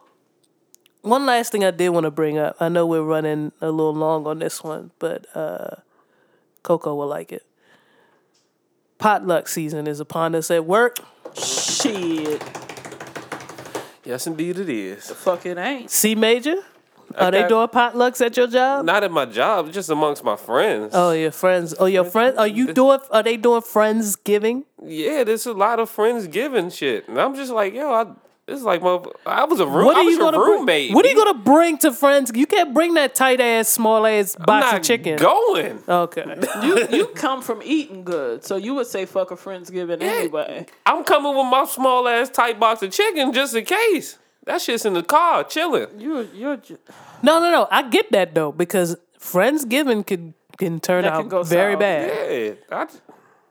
one 1.03 1.25
last 1.25 1.51
thing 1.51 1.63
I 1.63 1.71
did 1.71 1.89
want 1.89 2.05
to 2.05 2.11
bring 2.11 2.37
up. 2.37 2.55
I 2.59 2.69
know 2.69 2.87
we're 2.87 3.03
running 3.03 3.51
a 3.61 3.69
little 3.69 3.93
long 3.93 4.25
on 4.25 4.39
this 4.39 4.63
one, 4.63 4.91
but 4.99 5.27
uh, 5.35 5.75
Coco 6.63 6.95
will 6.95 7.07
like 7.07 7.31
it. 7.31 7.45
Potluck 8.97 9.47
season 9.47 9.85
is 9.85 9.99
upon 9.99 10.33
us 10.33 10.49
at 10.49 10.65
work. 10.65 10.97
Shit. 11.35 12.41
Yes, 14.05 14.27
indeed, 14.27 14.57
it 14.59 14.69
is. 14.69 15.07
The 15.07 15.15
Fuck 15.15 15.45
it 15.45 15.57
ain't. 15.57 15.91
C 15.91 16.15
Major. 16.15 16.55
Are 17.15 17.29
they 17.31 17.47
doing 17.47 17.67
potlucks 17.67 18.25
at 18.25 18.35
your 18.37 18.47
job? 18.47 18.85
Not 18.85 19.03
at 19.03 19.11
my 19.11 19.25
job, 19.25 19.71
just 19.71 19.89
amongst 19.89 20.23
my 20.23 20.35
friends. 20.35 20.93
Oh, 20.95 21.11
your 21.11 21.31
friends. 21.31 21.75
Oh, 21.79 21.85
your 21.85 22.05
friends. 22.05 22.37
Are 22.37 22.47
you 22.47 22.73
doing? 22.73 22.99
Are 23.11 23.21
they 23.21 23.37
doing 23.37 23.61
friends 23.61 24.15
giving? 24.15 24.63
Yeah, 24.83 25.23
there's 25.23 25.45
a 25.45 25.53
lot 25.53 25.79
of 25.79 25.89
friends 25.89 26.27
giving 26.27 26.69
shit, 26.69 27.07
and 27.07 27.19
I'm 27.19 27.35
just 27.35 27.51
like, 27.51 27.73
yo, 27.73 27.91
I. 27.93 28.05
It's 28.45 28.61
like, 28.63 28.81
my, 28.81 28.99
I 29.25 29.45
was 29.45 29.61
a 29.61 29.65
room. 29.65 29.85
What 29.85 29.95
are 29.95 30.03
you 30.03 30.19
gonna 30.19 30.37
bring- 30.37 30.49
roommate. 30.59 30.93
What 30.93 31.05
are 31.05 31.09
you 31.09 31.15
gonna 31.15 31.39
bring 31.39 31.77
to 31.77 31.93
friends? 31.93 32.29
You 32.35 32.45
can't 32.45 32.73
bring 32.73 32.93
that 32.95 33.15
tight 33.15 33.39
ass, 33.39 33.69
small 33.69 34.05
ass 34.05 34.35
I'm 34.37 34.43
box 34.45 34.65
not 34.65 34.75
of 34.75 34.81
chicken. 34.83 35.15
Going. 35.15 35.81
Okay. 35.87 36.25
You 36.63 36.87
you 36.91 37.07
come 37.07 37.41
from 37.41 37.61
eating 37.63 38.03
good, 38.03 38.43
so 38.43 38.57
you 38.57 38.73
would 38.75 38.87
say 38.87 39.05
fuck 39.05 39.31
a 39.31 39.35
friendsgiving 39.35 40.01
anyway. 40.01 40.65
I'm 40.85 41.03
coming 41.05 41.33
with 41.35 41.45
my 41.47 41.63
small 41.65 42.05
ass 42.07 42.29
tight 42.29 42.59
box 42.59 42.81
of 42.83 42.91
chicken 42.91 43.31
just 43.31 43.55
in 43.55 43.63
case. 43.63 44.17
That 44.45 44.61
shit's 44.61 44.83
in 44.85 44.93
the 44.93 45.03
car, 45.03 45.45
chilling. 45.45 45.87
You're 45.97 46.23
you're 46.33 46.57
ju- 46.57 46.79
No, 47.21 47.39
no, 47.39 47.49
no. 47.49 47.67
I 47.71 47.83
get 47.87 48.11
that 48.11 48.35
though 48.35 48.51
because 48.51 48.97
friendsgiving 49.17 50.05
can 50.05 50.33
can 50.57 50.81
turn 50.81 51.03
That 51.03 51.13
out 51.13 51.19
can 51.21 51.29
go 51.29 51.43
very 51.43 51.73
south. 51.73 51.79
bad. 51.79 52.57
Yeah, 52.69 52.77
I, 52.77 52.87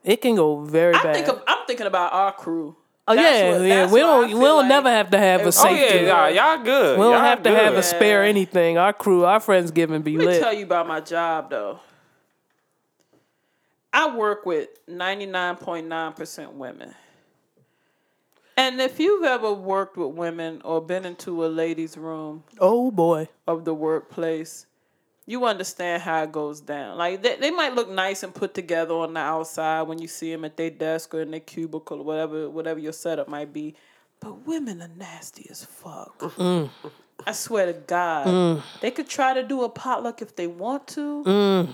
It 0.03 0.21
can 0.21 0.35
go 0.35 0.61
very 0.63 0.93
I 0.93 1.01
bad. 1.03 1.15
think 1.15 1.27
of, 1.29 1.41
I'm 1.47 1.65
thinking 1.67 1.87
about 1.87 2.13
our 2.13 2.31
crew. 2.31 2.75
Oh 3.07 3.15
That's 3.15 3.39
yeah, 3.39 3.51
what- 3.51 3.61
yeah. 3.67 3.91
We 3.91 3.99
don't. 3.99 4.27
We 4.27 4.45
don't 4.45 4.57
like 4.59 4.67
never 4.69 4.89
have 4.89 5.09
to 5.11 5.17
have 5.17 5.41
a 5.41 5.43
if- 5.43 5.47
oh 5.47 5.51
safety. 5.51 6.05
yeah, 6.05 6.27
y'all, 6.29 6.55
y'all 6.55 6.63
good. 6.63 6.97
we 6.99 7.03
don't 7.03 7.13
y'all 7.13 7.21
have 7.21 7.43
to 7.43 7.49
have 7.51 7.73
a 7.73 7.77
good. 7.77 7.83
spare 7.85 8.23
anything. 8.23 8.77
Our 8.77 8.93
crew, 8.93 9.25
our 9.25 9.39
friendsgiving 9.39 10.03
be 10.03 10.17
Let 10.17 10.27
me 10.27 10.39
tell 10.39 10.53
you 10.53 10.63
about 10.65 10.87
my 10.87 10.99
job 11.01 11.49
though. 11.49 11.79
I 13.95 14.15
work 14.15 14.45
with 14.45 14.69
99.9% 14.87 16.53
women. 16.53 16.95
And 18.57 18.79
if 18.81 18.99
you've 18.99 19.23
ever 19.23 19.53
worked 19.53 19.97
with 19.97 20.15
women 20.15 20.61
or 20.65 20.81
been 20.81 21.05
into 21.05 21.45
a 21.45 21.47
ladies' 21.47 21.95
room 21.97 22.43
Oh 22.59 22.89
boy. 22.91 23.27
of 23.47 23.65
the 23.65 23.73
workplace, 23.73 24.65
you 25.25 25.45
understand 25.45 26.01
how 26.01 26.23
it 26.23 26.31
goes 26.31 26.59
down. 26.59 26.97
Like 26.97 27.21
they, 27.21 27.37
they 27.37 27.51
might 27.51 27.75
look 27.75 27.89
nice 27.89 28.23
and 28.23 28.33
put 28.33 28.53
together 28.53 28.93
on 28.93 29.13
the 29.13 29.19
outside 29.19 29.83
when 29.83 29.99
you 29.99 30.07
see 30.07 30.31
them 30.31 30.45
at 30.45 30.57
their 30.57 30.69
desk 30.69 31.13
or 31.13 31.21
in 31.21 31.31
their 31.31 31.39
cubicle 31.39 31.99
or 31.99 32.03
whatever 32.03 32.49
whatever 32.49 32.79
your 32.79 32.93
setup 32.93 33.27
might 33.27 33.53
be, 33.53 33.75
but 34.19 34.45
women 34.45 34.81
are 34.81 34.91
nasty 34.97 35.47
as 35.49 35.63
fuck. 35.63 36.19
Mm. 36.19 36.69
I 37.25 37.31
swear 37.31 37.67
to 37.67 37.73
God, 37.73 38.27
mm. 38.27 38.63
they 38.81 38.91
could 38.91 39.07
try 39.07 39.33
to 39.33 39.43
do 39.43 39.63
a 39.63 39.69
potluck 39.69 40.21
if 40.21 40.35
they 40.35 40.47
want 40.47 40.87
to. 40.89 41.23
Mm. 41.23 41.69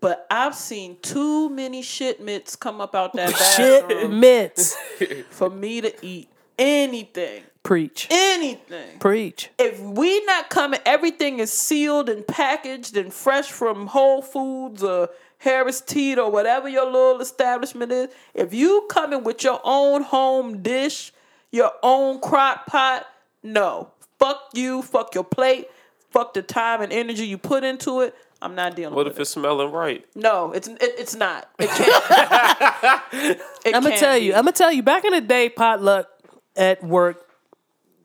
But 0.00 0.26
I've 0.30 0.54
seen 0.54 0.98
too 1.02 1.48
many 1.48 1.82
shit 1.82 2.20
mitts 2.20 2.54
come 2.54 2.80
up 2.80 2.94
out 2.94 3.14
that 3.14 3.30
Shit 3.56 3.88
bathroom 3.88 4.20
mitts. 4.20 4.76
for 5.30 5.50
me 5.50 5.80
to 5.80 6.06
eat 6.06 6.28
anything. 6.58 7.42
Preach. 7.66 8.06
Anything 8.12 8.96
Preach. 9.00 9.50
if 9.58 9.80
we 9.80 10.24
not 10.24 10.50
coming, 10.50 10.78
everything 10.86 11.40
is 11.40 11.52
sealed 11.52 12.08
and 12.08 12.24
packaged 12.24 12.96
and 12.96 13.12
fresh 13.12 13.50
from 13.50 13.88
Whole 13.88 14.22
Foods 14.22 14.84
or 14.84 15.08
Harris 15.38 15.80
Teeter 15.80 16.20
or 16.20 16.30
whatever 16.30 16.68
your 16.68 16.84
little 16.84 17.20
establishment 17.20 17.90
is. 17.90 18.08
If 18.34 18.54
you 18.54 18.86
coming 18.88 19.24
with 19.24 19.42
your 19.42 19.60
own 19.64 20.02
home 20.02 20.62
dish, 20.62 21.12
your 21.50 21.72
own 21.82 22.20
crock 22.20 22.66
pot, 22.66 23.04
no. 23.42 23.90
Fuck 24.20 24.42
you, 24.54 24.82
fuck 24.82 25.16
your 25.16 25.24
plate, 25.24 25.66
fuck 26.10 26.34
the 26.34 26.42
time 26.42 26.82
and 26.82 26.92
energy 26.92 27.26
you 27.26 27.36
put 27.36 27.64
into 27.64 28.00
it. 28.00 28.14
I'm 28.40 28.54
not 28.54 28.76
dealing 28.76 28.94
What 28.94 29.06
with 29.06 29.14
it. 29.14 29.16
What 29.16 29.16
if 29.16 29.20
it's 29.22 29.30
smelling 29.30 29.72
right? 29.72 30.06
No, 30.14 30.52
it's 30.52 30.68
it, 30.68 30.78
it's 30.80 31.16
not. 31.16 31.50
It 31.58 31.68
can't. 31.70 33.40
It 33.64 33.74
I'm 33.74 33.82
gonna 33.82 33.88
can't 33.88 34.00
tell 34.00 34.16
you. 34.16 34.34
I'm 34.34 34.44
gonna 34.44 34.52
tell 34.52 34.70
you. 34.70 34.84
Back 34.84 35.04
in 35.04 35.10
the 35.14 35.20
day, 35.20 35.48
potluck 35.48 36.06
at 36.54 36.84
work 36.84 37.25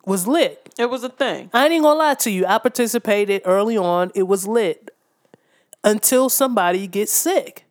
was 0.06 0.28
lit. 0.28 0.73
It 0.78 0.90
was 0.90 1.03
a 1.03 1.10
thing. 1.10 1.49
I 1.53 1.68
ain't 1.68 1.84
gonna 1.84 1.98
lie 1.98 2.15
to 2.15 2.32
you. 2.32 2.45
I 2.45 2.57
participated 2.57 3.41
early 3.45 3.78
on. 3.78 4.11
It 4.15 4.23
was 4.23 4.48
lit 4.48 4.90
until 5.84 6.30
somebody 6.30 6.88
gets 6.88 7.11
sick, 7.11 7.65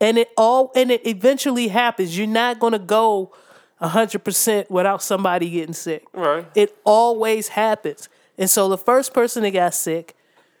and 0.00 0.18
it 0.18 0.30
all 0.36 0.72
and 0.74 0.90
it 0.90 1.06
eventually 1.06 1.68
happens. 1.68 2.16
You're 2.16 2.26
not 2.26 2.58
gonna 2.58 2.78
go 2.78 3.32
hundred 3.80 4.24
percent 4.24 4.70
without 4.70 5.02
somebody 5.02 5.50
getting 5.50 5.74
sick. 5.74 6.04
Right. 6.12 6.46
It 6.54 6.76
always 6.84 7.48
happens. 7.48 8.08
And 8.38 8.48
so 8.50 8.68
the 8.68 8.78
first 8.78 9.14
person 9.14 9.42
that 9.42 9.50
got 9.50 9.74
sick, 9.74 10.14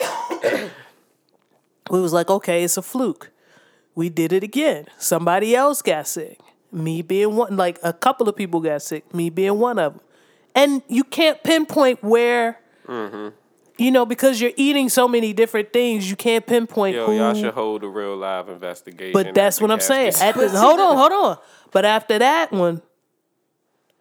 we 1.90 2.00
was 2.00 2.12
like, 2.12 2.30
okay, 2.30 2.64
it's 2.64 2.76
a 2.76 2.82
fluke. 2.82 3.30
We 3.94 4.08
did 4.08 4.32
it 4.32 4.42
again. 4.42 4.86
Somebody 4.98 5.54
else 5.54 5.82
got 5.82 6.06
sick. 6.06 6.38
Me 6.72 7.00
being 7.00 7.36
one, 7.36 7.56
like 7.56 7.78
a 7.82 7.92
couple 7.92 8.28
of 8.28 8.36
people 8.36 8.60
got 8.60 8.82
sick. 8.82 9.14
Me 9.14 9.30
being 9.30 9.58
one 9.58 9.78
of 9.78 9.94
them. 9.94 10.02
And 10.56 10.82
you 10.88 11.04
can't 11.04 11.40
pinpoint 11.44 12.02
where, 12.02 12.58
mm-hmm. 12.88 13.28
you 13.76 13.90
know, 13.90 14.06
because 14.06 14.40
you're 14.40 14.54
eating 14.56 14.88
so 14.88 15.06
many 15.06 15.34
different 15.34 15.70
things, 15.70 16.08
you 16.08 16.16
can't 16.16 16.46
pinpoint 16.46 16.96
Yo, 16.96 17.06
who. 17.06 17.12
y'all 17.12 17.34
should 17.34 17.52
hold 17.52 17.84
a 17.84 17.88
real 17.88 18.16
live 18.16 18.48
investigation. 18.48 19.12
But 19.12 19.34
that's 19.34 19.60
what 19.60 19.70
I'm 19.70 19.80
saying. 19.80 20.14
At 20.20 20.34
the, 20.34 20.48
hold 20.48 20.80
on, 20.80 20.96
hold 20.96 21.12
on. 21.12 21.38
But 21.72 21.84
after 21.84 22.18
that 22.18 22.52
one, 22.52 22.80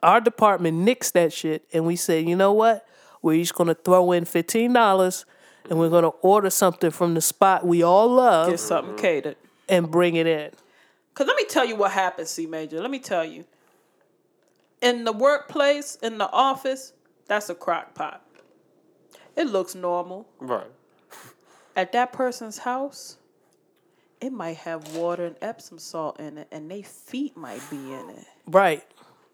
our 0.01 0.21
department 0.21 0.87
nixed 0.87 1.11
that 1.11 1.33
shit, 1.33 1.67
and 1.73 1.85
we 1.85 1.97
said, 1.97 2.25
you 2.25 2.37
know 2.37 2.53
what? 2.53 2.87
We're 3.21 3.41
just 3.41 3.55
gonna 3.55 3.73
throw 3.73 4.13
in 4.13 4.23
fifteen 4.23 4.71
dollars, 4.71 5.25
and 5.69 5.77
we're 5.77 5.89
gonna 5.89 6.09
order 6.21 6.49
something 6.49 6.91
from 6.91 7.15
the 7.15 7.21
spot 7.21 7.65
we 7.65 7.83
all 7.83 8.07
love 8.07 8.49
Get 8.49 8.59
something 8.59 8.93
mm-hmm. 8.93 9.01
catered. 9.01 9.35
and 9.67 9.91
bring 9.91 10.15
it 10.15 10.27
in. 10.27 10.51
Cause 11.15 11.27
let 11.27 11.35
me 11.35 11.45
tell 11.45 11.65
you 11.65 11.75
what 11.75 11.91
happens, 11.91 12.29
C 12.29 12.45
Major. 12.45 12.79
Let 12.81 12.91
me 12.91 12.99
tell 12.99 13.25
you. 13.25 13.45
In 14.85 15.03
the 15.03 15.11
workplace, 15.11 15.95
in 16.03 16.19
the 16.19 16.29
office, 16.31 16.93
that's 17.25 17.49
a 17.49 17.55
crock 17.55 17.95
pot. 17.95 18.21
It 19.35 19.47
looks 19.47 19.73
normal. 19.73 20.27
right. 20.39 20.67
At 21.75 21.91
that 21.93 22.13
person's 22.13 22.59
house, 22.59 23.17
it 24.21 24.31
might 24.31 24.57
have 24.57 24.95
water 24.95 25.25
and 25.25 25.35
Epsom 25.41 25.79
salt 25.79 26.19
in 26.19 26.37
it, 26.37 26.47
and 26.51 26.69
they 26.69 26.83
feet 26.83 27.35
might 27.35 27.67
be 27.71 27.77
in 27.77 28.09
it. 28.11 28.25
Right. 28.47 28.83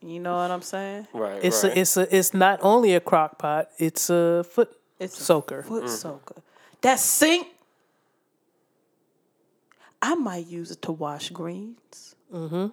You 0.02 0.20
know 0.22 0.38
what 0.38 0.50
I'm 0.50 0.62
saying? 0.62 1.08
Right. 1.14 1.44
It's 1.44 1.64
right. 1.66 1.76
a, 1.76 1.80
it's 1.80 1.98
a, 1.98 2.16
it's 2.18 2.34
not 2.34 2.60
only 2.64 2.96
a 2.96 3.00
crock 3.02 3.38
pot. 3.38 3.70
It's 3.78 4.10
a 4.10 4.44
foot 4.50 4.72
It's 5.00 5.20
a 5.20 5.24
soaker. 5.24 5.64
foot 5.64 5.90
soaker. 5.90 6.42
That 6.82 6.98
sink, 7.00 7.48
I 10.02 10.16
might 10.16 10.48
use 10.48 10.72
it 10.72 10.82
to 10.84 10.92
wash 10.94 11.30
greens. 11.30 12.16
Mm-hmm. 12.34 12.68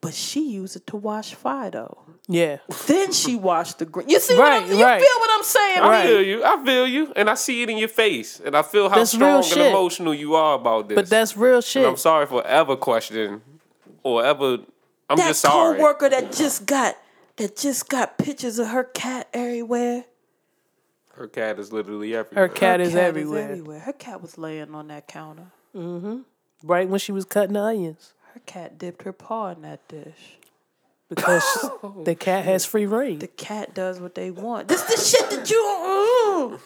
But 0.00 0.14
she 0.14 0.50
used 0.50 0.76
it 0.76 0.86
to 0.88 0.96
wash 0.96 1.34
Fido. 1.34 1.98
Yeah. 2.28 2.58
Then 2.86 3.12
she 3.12 3.36
washed 3.36 3.78
the 3.78 3.86
green. 3.86 4.08
You 4.08 4.20
see 4.20 4.36
Right, 4.38 4.60
what 4.62 4.70
I'm, 4.70 4.78
you 4.78 4.84
right. 4.84 5.00
feel 5.00 5.18
what 5.18 5.30
I'm 5.32 5.42
saying? 5.44 5.78
I 5.80 5.88
Right. 5.88 6.06
feel 6.06 6.22
you. 6.22 6.44
I 6.44 6.64
feel 6.64 6.86
you, 6.86 7.12
and 7.16 7.30
I 7.30 7.34
see 7.34 7.62
it 7.62 7.70
in 7.70 7.78
your 7.78 7.88
face, 7.88 8.40
and 8.44 8.54
I 8.56 8.62
feel 8.62 8.88
how 8.88 8.96
That's 8.98 9.12
strong 9.12 9.42
and 9.44 9.60
emotional 9.60 10.12
you 10.14 10.34
are 10.34 10.54
about 10.54 10.88
this. 10.88 10.96
But 10.96 11.08
that's 11.08 11.36
real 11.36 11.56
And 11.56 11.64
shit. 11.64 11.86
I'm 11.86 11.96
sorry 11.96 12.26
for 12.26 12.46
ever 12.46 12.76
questioning 12.76 13.40
or 14.02 14.24
ever. 14.24 14.58
I'm 15.10 15.16
That 15.16 15.28
just 15.28 15.40
sorry. 15.40 15.76
coworker 15.78 16.10
that 16.10 16.32
just 16.32 16.66
got 16.66 16.96
that 17.36 17.56
just 17.56 17.88
got 17.88 18.18
pictures 18.18 18.58
of 18.58 18.68
her 18.68 18.84
cat 18.84 19.28
everywhere. 19.32 20.04
Her 21.14 21.28
cat 21.28 21.58
is 21.58 21.72
literally 21.72 22.14
everywhere. 22.14 22.46
Her 22.48 22.52
cat 22.54 22.80
Her 22.80 22.86
is 22.86 22.92
cat 22.92 23.02
everywhere. 23.04 23.80
Her 23.80 23.92
cat 23.92 24.20
was 24.22 24.36
laying 24.38 24.74
on 24.74 24.88
that 24.88 25.08
counter. 25.08 25.46
Mm-hmm. 25.74 26.18
Right 26.62 26.88
when 26.88 26.98
she 27.00 27.12
was 27.12 27.24
cutting 27.24 27.54
the 27.54 27.60
onions. 27.60 28.12
Her 28.38 28.44
cat 28.46 28.78
dipped 28.78 29.02
her 29.02 29.12
paw 29.12 29.48
in 29.48 29.62
that 29.62 29.88
dish. 29.88 30.38
Because 31.08 31.42
the 32.04 32.14
cat 32.14 32.44
has 32.44 32.64
free 32.64 32.86
reign. 32.86 33.18
The 33.18 33.26
cat 33.26 33.74
does 33.74 33.98
what 33.98 34.14
they 34.14 34.30
want. 34.30 34.68
This 34.68 34.82
the 34.82 34.96
shit 34.96 35.28
that 35.30 35.50
you 35.50 35.56
mm, 35.56 36.60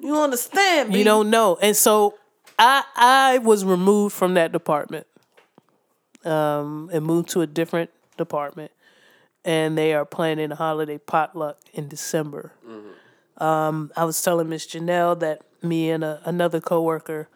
you 0.00 0.16
understand? 0.16 0.94
You 0.94 1.04
don't 1.04 1.28
know. 1.28 1.58
And 1.60 1.76
so 1.76 2.14
I 2.58 2.82
I 2.96 3.38
was 3.38 3.62
removed 3.62 4.14
from 4.14 4.32
that 4.34 4.52
department. 4.52 5.06
Um 6.24 6.88
and 6.94 7.04
moved 7.04 7.28
to 7.30 7.42
a 7.42 7.46
different 7.46 7.90
department. 8.16 8.72
And 9.44 9.76
they 9.76 9.92
are 9.92 10.06
planning 10.06 10.50
a 10.50 10.54
holiday 10.54 10.96
potluck 10.96 11.58
in 11.74 11.88
December. 11.88 12.52
Um, 13.36 13.90
I 13.96 14.04
was 14.04 14.22
telling 14.22 14.48
Miss 14.48 14.66
Janelle 14.66 15.18
that 15.20 15.42
me 15.62 15.90
and 15.90 16.04
a, 16.04 16.22
another 16.24 16.60
coworker 16.60 17.28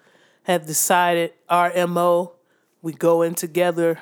have 0.44 0.66
decided 0.66 1.32
our 1.50 1.86
MO. 1.86 2.35
We 2.86 2.92
go 2.92 3.22
in 3.22 3.34
together. 3.34 3.98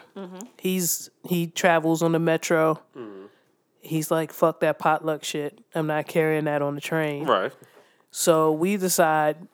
He's 0.59 1.09
he 1.27 1.47
travels 1.47 2.03
on 2.03 2.13
the 2.13 2.19
metro. 2.19 2.83
He's 3.81 4.11
like, 4.11 4.31
fuck 4.31 4.61
that 4.61 4.79
potluck 4.79 5.25
shit. 5.25 5.59
I'm 5.75 5.87
not 5.87 6.07
carrying 6.07 6.45
that 6.45 6.61
on 6.61 6.75
the 6.75 6.83
train. 6.83 7.25
Right. 7.25 7.51
So 8.11 8.53
we 8.53 8.77
decide 8.77 9.49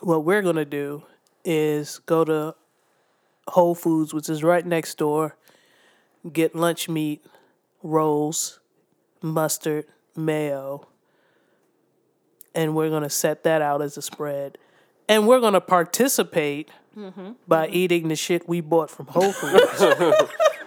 what 0.00 0.24
we're 0.24 0.42
gonna 0.42 0.64
do 0.64 1.04
is 1.44 2.00
go 2.00 2.24
to 2.24 2.56
Whole 3.46 3.76
Foods, 3.76 4.12
which 4.12 4.28
is 4.28 4.42
right 4.42 4.66
next 4.66 4.98
door, 4.98 5.36
get 6.32 6.56
lunch 6.56 6.88
meat, 6.88 7.24
rolls, 7.84 8.58
mustard, 9.22 9.84
mayo, 10.16 10.88
and 12.52 12.74
we're 12.74 12.90
gonna 12.90 13.08
set 13.08 13.44
that 13.44 13.62
out 13.62 13.80
as 13.80 13.96
a 13.96 14.02
spread. 14.02 14.58
And 15.08 15.28
we're 15.28 15.40
gonna 15.40 15.60
participate 15.60 16.72
Mm-hmm. 16.96 17.30
by 17.48 17.68
eating 17.68 18.08
the 18.08 18.16
shit 18.16 18.48
we 18.48 18.60
bought 18.60 18.90
from 18.90 19.06
Whole 19.06 19.32
Foods. 19.32 19.80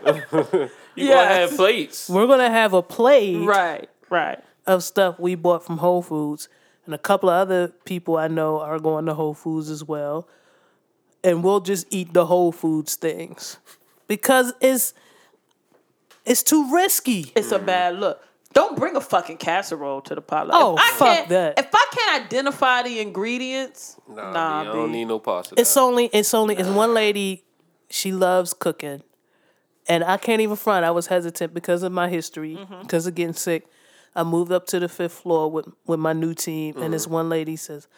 You 0.97 1.07
Yes. 1.07 1.15
gonna 1.27 1.35
have 1.41 1.56
plates. 1.57 2.10
we're 2.10 2.27
gonna 2.27 2.49
have 2.49 2.73
a 2.73 2.81
plate 2.81 3.45
Right, 3.45 3.89
right. 4.10 4.41
of 4.65 4.81
stuff 4.84 5.19
we 5.19 5.35
bought 5.35 5.65
from 5.65 5.80
Whole 5.80 6.02
Foods, 6.02 6.47
and 6.85 6.95
a 6.95 6.97
couple 6.97 7.30
of 7.30 7.35
other 7.35 7.68
people 7.85 8.15
I 8.18 8.27
know 8.30 8.60
are 8.61 8.80
going 8.80 9.06
to 9.07 9.14
Whole 9.14 9.34
Foods 9.34 9.69
as 9.69 9.84
well. 9.84 10.27
And 11.23 11.43
we'll 11.43 11.60
just 11.60 11.88
eat 11.89 12.14
the 12.14 12.27
Whole 12.27 12.52
Foods 12.53 12.95
things 12.95 13.57
because 14.07 14.53
it's 14.61 14.93
it's 16.26 16.43
too 16.43 16.72
risky. 16.73 17.31
It's 17.35 17.52
a 17.52 17.60
bad 17.60 17.95
look. 17.99 18.22
Don't 18.56 18.77
bring 18.77 18.95
a 18.95 19.02
fucking 19.02 19.36
casserole 19.36 19.99
to 20.03 20.15
the 20.15 20.22
potluck. 20.22 20.56
Oh, 20.57 20.76
If 20.76 20.80
I 20.80 21.18
fuck 21.18 21.27
that. 21.27 21.60
If 21.60 21.69
I 21.73 21.86
can't 21.91 22.26
identify 22.26 22.84
the 22.84 23.02
ingredients, 23.02 23.98
Nah, 24.07 24.32
nah, 24.32 24.64
B, 24.64 24.69
I 24.69 24.73
don't 24.73 24.91
need 24.94 25.06
no 25.06 25.19
pasta. 25.19 25.56
It's 25.57 25.76
only 25.76 26.06
it's 26.06 26.34
only 26.34 26.56
it's 26.56 26.69
one 26.69 26.94
lady. 26.94 27.44
She 27.90 28.14
loves 28.14 28.53
cooking, 28.53 29.03
and 29.88 30.06
I 30.06 30.15
can't 30.15 30.41
even 30.41 30.56
front. 30.56 30.86
I 30.86 30.91
was 30.91 31.07
hesitant 31.07 31.53
because 31.53 31.84
of 31.84 31.91
my 31.91 32.07
history, 32.07 32.56
mm-hmm. 32.56 32.82
because 32.82 33.06
of 33.06 33.14
getting 33.14 33.34
sick. 33.34 33.68
I 34.15 34.23
moved 34.23 34.53
up 34.53 34.65
to 34.68 34.80
the 34.80 34.88
fifth 34.88 35.14
floor 35.14 35.52
with 35.52 35.68
with 35.86 35.99
my 35.99 36.14
new 36.14 36.34
team, 36.34 36.77
and 36.77 36.94
this 36.94 37.03
mm-hmm. 37.03 37.14
one 37.14 37.30
lady 37.30 37.57
says, 37.57 37.90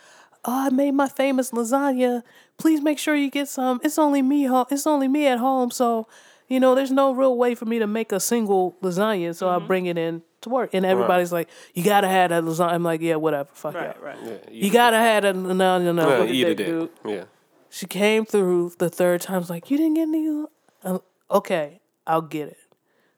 "Oh, 0.44 0.66
I 0.66 0.70
made 0.72 0.96
my 0.96 1.08
famous 1.08 1.52
lasagna. 1.52 2.24
Please 2.58 2.82
make 2.82 2.98
sure 2.98 3.16
you 3.16 3.30
get 3.30 3.48
some. 3.48 3.80
It's 3.84 4.00
only 4.00 4.24
me 4.24 4.46
home. 4.46 4.66
It's 4.72 4.88
only 4.88 5.08
me 5.08 5.28
at 5.28 5.38
home, 5.38 5.70
so 5.70 6.08
you 6.48 6.60
know 6.60 6.74
there's 6.74 6.92
no 6.92 7.14
real 7.14 7.38
way 7.38 7.54
for 7.54 7.66
me 7.66 7.78
to 7.78 7.86
make 7.86 8.12
a 8.12 8.20
single 8.20 8.76
lasagna. 8.82 9.36
So 9.36 9.50
I 9.50 9.58
mm-hmm. 9.58 9.68
bring 9.68 9.86
it 9.86 10.00
in 10.00 10.24
to 10.42 10.50
work, 10.50 10.72
and 10.74 10.86
everybody's 10.86 11.32
like, 11.32 11.50
"You 11.74 11.84
gotta 11.84 12.08
have 12.08 12.30
that 12.30 12.44
lasagna." 12.44 12.74
I'm 12.74 12.84
like, 12.84 13.02
"Yeah, 13.02 13.16
whatever. 13.16 13.50
Fuck 13.54 13.76
Right, 13.76 13.96
yeah. 14.00 14.06
right. 14.08 14.18
Yeah, 14.24 14.38
You 14.52 14.72
gotta 14.72 14.98
have 14.98 15.24
that. 15.24 15.36
No, 15.36 15.54
no, 15.54 15.92
no. 15.92 16.10
yeah, 16.10 16.18
Look 16.18 16.30
at 16.30 16.36
eat 16.36 16.44
that 16.44 16.60
it, 16.60 16.66
dude. 16.66 16.90
Yeah. 17.06 17.24
She 17.70 17.86
came 17.86 18.26
through 18.26 18.74
the 18.78 18.90
third 18.90 19.22
time. 19.22 19.36
I 19.36 19.40
Was 19.40 19.50
like, 19.50 19.70
you 19.70 19.78
didn't 19.78 19.96
get 19.96 20.04
any. 20.04 20.46
Um, 20.84 21.02
okay, 21.30 21.82
I'll 22.06 22.22
get 22.22 22.48
it. 22.50 22.58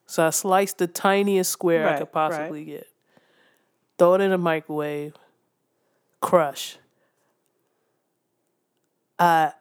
So 0.06 0.26
I 0.26 0.32
sliced 0.32 0.80
the 0.80 0.88
tiniest 0.88 1.52
square 1.52 1.88
I 1.88 2.00
could 2.00 2.12
possibly 2.12 2.66
get. 2.66 2.88
Throw 4.00 4.16
it 4.16 4.22
in 4.22 4.32
the 4.32 4.38
microwave. 4.40 5.14
Crush. 6.20 6.78
I 9.20 9.52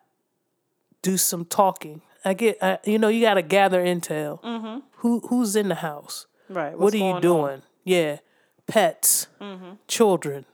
do 1.02 1.16
some 1.16 1.44
talking. 1.44 2.02
I 2.24 2.34
get, 2.34 2.56
I, 2.62 2.78
you 2.84 2.98
know, 2.98 3.08
you 3.08 3.20
got 3.20 3.34
to 3.34 3.42
gather 3.42 3.82
intel. 3.84 4.82
Who 4.98 5.20
who's 5.28 5.54
in 5.54 5.68
the 5.68 5.76
house? 5.76 6.26
Right. 6.48 6.78
what 6.78 6.92
are 6.94 6.96
you 6.96 7.02
going 7.02 7.14
on? 7.16 7.22
doing? 7.22 7.62
Yeah, 7.84 8.18
pets, 8.66 9.26
mm-hmm. 9.40 9.72
children, 9.86 10.44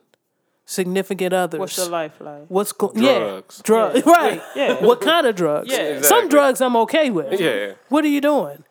significant 0.64 1.32
others. 1.32 1.58
What's 1.60 1.76
your 1.76 1.88
life 1.88 2.20
like? 2.20 2.44
What's 2.48 2.72
going? 2.72 2.94
Drugs. 2.94 3.58
Yeah, 3.58 3.62
drugs. 3.64 4.02
Right. 4.06 4.42
Yeah. 4.56 4.84
What 4.84 5.00
kind 5.00 5.26
of 5.26 5.34
drugs? 5.36 5.68
Yeah, 5.70 6.00
Some 6.02 6.28
drugs 6.28 6.60
I'm 6.60 6.76
okay 6.76 7.10
with. 7.10 7.40
Yeah. 7.40 7.74
What 7.88 8.04
are 8.04 8.08
you 8.08 8.20
doing? 8.20 8.64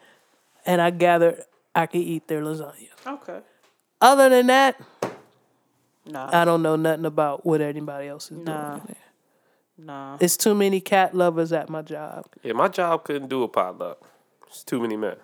And 0.65 0.81
I 0.81 0.89
gathered 0.91 1.43
I 1.75 1.85
could 1.87 2.01
eat 2.01 2.27
their 2.27 2.41
lasagna. 2.41 2.89
Okay. 3.05 3.39
Other 4.01 4.29
than 4.29 4.47
that, 4.47 4.79
Nah. 6.05 6.29
I 6.33 6.43
don't 6.43 6.61
know 6.61 6.75
nothing 6.75 7.05
about 7.05 7.45
what 7.45 7.61
anybody 7.61 8.07
else 8.09 8.29
is 8.31 8.37
Nah. 8.37 8.71
doing. 8.71 8.81
in 8.81 8.87
there. 8.87 9.85
nah. 9.85 10.17
It's 10.19 10.35
too 10.35 10.53
many 10.53 10.81
cat 10.81 11.15
lovers 11.15 11.53
at 11.53 11.69
my 11.69 11.81
job. 11.81 12.25
Yeah, 12.43 12.53
my 12.53 12.67
job 12.67 13.05
couldn't 13.05 13.29
do 13.29 13.43
a 13.43 13.47
potluck. 13.47 13.99
It's 14.47 14.63
too 14.65 14.81
many 14.81 14.97
men. 14.97 15.15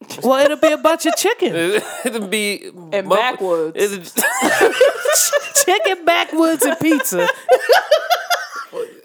Well, 0.22 0.44
it'll 0.44 0.56
be 0.56 0.72
a 0.72 0.78
bunch 0.78 1.06
of 1.06 1.16
chicken. 1.16 1.54
it'll 2.04 2.28
be 2.28 2.70
And 2.92 3.08
backwoods. 3.08 3.76
It'd, 3.76 4.04
chicken 5.54 6.04
backwoods 6.04 6.64
and 6.64 6.78
pizza. 6.78 7.28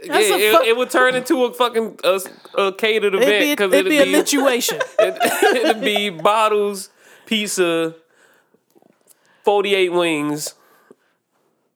yeah, 0.04 0.20
it, 0.20 0.56
fu- 0.56 0.64
it 0.64 0.78
would 0.78 0.90
turn 0.92 1.16
into 1.16 1.46
a 1.46 1.54
fucking 1.54 2.00
uh, 2.04 2.20
a 2.58 2.72
catered 2.74 3.16
It'd 3.16 3.28
event 3.28 3.44
be, 3.44 3.52
because 3.54 3.74
it'd 3.74 3.88
it'd 3.88 4.06
be 4.06 4.12
be, 4.12 4.18
a 4.18 4.22
lituation. 4.24 4.82
it, 5.00 5.56
it'd 5.66 5.82
be 5.82 6.10
bottles, 6.10 6.90
pizza, 7.26 7.96
forty 9.44 9.74
eight 9.76 9.92
wings, 9.94 10.54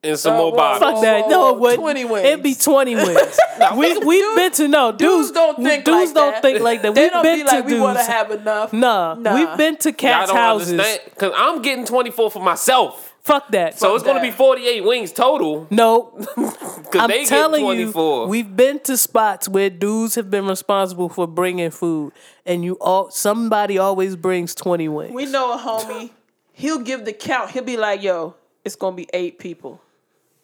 and 0.07 0.17
some 0.19 0.33
Oh, 0.33 0.37
more 0.37 0.55
bottles. 0.55 0.91
Fuck 0.93 1.01
that. 1.03 1.29
No, 1.29 1.53
it 1.55 1.59
wouldn't. 1.59 1.79
20 1.81 2.05
wings. 2.05 2.25
It'd 2.27 2.43
be 2.43 2.55
20 2.55 2.95
wings. 2.95 3.39
we, 3.75 3.97
we've 3.99 4.35
been 4.35 4.51
to, 4.53 4.67
no, 4.67 4.91
dudes, 4.91 5.01
Dudes 5.27 5.31
don't 5.31 5.55
think 5.63 5.85
dudes 5.85 6.09
like 6.09 6.15
don't 6.15 6.31
that. 6.33 6.41
think 6.41 6.59
like 6.61 6.81
that. 6.81 6.95
They 6.95 7.03
We've 7.03 7.11
don't 7.11 7.23
been 7.23 7.37
be 7.39 7.43
like 7.43 7.57
to 7.59 7.63
we 7.63 7.69
dudes. 7.71 7.81
want 7.83 7.97
to 7.99 8.03
have 8.05 8.31
enough. 8.31 8.73
Nah, 8.73 9.13
Nah. 9.15 9.35
we've 9.35 9.57
been 9.57 9.77
to 9.77 9.89
Y'all 9.89 9.95
cats' 9.97 10.27
don't 10.29 10.37
houses. 10.37 10.81
because 11.05 11.33
I'm 11.35 11.61
getting 11.61 11.85
twenty 11.85 12.11
four 12.11 12.29
for 12.31 12.41
myself, 12.41 13.13
Fuck 13.23 13.49
that. 13.49 13.77
so 13.79 13.93
it's 13.95 14.03
gonna 14.03 14.21
be 14.21 14.31
forty 14.31 14.67
eight 14.67 14.83
wings 14.83 15.11
total. 15.11 15.67
no, 15.69 16.13
Because 16.15 16.55
I'm 16.93 17.09
they 17.09 17.19
get 17.23 17.27
telling 17.29 17.65
you, 17.79 17.91
four. 17.91 18.27
we've 18.27 18.55
been 18.55 18.79
to 18.81 18.95
spots 18.97 19.49
where 19.49 19.69
dudes 19.69 20.15
have 20.15 20.29
been 20.31 20.45
responsible 20.47 21.09
for 21.09 21.27
bringing 21.27 21.71
food, 21.71 22.13
and 22.45 22.63
you 22.63 22.77
all 22.79 23.09
somebody 23.11 23.77
always 23.77 24.15
brings 24.15 24.53
20 24.55 24.87
wings. 24.89 25.13
We 25.13 25.25
know 25.25 25.53
a 25.53 25.57
homie. 25.57 26.11
He'll 26.53 26.79
give 26.79 27.05
the 27.05 27.13
count. 27.13 27.51
He'll 27.51 27.63
be 27.63 27.77
like, 27.77 28.01
"Yo, 28.01 28.35
it's 28.65 28.75
gonna 28.75 28.95
be 28.95 29.07
eight 29.13 29.37
people. 29.39 29.81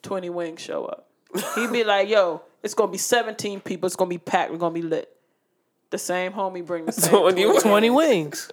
Twenty 0.03 0.29
wings 0.29 0.61
show 0.61 0.85
up." 0.85 1.07
He'd 1.55 1.71
be 1.71 1.83
like, 1.83 2.07
"Yo, 2.09 2.41
it's 2.61 2.75
gonna 2.75 2.91
be 2.91 2.97
seventeen 2.99 3.59
people. 3.59 3.87
It's 3.87 3.95
gonna 3.95 4.09
be 4.09 4.19
packed. 4.19 4.51
We're 4.51 4.57
gonna 4.59 4.73
be 4.75 4.81
lit." 4.83 5.09
The 5.89 5.97
same 5.97 6.31
homie 6.33 6.65
bring 6.65 6.85
the 6.85 6.91
same 6.91 7.11
20 7.11 7.43
20 7.43 7.59
20 7.59 7.89
wings. 7.89 8.51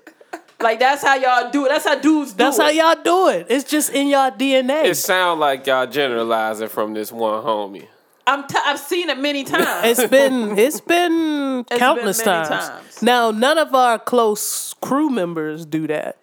Like 0.61 0.79
that's 0.79 1.03
how 1.03 1.15
y'all 1.15 1.51
do 1.51 1.65
it. 1.67 1.71
That's 1.71 1.85
how 1.87 1.95
dudes 1.99 2.33
do 2.33 2.37
That's 2.45 2.59
it. 2.59 2.63
how 2.63 2.69
y'all 2.69 3.03
do 3.03 3.29
it. 3.29 3.47
It's 3.49 3.65
just 3.69 3.91
in 3.95 4.09
y'all 4.09 4.31
DNA. 4.31 4.85
It 4.85 4.95
sound 4.97 5.41
like 5.41 5.67
y'all 5.67 5.87
generalizing 5.87 6.69
from 6.69 6.93
this 6.93 7.11
one 7.11 7.43
homie. 7.43 7.87
I'm 8.27 8.47
t- 8.47 8.59
I've 8.63 8.79
seen 8.79 9.09
it 9.09 9.19
many 9.19 9.45
times. 9.45 9.99
It's 9.99 10.11
been 10.11 10.59
it's 10.59 10.81
been 10.83 11.65
countless 11.71 12.19
been 12.23 12.27
many 12.35 12.47
times. 12.49 12.69
times. 12.69 13.03
Now 13.03 13.31
none 13.31 13.57
of 13.57 13.75
our 13.75 13.99
close 13.99 14.75
crew 14.83 15.09
members 15.09 15.65
do 15.65 15.87
that. 15.87 16.19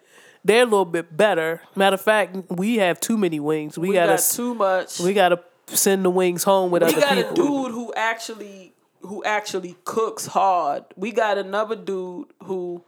They're 0.47 0.63
a 0.63 0.65
little 0.65 0.85
bit 0.85 1.15
better. 1.15 1.61
Matter 1.75 1.95
of 1.95 2.01
fact, 2.01 2.35
we 2.49 2.77
have 2.77 2.99
too 2.99 3.17
many 3.17 3.39
wings. 3.39 3.77
We, 3.77 3.89
we 3.89 3.93
gotta 3.95 4.13
got 4.13 4.23
too 4.31 4.55
much. 4.55 4.99
we 4.99 5.13
gotta 5.13 5.43
send 5.67 6.05
the 6.05 6.09
wings 6.09 6.43
home 6.43 6.71
with 6.71 6.83
we 6.83 6.89
other 6.89 7.01
got 7.01 7.17
a 7.17 7.33
dude 7.33 7.71
who 7.71 7.93
actually 7.95 8.73
who 9.01 9.23
actually 9.25 9.75
cooks 9.83 10.25
hard. 10.25 10.85
We 10.95 11.11
got 11.11 11.37
another 11.37 11.75
dude 11.75 12.27
who 12.43 12.83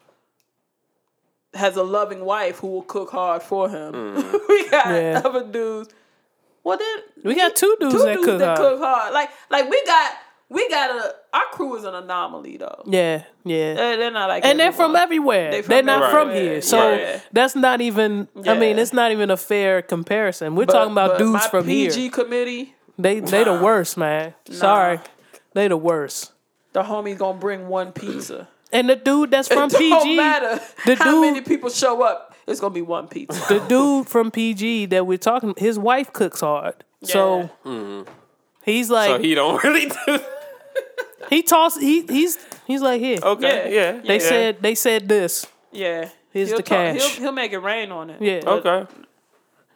has 1.53 1.75
a 1.75 1.83
loving 1.83 2.23
wife 2.23 2.59
who 2.59 2.67
will 2.67 2.83
cook 2.83 3.09
hard 3.11 3.41
for 3.43 3.69
him. 3.69 3.93
Mm. 3.93 4.33
we 4.49 4.69
got 4.69 4.87
Yeah. 4.87 5.21
other 5.25 5.45
dudes. 5.45 5.89
Well 6.63 6.77
then 6.77 6.97
We 7.25 7.35
got 7.35 7.55
two 7.55 7.75
dudes 7.79 7.93
two 7.95 7.99
that 8.03 8.13
dudes 8.15 8.25
cook 8.25 8.39
that 8.39 8.57
hard. 8.57 8.59
cook 8.59 8.79
hard. 8.79 9.13
Like 9.13 9.29
like 9.49 9.69
we 9.69 9.83
got 9.85 10.11
we 10.49 10.67
gotta. 10.69 11.13
Our 11.33 11.45
crew 11.51 11.75
is 11.75 11.83
an 11.83 11.93
anomaly 11.95 12.57
though. 12.57 12.83
Yeah, 12.87 13.23
yeah. 13.45 13.73
They're, 13.75 13.97
they're 13.97 14.11
not 14.11 14.29
like. 14.29 14.43
and 14.45 14.59
they're 14.59 14.71
from 14.71 14.95
everywhere. 14.95 15.51
They 15.51 15.61
They 15.61 15.75
are 15.75 15.79
from 15.79 15.85
not 15.85 16.11
from 16.11 16.31
here, 16.31 16.61
so 16.61 16.93
Yeah. 16.95 17.19
that's 17.31 17.55
not 17.55 17.81
even. 17.81 18.27
I 18.47 18.55
mean, 18.57 18.79
it's 18.79 18.93
not 18.93 19.11
even 19.11 19.29
a 19.29 19.37
fair 19.37 19.81
comparison. 19.81 20.55
We're 20.55 20.65
But- 20.65 20.73
talking 20.73 20.91
about 20.91 21.11
but 21.11 21.17
dudes 21.19 21.33
my 21.33 21.47
from 21.49 21.65
PG 21.65 21.77
here. 21.79 21.89
PG 21.91 22.09
committee. 22.09 22.75
They 22.97 23.19
they 23.19 23.43
the 23.43 23.53
worst, 23.61 23.95
man. 23.97 24.33
Sorry, 24.51 24.99
they 25.53 25.67
the 25.67 25.77
worst. 25.77 26.31
The 26.73 26.83
homie 26.83 27.17
gonna 27.17 27.37
bring 27.37 27.67
one 27.67 27.91
pizza. 27.93 28.47
And 28.71 28.89
the 28.89 28.95
dude 28.95 29.31
that's 29.31 29.47
from 29.57 29.69
it 29.69 29.71
don't 29.79 30.03
PG, 30.03 30.17
matter 30.17 30.59
the 30.85 30.95
how 30.95 31.05
dude- 31.11 31.21
many 31.21 31.41
people 31.41 31.69
show 31.69 32.01
up. 32.03 32.35
It's 32.47 32.59
gonna 32.59 32.73
be 32.73 32.81
one 32.81 33.07
pizza. 33.07 33.39
the 33.53 33.59
dude 33.67 34.07
from 34.09 34.31
PG 34.31 34.87
that 34.87 35.05
we're 35.05 35.17
talking, 35.19 35.53
his 35.57 35.77
wife 35.77 36.11
cooks 36.11 36.41
hard. 36.41 36.83
So 37.03 37.49
he's 38.63 38.89
like 38.89 39.09
So 39.09 39.19
he 39.19 39.35
don't 39.35 39.63
really 39.63 39.85
do. 39.85 40.19
He 41.29 41.41
toss 41.43 41.77
he 41.77 42.01
he's 42.05 42.37
he's 42.67 42.81
like 42.81 42.99
here. 43.01 43.19
Okay, 43.21 43.73
Yeah. 43.73 43.93
yeah. 43.95 44.01
They 44.01 44.13
yeah. 44.19 44.29
said 44.29 44.57
they 44.61 44.75
said 44.75 45.07
this. 45.07 45.45
Yeah. 45.71 46.09
Here's 46.31 46.49
He'll 46.49 46.57
the 46.57 46.63
talk- 46.63 46.77
cash. 46.77 47.01
He'll, 47.15 47.21
he'll 47.23 47.31
make 47.31 47.51
it 47.53 47.59
rain 47.59 47.91
on 47.91 48.09
it. 48.09 48.21
Yeah. 48.21 48.41
Okay. 48.49 48.85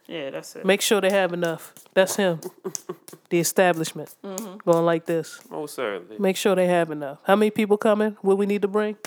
Yeah, 0.08 0.30
that's 0.32 0.56
it. 0.56 0.66
Make 0.66 0.82
sure 0.82 1.00
they 1.02 1.10
have 1.10 1.32
enough. 1.34 1.74
That's 1.94 2.16
him. 2.18 2.42
the 3.30 3.40
establishment 3.40 4.14
Mm-hmm. 4.24 4.58
going 4.70 4.86
like 4.86 5.06
this. 5.06 5.40
Most 5.50 5.76
certainly. 5.76 6.18
Make 6.20 6.36
sure 6.38 6.56
they 6.56 6.68
have 6.68 6.92
enough. 6.92 7.20
How 7.24 7.36
many 7.36 7.52
people 7.52 7.78
coming? 7.78 8.18
What 8.22 8.38
we 8.38 8.46
need 8.46 8.62
to 8.64 8.68
bring? 8.68 8.98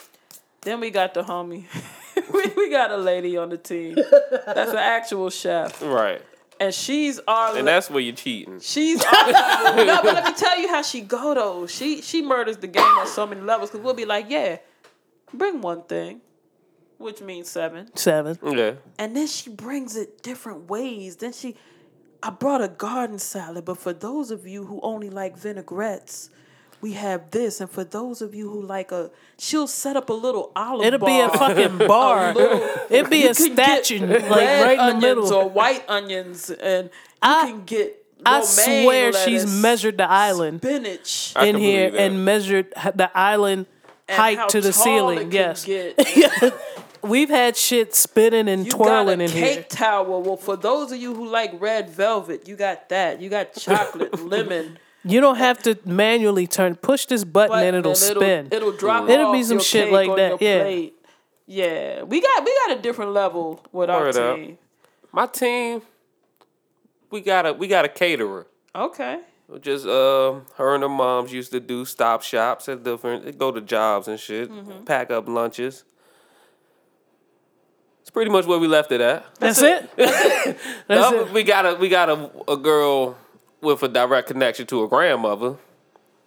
Then 0.62 0.81
we 0.81 0.90
got 0.90 1.14
the 1.14 1.23
homie. 1.23 1.64
we, 2.32 2.44
we 2.56 2.70
got 2.70 2.90
a 2.90 2.97
lady 2.97 3.36
on 3.36 3.51
the 3.51 3.59
team. 3.59 3.94
That's 4.47 4.70
an 4.70 4.78
actual 4.78 5.28
chef. 5.31 5.81
Right. 5.82 6.23
And 6.59 6.73
she's 6.74 7.20
our 7.28 7.57
And 7.57 7.66
that's 7.69 7.91
where 7.91 8.01
you're 8.01 8.15
cheating. 8.15 8.61
She's 8.61 9.05
our 9.05 9.31
level. 9.31 9.85
no, 9.85 10.03
but 10.03 10.15
let 10.15 10.24
me 10.24 10.33
tell 10.35 10.59
you 10.59 10.69
how 10.69 10.83
she 10.83 11.01
go 11.03 11.35
though. 11.35 11.66
She 11.66 12.01
she 12.03 12.23
murders 12.23 12.57
the 12.59 12.66
game 12.66 12.83
on 12.83 13.07
so 13.07 13.27
many 13.27 13.41
levels 13.43 13.70
because 13.70 13.85
we'll 13.85 13.95
be 13.95 14.07
like, 14.07 14.27
yeah, 14.31 14.59
bring 15.35 15.61
one 15.61 15.83
thing, 15.83 16.20
which 16.99 17.20
means 17.20 17.49
seven, 17.51 17.95
Seven. 17.97 18.39
Yeah. 18.43 18.73
and 18.99 19.15
then 19.16 19.27
she 19.27 19.51
brings 19.51 19.97
it 19.97 20.23
different 20.23 20.70
ways. 20.70 21.16
Then 21.16 21.33
she, 21.35 21.57
I 22.23 22.31
brought 22.31 22.62
a 22.62 22.69
garden 22.69 23.19
salad, 23.19 23.65
but 23.66 23.77
for 23.78 23.93
those 23.93 24.31
of 24.31 24.47
you 24.47 24.65
who 24.65 24.81
only 24.83 25.11
like 25.11 25.37
vinaigrettes. 25.37 26.31
We 26.86 26.92
have 26.92 27.32
this, 27.32 27.60
and 27.60 27.68
for 27.68 27.82
those 27.82 28.22
of 28.22 28.32
you 28.32 28.48
who 28.48 28.62
like 28.62 28.92
a, 28.92 29.10
she'll 29.38 29.66
set 29.66 29.96
up 29.96 30.08
a 30.08 30.12
little 30.12 30.52
olive. 30.54 30.86
It'll 30.86 31.04
be 31.04 31.18
a 31.18 31.28
fucking 31.30 31.78
bar. 31.88 32.32
little- 32.32 32.62
It'd 32.88 33.10
be 33.10 33.26
a 33.26 33.34
statue 33.34 34.06
like 34.06 34.30
red 34.30 34.62
right 34.62 34.70
in 34.94 35.00
the 35.00 35.08
onions 35.08 35.24
middle. 35.24 35.34
or 35.34 35.48
white 35.50 35.84
onions, 35.88 36.48
and 36.50 36.84
you 36.86 36.90
I- 37.22 37.50
can 37.50 37.64
get. 37.64 38.04
I 38.24 38.34
romaine 38.38 38.46
swear 38.84 39.12
she's 39.12 39.44
measured 39.62 39.98
the 39.98 40.08
island 40.08 40.60
spinach. 40.60 41.34
In 41.42 41.56
here 41.56 41.92
and 41.92 42.24
measured 42.24 42.72
the 42.94 43.10
island 43.18 43.66
and 44.06 44.16
height 44.16 44.38
how 44.38 44.46
to 44.46 44.60
the 44.60 44.70
tall 44.72 44.84
ceiling. 44.84 45.18
it 45.18 45.22
can 45.22 45.32
Yes. 45.32 45.64
get. 45.64 46.54
We've 47.02 47.28
had 47.28 47.56
shit 47.56 47.96
spinning 47.96 48.48
and 48.48 48.64
You 48.64 48.70
twirling 48.70 49.18
got 49.18 49.22
a 49.22 49.24
in 49.24 49.30
cake 49.30 49.54
here. 49.54 49.62
tower. 49.64 50.20
Well, 50.20 50.36
for 50.36 50.56
those 50.56 50.92
of 50.92 50.98
you 50.98 51.14
who 51.16 51.26
like 51.28 51.50
red 51.60 51.90
velvet, 51.90 52.46
you 52.46 52.54
got 52.54 52.88
that. 52.90 53.20
You 53.20 53.28
got 53.28 53.54
chocolate, 53.54 54.18
lemon. 54.24 54.78
You 55.07 55.20
don't 55.20 55.37
have 55.37 55.62
to 55.65 55.78
manually 55.85 56.47
turn. 56.47 56.74
Push 56.77 57.07
this 57.07 57.24
button 57.24 57.51
button, 57.51 57.66
and 57.69 57.77
it'll 57.77 57.91
and 57.91 57.99
spin. 57.99 58.49
It'll 58.51 58.73
drop. 58.73 59.09
It'll 59.09 59.33
be 59.33 59.43
some 59.43 59.59
your 59.59 59.65
shit 59.65 59.93
like 59.93 60.15
that, 60.16 60.43
yeah. 60.43 60.62
plate. 60.62 60.95
Yeah, 61.47 62.03
we 62.03 62.20
got 62.20 62.45
we 62.45 62.53
got 62.66 62.77
a 62.78 62.81
different 62.83 63.12
level 63.12 63.65
with 63.73 63.89
our 63.89 64.01
Word 64.01 64.16
up. 64.16 64.37
team. 64.37 64.59
My 65.12 65.27
team, 65.27 65.83
we 67.11 67.20
got 67.20 67.47
a 67.47 67.53
we 67.53 67.69
got 67.69 67.85
a 67.85 67.89
caterer. 67.89 68.47
Okay. 68.74 69.20
Just 69.61 69.87
uh, 69.87 70.41
her 70.57 70.74
and 70.74 70.83
her 70.83 70.89
moms 70.89 71.33
used 71.33 71.53
to 71.53 71.61
do 71.61 71.85
stop 71.85 72.23
shops 72.23 72.69
at 72.69 72.83
different. 72.83 73.24
They 73.24 73.31
go 73.33 73.53
to 73.53 73.61
jobs 73.61 74.09
and 74.09 74.19
shit, 74.19 74.51
Mm-hmm. 74.51 74.83
pack 74.85 75.12
up 75.12 75.28
lunches. 75.28 75.85
It's 78.01 78.11
pretty 78.11 78.31
much 78.31 78.45
where 78.47 78.59
we 78.59 78.66
left 78.66 78.91
it 78.93 79.01
at. 79.01 79.24
That's 79.39 79.62
it. 79.62 79.89
The 79.97 80.55
That's 80.89 81.07
other- 81.07 81.20
it. 81.23 81.33
we 81.33 81.43
got 81.45 81.66
a 81.66 81.74
we 81.77 81.89
got 81.89 82.09
a, 82.09 82.31
a 82.51 82.57
girl 82.57 83.16
with 83.66 83.82
a 83.82 83.88
direct 83.88 84.28
connection 84.28 84.66
to 84.68 84.82
a 84.84 84.88
grandmother. 84.88 85.56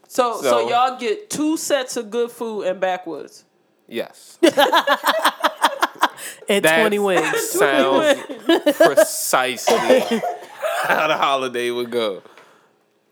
So, 0.07 0.37
so 0.41 0.41
So- 0.41 0.69
y'all 0.69 0.97
get 0.99 1.29
two 1.29 1.57
sets 1.57 1.97
of 1.97 2.09
good 2.11 2.31
food 2.31 2.63
and 2.63 2.79
backwoods. 2.79 3.45
Yes, 3.87 4.37
And 6.47 6.65
That 6.65 6.79
twenty 6.81 6.99
wings. 6.99 7.49
sounds 7.49 8.19
precisely 8.77 10.21
how 10.83 11.07
the 11.07 11.15
holiday 11.17 11.71
would 11.71 11.89
go. 11.91 12.21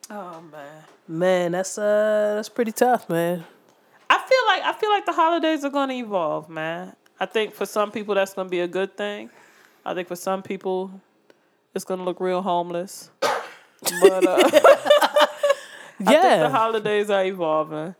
Oh 0.09 0.41
man. 0.51 0.83
Man, 1.07 1.51
that's 1.53 1.77
uh, 1.77 2.33
that's 2.35 2.49
pretty 2.49 2.71
tough, 2.71 3.07
man. 3.09 3.45
I 4.09 4.17
feel 4.17 4.45
like 4.47 4.63
I 4.63 4.73
feel 4.79 4.89
like 4.89 5.05
the 5.05 5.13
holidays 5.13 5.63
are 5.63 5.69
going 5.69 5.89
to 5.89 5.95
evolve, 5.95 6.49
man. 6.49 6.95
I 7.19 7.25
think 7.25 7.53
for 7.53 7.65
some 7.65 7.91
people 7.91 8.15
that's 8.15 8.33
going 8.33 8.47
to 8.47 8.51
be 8.51 8.59
a 8.59 8.67
good 8.67 8.97
thing. 8.97 9.29
I 9.85 9.93
think 9.93 10.07
for 10.07 10.15
some 10.15 10.41
people 10.43 10.91
it's 11.73 11.85
going 11.85 11.99
to 11.99 12.03
look 12.03 12.19
real 12.19 12.41
homeless. 12.41 13.09
But 14.01 14.25
uh, 14.27 14.37
I 15.99 16.05
think 16.05 16.41
the 16.41 16.49
holidays 16.49 17.09
are 17.09 17.23
evolving. 17.25 17.95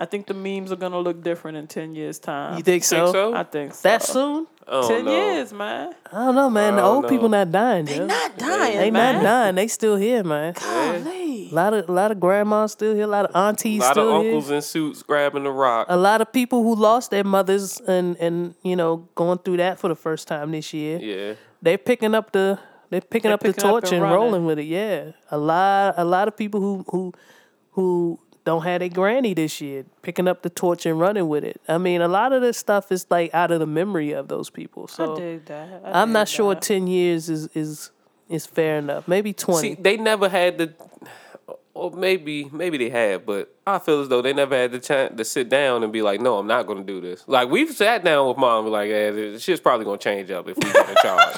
I 0.00 0.04
think 0.04 0.26
the 0.28 0.34
memes 0.34 0.70
are 0.70 0.76
going 0.76 0.92
to 0.92 0.98
look 0.98 1.22
different 1.24 1.56
in 1.56 1.66
10 1.66 1.96
years 1.96 2.20
time. 2.20 2.56
You 2.56 2.62
think 2.62 2.84
so? 2.84 3.06
Think 3.06 3.12
so? 3.14 3.34
I 3.34 3.42
think 3.42 3.74
so. 3.74 3.88
That 3.88 4.02
soon? 4.02 4.46
Oh, 4.68 4.86
10 4.86 5.04
no. 5.04 5.10
years, 5.10 5.52
man. 5.52 5.92
I 6.12 6.26
don't 6.26 6.34
know, 6.36 6.48
man. 6.48 6.76
The 6.76 6.82
I 6.82 6.84
don't 6.84 6.94
old 6.94 7.02
know. 7.04 7.08
people 7.08 7.28
not 7.28 7.50
dying, 7.50 7.86
They 7.86 7.96
yo. 7.96 8.06
not 8.06 8.38
dying, 8.38 8.78
They 8.78 8.90
man. 8.92 9.16
not 9.16 9.22
dying. 9.22 9.54
They 9.56 9.66
still 9.66 9.96
here, 9.96 10.22
man. 10.22 10.52
Golly. 10.52 11.48
A 11.50 11.54
lot 11.54 11.74
of, 11.74 11.88
a 11.88 11.92
lot 11.92 12.12
of 12.12 12.20
grandmas 12.20 12.72
still 12.72 12.94
here. 12.94 13.04
A 13.04 13.08
lot 13.08 13.24
of 13.24 13.34
aunties. 13.34 13.82
A 13.82 13.86
aunties 13.86 13.96
lot 13.96 13.98
of 13.98 14.14
uncles 14.26 14.46
here. 14.46 14.56
in 14.56 14.62
suits 14.62 15.02
grabbing 15.02 15.44
the 15.44 15.50
rock. 15.50 15.86
A 15.90 15.96
lot 15.96 16.20
of 16.20 16.32
people 16.32 16.62
who 16.62 16.76
lost 16.76 17.10
their 17.10 17.24
mothers 17.24 17.80
and 17.80 18.16
and 18.18 18.54
you 18.62 18.76
know 18.76 19.08
going 19.16 19.38
through 19.38 19.56
that 19.56 19.78
for 19.80 19.88
the 19.88 19.96
first 19.96 20.28
time 20.28 20.52
this 20.52 20.72
year. 20.74 20.98
Yeah. 21.00 21.34
They're 21.62 21.78
picking 21.78 22.14
up 22.14 22.30
the 22.32 22.60
they're 22.90 23.00
picking 23.00 23.28
They're 23.28 23.34
up 23.34 23.40
the 23.40 23.52
picking 23.52 23.64
up 23.64 23.70
torch 23.70 23.92
and 23.92 24.02
and 24.02 24.12
rolling 24.12 24.44
with 24.44 24.58
it. 24.58 24.66
Yeah, 24.66 25.12
a 25.30 25.38
lot 25.38 25.94
a 25.96 26.04
lot 26.04 26.28
of 26.28 26.36
people 26.36 26.60
who 26.60 26.84
who 26.90 27.12
who 27.72 28.18
don't 28.44 28.62
have 28.62 28.80
a 28.80 28.88
granny 28.88 29.34
this 29.34 29.60
year 29.60 29.84
picking 30.00 30.26
up 30.26 30.42
the 30.42 30.48
torch 30.48 30.86
and 30.86 30.98
running 30.98 31.28
with 31.28 31.44
it. 31.44 31.60
I 31.68 31.76
mean, 31.76 32.00
a 32.00 32.08
lot 32.08 32.32
of 32.32 32.40
this 32.40 32.56
stuff 32.56 32.90
is 32.90 33.06
like 33.10 33.34
out 33.34 33.50
of 33.50 33.60
the 33.60 33.66
memory 33.66 34.12
of 34.12 34.28
those 34.28 34.48
people. 34.48 34.88
So 34.88 35.14
I 35.14 35.18
dig 35.18 35.44
that. 35.46 35.82
I 35.84 36.00
I'm 36.00 36.08
dig 36.08 36.14
not 36.14 36.28
sure 36.28 36.54
ten 36.54 36.86
years 36.86 37.28
is 37.28 37.48
is 37.48 37.90
is 38.28 38.46
fair 38.46 38.78
enough. 38.78 39.06
Maybe 39.06 39.32
twenty. 39.32 39.74
See, 39.74 39.80
they 39.80 39.96
never 39.96 40.28
had 40.28 40.58
the, 40.58 40.72
or 41.78 41.90
maybe 41.92 42.48
maybe 42.52 42.76
they 42.78 42.90
have, 42.90 43.24
but 43.24 43.54
I 43.66 43.78
feel 43.78 44.00
as 44.02 44.08
though 44.08 44.20
they 44.22 44.32
never 44.32 44.56
had 44.56 44.72
the 44.72 44.78
chance 44.80 45.16
to 45.16 45.24
sit 45.24 45.48
down 45.48 45.82
and 45.84 45.92
be 45.92 46.02
like, 46.02 46.20
"No, 46.20 46.38
I'm 46.38 46.46
not 46.46 46.66
going 46.66 46.78
to 46.78 46.92
do 46.92 47.00
this." 47.00 47.24
Like 47.26 47.48
we've 47.48 47.70
sat 47.70 48.04
down 48.04 48.28
with 48.28 48.36
mom, 48.36 48.58
and 48.58 48.66
be 48.66 48.70
like, 48.70 48.88
"Yeah, 48.90 49.10
this 49.10 49.42
shit's 49.42 49.60
probably 49.60 49.84
going 49.84 49.98
to 49.98 50.04
change 50.04 50.30
up 50.30 50.48
if 50.48 50.56
we 50.56 50.72
get 50.72 50.88
in 50.88 50.96
charge." 51.02 51.36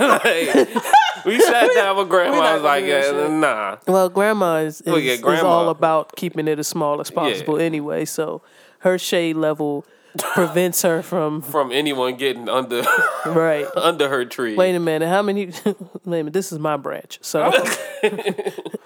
Like, 0.00 1.24
we 1.24 1.40
sat 1.40 1.72
down 1.74 1.96
with 1.96 2.08
grandma, 2.08 2.40
I 2.40 2.54
was 2.54 2.62
like, 2.62 2.84
yeah, 2.84 3.28
"Nah." 3.28 3.78
Well, 3.86 4.08
grandma 4.08 4.56
is 4.56 4.80
is, 4.80 4.86
Well, 4.86 4.98
yeah, 4.98 5.12
is 5.12 5.20
grandma. 5.20 5.48
all 5.48 5.68
about 5.70 6.16
keeping 6.16 6.48
it 6.48 6.58
as 6.58 6.68
small 6.68 7.00
as 7.00 7.10
possible 7.10 7.58
anyway. 7.58 8.04
So 8.04 8.42
her 8.80 8.98
shade 8.98 9.36
level 9.36 9.84
prevents 10.16 10.82
her 10.82 11.02
from 11.02 11.42
From 11.56 11.72
anyone 11.72 12.16
getting 12.16 12.48
under 12.48 12.82
right. 13.26 13.66
under 13.76 14.08
her 14.08 14.24
tree. 14.24 14.54
Wait 14.54 14.74
a 14.74 14.80
minute, 14.80 15.08
how 15.08 15.22
many? 15.22 15.46
wait 15.46 15.66
a 15.66 16.08
minute, 16.08 16.32
this 16.32 16.52
is 16.52 16.58
my 16.58 16.76
branch. 16.76 17.18
So 17.22 17.50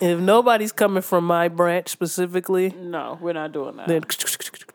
if 0.00 0.18
nobody's 0.20 0.72
coming 0.72 1.02
from 1.02 1.24
my 1.24 1.48
branch 1.48 1.88
specifically, 1.88 2.70
No, 2.70 3.18
we're 3.20 3.32
not 3.32 3.52
doing 3.52 3.76
that. 3.76 3.88
then 3.88 4.02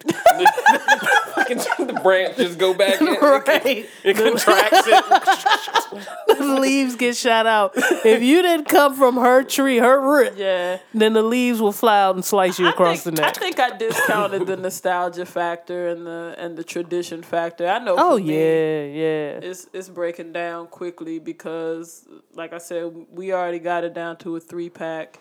the 0.06 2.00
branch 2.04 2.38
just 2.38 2.58
go 2.58 2.74
back 2.74 3.00
in. 3.02 3.08
right, 3.08 3.88
It 4.04 4.18
contracts 4.18 4.82
it. 4.88 6.08
the 6.40 6.58
leaves 6.60 6.96
get 6.96 7.16
shot 7.16 7.46
out. 7.46 7.72
If 7.76 8.22
you 8.22 8.42
didn't 8.42 8.66
come 8.66 8.96
from 8.96 9.16
her 9.18 9.44
tree, 9.44 9.78
her 9.78 10.00
root, 10.02 10.34
yeah. 10.38 10.80
then 10.94 11.14
the 11.14 11.24
leaves 11.24 11.62
will 11.62 11.72
fly 11.72 12.02
out 12.02 12.16
and 12.16 12.24
slice 12.26 12.60
you 12.60 12.68
across 12.68 13.04
think, 13.04 13.16
the 13.18 13.22
neck. 13.22 13.38
I 13.38 13.40
think 13.40 13.60
I 13.60 13.78
discounted 13.78 14.48
the 14.48 14.58
nostalgia 14.58 15.26
factor 15.26 15.90
and 15.90 16.06
the 16.06 16.36
and 16.38 16.58
the 16.58 16.64
tradition 16.64 17.22
factor. 17.24 17.68
I 17.68 17.80
know. 17.80 17.96
oh 17.98 18.18
for 18.18 18.24
me, 18.24 18.34
yeah, 18.34 18.84
yeah. 18.86 19.40
It's 19.50 19.68
it's 19.74 19.90
breaking 19.90 20.34
down 20.34 20.68
quickly 20.68 21.20
because, 21.20 22.08
like 22.34 22.54
I 22.54 22.58
said, 22.58 22.92
we 23.12 23.34
already 23.34 23.60
got 23.60 23.84
it 23.84 23.94
down 23.94 24.18
to 24.18 24.36
a 24.36 24.40
three 24.40 24.70
pack, 24.70 25.20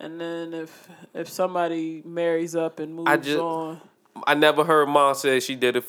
and 0.00 0.20
then 0.20 0.52
if 0.54 0.88
if 1.14 1.28
somebody 1.28 2.02
marries 2.04 2.54
up 2.54 2.78
and 2.78 2.94
moves 2.94 3.10
I 3.10 3.16
just- 3.16 3.38
on, 3.38 3.80
I 4.26 4.34
never 4.34 4.64
heard 4.64 4.88
mom 4.88 5.14
say 5.14 5.40
she 5.40 5.54
did 5.54 5.76
it. 5.76 5.84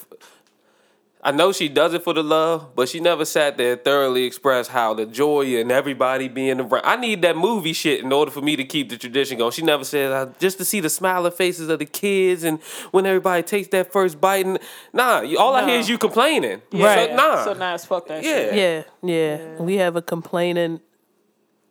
I 1.26 1.32
know 1.32 1.54
she 1.54 1.70
does 1.70 1.94
it 1.94 2.04
for 2.04 2.14
the 2.14 2.22
love, 2.22 2.76
but 2.76 2.90
she 2.90 3.00
never 3.00 3.24
sat 3.24 3.56
there 3.56 3.74
and 3.74 3.82
thoroughly 3.84 4.26
expressed 4.26 4.70
how 4.70 4.94
the 4.94 5.06
joy 5.06 5.58
and 5.58 5.72
everybody 5.72 6.28
being 6.28 6.60
around. 6.60 6.82
I 6.84 6.98
need 6.98 7.22
that 7.22 7.38
movie 7.38 7.72
shit 7.72 8.02
in 8.04 8.12
order 8.12 8.30
for 8.30 8.42
me 8.42 8.58
to 8.58 8.66
keep 8.66 8.90
the 8.90 8.98
tradition 8.98 9.38
going. 9.38 9.52
She 9.54 9.62
never 9.62 9.86
said 9.86 10.12
uh, 10.12 10.26
just 10.38 10.58
to 10.58 10.66
see 10.66 10.82
the 10.82 10.90
smiling 10.90 11.32
faces 11.32 11.70
of 11.70 11.80
the 11.80 11.86
kids 11.86 12.44
and 12.44 12.62
when 12.92 13.06
everybody 13.06 13.42
takes 13.42 13.70
that 13.70 13.94
first 13.94 14.20
bite. 14.20 14.46
And 14.46 14.60
nah, 14.92 15.22
you- 15.22 15.38
all 15.40 15.56
I 15.56 15.66
hear 15.66 15.80
is 15.80 15.88
you 15.88 15.98
complaining. 15.98 16.62
Right. 16.74 17.12
So, 17.12 17.16
nah. 17.16 17.46
So 17.46 17.54
now 17.54 17.74
it's 17.76 17.86
fuck 17.86 18.06
that 18.08 18.22
Yeah. 18.22 18.34
shit. 18.52 18.86
Yeah, 19.04 19.18
yeah, 19.56 19.62
We 19.62 19.76
have 19.78 19.96
a 19.96 20.02
complaining 20.02 20.82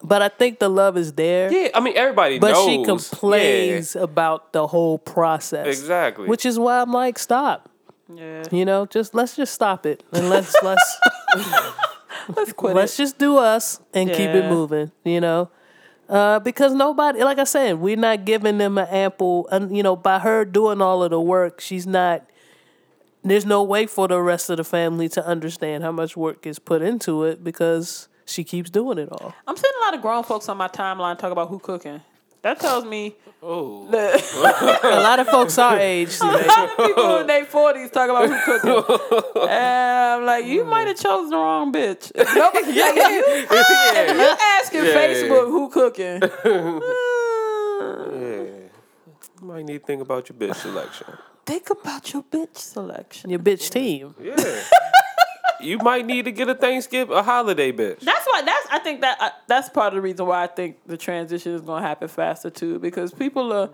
but 0.02 0.22
I 0.22 0.28
think 0.28 0.58
the 0.58 0.68
love 0.68 0.96
is 0.96 1.12
there. 1.14 1.52
Yeah, 1.52 1.68
I 1.74 1.80
mean 1.80 1.96
everybody 1.96 2.38
But 2.38 2.52
knows. 2.52 2.66
she 2.66 2.84
complains 2.84 3.96
about 3.96 4.52
the 4.52 4.66
whole 4.66 4.98
process. 4.98 5.66
Exactly. 5.66 6.26
Which 6.28 6.44
is 6.44 6.58
why 6.58 6.80
I'm 6.80 6.92
like, 6.92 7.18
stop. 7.18 7.68
Yeah. 8.14 8.42
You 8.50 8.64
know, 8.64 8.86
just 8.86 9.14
let's 9.14 9.36
just 9.36 9.54
stop 9.54 9.86
it 9.86 10.02
and 10.12 10.28
let's 10.28 10.54
let's 10.62 10.98
Let's 12.36 12.52
quit 12.52 12.74
let's 12.76 12.94
it. 12.94 13.02
just 13.02 13.18
do 13.18 13.38
us 13.38 13.80
and 13.92 14.08
keep 14.10 14.30
it 14.30 14.48
moving. 14.48 14.92
You 15.04 15.20
know, 15.20 15.50
uh, 16.08 16.38
because 16.40 16.72
nobody, 16.74 17.22
like 17.24 17.38
I 17.38 17.44
said, 17.44 17.78
we're 17.80 17.96
not 17.96 18.24
giving 18.24 18.58
them 18.58 18.78
an 18.78 18.86
ample. 18.88 19.48
And 19.48 19.76
you 19.76 19.82
know, 19.82 19.96
by 19.96 20.18
her 20.20 20.44
doing 20.44 20.80
all 20.80 21.02
of 21.02 21.10
the 21.10 21.20
work, 21.20 21.60
she's 21.60 21.86
not. 21.86 22.28
There's 23.24 23.46
no 23.46 23.62
way 23.62 23.86
for 23.86 24.08
the 24.08 24.20
rest 24.20 24.50
of 24.50 24.56
the 24.56 24.64
family 24.64 25.08
to 25.10 25.24
understand 25.24 25.84
how 25.84 25.92
much 25.92 26.16
work 26.16 26.44
is 26.46 26.58
put 26.58 26.82
into 26.82 27.22
it 27.24 27.42
because 27.44 28.08
she 28.32 28.44
keeps 28.44 28.70
doing 28.70 28.98
it 28.98 29.08
all. 29.10 29.34
I'm 29.46 29.56
seeing 29.56 29.72
a 29.80 29.84
lot 29.84 29.94
of 29.94 30.02
grown 30.02 30.24
folks 30.24 30.48
on 30.48 30.56
my 30.56 30.68
timeline 30.68 31.18
talk 31.18 31.32
about 31.32 31.48
who 31.48 31.58
cooking. 31.58 32.00
That 32.42 32.58
tells 32.58 32.84
me 32.84 33.14
oh, 33.40 33.86
A 34.82 35.00
lot 35.00 35.20
of 35.20 35.28
folks 35.28 35.56
our 35.58 35.78
age, 35.78 36.18
a 36.20 36.24
lot 36.24 36.70
of 36.70 36.76
people 36.86 37.18
in 37.18 37.26
their 37.28 37.44
forties 37.44 37.90
talk 37.92 38.10
about 38.10 38.28
who 38.28 38.36
cooking. 38.44 38.82
And 39.48 40.22
I'm 40.22 40.24
like, 40.26 40.46
you 40.46 40.64
might 40.64 40.88
have 40.88 40.98
chosen 40.98 41.30
the 41.30 41.36
wrong 41.36 41.72
bitch. 41.72 42.10
If 42.14 42.34
Nobody, 42.34 42.72
yeah, 42.72 42.92
you, 42.92 43.46
yeah, 43.50 44.12
you 44.12 44.36
asking 44.40 44.84
Yeah. 44.84 44.94
Facebook 44.94 45.46
who 45.46 45.68
cooking. 45.70 46.22
Uh. 46.22 46.80
yeah. 48.12 48.42
You 49.40 49.46
might 49.48 49.64
need 49.64 49.78
to 49.78 49.86
think 49.86 50.02
about 50.02 50.28
your 50.28 50.36
bitch 50.38 50.56
selection. 50.56 51.06
Think 51.46 51.70
about 51.70 52.12
your 52.12 52.22
bitch 52.24 52.58
selection. 52.58 53.30
Your 53.30 53.38
bitch 53.40 53.70
team. 53.70 54.14
Yeah. 54.20 54.34
You 55.64 55.78
might 55.78 56.06
need 56.06 56.24
to 56.26 56.32
get 56.32 56.48
a 56.48 56.54
Thanksgiving, 56.54 57.16
a 57.16 57.22
holiday 57.22 57.72
bitch. 57.72 58.00
That's 58.00 58.26
why. 58.26 58.42
That's 58.42 58.66
I 58.70 58.78
think 58.80 59.00
that 59.02 59.16
uh, 59.20 59.30
that's 59.46 59.68
part 59.68 59.88
of 59.88 59.94
the 59.96 60.00
reason 60.02 60.26
why 60.26 60.42
I 60.42 60.46
think 60.46 60.76
the 60.86 60.96
transition 60.96 61.52
is 61.54 61.60
going 61.62 61.82
to 61.82 61.88
happen 61.88 62.08
faster 62.08 62.50
too, 62.50 62.78
because 62.78 63.12
people 63.12 63.52
are 63.52 63.70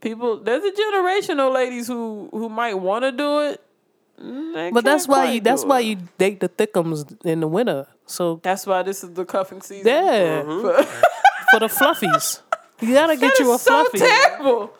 people. 0.00 0.38
There's 0.40 0.64
a 0.64 0.72
generation 0.72 1.40
of 1.40 1.52
ladies 1.52 1.86
who 1.86 2.28
who 2.32 2.48
might 2.48 2.74
want 2.74 3.04
to 3.04 3.12
do 3.12 3.40
it. 3.40 3.60
But 4.72 4.84
that's 4.84 5.08
why 5.08 5.32
you. 5.32 5.40
That's 5.40 5.62
do 5.62 5.68
why 5.68 5.80
you 5.80 5.96
date 6.18 6.40
the 6.40 6.48
thickums 6.48 7.24
in 7.24 7.40
the 7.40 7.48
winter. 7.48 7.86
So 8.06 8.38
That's 8.42 8.66
why 8.66 8.82
this 8.82 9.02
is 9.02 9.14
the 9.14 9.24
cuffing 9.24 9.62
season. 9.62 9.86
yeah, 9.86 10.42
For- 10.42 10.82
for 11.50 11.60
the 11.60 11.66
fluffies, 11.68 12.40
you 12.80 12.92
gotta 12.92 13.16
get 13.16 13.32
That 13.32 13.38
you 13.40 13.50
a 13.50 13.54
is 13.54 13.62
so 13.62 13.82
fluffy. 13.84 13.98
terrible. 13.98 14.72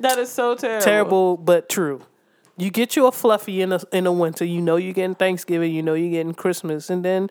That 0.00 0.18
is 0.18 0.30
so 0.32 0.54
terrible. 0.56 0.84
Terrible, 0.84 1.36
but 1.36 1.68
true. 1.68 2.00
You 2.56 2.70
get 2.70 2.94
you 2.96 3.06
a 3.06 3.12
fluffy 3.12 3.62
in 3.62 3.70
the 3.70 3.84
in 3.92 4.04
the 4.04 4.12
winter. 4.12 4.44
You 4.44 4.60
know 4.60 4.76
you're 4.76 4.92
getting 4.92 5.14
Thanksgiving. 5.16 5.72
You 5.74 5.82
know 5.82 5.94
you're 5.94 6.10
getting 6.10 6.34
Christmas, 6.34 6.88
and 6.90 7.04
then 7.04 7.28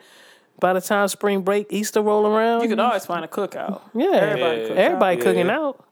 by 0.60 0.74
the 0.74 0.82
time 0.82 1.08
spring 1.08 1.42
break, 1.42 1.68
Easter 1.72 2.02
roll 2.02 2.28
around, 2.28 2.62
You 2.64 2.70
can 2.70 2.80
always 2.80 3.06
find 3.06 3.24
a 3.24 3.28
cookout. 3.28 3.82
yeah, 3.94 4.08
Everybody 4.16 4.62
Yeah. 4.62 4.68
cooks 4.68 4.80
everybody 4.80 5.18
Yeah. 5.18 5.24
cooking 5.24 5.50
out. 5.50 5.84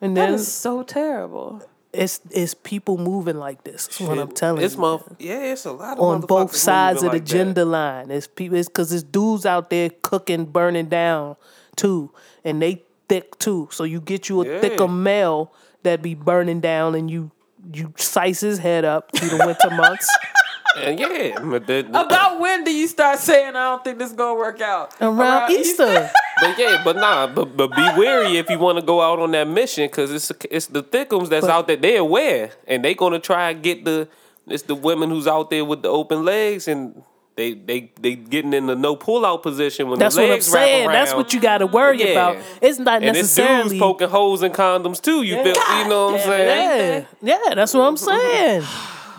And 0.00 0.16
That 0.16 0.26
then 0.26 0.34
is 0.34 0.52
so 0.52 0.82
terrible. 0.82 1.62
it's 1.92 2.20
it's 2.30 2.54
people 2.54 2.96
moving 2.96 3.38
like 3.38 3.64
this. 3.64 3.86
That's 3.86 4.00
what 4.00 4.18
I'm 4.18 4.32
telling 4.32 4.62
it's 4.62 4.74
you. 4.74 4.80
month. 4.80 5.02
Yeah, 5.18 5.52
it's 5.52 5.64
a 5.64 5.72
lot 5.72 5.98
of 5.98 6.04
on 6.04 6.20
both 6.22 6.54
sides 6.54 7.02
of 7.02 7.10
the 7.10 7.16
like 7.18 7.24
that. 7.26 7.30
gender 7.30 7.64
line. 7.64 8.10
It's 8.10 8.26
people. 8.26 8.56
It's 8.58 8.68
because 8.68 8.90
there's 8.90 9.02
dudes 9.02 9.44
out 9.46 9.70
there 9.70 9.90
cooking, 10.02 10.44
burning 10.46 10.86
down 10.86 11.36
too, 11.76 12.10
and 12.44 12.62
they 12.62 12.82
thick 13.08 13.38
too. 13.38 13.68
So 13.72 13.84
you 13.84 14.00
get 14.00 14.28
you 14.28 14.42
a 14.42 14.46
Yeah. 14.46 14.60
thicker 14.60 14.88
male 14.88 15.52
that 15.82 16.02
be 16.02 16.14
burning 16.14 16.60
down, 16.60 16.94
and 16.94 17.10
you 17.10 17.30
you 17.72 17.92
slice 17.96 18.40
his 18.40 18.58
head 18.58 18.84
up 18.84 19.10
through 19.16 19.30
the 19.30 19.46
winter 19.46 19.70
months 19.70 20.08
And 20.76 20.98
yeah, 20.98 21.38
but, 21.40 21.68
the, 21.68 21.82
the- 21.88 22.00
About 22.04 22.40
when 22.40 22.64
do 22.64 22.72
you 22.72 22.88
start 22.88 23.20
saying 23.20 23.50
I 23.54 23.62
don't 23.70 23.84
think 23.84 23.98
this 23.98 24.10
is 24.10 24.16
gonna 24.16 24.34
work 24.34 24.60
out? 24.60 24.92
around 25.00 25.52
Easter. 25.52 26.10
but 26.40 26.58
yeah, 26.58 26.80
but 26.82 26.96
nah, 26.96 27.28
but, 27.28 27.56
but 27.56 27.68
be 27.76 27.82
wary 27.96 28.38
if 28.38 28.50
you 28.50 28.58
want 28.58 28.80
to 28.80 28.84
go 28.84 29.00
out 29.00 29.20
on 29.20 29.30
that 29.32 29.46
mission 29.46 29.86
because 29.86 30.10
it's 30.10 30.32
it's 30.50 30.66
the 30.66 30.82
thickums 30.82 31.28
that's 31.28 31.46
But- 31.46 31.50
out 31.52 31.68
there. 31.68 31.76
They're 31.76 32.00
aware 32.00 32.50
and 32.66 32.84
they 32.84 32.94
gonna 32.94 33.20
try 33.20 33.50
and 33.50 33.62
get 33.62 33.84
the 33.84 34.08
it's 34.48 34.64
the 34.64 34.74
women 34.74 35.10
who's 35.10 35.28
out 35.28 35.48
there 35.50 35.64
with 35.64 35.82
the 35.82 35.88
open 35.88 36.24
legs 36.24 36.66
and 36.66 37.04
they 37.36 37.54
they 37.54 37.92
they 38.00 38.14
getting 38.14 38.52
in 38.52 38.66
the 38.66 38.76
no 38.76 38.94
pull 38.96 39.26
out 39.26 39.42
position 39.42 39.88
when 39.88 39.98
That's 39.98 40.14
the 40.14 40.22
what 40.22 40.30
I'm 40.32 40.40
saying. 40.40 40.88
That's 40.88 41.14
what 41.14 41.32
you 41.32 41.40
got 41.40 41.58
to 41.58 41.66
worry 41.66 41.98
Yeah. 42.00 42.06
about. 42.12 42.36
It's 42.60 42.78
not 42.78 43.02
and 43.02 43.16
it's 43.16 43.34
dudes 43.34 43.76
poking 43.78 44.08
holes 44.08 44.42
in 44.42 44.52
condoms 44.52 45.00
too. 45.02 45.22
You 45.22 45.36
feel? 45.42 45.46
You 45.46 45.88
know 45.88 46.06
what 46.12 46.20
I'm 46.20 46.26
saying? 46.26 47.06
Yeah, 47.22 47.36
yeah, 47.48 47.54
that's 47.54 47.74
what 47.74 47.82
I'm 47.82 47.96
saying. 47.96 48.62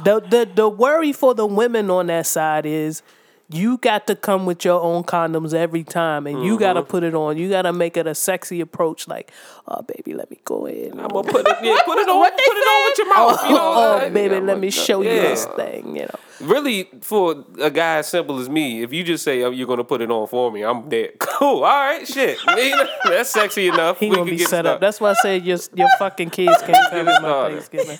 The 0.03 0.19
the 0.21 0.49
the 0.53 0.69
worry 0.69 1.11
for 1.13 1.33
the 1.33 1.45
women 1.45 1.89
on 1.89 2.07
that 2.07 2.25
side 2.25 2.65
is 2.65 3.01
you 3.49 3.77
got 3.77 4.07
to 4.07 4.15
come 4.15 4.45
with 4.45 4.65
your 4.65 4.81
own 4.81 5.03
condoms 5.03 5.53
every 5.53 5.83
time, 5.83 6.25
and 6.25 6.43
you 6.43 6.53
mm-hmm. 6.53 6.59
got 6.59 6.73
to 6.73 6.83
put 6.83 7.03
it 7.03 7.13
on. 7.13 7.37
You 7.37 7.49
got 7.49 7.63
to 7.63 7.73
make 7.73 7.95
it 7.95 8.07
a 8.07 8.15
sexy 8.15 8.59
approach, 8.61 9.07
like, 9.07 9.31
"Oh, 9.67 9.81
baby, 9.83 10.15
let 10.15 10.31
me 10.31 10.39
go 10.43 10.65
in." 10.65 10.99
I'm 10.99 11.09
gonna 11.09 11.31
put 11.31 11.47
it, 11.47 11.57
yeah, 11.61 11.77
put 11.85 11.97
it 11.99 12.09
on, 12.09 12.31
put 12.31 12.37
it 12.37 12.67
on 12.67 12.89
with 12.89 12.97
your 12.97 13.09
mouth. 13.09 13.43
You 13.43 13.55
know 13.55 13.73
oh, 13.75 13.99
saying? 13.99 14.13
baby, 14.13 14.35
Yeah, 14.35 14.41
let 14.41 14.59
me 14.59 14.71
show 14.71 15.01
you 15.01 15.09
this 15.09 15.45
thing. 15.45 15.95
You 15.95 16.03
know, 16.03 16.19
Really, 16.41 16.89
for 17.01 17.45
a 17.61 17.69
guy 17.69 17.97
as 17.97 18.07
simple 18.07 18.39
as 18.39 18.49
me, 18.49 18.81
if 18.81 18.91
you 18.91 19.03
just 19.03 19.23
say 19.23 19.43
oh, 19.43 19.51
you're 19.51 19.67
gonna 19.67 19.83
put 19.83 20.01
it 20.01 20.11
on 20.11 20.27
for 20.27 20.51
me, 20.51 20.63
I'm 20.63 20.89
dead. 20.89 21.13
Cool. 21.35 21.65
All 21.65 21.87
right, 21.87 22.07
shit. 22.07 22.37
That's 23.03 23.29
sexy 23.29 23.67
enough. 23.67 23.99
he 23.99 24.09
We 24.09 24.15
gonna 24.15 24.27
can 24.27 24.35
be 24.35 24.37
get 24.37 24.47
set 24.47 24.65
up. 24.65 24.79
That's 24.79 25.01
why 25.01 25.09
I 25.09 25.13
said 25.15 25.45
your 25.45 25.57
your 25.73 25.89
fucking 25.99 26.29
kids 26.29 26.61
can't 26.61 26.91
come 26.91 27.05
to 27.07 27.19
my. 27.21 27.49
Thanksgiving. 27.49 27.97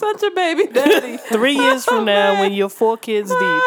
You're 0.00 0.14
such 0.18 0.22
a 0.22 0.34
baby 0.34 0.66
daddy. 0.66 1.16
Three 1.28 1.54
years 1.56 1.84
from 1.84 1.98
oh, 2.00 2.04
now, 2.04 2.40
when 2.40 2.52
you're 2.52 2.68
four 2.68 2.96
kids 2.96 3.30
deep. 3.30 3.62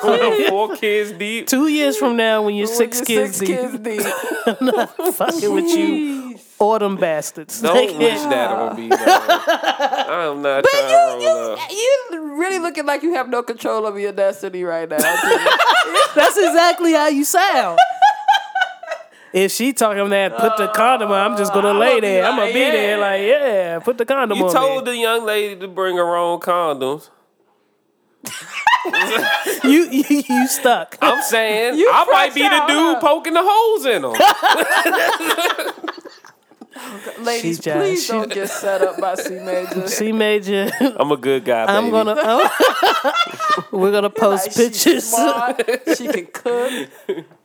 Four 0.48 0.76
kids 0.76 1.12
deep. 1.12 1.46
Two 1.46 1.68
years 1.68 1.96
from 1.96 2.16
now, 2.16 2.42
when 2.42 2.54
you're 2.54 2.66
When 2.68 2.76
six 2.76 2.98
you're 3.08 3.22
kids 3.26 3.36
six 3.36 3.48
deep. 3.48 3.58
kids 3.58 3.78
deep. 3.78 5.14
fucking 5.14 5.52
with 5.54 5.64
you, 5.76 6.38
autumn 6.58 6.96
bastards. 6.96 7.60
Don't 7.60 7.74
Like, 7.74 7.98
wish 7.98 8.20
that 8.22 8.50
on 8.50 8.76
me. 8.76 8.88
Man. 8.88 8.98
I'm 9.00 10.42
not 10.42 10.64
trying 10.64 10.88
to 11.20 11.26
roll 11.26 11.52
up. 11.52 11.70
You 11.70 12.34
really 12.38 12.58
looking 12.58 12.86
like 12.86 13.02
you 13.02 13.14
have 13.14 13.28
no 13.28 13.42
control 13.42 13.86
over 13.86 13.98
your 13.98 14.12
destiny 14.12 14.62
right 14.64 14.88
now. 14.88 14.96
That's 16.14 16.36
exactly 16.36 16.92
how 16.92 17.08
you 17.08 17.24
sound. 17.24 17.78
If 19.32 19.52
she 19.52 19.72
talking 19.72 20.08
that, 20.10 20.36
put 20.38 20.56
the 20.56 20.68
condom 20.68 21.10
on, 21.10 21.32
I'm 21.32 21.36
just 21.38 21.52
gonna 21.52 21.68
oh, 21.68 21.70
I'ma 21.72 21.80
lay 21.80 21.94
be 21.96 22.00
there. 22.00 22.24
I'm 22.24 22.30
gonna 22.32 22.42
like, 22.46 22.54
be 22.54 22.60
there, 22.60 22.98
like, 22.98 23.22
yeah, 23.22 23.78
put 23.80 23.98
the 23.98 24.04
condom 24.06 24.32
on. 24.38 24.38
You 24.38 24.46
on. 24.46 24.52
told 24.54 24.84
me. 24.86 24.92
the 24.92 24.96
young 24.98 25.24
lady 25.26 25.56
to 25.60 25.68
bring 25.68 25.96
her 25.96 26.16
own 26.16 26.40
condoms. 26.40 27.10
you, 29.64 29.88
you 29.90 30.22
you 30.28 30.46
stuck. 30.48 30.96
I'm 31.00 31.22
saying 31.22 31.78
You 31.78 31.88
I 31.92 32.04
might 32.10 32.34
be 32.34 32.42
the 32.42 32.48
fresh 32.48 32.68
dude 32.68 32.94
huh? 32.96 33.00
poking 33.00 33.32
the 33.34 33.42
holes 33.44 33.86
in 33.86 34.02
them. 34.02 34.14
Ladies, 37.24 37.56
She 37.56 37.62
just- 37.62 37.76
please 37.78 38.04
she- 38.06 38.12
don't 38.12 38.32
get 38.32 38.48
set 38.48 38.82
up 38.82 39.00
by 39.00 39.14
C 39.16 39.30
Major. 39.40 39.88
C 39.96 40.12
Major. 40.12 40.70
I'm 40.80 41.10
a 41.10 41.16
good 41.16 41.44
guy, 41.44 41.66
baby. 41.66 41.76
I'm 41.78 41.90
gonna. 41.90 42.14
oh, 42.18 43.12
we're 43.72 43.90
gonna 43.90 44.10
post 44.10 44.46
Like, 44.46 44.52
she's 44.56 44.84
pictures. 44.84 45.04
smart, 45.04 45.62
She 45.96 46.06
can 46.08 46.26
cook. 46.26 46.88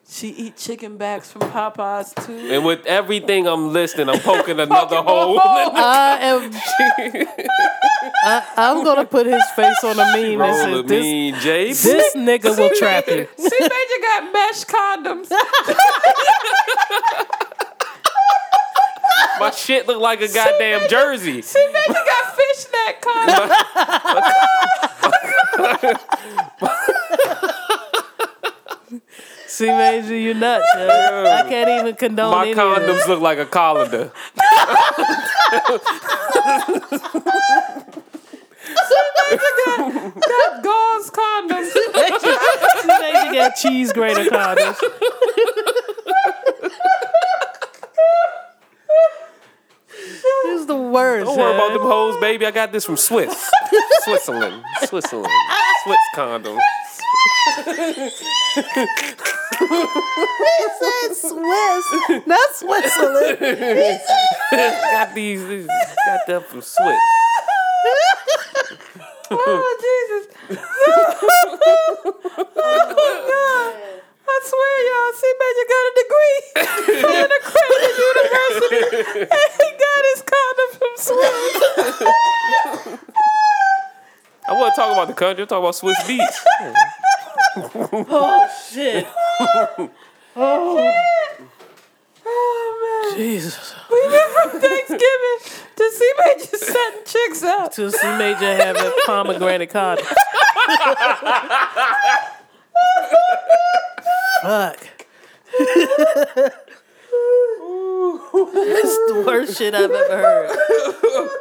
She 0.07 0.27
eat 0.30 0.57
chicken 0.57 0.97
backs 0.97 1.31
from 1.31 1.41
Popeyes 1.43 2.13
too. 2.25 2.34
And 2.51 2.65
with 2.65 2.85
everything 2.85 3.47
I'm 3.47 3.71
listing, 3.71 4.09
I'm 4.09 4.19
poking 4.19 4.59
another 4.67 4.97
hole. 5.01 5.39
I 5.39 6.17
am. 6.21 6.51
I, 8.25 8.43
I'm 8.57 8.84
gonna 8.84 9.05
put 9.05 9.25
his 9.25 9.43
face 9.55 9.81
on 9.84 9.93
a 9.97 10.05
meme 10.17 10.38
that 10.39 10.49
Roll 10.49 10.53
says 10.53 10.77
a 10.80 10.84
this. 10.84 11.01
mean 11.03 11.35
J. 11.39 11.67
This 11.69 12.15
nigga 12.15 12.57
will 12.57 12.69
trap 12.77 13.07
you. 13.07 13.27
C 13.38 13.49
Major 13.59 14.01
got 14.01 14.34
mesh 14.34 14.65
condoms. 14.65 15.30
My 19.39 19.49
shit 19.51 19.88
look 19.88 20.01
like 20.01 20.21
a 20.21 20.27
goddamn 20.27 20.89
jersey. 20.89 21.41
C 21.41 21.59
Major 21.71 21.93
got 21.93 22.35
fishnet 22.35 23.01
condoms. 23.01 23.49
C 29.53 29.67
Major, 29.67 30.17
you 30.17 30.34
nuts. 30.34 30.65
yo. 30.75 30.88
I 30.88 31.45
can't 31.47 31.69
even 31.69 31.95
condone 31.95 32.31
My 32.31 32.41
any 32.41 32.53
of 32.53 32.57
this. 32.57 33.05
condoms 33.05 33.07
look 33.07 33.21
like 33.21 33.38
a 33.38 33.45
colander. 33.45 34.11
got 40.27 40.63
gauze 40.63 41.11
condoms. 41.11 41.71
C 41.71 42.88
Major 42.88 43.34
got 43.35 43.55
cheese 43.55 43.93
grater 43.93 44.23
condoms. 44.23 44.80
This 50.45 50.61
is 50.61 50.65
the 50.65 50.75
worst. 50.75 51.27
Don't 51.27 51.38
worry 51.38 51.53
about 51.53 51.67
man. 51.69 51.77
them 51.77 51.88
hoes, 51.88 52.19
baby. 52.19 52.47
I 52.47 52.51
got 52.51 52.71
this 52.71 52.85
from 52.85 52.97
Swiss. 52.97 53.51
Switzerland. 54.01 54.63
Switzerland. 54.85 55.31
Swiss 55.84 55.99
condoms. 59.73 61.15
Swiss, 61.15 61.85
not 62.27 62.49
Switzerland. 62.55 63.37
Got 64.51 65.15
these, 65.15 65.47
these 65.47 65.67
got 65.67 66.27
that 66.27 66.45
from 66.47 66.61
Swiss. 66.61 66.99
Oh 69.31 69.77
Jesus! 69.81 70.27
oh 72.55 72.79
God! 73.33 73.73
I 74.25 74.39
swear, 74.43 74.75
y'all, 74.89 75.13
C 75.17 75.21
Major 75.41 75.67
got 75.73 75.83
a 75.89 75.93
degree 76.03 76.39
from 77.01 77.15
an 77.17 77.31
accredited 77.39 77.95
university, 77.97 78.81
and 79.25 79.49
he 79.57 79.67
got 79.83 80.01
his 80.13 80.21
condom 80.29 80.69
from 80.77 80.93
Swiss. 80.97 81.53
I 84.47 84.49
wasn't 84.51 84.75
talking 84.75 84.93
about 84.93 85.07
the 85.07 85.13
country. 85.13 85.41
I'm 85.43 85.47
talking 85.47 85.63
about 85.63 85.75
Swizz 85.75 86.01
Beatz. 86.05 86.37
Oh 88.09 88.49
shit. 88.71 89.07
Oh 90.35 90.91
oh 92.25 93.09
man, 93.09 93.17
Jesus. 93.17 93.75
we 93.91 94.07
went 94.07 94.31
from 94.31 94.49
Thanksgiving 94.59 95.39
to 95.75 95.91
C 95.91 96.11
Major 96.25 96.57
setting 96.57 97.05
chicks 97.05 97.43
up. 97.43 97.71
To 97.73 97.91
C 97.91 98.07
Major 98.17 98.55
having 98.55 98.91
pomegranate 99.05 99.69
condoms. 99.71 100.07
Fuck. 104.41 104.89
It's 108.35 108.97
the 109.07 109.23
worst 109.25 109.57
shit 109.57 109.75
I've 109.75 109.91
ever 109.91 110.17
heard. 110.17 110.57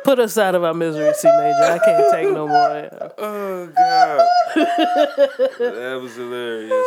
Put 0.04 0.18
us 0.18 0.36
out 0.36 0.54
of 0.54 0.64
our 0.64 0.74
misery, 0.74 1.12
C 1.14 1.28
Major. 1.28 1.64
I 1.64 1.78
can't 1.84 2.10
take 2.12 2.30
no 2.30 2.46
more. 2.46 3.12
Oh 3.18 3.66
god, 3.68 4.20
that 4.54 5.98
was 6.02 6.14
hilarious. 6.14 6.86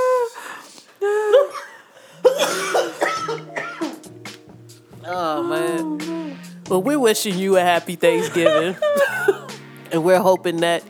Oh 5.07 5.43
man. 5.43 6.37
Well, 6.67 6.81
we're 6.81 6.99
wishing 6.99 7.37
you 7.37 7.57
a 7.57 7.61
happy 7.61 7.95
Thanksgiving. 7.95 8.75
and 9.91 10.03
we're 10.03 10.19
hoping 10.19 10.57
that 10.57 10.83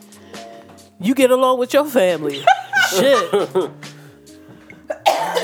you 0.98 1.14
get 1.14 1.30
along 1.30 1.58
with 1.58 1.74
your 1.74 1.84
family. 1.84 2.42
Shit. 2.90 3.70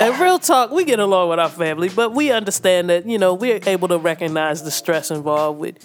And 0.01 0.19
real 0.19 0.39
talk, 0.39 0.70
we 0.70 0.85
get 0.85 0.99
along 0.99 1.28
with 1.28 1.39
our 1.39 1.49
family, 1.49 1.89
but 1.89 2.12
we 2.12 2.32
understand 2.32 2.90
that, 2.90 3.07
you 3.07 3.19
know, 3.19 3.35
we're 3.35 3.61
able 3.66 3.89
to 3.89 3.99
recognize 3.99 4.62
the 4.62 4.70
stress 4.70 5.11
involved 5.11 5.61
with 5.61 5.77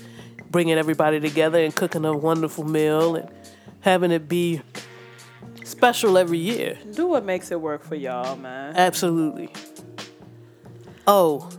bringing 0.49 0.77
everybody 0.77 1.19
together 1.19 1.63
and 1.63 1.75
cooking 1.75 2.05
a 2.05 2.15
wonderful 2.15 2.63
meal 2.63 3.15
and 3.15 3.29
having 3.81 4.11
it 4.11 4.27
be 4.27 4.61
special 5.67 6.17
every 6.17 6.37
year. 6.39 6.77
Do 6.93 7.07
what 7.07 7.23
makes 7.25 7.51
it 7.51 7.59
work 7.61 7.83
for 7.83 7.95
y'all, 7.95 8.35
man. 8.37 8.75
Absolutely. 8.75 9.49
Oh, 11.05 11.49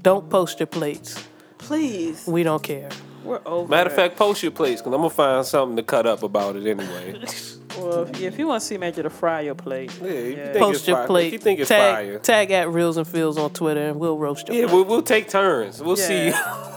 don't 0.00 0.28
post 0.30 0.60
your 0.60 0.66
plates. 0.66 1.22
Please, 1.58 2.26
We 2.26 2.42
don't 2.42 2.62
care. 2.62 2.88
we're 3.24 3.40
over. 3.44 3.68
Matter 3.68 3.90
of 3.90 3.96
fact, 3.96 4.16
post 4.16 4.42
your 4.42 4.52
plates 4.52 4.80
because 4.80 4.94
I'm 4.94 5.00
gonna 5.00 5.10
find 5.10 5.44
something 5.44 5.76
to 5.76 5.82
cut 5.82 6.06
up 6.06 6.22
about 6.22 6.54
it 6.56 6.66
anyway. 6.66 7.20
well, 7.78 8.02
if, 8.04 8.20
if 8.20 8.38
you 8.38 8.46
want 8.46 8.62
C 8.62 8.76
Major 8.78 9.02
to 9.02 9.10
fry 9.10 9.40
your 9.40 9.54
plate, 9.56 9.90
Yeah, 10.00 10.06
if 10.08 10.24
you 10.26 10.36
Yeah. 10.36 10.44
think 10.52 10.58
Post 10.58 10.78
it's 10.80 10.88
your 10.88 10.96
fire, 10.98 11.06
plate. 11.06 11.26
If 11.28 11.32
you 11.32 11.38
think 11.40 11.60
it's 11.60 11.68
tag, 11.68 11.94
fire, 11.94 12.18
tag 12.20 12.50
at 12.52 12.68
Reels 12.70 12.98
and 12.98 13.08
Feels 13.08 13.36
on 13.38 13.50
Twitter 13.50 13.80
and 13.88 13.98
we'll 13.98 14.16
roast 14.18 14.46
your 14.48 14.56
yeah, 14.56 14.64
plate. 14.66 14.74
we'll, 14.74 14.84
we'll 14.84 15.02
take 15.02 15.28
turns. 15.28 15.82
We'll 15.82 15.98
Yeah. 15.98 16.30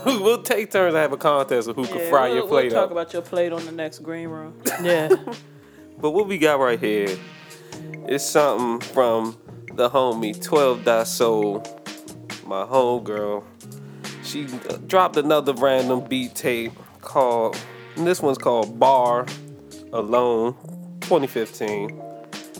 see. 0.04 0.20
we'll 0.24 0.42
take 0.42 0.72
turns 0.72 0.96
and 0.96 1.02
have 1.02 1.12
a 1.14 1.18
contest 1.18 1.68
of 1.68 1.76
who 1.76 1.86
can 1.86 2.10
fry 2.10 2.28
we'll, 2.30 2.38
your 2.38 2.48
plate 2.48 2.72
we'll 2.72 2.82
talk 2.82 2.86
up. 2.86 2.92
about 2.92 3.14
your 3.14 3.22
plate 3.22 3.52
on 3.54 3.64
the 3.66 3.72
next 3.72 4.00
green 4.00 4.30
room. 4.30 4.54
Yeah. 4.82 5.10
But 6.02 6.12
what 6.12 6.28
we 6.28 6.38
got 6.38 6.60
right 6.60 6.80
here 6.80 7.18
is 8.08 8.24
something 8.24 8.80
from 8.94 9.38
the 9.74 9.90
homie 9.90 10.42
12 10.42 10.86
Dot 10.86 11.08
Soul, 11.08 11.64
my 12.46 12.64
homegirl. 12.64 13.44
She 14.24 14.48
dropped 14.88 15.18
another 15.18 15.54
random 15.54 16.02
beat 16.02 16.36
tape 16.36 16.72
called, 17.02 17.58
and 17.98 18.08
this 18.08 18.22
one's 18.22 18.38
called 18.38 18.80
Bar 18.80 19.26
Alone 19.92 20.54
2015. 21.02 22.02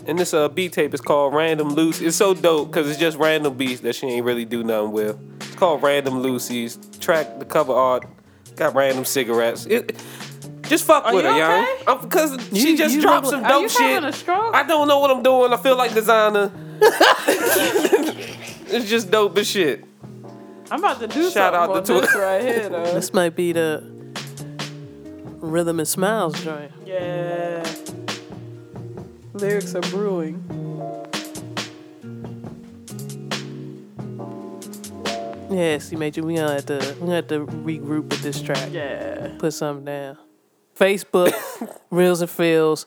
And 0.06 0.18
this 0.18 0.34
uh, 0.34 0.48
beat 0.48 0.72
tape 0.72 0.92
is 0.92 1.00
called 1.00 1.34
Random 1.34 1.68
Loose. 1.68 2.00
It's 2.00 2.16
so 2.16 2.34
dope 2.34 2.70
because 2.70 2.90
it's 2.90 2.98
just 2.98 3.16
random 3.16 3.56
beats 3.56 3.80
that 3.82 3.94
she 3.94 4.06
ain't 4.08 4.24
really 4.24 4.44
do 4.44 4.62
nothing 4.62 4.92
with. 4.92 5.18
It's 5.40 5.54
called 5.54 5.82
Random 5.82 6.22
Loosies. 6.22 7.00
Track, 7.00 7.38
the 7.38 7.44
cover 7.44 7.72
art, 7.72 8.06
got 8.56 8.74
random 8.74 9.04
cigarettes. 9.04 9.66
It, 9.66 9.96
just 10.70 10.84
fuck 10.84 11.04
Are 11.04 11.14
with 11.14 11.24
you 11.24 11.30
her, 11.32 11.36
young. 11.36 11.62
okay? 11.64 11.84
Oh, 11.86 11.96
because 11.96 12.38
she 12.52 12.70
You- 12.70 12.78
just 12.78 12.94
you 12.94 13.02
dropped 13.02 13.26
look 13.26 13.32
some 13.34 13.42
like- 13.42 13.50
Are 13.50 13.54
dope 13.54 13.62
you 13.64 13.68
shit. 13.68 13.80
having 13.94 14.08
a 14.08 14.12
stroke? 14.12 14.54
I 14.54 14.62
don't 14.62 14.88
know 14.88 15.00
what 15.00 15.10
I'm 15.10 15.22
doing. 15.22 15.52
I 15.52 15.56
feel 15.58 15.76
like 15.76 15.92
designer. 15.92 16.50
it's 16.80 18.88
just 18.88 19.10
dope 19.10 19.36
as 19.36 19.48
shit. 19.48 19.84
I'm 20.70 20.78
about 20.78 21.00
to 21.00 21.08
do 21.08 21.24
Shout 21.30 21.52
something 21.52 21.60
out 21.60 21.70
on 21.76 21.84
to 21.84 21.92
this 22.00 22.14
right 22.14 22.40
here, 22.42 22.68
though. 22.68 22.94
this 22.94 23.12
might 23.12 23.34
be 23.34 23.52
the 23.52 23.82
Rhythm 25.40 25.80
and 25.80 25.88
Smiles 25.88 26.42
joint. 26.44 26.70
Yeah. 26.86 27.64
Lyrics 29.34 29.74
are 29.74 29.80
brewing. 29.82 30.44
Yeah, 35.50 35.78
see, 35.78 35.96
Major, 35.96 36.22
we 36.22 36.36
gonna 36.36 36.52
have 36.54 36.66
to 36.66 36.78
we 37.00 37.00
gonna 37.00 37.14
have 37.16 37.26
to 37.28 37.46
regroup 37.46 38.10
with 38.10 38.22
this 38.22 38.40
track. 38.40 38.68
Yeah. 38.72 39.32
Put 39.38 39.52
something 39.52 39.84
down. 39.84 40.16
Facebook, 40.80 41.34
Reels 41.90 42.22
and 42.22 42.30
Feels. 42.30 42.86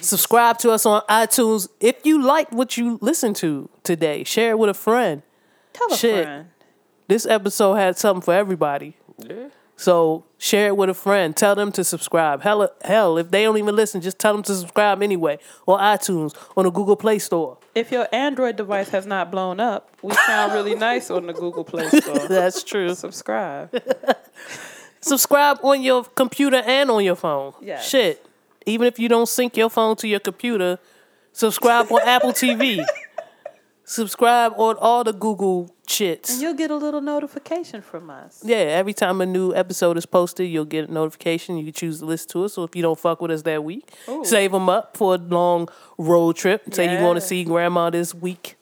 Subscribe 0.00 0.58
to 0.58 0.70
us 0.70 0.86
on 0.86 1.02
iTunes. 1.08 1.68
If 1.80 2.06
you 2.06 2.22
like 2.22 2.50
what 2.52 2.76
you 2.76 2.98
listened 3.00 3.36
to 3.36 3.68
today, 3.82 4.24
share 4.24 4.52
it 4.52 4.58
with 4.58 4.70
a 4.70 4.74
friend. 4.74 5.22
Tell 5.72 5.92
a 5.92 5.96
Shit. 5.96 6.24
friend. 6.24 6.48
This 7.08 7.26
episode 7.26 7.74
had 7.74 7.98
something 7.98 8.22
for 8.22 8.32
everybody. 8.32 8.96
Yeah. 9.18 9.48
So 9.76 10.24
share 10.38 10.68
it 10.68 10.76
with 10.76 10.90
a 10.90 10.94
friend. 10.94 11.36
Tell 11.36 11.56
them 11.56 11.72
to 11.72 11.82
subscribe. 11.82 12.42
Hell, 12.42 12.68
hell, 12.84 13.18
if 13.18 13.30
they 13.30 13.42
don't 13.42 13.58
even 13.58 13.74
listen, 13.74 14.00
just 14.00 14.18
tell 14.18 14.32
them 14.32 14.42
to 14.44 14.54
subscribe 14.54 15.02
anyway. 15.02 15.38
On 15.66 15.80
iTunes, 15.80 16.36
on 16.56 16.64
the 16.64 16.70
Google 16.70 16.94
Play 16.94 17.18
Store. 17.18 17.58
If 17.74 17.90
your 17.90 18.06
Android 18.12 18.56
device 18.56 18.90
has 18.90 19.06
not 19.06 19.32
blown 19.32 19.58
up, 19.58 19.90
we 20.02 20.12
sound 20.14 20.52
really 20.52 20.74
nice 20.76 21.10
on 21.10 21.26
the 21.26 21.32
Google 21.32 21.64
Play 21.64 21.88
Store. 21.88 22.18
That's 22.28 22.62
true. 22.62 22.94
Subscribe. 22.94 23.70
subscribe 25.02 25.58
on 25.62 25.82
your 25.82 26.04
computer 26.04 26.56
and 26.64 26.90
on 26.90 27.04
your 27.04 27.16
phone. 27.16 27.52
Yes. 27.60 27.88
Shit. 27.88 28.24
Even 28.64 28.86
if 28.86 28.98
you 28.98 29.08
don't 29.08 29.28
sync 29.28 29.56
your 29.56 29.68
phone 29.68 29.96
to 29.96 30.08
your 30.08 30.20
computer, 30.20 30.78
subscribe 31.32 31.90
on 31.92 32.00
Apple 32.02 32.32
TV. 32.32 32.84
Subscribe 33.84 34.54
on 34.56 34.76
all 34.78 35.02
the 35.04 35.12
Google 35.12 35.74
shits. 35.88 36.30
And 36.30 36.40
you'll 36.40 36.54
get 36.54 36.70
a 36.70 36.76
little 36.76 37.00
notification 37.00 37.82
from 37.82 38.08
us. 38.10 38.40
Yeah, 38.44 38.56
every 38.56 38.94
time 38.94 39.20
a 39.20 39.26
new 39.26 39.52
episode 39.54 39.98
is 39.98 40.06
posted, 40.06 40.48
you'll 40.48 40.64
get 40.64 40.88
a 40.88 40.92
notification. 40.92 41.58
You 41.58 41.64
can 41.64 41.72
choose 41.74 41.98
to 41.98 42.06
listen 42.06 42.28
to 42.30 42.44
it. 42.44 42.50
So 42.50 42.62
if 42.62 42.76
you 42.76 42.80
don't 42.82 42.98
fuck 42.98 43.20
with 43.20 43.32
us 43.32 43.42
that 43.42 43.64
week, 43.64 43.90
save 44.22 44.52
them 44.52 44.68
up 44.68 44.96
for 44.96 45.16
a 45.16 45.18
long 45.18 45.68
road 45.98 46.36
trip. 46.36 46.72
Say 46.72 46.84
you 46.96 47.02
want 47.04 47.16
Yeah. 47.16 47.20
to 47.20 47.26
see 47.26 47.44
grandma 47.44 47.90
this 47.90 48.14
week 48.14 48.56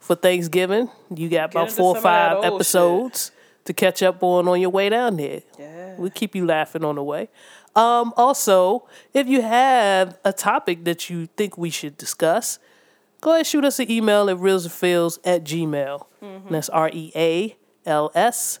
for 0.00 0.16
Thanksgiving. 0.16 0.88
You 1.14 1.28
got 1.28 1.50
about 1.52 1.70
four 1.70 1.94
or 1.94 1.96
some 1.96 1.98
of 1.98 2.02
that 2.04 2.42
five 2.42 2.44
episodes. 2.54 3.26
shit. 3.26 3.34
To 3.70 3.74
catch 3.74 4.02
up 4.02 4.22
on 4.22 4.48
on 4.48 4.60
your 4.60 4.70
way 4.70 4.88
down 4.88 5.16
there. 5.16 5.42
Yeah. 5.58 5.94
We'll 5.96 6.10
keep 6.10 6.34
you 6.34 6.44
laughing 6.44 6.84
on 6.84 6.96
the 6.96 7.02
way. 7.02 7.28
Um, 7.76 8.12
also, 8.16 8.88
if 9.14 9.28
you 9.28 9.42
have 9.42 10.18
a 10.24 10.32
topic 10.32 10.84
that 10.84 11.08
you 11.08 11.26
think 11.36 11.56
we 11.56 11.70
should 11.70 11.96
discuss, 11.96 12.58
go 13.20 13.30
ahead 13.30 13.40
and 13.40 13.46
shoot 13.46 13.64
us 13.64 13.78
an 13.78 13.90
email 13.90 14.28
at 14.28 14.38
reelsandfeels 14.38 15.18
at 15.24 15.44
gmail. 15.44 16.06
Mm-hmm. 16.22 16.52
That's 16.52 16.68
R 16.68 16.90
E 16.92 17.12
A 17.14 17.56
L 17.86 18.10
S 18.14 18.58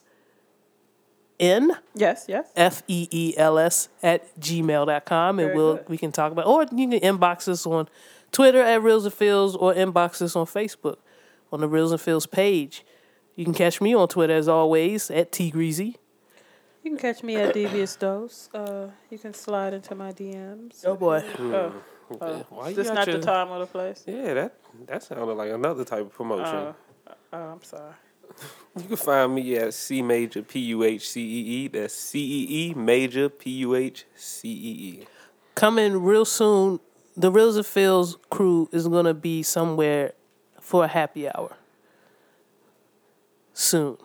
N 1.40 1.72
Yes, 1.94 2.26
yes. 2.28 2.52
F 2.54 2.82
E 2.86 3.08
E 3.10 3.34
L 3.36 3.58
S 3.58 3.88
at 4.02 4.38
gmail.com. 4.38 5.38
And 5.40 5.54
we'll 5.54 5.76
good. 5.76 5.88
we 5.88 5.98
can 5.98 6.12
talk 6.12 6.30
about 6.30 6.46
or 6.46 6.62
you 6.72 6.88
can 6.88 7.00
inbox 7.00 7.48
us 7.48 7.66
on 7.66 7.88
Twitter 8.30 8.62
at 8.62 8.80
Reels 8.80 9.04
and 9.06 9.14
Feels 9.14 9.56
or 9.56 9.74
inbox 9.74 10.22
us 10.22 10.36
on 10.36 10.46
Facebook 10.46 10.98
on 11.52 11.60
the 11.60 11.68
Reels 11.68 11.90
and 11.90 12.00
Feels 12.00 12.26
page. 12.26 12.84
You 13.36 13.44
can 13.44 13.54
catch 13.54 13.80
me 13.80 13.94
on 13.94 14.08
Twitter 14.08 14.34
as 14.34 14.48
always 14.48 15.10
at 15.10 15.32
T 15.32 15.50
Greasy. 15.50 15.96
You 16.82 16.90
can 16.92 16.98
catch 16.98 17.22
me 17.22 17.36
at 17.36 17.52
Devious 17.54 17.96
Dose. 17.96 18.48
Uh, 18.54 18.88
you 19.10 19.18
can 19.18 19.34
slide 19.34 19.74
into 19.74 19.94
my 19.94 20.12
DMs. 20.12 20.82
Oh 20.84 20.96
boy. 20.96 21.22
Oh, 21.38 22.44
Why 22.48 22.70
is 22.70 22.76
this 22.76 22.88
not 22.88 23.06
your- 23.06 23.18
the 23.18 23.22
time 23.24 23.50
or 23.50 23.60
the 23.60 23.66
place? 23.66 24.02
Yeah, 24.06 24.34
that 24.34 24.54
that 24.86 25.02
sounded 25.02 25.34
like 25.34 25.50
another 25.52 25.84
type 25.84 26.00
of 26.00 26.12
promotion. 26.12 26.46
Oh, 26.56 26.74
oh, 27.32 27.38
I'm 27.38 27.62
sorry. 27.62 27.92
You 28.76 28.84
can 28.84 28.96
find 28.96 29.34
me 29.34 29.56
at 29.56 29.74
C 29.74 30.00
Major 30.02 30.42
P 30.42 30.60
U 30.60 30.84
H 30.84 31.08
C 31.10 31.20
E 31.20 31.64
E. 31.64 31.68
That's 31.68 31.92
C 31.94 32.18
E 32.20 32.70
E 32.70 32.74
Major 32.74 33.28
P 33.28 33.50
U 33.50 33.74
H 33.74 34.04
C 34.14 34.48
E 34.48 35.00
E. 35.00 35.06
coming 35.56 36.00
real 36.02 36.24
soon. 36.24 36.78
The 37.16 37.30
Reels 37.32 37.56
and 37.56 37.66
Feels 37.66 38.16
crew 38.30 38.68
is 38.72 38.86
gonna 38.86 39.12
be 39.14 39.42
somewhere 39.42 40.12
for 40.60 40.84
a 40.84 40.88
happy 40.88 41.28
hour. 41.28 41.56
Soon. 43.52 43.96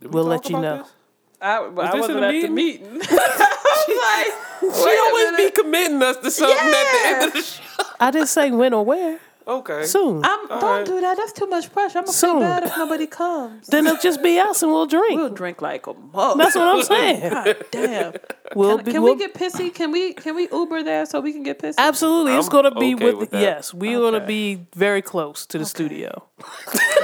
We 0.00 0.08
We'll 0.08 0.24
let 0.24 0.48
you 0.50 0.58
know. 0.60 0.78
this? 0.78 0.92
I, 1.40 1.58
I 1.58 1.68
this 1.68 1.76
in 1.94 2.00
wasn't 2.00 2.20
the 2.20 2.26
at 2.26 2.32
the 2.42 2.48
meeting? 2.48 2.54
meeting. 2.54 2.86
I 3.02 4.30
was 4.62 4.72
like, 4.72 4.74
She 4.74 4.98
always 4.98 5.36
be 5.36 5.50
committing 5.62 6.02
us 6.02 6.16
to 6.18 6.30
something 6.30 6.56
at 6.58 6.92
the 6.92 7.00
end 7.08 7.24
of 7.24 7.32
the 7.34 7.42
show. 7.42 7.62
I 8.00 8.10
didn't 8.10 8.28
say 8.28 8.50
when 8.50 8.72
or 8.74 8.84
where. 8.84 9.20
Okay. 9.48 9.84
soon. 9.84 10.24
I'm, 10.24 10.48
don't 10.48 10.60
right. 10.60 10.84
do 10.84 11.00
that. 11.00 11.16
That's 11.16 11.32
too 11.32 11.46
much 11.46 11.72
pressure. 11.72 11.98
I'm 11.98 12.04
gonna 12.04 12.12
Soon. 12.16 12.30
feel 12.32 12.40
bad 12.40 12.64
if 12.64 12.76
nobody 12.76 13.06
comes. 13.06 13.68
then 13.68 13.86
it'll 13.86 14.00
just 14.00 14.20
be 14.20 14.40
us 14.40 14.60
and 14.64 14.72
we'll 14.72 14.86
drink. 14.86 15.20
We'll 15.20 15.30
drink 15.30 15.62
like 15.62 15.86
a 15.86 15.94
mug. 15.94 16.36
That's 16.36 16.56
what 16.56 16.66
I'm 16.66 16.82
saying. 16.82 17.20
God 17.30 17.56
damn. 17.70 18.14
We'll 18.56 18.78
Can, 18.78 18.84
be, 18.86 18.92
can 18.92 19.02
we'll, 19.02 19.14
we 19.14 19.18
get 19.20 19.34
pissy? 19.34 19.72
Can 19.72 19.92
we 19.92 20.14
can 20.14 20.34
we 20.34 20.48
Uber 20.50 20.82
there 20.82 21.06
so 21.06 21.20
we 21.20 21.32
can 21.32 21.44
get 21.44 21.60
pissy? 21.60 21.74
absolutely. 21.78 22.34
it's 22.34 22.48
I'm 22.48 22.52
gonna 22.52 22.74
be 22.74 22.96
okay 22.96 23.04
with, 23.04 23.14
with 23.14 23.34
yes. 23.34 23.72
We're 23.72 24.00
gonna 24.00 24.26
be 24.26 24.66
very 24.74 25.00
close 25.02 25.46
to 25.46 25.58
the 25.58 25.64
studio. 25.64 26.24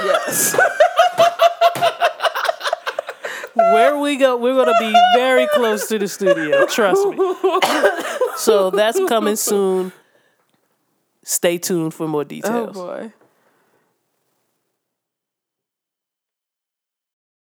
Yes. 0.03 0.59
Where 3.55 3.97
we 3.97 4.15
go, 4.17 4.37
we're 4.37 4.55
gonna 4.55 4.77
be 4.79 4.93
very 5.15 5.47
close 5.47 5.87
to 5.89 5.99
the 5.99 6.07
studio. 6.07 6.65
Trust 6.65 7.07
me. 7.07 7.17
so 8.37 8.69
that's 8.71 8.99
coming 9.07 9.35
soon. 9.35 9.91
Stay 11.23 11.57
tuned 11.57 11.93
for 11.93 12.07
more 12.07 12.21
oh 12.21 12.25
details. 12.25 12.75
boy. 12.75 13.13